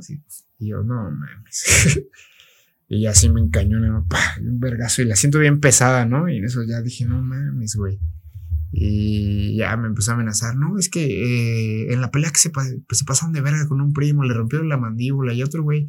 Y 0.57 0.67
yo, 0.67 0.83
no 0.83 1.11
mames. 1.11 2.01
y 2.87 3.05
así 3.05 3.29
me 3.29 3.39
encañó, 3.39 3.79
¿no? 3.79 4.07
un 4.41 4.59
vergazo. 4.59 5.03
Y 5.03 5.05
la 5.05 5.15
siento 5.15 5.37
bien 5.37 5.59
pesada, 5.59 6.05
¿no? 6.05 6.27
Y 6.27 6.37
en 6.37 6.45
eso 6.45 6.63
ya 6.63 6.81
dije, 6.81 7.05
no 7.05 7.21
mames, 7.21 7.75
güey. 7.75 7.99
Y 8.71 9.57
ya 9.57 9.75
me 9.77 9.87
empezó 9.87 10.11
a 10.11 10.13
amenazar, 10.13 10.55
no, 10.55 10.77
es 10.77 10.89
que 10.89 11.03
eh, 11.03 11.91
en 11.91 12.01
la 12.01 12.11
pelea 12.11 12.29
que 12.29 12.39
se, 12.39 12.51
pues, 12.51 12.75
se 12.91 13.03
pasaron 13.03 13.33
de 13.33 13.41
verga 13.41 13.67
con 13.67 13.81
un 13.81 13.93
primo, 13.93 14.23
le 14.23 14.33
rompieron 14.35 14.69
la 14.69 14.77
mandíbula 14.77 15.33
y 15.33 15.41
otro 15.41 15.63
güey 15.63 15.87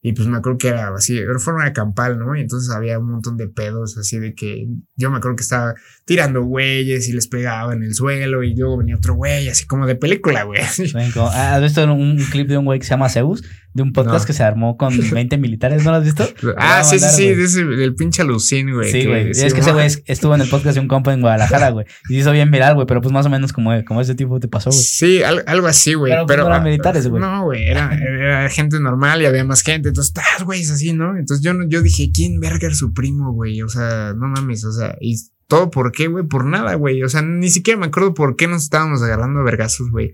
Y 0.00 0.14
pues 0.14 0.26
me 0.28 0.38
acuerdo 0.38 0.56
que 0.56 0.68
era 0.68 0.88
así, 0.94 1.18
era 1.18 1.38
forma 1.38 1.66
de 1.66 1.74
campal, 1.74 2.18
¿no? 2.18 2.34
Y 2.34 2.40
entonces 2.40 2.74
había 2.74 2.98
un 2.98 3.10
montón 3.10 3.36
de 3.36 3.48
pedos 3.48 3.98
así 3.98 4.18
de 4.18 4.34
que 4.34 4.66
yo 4.96 5.10
me 5.10 5.18
acuerdo 5.18 5.36
que 5.36 5.42
estaba 5.42 5.74
tirando 6.06 6.42
güeyes 6.42 7.06
y 7.08 7.12
les 7.12 7.28
pegaba 7.28 7.74
en 7.74 7.82
el 7.82 7.94
suelo 7.94 8.42
y 8.42 8.56
luego 8.56 8.78
venía 8.78 8.96
otro 8.96 9.14
güey, 9.14 9.48
así 9.48 9.66
como 9.66 9.86
de 9.86 9.96
película, 9.96 10.44
güey. 10.44 10.62
¿Has 10.62 11.62
visto 11.62 11.92
un 11.92 12.16
clip 12.30 12.48
de 12.48 12.56
un 12.56 12.64
güey 12.64 12.78
que 12.78 12.86
se 12.86 12.90
llama 12.90 13.10
Zeus? 13.10 13.42
De 13.74 13.82
un 13.82 13.92
podcast 13.92 14.26
que 14.26 14.32
se 14.32 14.42
armó 14.42 14.76
con 14.76 14.92
20 15.10 15.38
militares, 15.38 15.84
¿no 15.84 15.90
lo 15.90 15.98
has 15.98 16.04
visto? 16.04 16.28
Ah, 16.56 16.84
sí, 16.84 16.98
sí, 16.98 17.48
sí, 17.48 17.64
del 17.64 17.94
pinche 17.94 18.22
Lucín, 18.24 18.72
güey. 18.72 18.90
Sí, 18.90 19.06
güey. 19.06 19.30
es 19.30 19.54
que 19.54 19.60
ese 19.60 19.72
güey 19.72 19.88
estuvo 20.06 20.34
en 20.34 20.42
el 20.42 20.48
podcast 20.48 20.74
de 20.74 20.80
un 20.80 20.88
compa 20.88 21.12
en 21.12 21.20
Guadalajara, 21.20 21.70
güey. 21.70 21.86
Y 22.08 22.18
hizo 22.18 22.32
bien 22.32 22.50
viral, 22.50 22.74
güey, 22.74 22.86
pero 22.86 23.00
pues 23.00 23.12
más 23.12 23.24
o 23.26 23.30
menos 23.30 23.52
como, 23.52 23.72
como 23.84 24.00
ese 24.00 24.14
tipo 24.14 24.38
te 24.40 24.48
pasó, 24.48 24.70
güey. 24.70 24.82
Sí, 24.82 25.22
algo 25.22 25.66
así, 25.66 25.94
güey. 25.94 26.12
Pero, 26.12 26.26
pues, 26.26 26.36
pero 26.36 26.48
no 26.48 26.54
eran 26.54 26.64
militares, 26.64 27.06
güey. 27.06 27.22
No, 27.22 27.44
güey, 27.44 27.66
era, 27.66 28.48
gente 28.50 28.78
normal 28.78 29.22
y 29.22 29.26
había 29.26 29.44
más 29.44 29.62
gente. 29.62 29.88
Entonces, 29.88 30.12
güey, 30.38 30.44
güeyes 30.44 30.70
así, 30.70 30.92
¿no? 30.92 31.16
Entonces 31.16 31.44
yo, 31.44 31.52
yo 31.68 31.82
dije, 31.82 32.10
¿quién 32.12 32.40
verga 32.40 32.68
es 32.68 32.78
su 32.78 32.92
primo, 32.92 33.32
güey? 33.32 33.62
O 33.62 33.68
sea, 33.68 34.12
no 34.14 34.28
mames, 34.28 34.64
o 34.64 34.72
sea, 34.72 34.96
y 35.00 35.16
todo 35.46 35.70
por 35.70 35.92
qué, 35.92 36.08
güey, 36.08 36.26
por 36.26 36.44
nada, 36.44 36.74
güey. 36.74 37.02
O 37.02 37.08
sea, 37.08 37.22
ni 37.22 37.48
siquiera 37.48 37.80
me 37.80 37.86
acuerdo 37.86 38.12
por 38.12 38.36
qué 38.36 38.48
nos 38.48 38.64
estábamos 38.64 39.02
agarrando 39.02 39.40
a 39.40 39.44
vergazos, 39.44 39.90
güey. 39.90 40.12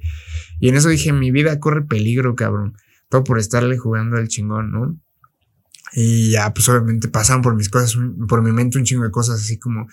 Y 0.60 0.68
en 0.68 0.76
eso 0.76 0.88
dije, 0.88 1.12
mi 1.12 1.30
vida 1.30 1.58
corre 1.58 1.82
peligro, 1.82 2.34
cabrón 2.36 2.74
todo 3.08 3.24
por 3.24 3.38
estarle 3.38 3.78
jugando 3.78 4.16
al 4.16 4.28
chingón, 4.28 4.70
¿no? 4.70 5.00
Y 5.92 6.32
ya, 6.32 6.52
pues 6.52 6.68
obviamente 6.68 7.08
pasaron 7.08 7.42
por 7.42 7.56
mis 7.56 7.68
cosas, 7.68 7.96
por 8.28 8.42
mi 8.42 8.52
mente 8.52 8.78
un 8.78 8.84
chingo 8.84 9.04
de 9.04 9.10
cosas 9.10 9.40
así 9.40 9.58
como, 9.58 9.86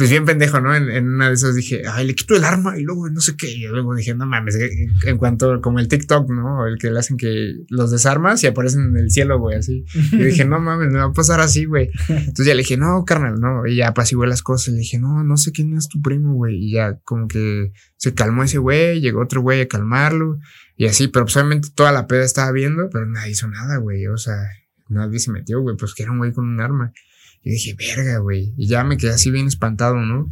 pues 0.00 0.08
bien 0.08 0.24
pendejo, 0.24 0.62
¿no? 0.62 0.74
En, 0.74 1.06
una 1.06 1.28
de 1.28 1.34
esas 1.34 1.54
dije, 1.54 1.82
ay, 1.86 2.06
le 2.06 2.14
quito 2.14 2.34
el 2.34 2.44
arma 2.44 2.78
y 2.78 2.82
luego 2.84 3.10
no 3.10 3.20
sé 3.20 3.36
qué. 3.36 3.50
Y 3.50 3.66
luego 3.66 3.94
dije, 3.94 4.14
no 4.14 4.24
mames, 4.24 4.56
en 5.04 5.18
cuanto, 5.18 5.60
como 5.60 5.78
el 5.78 5.88
TikTok, 5.88 6.30
¿no? 6.30 6.66
El 6.66 6.78
que 6.78 6.90
le 6.90 6.98
hacen 6.98 7.18
que 7.18 7.56
los 7.68 7.90
desarmas 7.90 8.42
y 8.42 8.46
aparecen 8.46 8.80
en 8.80 8.96
el 8.96 9.10
cielo, 9.10 9.38
güey, 9.38 9.58
así. 9.58 9.84
Y 10.12 10.24
dije, 10.24 10.46
no 10.46 10.58
mames, 10.60 10.90
me 10.90 11.00
va 11.00 11.04
a 11.04 11.12
pasar 11.12 11.40
así, 11.40 11.66
güey. 11.66 11.90
Entonces 12.08 12.46
ya 12.46 12.54
le 12.54 12.62
dije, 12.62 12.78
no, 12.78 13.04
carnal, 13.04 13.38
no. 13.38 13.66
Y 13.66 13.76
ya 13.76 13.88
apacigué 13.88 14.26
las 14.26 14.42
cosas. 14.42 14.68
Y 14.68 14.70
le 14.72 14.78
dije, 14.78 14.98
no, 14.98 15.22
no 15.22 15.36
sé 15.36 15.52
quién 15.52 15.76
es 15.76 15.88
tu 15.88 16.00
primo, 16.00 16.32
güey. 16.32 16.56
Y 16.56 16.72
ya 16.72 16.98
como 17.04 17.28
que 17.28 17.72
se 17.98 18.14
calmó 18.14 18.42
ese 18.42 18.56
güey, 18.56 19.02
llegó 19.02 19.20
otro 19.20 19.42
güey 19.42 19.60
a 19.60 19.68
calmarlo. 19.68 20.38
Y 20.80 20.86
así, 20.86 21.08
pero 21.08 21.26
pues 21.26 21.36
obviamente 21.36 21.68
toda 21.74 21.92
la 21.92 22.06
peda 22.06 22.24
estaba 22.24 22.50
viendo, 22.52 22.88
pero 22.90 23.04
nadie 23.04 23.32
hizo 23.32 23.46
nada, 23.46 23.76
güey. 23.76 24.06
O 24.06 24.16
sea, 24.16 24.48
nadie 24.88 25.18
se 25.18 25.30
metió, 25.30 25.60
güey, 25.60 25.76
pues 25.76 25.92
que 25.92 26.04
era 26.04 26.10
un 26.10 26.16
güey 26.16 26.32
con 26.32 26.48
un 26.48 26.58
arma. 26.58 26.94
Y 27.42 27.50
dije, 27.50 27.76
verga, 27.78 28.16
güey. 28.16 28.54
Y 28.56 28.66
ya 28.66 28.82
me 28.82 28.96
quedé 28.96 29.10
así 29.10 29.30
bien 29.30 29.46
espantado, 29.46 29.96
¿no? 29.96 30.30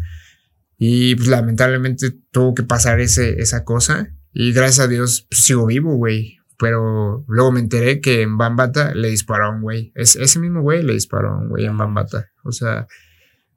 Y 0.78 1.16
pues 1.16 1.28
lamentablemente 1.28 2.12
tuvo 2.30 2.54
que 2.54 2.62
pasar 2.62 2.98
ese, 2.98 3.42
esa 3.42 3.64
cosa. 3.64 4.08
Y 4.32 4.54
gracias 4.54 4.86
a 4.86 4.88
Dios 4.88 5.26
pues, 5.28 5.44
sigo 5.44 5.66
vivo, 5.66 5.94
güey. 5.96 6.38
Pero 6.58 7.26
luego 7.28 7.52
me 7.52 7.60
enteré 7.60 8.00
que 8.00 8.22
en 8.22 8.38
Bambata 8.38 8.94
le 8.94 9.10
disparó 9.10 9.48
a 9.48 9.50
un 9.50 9.60
güey. 9.60 9.92
Es, 9.94 10.16
ese 10.16 10.38
mismo 10.38 10.62
güey 10.62 10.82
le 10.82 10.94
disparó 10.94 11.28
a 11.28 11.38
un 11.42 11.50
güey 11.50 11.66
en 11.66 11.76
Bambata. 11.76 12.30
O 12.42 12.52
sea, 12.52 12.86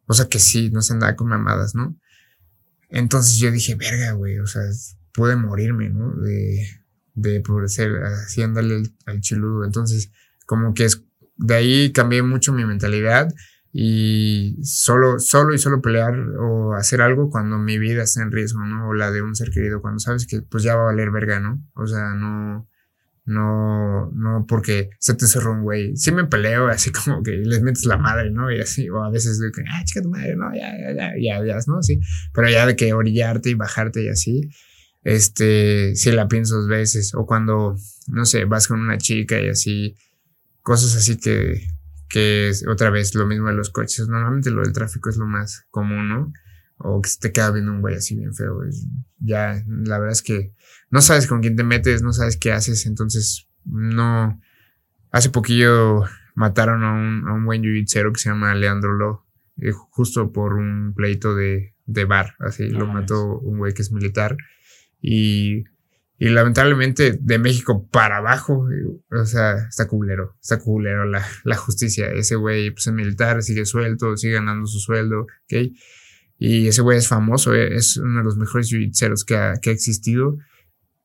o 0.07 0.13
sea 0.13 0.27
que 0.27 0.39
sí, 0.39 0.71
no 0.71 0.81
se 0.81 0.91
andaba 0.91 1.15
con 1.15 1.29
mamadas, 1.29 1.73
¿no? 1.73 1.97
Entonces 2.89 3.37
yo 3.37 3.49
dije, 3.49 3.75
verga, 3.75 4.11
güey. 4.11 4.39
O 4.39 4.45
sea, 4.45 4.63
pude 5.13 5.37
morirme, 5.37 5.89
¿no? 5.89 6.13
De, 6.17 6.80
de 7.13 7.41
por 7.41 7.69
ser 7.69 7.91
haciéndole 8.03 8.83
al 9.05 9.21
chiludo. 9.21 9.65
Entonces, 9.65 10.11
como 10.45 10.73
que 10.73 10.85
es, 10.85 11.03
de 11.37 11.55
ahí 11.55 11.91
cambié 11.91 12.21
mucho 12.23 12.53
mi 12.53 12.65
mentalidad 12.65 13.33
y 13.73 14.57
solo, 14.63 15.19
solo 15.19 15.53
y 15.53 15.57
solo 15.57 15.81
pelear 15.81 16.13
o 16.39 16.73
hacer 16.73 17.01
algo 17.01 17.29
cuando 17.29 17.57
mi 17.57 17.77
vida 17.77 18.03
está 18.03 18.21
en 18.21 18.31
riesgo, 18.31 18.65
¿no? 18.65 18.89
O 18.89 18.93
la 18.93 19.11
de 19.11 19.21
un 19.21 19.35
ser 19.35 19.49
querido, 19.49 19.81
cuando 19.81 19.99
sabes 19.99 20.27
que 20.27 20.41
pues 20.41 20.63
ya 20.63 20.75
va 20.75 20.83
a 20.83 20.85
valer 20.85 21.11
verga, 21.11 21.39
¿no? 21.39 21.63
O 21.75 21.87
sea, 21.87 22.13
no, 22.15 22.67
no, 23.25 24.11
no 24.11 24.45
porque 24.47 24.89
se 24.99 25.13
te 25.13 25.25
cerró 25.25 25.53
un 25.53 25.63
güey. 25.63 25.95
Sí 25.95 26.11
me 26.11 26.25
peleo 26.25 26.67
así 26.67 26.91
como 27.05 27.23
que 27.23 27.31
les 27.31 27.61
metes 27.61 27.85
la 27.85 27.97
madre, 27.97 28.29
¿no? 28.31 28.51
Y 28.51 28.59
así, 28.59 28.89
o 28.89 29.03
a 29.03 29.09
veces 29.09 29.39
de 29.39 29.51
que, 29.51 29.61
ah, 29.69 29.83
chica 29.85 30.01
tu 30.01 30.09
madre, 30.09 30.35
no, 30.35 30.53
ya, 30.53 30.73
ya, 30.93 31.13
ya, 31.17 31.45
ya, 31.45 31.57
¿no? 31.67 31.81
Sí, 31.81 31.99
pero 32.33 32.49
ya 32.49 32.65
de 32.65 32.75
que 32.75 32.93
orillarte 32.93 33.49
y 33.51 33.53
bajarte 33.53 34.03
y 34.03 34.09
así, 34.09 34.49
este, 35.03 35.95
si 35.95 36.11
la 36.11 36.27
pienso 36.27 36.57
dos 36.57 36.67
veces, 36.67 37.13
o 37.15 37.25
cuando, 37.25 37.75
no 38.07 38.25
sé, 38.25 38.45
vas 38.45 38.67
con 38.67 38.81
una 38.81 38.97
chica 38.97 39.39
y 39.41 39.49
así, 39.49 39.95
cosas 40.61 40.95
así 40.95 41.17
que, 41.17 41.67
que 42.07 42.49
es 42.49 42.67
otra 42.67 42.89
vez 42.89 43.15
lo 43.15 43.25
mismo 43.25 43.47
de 43.47 43.55
los 43.55 43.69
coches. 43.69 44.07
Normalmente 44.07 44.51
lo 44.51 44.61
del 44.61 44.73
tráfico 44.73 45.09
es 45.09 45.17
lo 45.17 45.25
más 45.25 45.65
común, 45.71 46.09
¿no? 46.09 46.33
O 46.77 47.01
que 47.01 47.09
se 47.09 47.19
te 47.19 47.31
queda 47.31 47.51
viendo 47.51 47.71
un 47.71 47.81
güey 47.81 47.95
así 47.95 48.15
bien 48.15 48.33
feo. 48.33 48.59
Ya, 49.19 49.63
la 49.67 49.99
verdad 49.99 50.13
es 50.13 50.21
que 50.21 50.53
no 50.89 51.01
sabes 51.01 51.27
con 51.27 51.41
quién 51.41 51.55
te 51.55 51.63
metes, 51.63 52.01
no 52.01 52.11
sabes 52.11 52.37
qué 52.37 52.51
haces, 52.51 52.85
entonces 52.85 53.47
no. 53.65 54.39
Hace 55.11 55.29
poquillo 55.29 56.03
mataron 56.35 56.83
a 56.83 56.93
un, 56.93 57.27
a 57.27 57.33
un 57.33 57.45
buen 57.45 57.61
que 57.61 57.85
se 57.85 58.29
llama 58.29 58.55
Leandro 58.55 58.93
Lo, 58.93 59.25
eh, 59.57 59.71
justo 59.71 60.31
por 60.31 60.53
un 60.53 60.93
pleito 60.95 61.35
de, 61.35 61.75
de 61.85 62.05
bar, 62.05 62.35
así, 62.39 62.69
lo 62.69 62.87
mató 62.87 63.39
un 63.39 63.57
güey 63.57 63.73
que 63.73 63.81
es 63.81 63.91
militar. 63.91 64.37
Y 65.01 65.63
y 66.21 66.29
lamentablemente 66.29 67.17
de 67.19 67.39
México 67.39 67.89
para 67.89 68.17
abajo, 68.17 68.67
o 69.09 69.25
sea, 69.25 69.55
está 69.67 69.87
culero, 69.87 70.37
está 70.39 70.59
culero 70.59 71.03
la, 71.05 71.25
la 71.45 71.55
justicia. 71.55 72.11
Ese 72.11 72.35
güey, 72.35 72.69
pues 72.69 72.85
es 72.85 72.93
militar, 72.93 73.41
sigue 73.41 73.65
suelto, 73.65 74.15
sigue 74.15 74.33
ganando 74.33 74.67
su 74.67 74.77
sueldo, 74.77 75.21
¿ok? 75.21 75.71
Y 76.37 76.67
ese 76.67 76.83
güey 76.83 76.99
es 76.99 77.07
famoso, 77.07 77.55
eh, 77.55 77.75
es 77.75 77.97
uno 77.97 78.19
de 78.19 78.23
los 78.23 78.37
mejores 78.37 78.69
jiu 78.69 78.87
que 79.25 79.35
ha, 79.35 79.55
que 79.59 79.71
ha 79.71 79.73
existido. 79.73 80.37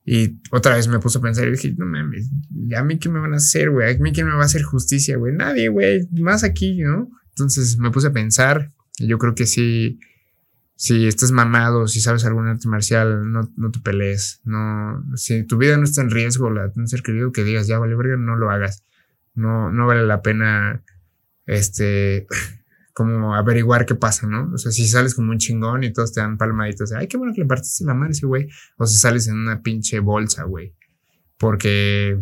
Y 0.05 0.39
otra 0.51 0.77
vez 0.77 0.87
me 0.87 0.99
puse 0.99 1.17
a 1.17 1.23
pensar 1.23 1.49
y 1.49 1.53
dije, 1.53 1.75
no 1.79 1.87
mames, 1.87 2.31
¿a 2.77 2.85
mí 2.85 2.99
qué 2.99 3.09
me 3.09 3.19
van 3.19 3.33
a 3.33 3.37
hacer, 3.37 3.71
güey? 3.71 3.95
¿A 3.95 3.99
mí 3.99 4.13
quién 4.13 4.27
me 4.27 4.35
va 4.35 4.43
a 4.43 4.45
hacer 4.45 4.65
justicia, 4.65 5.17
güey? 5.17 5.33
Nadie, 5.33 5.71
güey, 5.71 6.07
más 6.13 6.45
aquí, 6.45 6.83
¿no? 6.83 7.09
Entonces 7.31 7.79
me 7.79 7.91
puse 7.91 8.09
a 8.09 8.13
pensar 8.13 8.71
y 8.99 9.07
yo 9.07 9.17
creo 9.17 9.35
que 9.35 9.47
sí 9.47 9.99
si 10.77 11.07
estás 11.07 11.33
mamado, 11.33 11.89
si 11.89 12.03
sabes 12.03 12.27
algún 12.27 12.47
arte 12.47 12.69
marcial, 12.69 13.33
no, 13.33 13.51
no 13.57 13.71
te 13.71 13.81
pelees. 13.81 14.41
No, 14.45 15.03
si 15.17 15.43
tu 15.45 15.57
vida 15.57 15.79
no 15.79 15.85
está 15.85 16.03
en 16.03 16.11
riesgo, 16.11 16.51
la 16.51 16.71
un 16.77 16.87
ser 16.87 17.03
querido 17.03 17.33
que 17.33 17.45
digas, 17.45 17.67
ya 17.67 17.79
vale 17.79 17.97
verga, 17.97 18.19
no 18.19 18.37
lo 18.37 18.51
hagas. 18.51 18.85
No, 19.35 19.73
no 19.73 19.87
vale 19.87 20.07
la 20.07 20.21
pena, 20.21 20.83
este, 21.47 22.27
como 22.95 23.35
averiguar 23.35 23.87
qué 23.87 23.95
pasa, 23.95 24.27
¿no? 24.27 24.53
O 24.53 24.59
sea, 24.59 24.71
si 24.71 24.87
sales 24.87 25.15
como 25.15 25.33
un 25.33 25.39
chingón 25.39 25.83
y 25.83 25.95
todos 25.95 26.13
te 26.13 26.21
dan 26.21 26.37
palmaditos, 26.37 26.93
ay, 26.93 27.09
qué 27.09 27.17
bueno 27.17 27.33
que 27.35 27.41
le 27.41 27.47
partiste 27.47 27.85
la 27.85 27.95
mano 27.95 28.11
ese 28.11 28.27
güey. 28.27 28.49
O 28.77 28.87
si 28.87 28.99
sales 28.99 29.29
en 29.29 29.37
una 29.37 29.63
pinche 29.63 29.99
bolsa, 30.01 30.45
güey. 30.45 30.75
Porque 31.39 32.19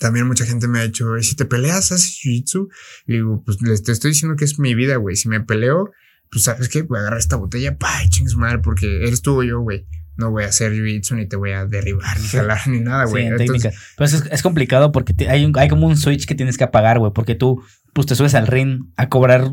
también 0.00 0.26
mucha 0.26 0.46
gente 0.46 0.66
me 0.66 0.80
ha 0.80 0.82
dicho, 0.82 1.16
si 1.20 1.36
te 1.36 1.44
peleas, 1.44 1.92
haces 1.92 2.20
jiu-jitsu. 2.20 2.68
Y 3.06 3.12
digo, 3.14 3.42
pues 3.44 3.62
les 3.62 3.84
te 3.84 3.92
estoy 3.92 4.10
diciendo 4.10 4.36
que 4.36 4.44
es 4.44 4.58
mi 4.58 4.74
vida, 4.74 4.96
güey. 4.96 5.14
Si 5.14 5.28
me 5.28 5.40
peleo, 5.40 5.92
pues 6.30 6.44
sabes 6.44 6.68
qué, 6.68 6.82
voy 6.82 6.98
a 6.98 7.00
agarrar 7.02 7.18
esta 7.18 7.36
botella, 7.36 7.76
pa, 7.76 7.90
chingues 8.08 8.36
madre, 8.36 8.58
porque 8.58 9.02
eres 9.06 9.22
tú 9.22 9.40
o 9.40 9.42
yo, 9.42 9.60
güey. 9.60 9.86
No 10.16 10.30
voy 10.30 10.44
a 10.44 10.46
hacer 10.46 10.72
jiu 10.72 10.84
ni 11.14 11.26
te 11.26 11.36
voy 11.36 11.52
a 11.52 11.66
derribar, 11.66 12.18
ni 12.18 12.26
jalar, 12.26 12.66
ni 12.68 12.80
nada, 12.80 13.04
güey. 13.04 13.28
Sí, 13.28 13.36
técnica. 13.36 13.70
Pero 13.96 14.06
es, 14.06 14.24
es, 14.30 14.42
complicado 14.42 14.90
porque 14.90 15.14
hay, 15.28 15.52
hay 15.54 15.68
como 15.68 15.86
un 15.86 15.96
switch 15.98 16.24
que 16.24 16.34
tienes 16.34 16.56
que 16.56 16.64
apagar, 16.64 16.98
güey, 16.98 17.12
porque 17.12 17.34
tú, 17.34 17.62
pues 17.92 18.06
te 18.06 18.14
subes 18.14 18.34
al 18.34 18.46
ring 18.46 18.86
a 18.96 19.10
cobrar 19.10 19.50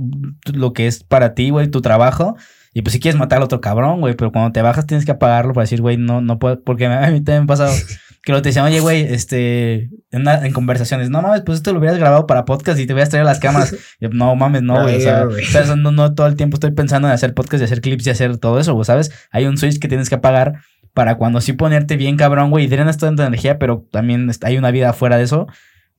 lo 0.54 0.72
que 0.72 0.88
es 0.88 1.04
para 1.04 1.34
ti, 1.34 1.50
güey, 1.50 1.68
tu 1.68 1.82
trabajo. 1.82 2.38
Y 2.74 2.82
pues 2.82 2.94
si 2.94 3.00
quieres 3.00 3.20
matar 3.20 3.38
al 3.38 3.44
otro 3.44 3.62
cabrón, 3.62 4.00
güey, 4.00 4.16
pero 4.16 4.32
cuando 4.32 4.52
te 4.52 4.62
bajas 4.62 4.88
tienes 4.88 5.06
que 5.06 5.12
apagarlo 5.12 5.54
para 5.54 5.64
decir, 5.64 5.82
güey, 5.82 5.98
no, 5.98 6.22
no 6.22 6.40
puedo, 6.40 6.64
porque 6.64 6.86
a 6.86 7.12
mí 7.12 7.22
también 7.22 7.42
me 7.42 7.44
ha 7.44 7.48
pasado 7.48 7.74
que 8.24 8.32
lo 8.32 8.42
te 8.42 8.50
decían, 8.50 8.66
oye, 8.66 8.80
güey, 8.80 9.02
este, 9.02 9.90
en, 10.12 10.28
en, 10.28 10.54
conversaciones, 10.54 11.10
no 11.10 11.22
mames, 11.22 11.42
pues 11.42 11.58
esto 11.58 11.74
lo 11.74 11.80
hubieras 11.80 12.00
grabado 12.00 12.26
para 12.26 12.46
podcast 12.46 12.80
y 12.80 12.88
te 12.88 12.94
hubieras 12.94 13.10
traído 13.10 13.26
las 13.26 13.40
cámaras. 13.40 13.76
no 14.00 14.36
mames, 14.36 14.64
no, 14.64 14.82
güey. 14.82 14.96
o 14.96 15.02
sea, 15.02 15.76
no, 15.76 15.92
no, 15.92 16.16
todo 16.16 16.28
el 16.28 16.38
tiempo 16.38 16.56
estoy 16.56 16.72
pensando 16.72 17.10
en 17.10 17.14
hacer 17.14 17.34
podcast 17.34 17.62
y 17.62 17.66
hacer 17.66 17.82
clips 17.82 18.08
y 18.08 18.12
hacer 18.12 18.38
todo 18.38 18.60
eso, 18.60 18.74
güey, 18.74 18.86
¿sabes? 18.86 19.12
Hay 19.32 19.46
un 19.46 19.58
switch 19.58 19.78
que 19.78 19.90
tienes 19.90 20.08
que 20.08 20.16
apagar 20.16 20.62
para 20.94 21.18
cuando 21.18 21.42
sí 21.42 21.52
ponerte 21.52 21.98
bien 21.98 22.16
cabrón, 22.16 22.50
güey, 22.50 22.64
y 22.64 22.68
drenas 22.68 22.98
toda 22.98 23.14
tu 23.14 23.24
energía, 23.24 23.60
pero 23.60 23.86
también 23.92 24.32
hay 24.42 24.58
una 24.58 24.72
vida 24.72 24.94
fuera 24.94 25.18
de 25.18 25.24
eso. 25.24 25.48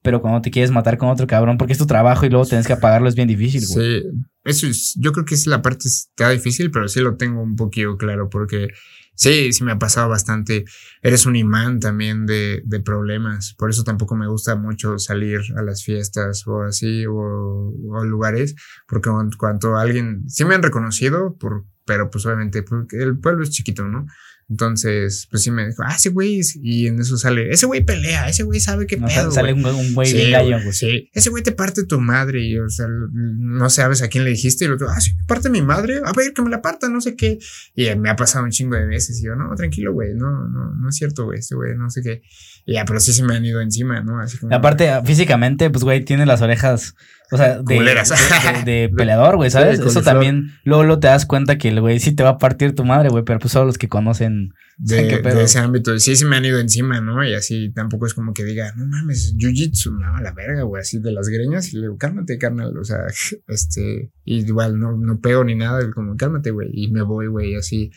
Pero 0.01 0.21
cuando 0.21 0.43
te 0.43 0.51
quieres 0.51 0.71
matar 0.71 0.99
con 0.99 1.09
otro 1.09 1.27
cabrón, 1.27 1.57
porque 1.57 1.73
es 1.73 1.79
tu 1.79 1.87
trabajo 1.87 2.27
y 2.27 2.31
luego 2.31 2.47
tienes 2.47 2.67
que 2.67 2.75
apagarlo, 2.75 3.09
es 3.09 3.15
bien 3.15 3.29
difícil, 3.29 3.65
güey. 3.69 4.01
Sí, 4.01 4.07
eso 4.45 4.67
es, 4.67 4.95
yo 4.99 5.13
creo 5.13 5.25
que 5.25 5.35
es 5.35 5.47
la 5.47 5.63
parte 5.63 5.89
está 5.89 6.31
difícil, 6.31 6.71
pero 6.71 6.89
sí 6.89 7.01
lo 7.01 7.17
tengo 7.17 7.43
un 7.43 7.57
poquito 7.57 7.97
claro, 7.97 8.29
porque 8.29 8.69
Sí, 9.15 9.53
sí 9.53 9.62
me 9.62 9.73
ha 9.73 9.78
pasado 9.78 10.09
bastante. 10.09 10.65
Eres 11.01 11.27
un 11.27 11.36
imán 11.36 11.78
también 11.78 12.27
de, 12.27 12.62
de, 12.65 12.81
problemas. 12.81 13.55
Por 13.57 13.70
eso 13.70 13.85
tampoco 13.85 14.16
me 14.16 14.27
gusta 14.27 14.57
mucho 14.57 14.99
salir 14.99 15.41
a 15.57 15.62
las 15.62 15.85
fiestas 15.85 16.47
o 16.47 16.62
así 16.62 17.05
o, 17.07 17.73
lugares. 18.05 18.55
Porque 18.89 19.11
cuando 19.39 19.77
alguien, 19.77 20.28
sí 20.28 20.45
me 20.45 20.57
han 20.57 20.62
reconocido, 20.62 21.36
por, 21.39 21.65
pero 21.85 22.11
pues 22.11 22.27
obviamente 22.27 22.62
porque 22.62 23.03
el 23.03 23.19
pueblo 23.19 23.45
es 23.45 23.51
chiquito, 23.51 23.86
¿no? 23.86 24.07
Entonces, 24.55 25.26
pues 25.32 25.43
sí 25.43 25.51
me 25.51 25.66
dijo, 25.66 25.82
ah, 25.85 25.97
ese 25.97 26.10
güey, 26.10 26.40
y 26.62 26.86
en 26.86 27.01
eso 27.01 27.16
sale, 27.16 27.51
ese 27.51 27.66
güey 27.66 27.85
pelea, 27.85 28.28
ese 28.28 28.44
güey 28.44 28.60
sabe 28.60 28.86
qué 28.86 28.98
pedo. 28.98 29.32
Sale 29.32 29.52
un 29.52 29.94
güey 29.94 30.12
bien 30.12 30.31
gallo, 30.31 30.59
güey. 30.62 30.72
Sí, 30.72 31.10
ese 31.12 31.28
güey 31.31 31.43
te 31.43 31.51
parte 31.51 31.85
tu 31.85 32.01
madre, 32.01 32.40
y 32.40 32.56
o 32.56 32.68
sea, 32.68 32.86
no 32.89 33.68
sabes 33.68 34.01
a 34.02 34.09
quién 34.09 34.22
le 34.22 34.31
dijiste, 34.31 34.64
y 34.64 34.68
el 34.68 34.74
otro, 34.74 34.89
ah, 34.89 35.01
sí, 35.01 35.10
parte 35.26 35.51
mi 35.51 35.60
madre, 35.60 36.02
a 36.05 36.12
ver, 36.12 36.32
que 36.32 36.40
me 36.40 36.51
la 36.51 36.62
parta, 36.62 36.89
no 36.89 37.01
sé 37.01 37.16
qué. 37.16 37.40
Y 37.74 37.93
me 37.97 38.10
ha 38.10 38.14
pasado 38.14 38.44
un 38.44 38.52
chingo 38.52 38.76
de 38.76 38.86
veces, 38.86 39.18
y 39.18 39.24
yo, 39.24 39.35
no, 39.35 39.52
tranquilo, 39.56 39.93
güey, 39.93 40.14
no, 40.14 40.47
no, 40.47 40.72
no 40.72 40.89
es 40.89 40.94
cierto, 40.94 41.24
güey, 41.24 41.40
este 41.40 41.56
güey, 41.56 41.76
no 41.76 41.90
sé 41.90 42.01
qué. 42.02 42.22
Y 42.66 42.74
ya, 42.74 42.85
pero 42.85 43.01
sí 43.01 43.12
se 43.12 43.23
me 43.23 43.36
han 43.36 43.45
ido 43.45 43.61
encima, 43.61 44.01
¿no? 44.01 44.20
Así 44.20 44.39
como. 44.39 44.55
Aparte, 44.55 44.91
físicamente, 45.05 45.70
pues, 45.70 45.85
güey, 45.85 46.05
tiene 46.05 46.24
las 46.27 46.41
orejas 46.41 46.95
o 47.35 47.36
sea, 47.36 47.62
de, 47.62 48.91
peleador, 48.97 49.36
güey, 49.36 49.51
¿sabes? 49.51 49.81
Eso 49.81 50.03
también, 50.03 50.53
luego, 50.65 50.85
luego 50.85 51.01
te 51.01 51.09
das 51.09 51.27
cuenta 51.27 51.57
que 51.57 51.69
el 51.69 51.81
güey 51.81 51.99
sí 51.99 52.15
te 52.15 52.23
va 52.23 52.31
a 52.31 52.39
partir 52.39 52.74
tu 52.74 52.85
madre, 52.85 53.09
güey, 53.09 53.24
pero 53.24 53.39
pues 53.39 53.53
solo 53.53 53.66
los 53.66 53.78
que 53.78 53.89
conocen 53.89 54.51
de, 54.77 55.20
ese 55.43 55.59
ámbito. 55.59 55.99
Sí, 55.99 56.16
sí 56.16 56.24
me 56.27 56.36
han 56.36 56.45
ido 56.45 56.61
encima, 56.61 57.01
¿no? 57.01 57.24
Y 57.24 57.35
así 57.35 57.73
tampoco 57.73 58.07
es 58.07 58.15
como 58.15 58.35
que 58.35 58.45
diga, 58.45 58.73
no 58.77 58.86
mames, 58.86 59.35
jiu-jitsu, 59.36 59.99
no, 59.99 60.20
la 60.20 60.32
verga, 60.32 60.62
güey, 60.62 60.81
así 60.82 61.01
de 61.01 61.12
las 61.12 61.28
greñas. 61.28 61.73
Y 61.73 61.77
le 61.77 61.82
digo, 61.82 61.97
cálmate, 61.97 62.39
carnal, 62.39 62.77
o 62.77 62.85
sea, 62.85 62.99
este, 63.49 64.12
y 64.24 64.47
igual 64.47 64.78
no, 64.78 64.97
no 64.97 65.19
pego 65.19 65.45
ni 65.45 65.55
nada, 65.55 65.81
como, 65.93 66.16
cálmate, 66.16 66.51
güey, 66.51 66.69
y 66.73 66.93
me 66.93 67.03
voy, 67.03 67.27
güey, 67.27 67.57
así. 67.57 67.91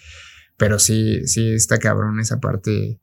Pero 0.58 0.80
sí, 0.80 1.28
sí 1.28 1.52
está 1.52 1.78
cabrón 1.78 2.20
esa 2.20 2.40
parte 2.40 3.00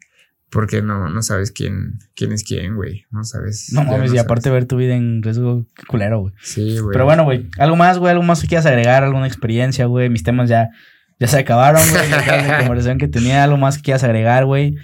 porque 0.54 0.82
no, 0.82 1.08
no 1.08 1.20
sabes 1.20 1.50
quién, 1.50 1.98
quién 2.14 2.30
es 2.30 2.44
quién, 2.44 2.76
güey. 2.76 3.06
No 3.10 3.24
sabes. 3.24 3.72
No 3.72 3.82
mames, 3.82 4.14
y 4.14 4.18
aparte 4.18 4.50
ver 4.50 4.66
tu 4.66 4.76
vida 4.76 4.94
en 4.94 5.20
riesgo, 5.20 5.66
qué 5.74 5.84
culero, 5.84 6.20
güey. 6.20 6.34
Sí, 6.40 6.78
güey. 6.78 6.92
Pero 6.92 7.04
bueno, 7.04 7.24
güey, 7.24 7.50
algo 7.58 7.74
más, 7.74 7.98
güey, 7.98 8.12
algo 8.12 8.22
más 8.22 8.40
que 8.40 8.46
quieras 8.46 8.64
agregar, 8.64 9.02
alguna 9.02 9.26
experiencia, 9.26 9.86
güey. 9.86 10.08
Mis 10.10 10.22
temas 10.22 10.48
ya, 10.48 10.70
ya 11.18 11.26
se 11.26 11.40
acabaron, 11.40 11.82
güey. 11.90 12.08
la 12.08 12.58
conversación 12.60 12.98
que 12.98 13.08
tenía, 13.08 13.42
algo 13.42 13.56
más 13.56 13.78
que 13.78 13.82
quieras 13.82 14.04
agregar, 14.04 14.44
güey. 14.44 14.76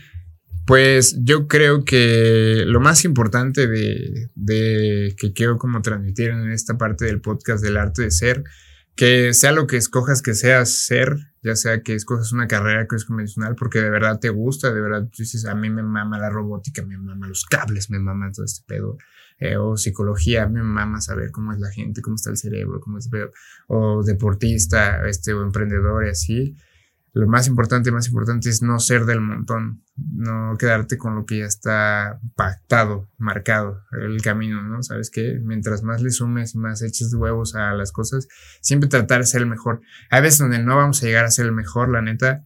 Pues 0.67 1.17
yo 1.23 1.47
creo 1.47 1.85
que 1.85 2.65
lo 2.67 2.81
más 2.81 3.05
importante 3.05 3.69
de, 3.69 4.29
de 4.35 5.15
que 5.17 5.33
quiero 5.33 5.57
como 5.57 5.83
transmitir 5.83 6.31
en 6.31 6.51
esta 6.51 6.77
parte 6.79 7.05
del 7.05 7.21
podcast 7.21 7.63
del 7.63 7.77
arte 7.77 8.03
de 8.03 8.11
ser 8.11 8.43
que 9.01 9.33
sea 9.33 9.53
lo 9.53 9.67
que 9.67 9.79
escojas 9.79 10.21
que 10.21 10.35
seas 10.35 10.71
ser, 10.75 11.17
ya 11.43 11.57
sea 11.57 11.83
que 11.83 11.95
escojas 11.95 12.33
una 12.33 12.47
carrera 12.47 12.87
que 12.87 12.97
es 12.97 13.07
convencional 13.07 13.55
porque 13.55 13.81
de 13.81 13.89
verdad 13.89 14.21
te 14.21 14.29
gusta, 14.29 14.75
de 14.75 14.81
verdad 14.83 15.09
dices, 15.17 15.47
a 15.47 15.55
mí 15.55 15.71
me 15.71 15.83
mama 15.83 16.19
la 16.19 16.29
robótica, 16.29 16.85
me 16.85 16.99
mama 16.99 17.27
los 17.27 17.47
cables, 17.47 17.89
me 17.89 17.99
mama 17.99 18.31
todo 18.31 18.45
este 18.45 18.63
pedo, 18.67 18.99
eh, 19.39 19.57
o 19.57 19.79
psicología, 19.79 20.47
me 20.49 20.63
mama 20.63 21.01
saber 21.01 21.31
cómo 21.31 21.55
es 21.55 21.61
la 21.61 21.71
gente, 21.71 22.03
cómo 22.03 22.17
está 22.17 22.29
el 22.29 22.37
cerebro, 22.37 22.79
cómo 22.79 22.99
es 22.99 23.07
el 23.07 23.11
pedo, 23.13 23.33
o 23.69 24.03
deportista, 24.03 25.09
este, 25.09 25.33
o 25.33 25.43
emprendedor 25.45 26.05
y 26.05 26.11
así 26.11 26.57
lo 27.13 27.27
más 27.27 27.49
importante, 27.49 27.91
más 27.91 28.07
importante 28.07 28.49
es 28.49 28.63
no 28.63 28.79
ser 28.79 29.05
del 29.05 29.21
montón, 29.21 29.83
no 29.97 30.57
quedarte 30.57 30.97
con 30.97 31.17
lo 31.17 31.27
que 31.27 31.39
ya 31.39 31.47
está 31.47 32.21
pactado, 32.37 33.11
marcado, 33.19 33.83
el 33.93 34.23
camino, 34.23 34.63
¿no? 34.63 34.83
Sabes 34.83 35.11
que 35.11 35.41
mientras 35.43 35.83
más 35.83 36.03
le 36.03 36.11
sumes, 36.11 36.55
más 36.55 36.83
eches 36.83 37.13
huevos 37.15 37.57
a 37.57 37.73
las 37.73 37.91
cosas, 37.91 38.29
siempre 38.61 38.89
tratar 38.89 39.21
de 39.21 39.27
ser 39.27 39.43
el 39.43 39.49
mejor. 39.49 39.81
Hay 40.11 40.23
veces 40.23 40.39
donde 40.39 40.63
no 40.63 40.77
vamos 40.77 41.03
a 41.03 41.07
llegar 41.07 41.25
a 41.25 41.31
ser 41.31 41.47
el 41.47 41.53
mejor, 41.53 41.89
la 41.89 42.01
neta, 42.01 42.45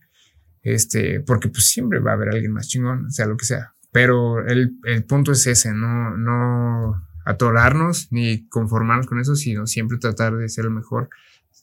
este, 0.62 1.20
porque 1.20 1.49
pues 1.49 1.66
siempre 1.66 1.99
va 1.99 2.12
a 2.12 2.15
haber 2.15 2.31
alguien 2.31 2.53
más 2.53 2.69
chingón, 2.69 3.11
sea 3.11 3.27
lo 3.27 3.36
que 3.36 3.45
sea. 3.45 3.74
Pero 3.93 4.45
el, 4.47 4.78
el 4.85 5.05
punto 5.05 5.32
es 5.32 5.47
ese, 5.47 5.74
no, 5.74 6.16
no 6.16 7.07
atorarnos 7.27 8.09
ni 8.11 8.49
conformarnos 8.49 9.07
con 9.07 9.20
eso, 9.20 9.36
sino 9.36 9.66
siempre 9.66 9.99
tratar 9.99 10.36
de 10.36 10.49
ser 10.49 10.65
el 10.65 10.70
mejor 10.70 11.11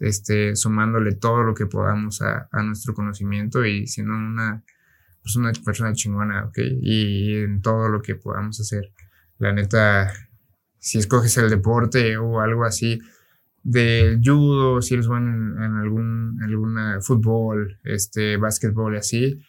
este, 0.02 0.56
sumándole 0.56 1.14
todo 1.14 1.44
lo 1.44 1.54
que 1.54 1.68
podamos 1.68 2.22
a, 2.24 2.50
nuestro 2.64 2.96
conocimiento 2.96 3.64
y 3.64 3.86
siendo 3.86 4.14
una, 4.14 4.64
pues 5.22 5.36
una 5.36 5.52
persona 5.64 5.94
chingona, 5.94 6.46
¿ok? 6.46 6.58
Y, 6.82 7.36
en 7.36 7.62
todo 7.62 7.88
lo 7.88 8.02
que 8.02 8.16
podamos 8.16 8.60
hacer. 8.60 8.92
La 9.38 9.54
neta, 9.54 10.12
si 10.80 10.98
escoges 10.98 11.38
el 11.38 11.52
deporte 11.52 12.18
o 12.18 12.42
algo 12.42 12.66
así, 12.66 13.00
de 13.64 14.20
judo, 14.24 14.82
si 14.82 14.96
eres 14.96 15.08
bueno 15.08 15.30
en, 15.64 15.76
algún 15.76 16.40
fútbol, 17.02 17.80
este, 17.84 18.38
básquetbol 18.38 18.96
y 18.96 18.98
así, 18.98 19.46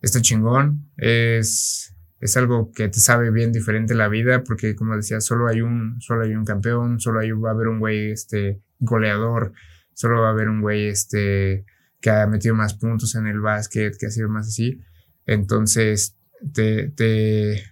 está 0.00 0.22
chingón. 0.22 0.88
Es, 0.96 1.96
es 2.20 2.36
algo 2.36 2.70
que 2.70 2.88
te 2.88 3.00
sabe 3.00 3.32
bien 3.32 3.50
diferente 3.50 3.96
la 3.96 4.06
vida, 4.06 4.44
porque 4.44 4.76
como 4.76 4.94
decía, 4.94 5.20
solo 5.20 5.48
hay 5.48 5.62
un, 5.62 6.00
solo 6.00 6.22
hay 6.22 6.36
un 6.36 6.44
campeón, 6.44 7.00
solo 7.00 7.18
hay, 7.18 7.32
va 7.32 7.50
a 7.50 7.54
haber 7.54 7.66
un 7.66 7.80
güey, 7.80 8.12
este, 8.12 8.60
goleador, 8.78 9.52
solo 10.00 10.22
va 10.22 10.28
a 10.28 10.30
haber 10.30 10.48
un 10.48 10.62
güey 10.62 10.86
este, 10.86 11.66
que 12.00 12.08
ha 12.08 12.26
metido 12.26 12.54
más 12.54 12.72
puntos 12.72 13.14
en 13.16 13.26
el 13.26 13.38
básquet, 13.38 13.98
que 13.98 14.06
ha 14.06 14.10
sido 14.10 14.30
más 14.30 14.48
así. 14.48 14.80
Entonces, 15.26 16.16
te, 16.54 16.88
te, 16.88 17.62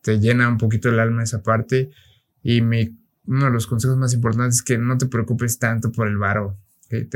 te 0.00 0.20
llena 0.20 0.48
un 0.48 0.58
poquito 0.58 0.90
el 0.90 1.00
alma 1.00 1.24
esa 1.24 1.42
parte. 1.42 1.90
Y 2.40 2.60
mi, 2.60 2.96
uno 3.24 3.46
de 3.46 3.50
los 3.50 3.66
consejos 3.66 3.96
más 3.96 4.14
importantes 4.14 4.58
es 4.58 4.62
que 4.62 4.78
no 4.78 4.96
te 4.96 5.06
preocupes 5.06 5.58
tanto 5.58 5.90
por 5.90 6.06
el 6.06 6.18
varo. 6.18 6.56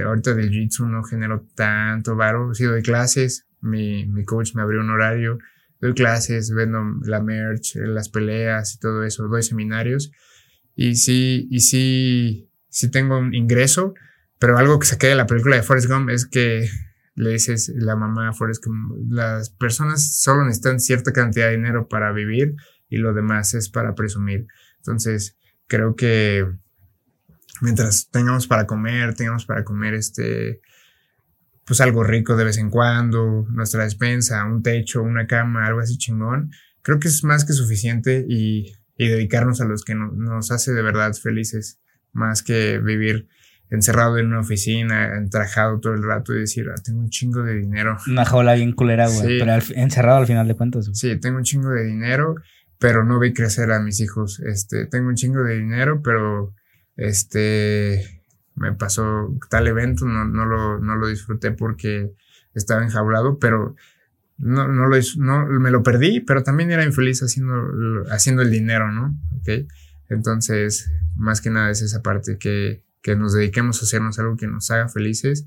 ahorita 0.05 0.35
del 0.35 0.51
Jiu-Jitsu 0.51 0.85
no 0.85 1.05
genero 1.05 1.47
tanto 1.55 2.17
varo. 2.17 2.53
Sí 2.53 2.65
doy 2.65 2.83
clases, 2.83 3.47
mi, 3.61 4.05
mi 4.07 4.25
coach 4.25 4.57
me 4.57 4.63
abrió 4.63 4.81
un 4.81 4.91
horario, 4.91 5.39
doy 5.81 5.95
clases, 5.95 6.53
vendo 6.53 6.83
la 7.05 7.21
merch, 7.21 7.77
las 7.77 8.09
peleas 8.09 8.75
y 8.75 8.81
todo 8.81 9.05
eso, 9.05 9.29
doy 9.29 9.45
seminarios. 9.45 10.11
Y 10.75 10.97
sí, 10.97 11.47
y 11.53 11.61
sí, 11.61 12.51
sí 12.69 12.91
tengo 12.91 13.17
un 13.17 13.33
ingreso, 13.33 13.95
pero 14.41 14.57
algo 14.57 14.79
que 14.79 14.87
saqué 14.87 15.09
de 15.09 15.15
la 15.15 15.27
película 15.27 15.57
de 15.57 15.63
Forrest 15.63 15.87
Gump 15.87 16.09
es 16.09 16.27
que 16.27 16.67
le 17.15 17.31
dices 17.31 17.71
la 17.77 17.95
mamá 17.95 18.31
a 18.31 18.33
Forrest 18.33 18.65
Gump, 18.65 19.13
las 19.13 19.51
personas 19.51 20.19
solo 20.19 20.45
necesitan 20.45 20.81
cierta 20.81 21.13
cantidad 21.13 21.47
de 21.47 21.57
dinero 21.57 21.89
para 21.89 22.11
vivir 22.11 22.55
y 22.89 22.97
lo 22.97 23.13
demás 23.13 23.53
es 23.53 23.69
para 23.69 23.95
presumir. 23.95 24.47
Entonces, 24.79 25.37
creo 25.67 25.95
que 25.95 26.47
mientras 27.61 28.09
tengamos 28.11 28.47
para 28.47 28.67
comer, 28.67 29.15
tengamos 29.15 29.45
para 29.45 29.63
comer 29.63 29.93
este, 29.93 30.63
pues 31.67 31.83
algo 31.83 32.03
rico 32.03 32.35
de 32.35 32.45
vez 32.45 32.57
en 32.57 32.71
cuando, 32.71 33.47
nuestra 33.51 33.85
despensa, 33.85 34.47
un 34.47 34.63
techo, 34.63 35.03
una 35.03 35.27
cama, 35.27 35.67
algo 35.67 35.81
así 35.81 35.99
chingón, 35.99 36.51
creo 36.81 36.99
que 36.99 37.09
es 37.09 37.23
más 37.25 37.45
que 37.45 37.53
suficiente 37.53 38.25
y, 38.27 38.73
y 38.97 39.09
dedicarnos 39.09 39.61
a 39.61 39.67
los 39.67 39.85
que 39.85 39.95
nos 39.95 40.51
hace 40.51 40.73
de 40.73 40.81
verdad 40.81 41.13
felices, 41.13 41.79
más 42.13 42.43
que 42.43 42.79
vivir 42.79 43.29
encerrado 43.71 44.19
en 44.19 44.27
una 44.27 44.41
oficina, 44.41 45.17
entrajado 45.17 45.79
todo 45.79 45.95
el 45.95 46.03
rato 46.03 46.35
y 46.35 46.41
decir, 46.41 46.67
ah, 46.71 46.81
tengo 46.85 47.01
un 47.01 47.09
chingo 47.09 47.43
de 47.43 47.55
dinero. 47.55 47.97
Una 48.07 48.25
jaula 48.25 48.55
bien 48.55 48.73
culera, 48.73 49.09
güey, 49.09 49.39
pero 49.39 49.53
encerrado 49.75 50.19
al 50.19 50.27
final 50.27 50.49
de 50.49 50.57
cuentas. 50.57 50.91
Sí, 50.93 51.17
tengo 51.17 51.39
un 51.39 51.45
chingo 51.45 51.71
de 51.71 51.85
dinero, 51.85 52.35
pero 52.79 53.05
no 53.05 53.19
vi 53.21 53.33
crecer 53.33 53.71
a 53.71 53.81
mis 53.81 54.01
hijos. 54.01 54.41
Este, 54.41 54.87
tengo 54.87 55.09
un 55.09 55.15
chingo 55.15 55.43
de 55.45 55.59
dinero, 55.59 56.03
pero 56.03 56.53
este, 56.97 58.23
me 58.57 58.73
pasó 58.73 59.37
tal 59.49 59.69
evento, 59.69 60.05
no, 60.05 60.25
no, 60.25 60.45
lo, 60.47 60.81
no 60.81 60.97
lo 60.97 61.07
disfruté 61.07 61.53
porque 61.53 62.11
estaba 62.55 62.83
enjaulado, 62.83 63.39
pero 63.39 63.77
no, 64.37 64.67
no, 64.67 64.89
lo, 64.89 64.97
no 65.19 65.47
me 65.47 65.71
lo 65.71 65.83
perdí, 65.83 66.21
pero 66.21 66.43
también 66.43 66.73
era 66.73 66.85
infeliz 66.85 67.23
haciendo, 67.23 67.55
haciendo 68.11 68.43
el 68.43 68.51
dinero, 68.51 68.91
¿no? 68.91 69.17
Ok. 69.39 69.67
Entonces, 70.09 70.91
más 71.15 71.41
que 71.41 71.51
nada 71.51 71.71
es 71.71 71.83
esa 71.83 72.03
parte 72.03 72.37
que 72.37 72.83
que 73.03 73.17
nos 73.17 73.33
dediquemos 73.33 73.81
a 73.81 73.85
hacernos 73.85 74.19
algo 74.19 74.37
que 74.37 74.47
nos 74.47 74.71
haga 74.71 74.89
felices, 74.89 75.47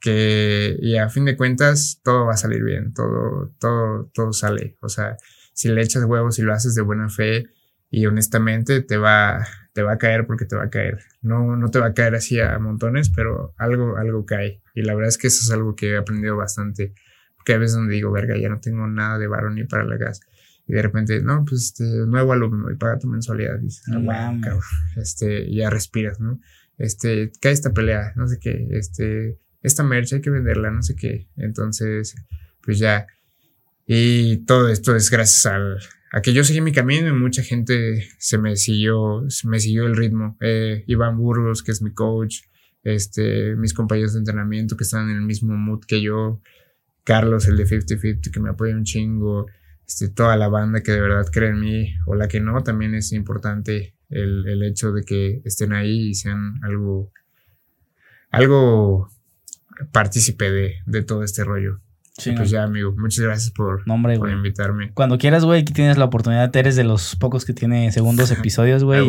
que 0.00 0.76
y 0.80 0.96
a 0.96 1.08
fin 1.08 1.24
de 1.24 1.36
cuentas 1.36 2.00
todo 2.04 2.26
va 2.26 2.34
a 2.34 2.36
salir 2.36 2.62
bien, 2.62 2.92
todo, 2.92 3.52
todo, 3.58 4.10
todo 4.14 4.32
sale. 4.32 4.76
O 4.80 4.88
sea, 4.88 5.16
si 5.52 5.68
le 5.68 5.82
echas 5.82 6.04
huevos 6.04 6.38
y 6.38 6.42
lo 6.42 6.52
haces 6.52 6.74
de 6.74 6.82
buena 6.82 7.08
fe 7.08 7.46
y 7.90 8.06
honestamente 8.06 8.82
te 8.82 8.98
va, 8.98 9.46
te 9.72 9.82
va 9.82 9.92
a 9.92 9.98
caer 9.98 10.26
porque 10.26 10.44
te 10.44 10.56
va 10.56 10.64
a 10.64 10.70
caer. 10.70 10.98
No, 11.22 11.56
no 11.56 11.70
te 11.70 11.78
va 11.78 11.86
a 11.86 11.94
caer 11.94 12.14
así 12.14 12.40
a 12.40 12.58
montones, 12.58 13.10
pero 13.10 13.54
algo, 13.56 13.96
algo 13.96 14.26
cae. 14.26 14.62
Y 14.74 14.82
la 14.82 14.94
verdad 14.94 15.08
es 15.08 15.18
que 15.18 15.28
eso 15.28 15.40
es 15.42 15.50
algo 15.50 15.74
que 15.74 15.92
he 15.92 15.96
aprendido 15.96 16.36
bastante. 16.36 16.94
Porque 17.36 17.54
a 17.54 17.58
veces 17.58 17.76
donde 17.76 17.94
digo, 17.94 18.12
verga, 18.12 18.36
ya 18.36 18.48
no 18.48 18.60
tengo 18.60 18.86
nada 18.86 19.18
de 19.18 19.26
varón 19.28 19.54
ni 19.54 19.64
para 19.64 19.84
la 19.84 19.96
gas. 19.96 20.20
Y 20.66 20.72
de 20.72 20.82
repente, 20.82 21.22
no, 21.22 21.44
pues 21.44 21.66
este, 21.66 21.84
nuevo 21.84 22.32
alumno 22.32 22.70
y 22.70 22.76
paga 22.76 22.98
tu 22.98 23.06
mensualidad. 23.06 23.58
Dices, 23.58 23.86
no, 23.86 24.00
wow, 24.00 24.60
este, 24.96 25.52
ya 25.54 25.70
respiras, 25.70 26.20
¿no? 26.20 26.40
Este, 26.78 27.32
cae 27.40 27.52
esta 27.52 27.72
pelea, 27.72 28.12
no 28.16 28.26
sé 28.28 28.38
qué, 28.40 28.68
este, 28.70 29.38
esta 29.66 29.82
merch 29.82 30.12
hay 30.12 30.20
que 30.20 30.30
venderla, 30.30 30.70
no 30.70 30.82
sé 30.82 30.94
qué. 30.94 31.28
Entonces, 31.36 32.14
pues 32.62 32.78
ya. 32.78 33.06
Y 33.86 34.38
todo 34.44 34.68
esto 34.68 34.94
es 34.94 35.10
gracias 35.10 35.46
al, 35.46 35.78
a 36.12 36.22
que 36.22 36.32
yo 36.32 36.44
seguí 36.44 36.60
mi 36.60 36.72
camino 36.72 37.08
y 37.08 37.12
mucha 37.12 37.42
gente 37.42 38.08
se 38.18 38.38
me 38.38 38.56
siguió, 38.56 39.24
me 39.44 39.58
siguió 39.58 39.86
el 39.86 39.96
ritmo. 39.96 40.36
Eh, 40.40 40.84
Iván 40.86 41.16
Burgos, 41.18 41.64
que 41.64 41.72
es 41.72 41.82
mi 41.82 41.92
coach, 41.92 42.42
este, 42.84 43.56
mis 43.56 43.74
compañeros 43.74 44.12
de 44.12 44.20
entrenamiento 44.20 44.76
que 44.76 44.84
están 44.84 45.10
en 45.10 45.16
el 45.16 45.22
mismo 45.22 45.56
mood 45.56 45.84
que 45.84 46.00
yo, 46.00 46.40
Carlos, 47.02 47.48
el 47.48 47.56
de 47.56 47.66
50-50, 47.66 48.30
que 48.30 48.40
me 48.40 48.50
apoya 48.50 48.74
un 48.74 48.84
chingo, 48.84 49.46
este, 49.84 50.08
toda 50.08 50.36
la 50.36 50.46
banda 50.46 50.80
que 50.82 50.92
de 50.92 51.00
verdad 51.00 51.26
cree 51.32 51.50
en 51.50 51.60
mí, 51.60 51.94
o 52.06 52.14
la 52.14 52.28
que 52.28 52.40
no, 52.40 52.62
también 52.62 52.94
es 52.94 53.10
importante 53.10 53.95
el, 54.08 54.46
el 54.46 54.62
hecho 54.62 54.92
de 54.92 55.04
que 55.04 55.42
estén 55.44 55.72
ahí 55.72 56.10
y 56.10 56.14
sean 56.14 56.60
algo, 56.62 57.12
algo 58.30 59.08
partícipe 59.92 60.50
de, 60.50 60.74
de 60.86 61.02
todo 61.02 61.22
este 61.22 61.44
rollo. 61.44 61.80
Sí, 62.18 62.32
pues 62.32 62.48
ya, 62.48 62.62
amigo, 62.62 62.94
muchas 62.96 63.22
gracias 63.22 63.50
por, 63.50 63.86
No, 63.86 63.94
hombre, 63.94 64.18
por 64.18 64.30
invitarme. 64.30 64.90
Cuando 64.94 65.18
quieras, 65.18 65.44
güey, 65.44 65.60
aquí 65.60 65.74
tienes 65.74 65.98
la 65.98 66.06
oportunidad. 66.06 66.54
Eres 66.56 66.74
de 66.74 66.84
los 66.84 67.14
pocos 67.16 67.44
que 67.44 67.52
tiene 67.52 67.92
segundos 67.92 68.30
episodios, 68.38 68.84
güey. 68.84 69.06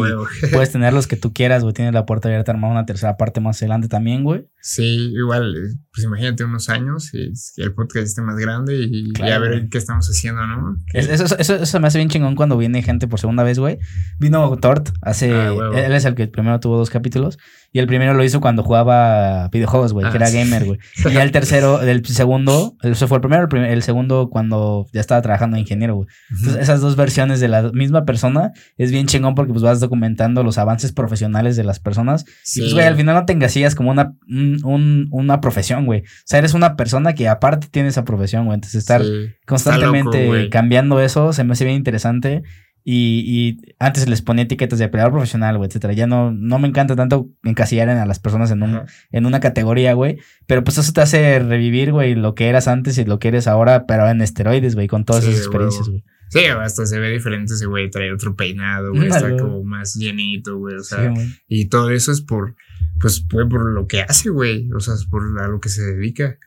Puedes 0.51 0.71
tener 0.73 0.91
los 0.91 1.07
que 1.07 1.15
tú 1.15 1.31
quieras, 1.31 1.63
güey. 1.63 1.73
Tienes 1.73 1.93
la 1.93 2.05
puerta 2.05 2.27
abierta 2.27 2.51
a 2.51 2.55
armar 2.55 2.69
una 2.69 2.85
tercera 2.85 3.15
parte 3.15 3.39
más 3.39 3.61
adelante 3.61 3.87
también, 3.87 4.25
güey. 4.25 4.47
Sí, 4.69 5.13
igual, 5.15 5.55
eh, 5.55 5.77
pues 5.93 6.03
imagínate 6.03 6.43
unos 6.43 6.67
años 6.67 7.13
y 7.13 7.31
y 7.55 7.61
el 7.63 7.73
podcast 7.73 8.05
esté 8.05 8.21
más 8.21 8.35
grande 8.35 8.75
y, 8.75 9.13
Claro, 9.13 9.31
y 9.31 9.33
a 9.33 9.39
ver 9.39 9.51
güey. 9.59 9.69
qué 9.69 9.77
estamos 9.77 10.07
haciendo, 10.09 10.45
¿no? 10.45 10.75
Eso, 10.93 11.23
eso, 11.37 11.55
eso, 11.55 11.79
me 11.79 11.87
hace 11.87 11.99
bien 11.99 12.09
chingón 12.09 12.35
cuando 12.35 12.57
viene 12.57 12.83
gente 12.83 13.07
por 13.07 13.17
segunda 13.19 13.43
vez, 13.43 13.59
güey. 13.59 13.77
Vino 14.19 14.57
Tort 14.57 14.89
hace. 15.01 15.33
Ah, 15.33 15.53
él 15.73 15.93
es 15.93 16.03
el 16.03 16.15
que 16.15 16.27
primero 16.27 16.59
tuvo 16.59 16.77
dos 16.77 16.89
capítulos. 16.89 17.37
Y 17.73 17.79
el 17.79 17.87
primero 17.87 18.13
lo 18.13 18.23
hizo 18.23 18.39
cuando 18.41 18.63
jugaba 18.63 19.49
videojuegos, 19.49 19.91
güey, 19.93 20.05
Ah, 20.05 20.11
que 20.11 20.17
era 20.17 20.27
sí. 20.27 20.37
gamer, 20.37 20.65
güey. 20.65 20.79
Y 21.09 21.13
ya 21.13 21.23
el 21.23 21.31
tercero, 21.31 21.81
el 21.81 22.05
segundo, 22.05 22.75
eso 22.81 23.07
fue 23.07 23.17
el 23.17 23.21
primero, 23.21 23.43
el, 23.43 23.49
primer- 23.49 23.71
el 23.71 23.83
segundo 23.83 24.29
cuando 24.29 24.85
ya 24.93 25.01
estaba 25.01 25.21
trabajando 25.21 25.55
de 25.55 25.61
ingeniero, 25.61 25.95
güey. 25.95 26.07
Entonces, 26.29 26.61
esas 26.61 26.81
dos 26.81 26.95
versiones 26.95 27.39
de 27.39 27.47
la 27.47 27.71
misma 27.73 28.03
persona 28.05 28.51
es 28.77 28.91
bien 28.91 29.05
chingón 29.07 29.35
porque 29.35 29.51
pues 29.53 29.63
vas 29.63 29.79
documentando 29.79 30.43
los 30.43 30.57
avances 30.57 30.91
profesionales 30.91 31.55
de 31.55 31.63
las 31.63 31.79
personas. 31.79 32.25
Y 32.55 32.61
pues, 32.61 32.73
güey, 32.73 32.85
al 32.85 32.95
final 32.95 33.15
no 33.15 33.25
te 33.25 33.33
encasillas 33.33 33.75
como 33.75 33.91
una, 33.91 34.13
un- 34.27 34.56
un- 34.63 35.07
una 35.11 35.41
profesión, 35.41 35.85
güey. 35.85 36.01
O 36.01 36.03
sea, 36.25 36.39
eres 36.39 36.53
una 36.53 36.75
persona 36.75 37.13
que 37.13 37.27
aparte 37.27 37.67
tiene 37.69 37.89
esa 37.89 38.03
profesión, 38.05 38.45
güey. 38.45 38.55
Entonces, 38.55 38.79
estar 38.79 39.03
Sí. 39.03 39.29
constantemente 39.45 40.25
loco, 40.27 40.49
cambiando 40.51 41.01
eso 41.01 41.33
se 41.33 41.43
me 41.43 41.53
hace 41.53 41.65
bien 41.65 41.77
interesante. 41.77 42.43
Y, 42.89 43.23
y 43.27 43.73
antes 43.79 44.07
les 44.07 44.21
ponía 44.21 44.45
etiquetas 44.45 44.79
de 44.79 44.87
peleador 44.87 45.11
profesional, 45.11 45.57
güey, 45.57 45.67
etcétera. 45.67 45.91
Ya 45.91 46.07
no, 46.07 46.31
no 46.31 46.57
me 46.57 46.69
encanta 46.69 46.95
tanto 46.95 47.27
encasillar 47.43 47.89
en 47.89 47.97
a 47.97 48.05
las 48.05 48.19
personas 48.19 48.49
en, 48.51 48.63
un, 48.63 48.75
Ajá. 48.75 48.85
en 49.11 49.25
una 49.25 49.41
categoría, 49.41 49.91
güey. 49.91 50.19
Pero 50.45 50.63
pues 50.63 50.77
eso 50.77 50.93
te 50.93 51.01
hace 51.01 51.39
revivir, 51.39 51.91
güey, 51.91 52.15
lo 52.15 52.33
que 52.33 52.47
eras 52.47 52.69
antes 52.69 52.97
y 52.97 53.03
lo 53.03 53.19
que 53.19 53.27
eres 53.27 53.45
ahora, 53.47 53.85
pero 53.87 54.09
en 54.09 54.21
esteroides, 54.21 54.75
güey, 54.75 54.87
con 54.87 55.03
todas 55.03 55.25
Sí, 55.25 55.31
esas 55.31 55.41
experiencias, 55.41 55.89
güey. 55.89 56.05
Sí, 56.29 56.45
hasta 56.45 56.85
se 56.85 56.99
ve 56.99 57.09
diferente 57.09 57.53
ese 57.53 57.65
güey, 57.65 57.89
trae 57.89 58.11
otro 58.11 58.35
peinado, 58.35 58.91
güey, 58.91 59.07
está 59.07 59.35
como 59.37 59.63
más 59.63 59.95
llenito, 59.95 60.57
güey, 60.57 60.75
o 60.75 60.83
sea, 60.83 61.13
y 61.47 61.69
todo 61.69 61.89
eso 61.89 62.11
es 62.11 62.21
por, 62.21 62.55
pues, 62.99 63.21
por 63.21 63.73
lo 63.73 63.87
que 63.87 64.01
hace, 64.01 64.29
güey, 64.29 64.69
o 64.73 64.79
sea, 64.79 64.95
es 64.95 65.05
por 65.05 65.23
a 65.41 65.47
lo 65.47 65.59
que 65.59 65.69
se 65.69 65.83
dedica. 65.83 66.37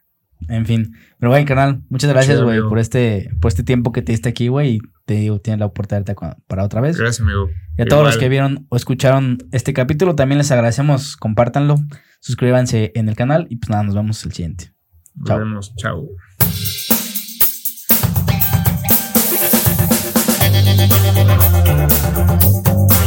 En 0.48 0.66
fin. 0.66 0.96
Pero, 1.18 1.30
güey, 1.30 1.44
carnal, 1.44 1.82
muchas 1.90 2.10
gracias, 2.10 2.40
güey, 2.40 2.60
por 2.62 2.78
este, 2.78 3.30
por 3.40 3.50
este 3.50 3.62
tiempo 3.62 3.92
que 3.92 4.02
te 4.02 4.12
diste 4.12 4.28
aquí, 4.28 4.48
güey. 4.48 4.76
Y 4.76 4.80
te 5.04 5.14
digo, 5.14 5.40
tienes 5.40 5.60
la 5.60 5.66
oportunidad 5.66 6.16
para 6.46 6.64
otra 6.64 6.80
vez. 6.80 6.96
Gracias, 6.96 7.20
amigo. 7.20 7.50
Y 7.76 7.82
a 7.82 7.86
todos 7.86 8.04
los 8.04 8.16
que 8.16 8.28
vieron 8.28 8.66
o 8.70 8.76
escucharon 8.76 9.38
este 9.52 9.72
capítulo, 9.72 10.14
también 10.14 10.38
les 10.38 10.50
agradecemos. 10.50 11.16
Compártanlo, 11.16 11.76
suscríbanse 12.20 12.92
en 12.94 13.08
el 13.08 13.16
canal 13.16 13.46
y 13.50 13.56
pues 13.56 13.70
nada, 13.70 13.82
nos 13.82 13.94
vemos 13.94 14.24
el 14.24 14.32
siguiente. 14.32 14.72
Nos 15.14 15.28
Chao. 15.28 15.38
vemos, 15.38 15.74
chao. 15.76 16.08
Thank 20.72 21.90
you. 22.94 22.99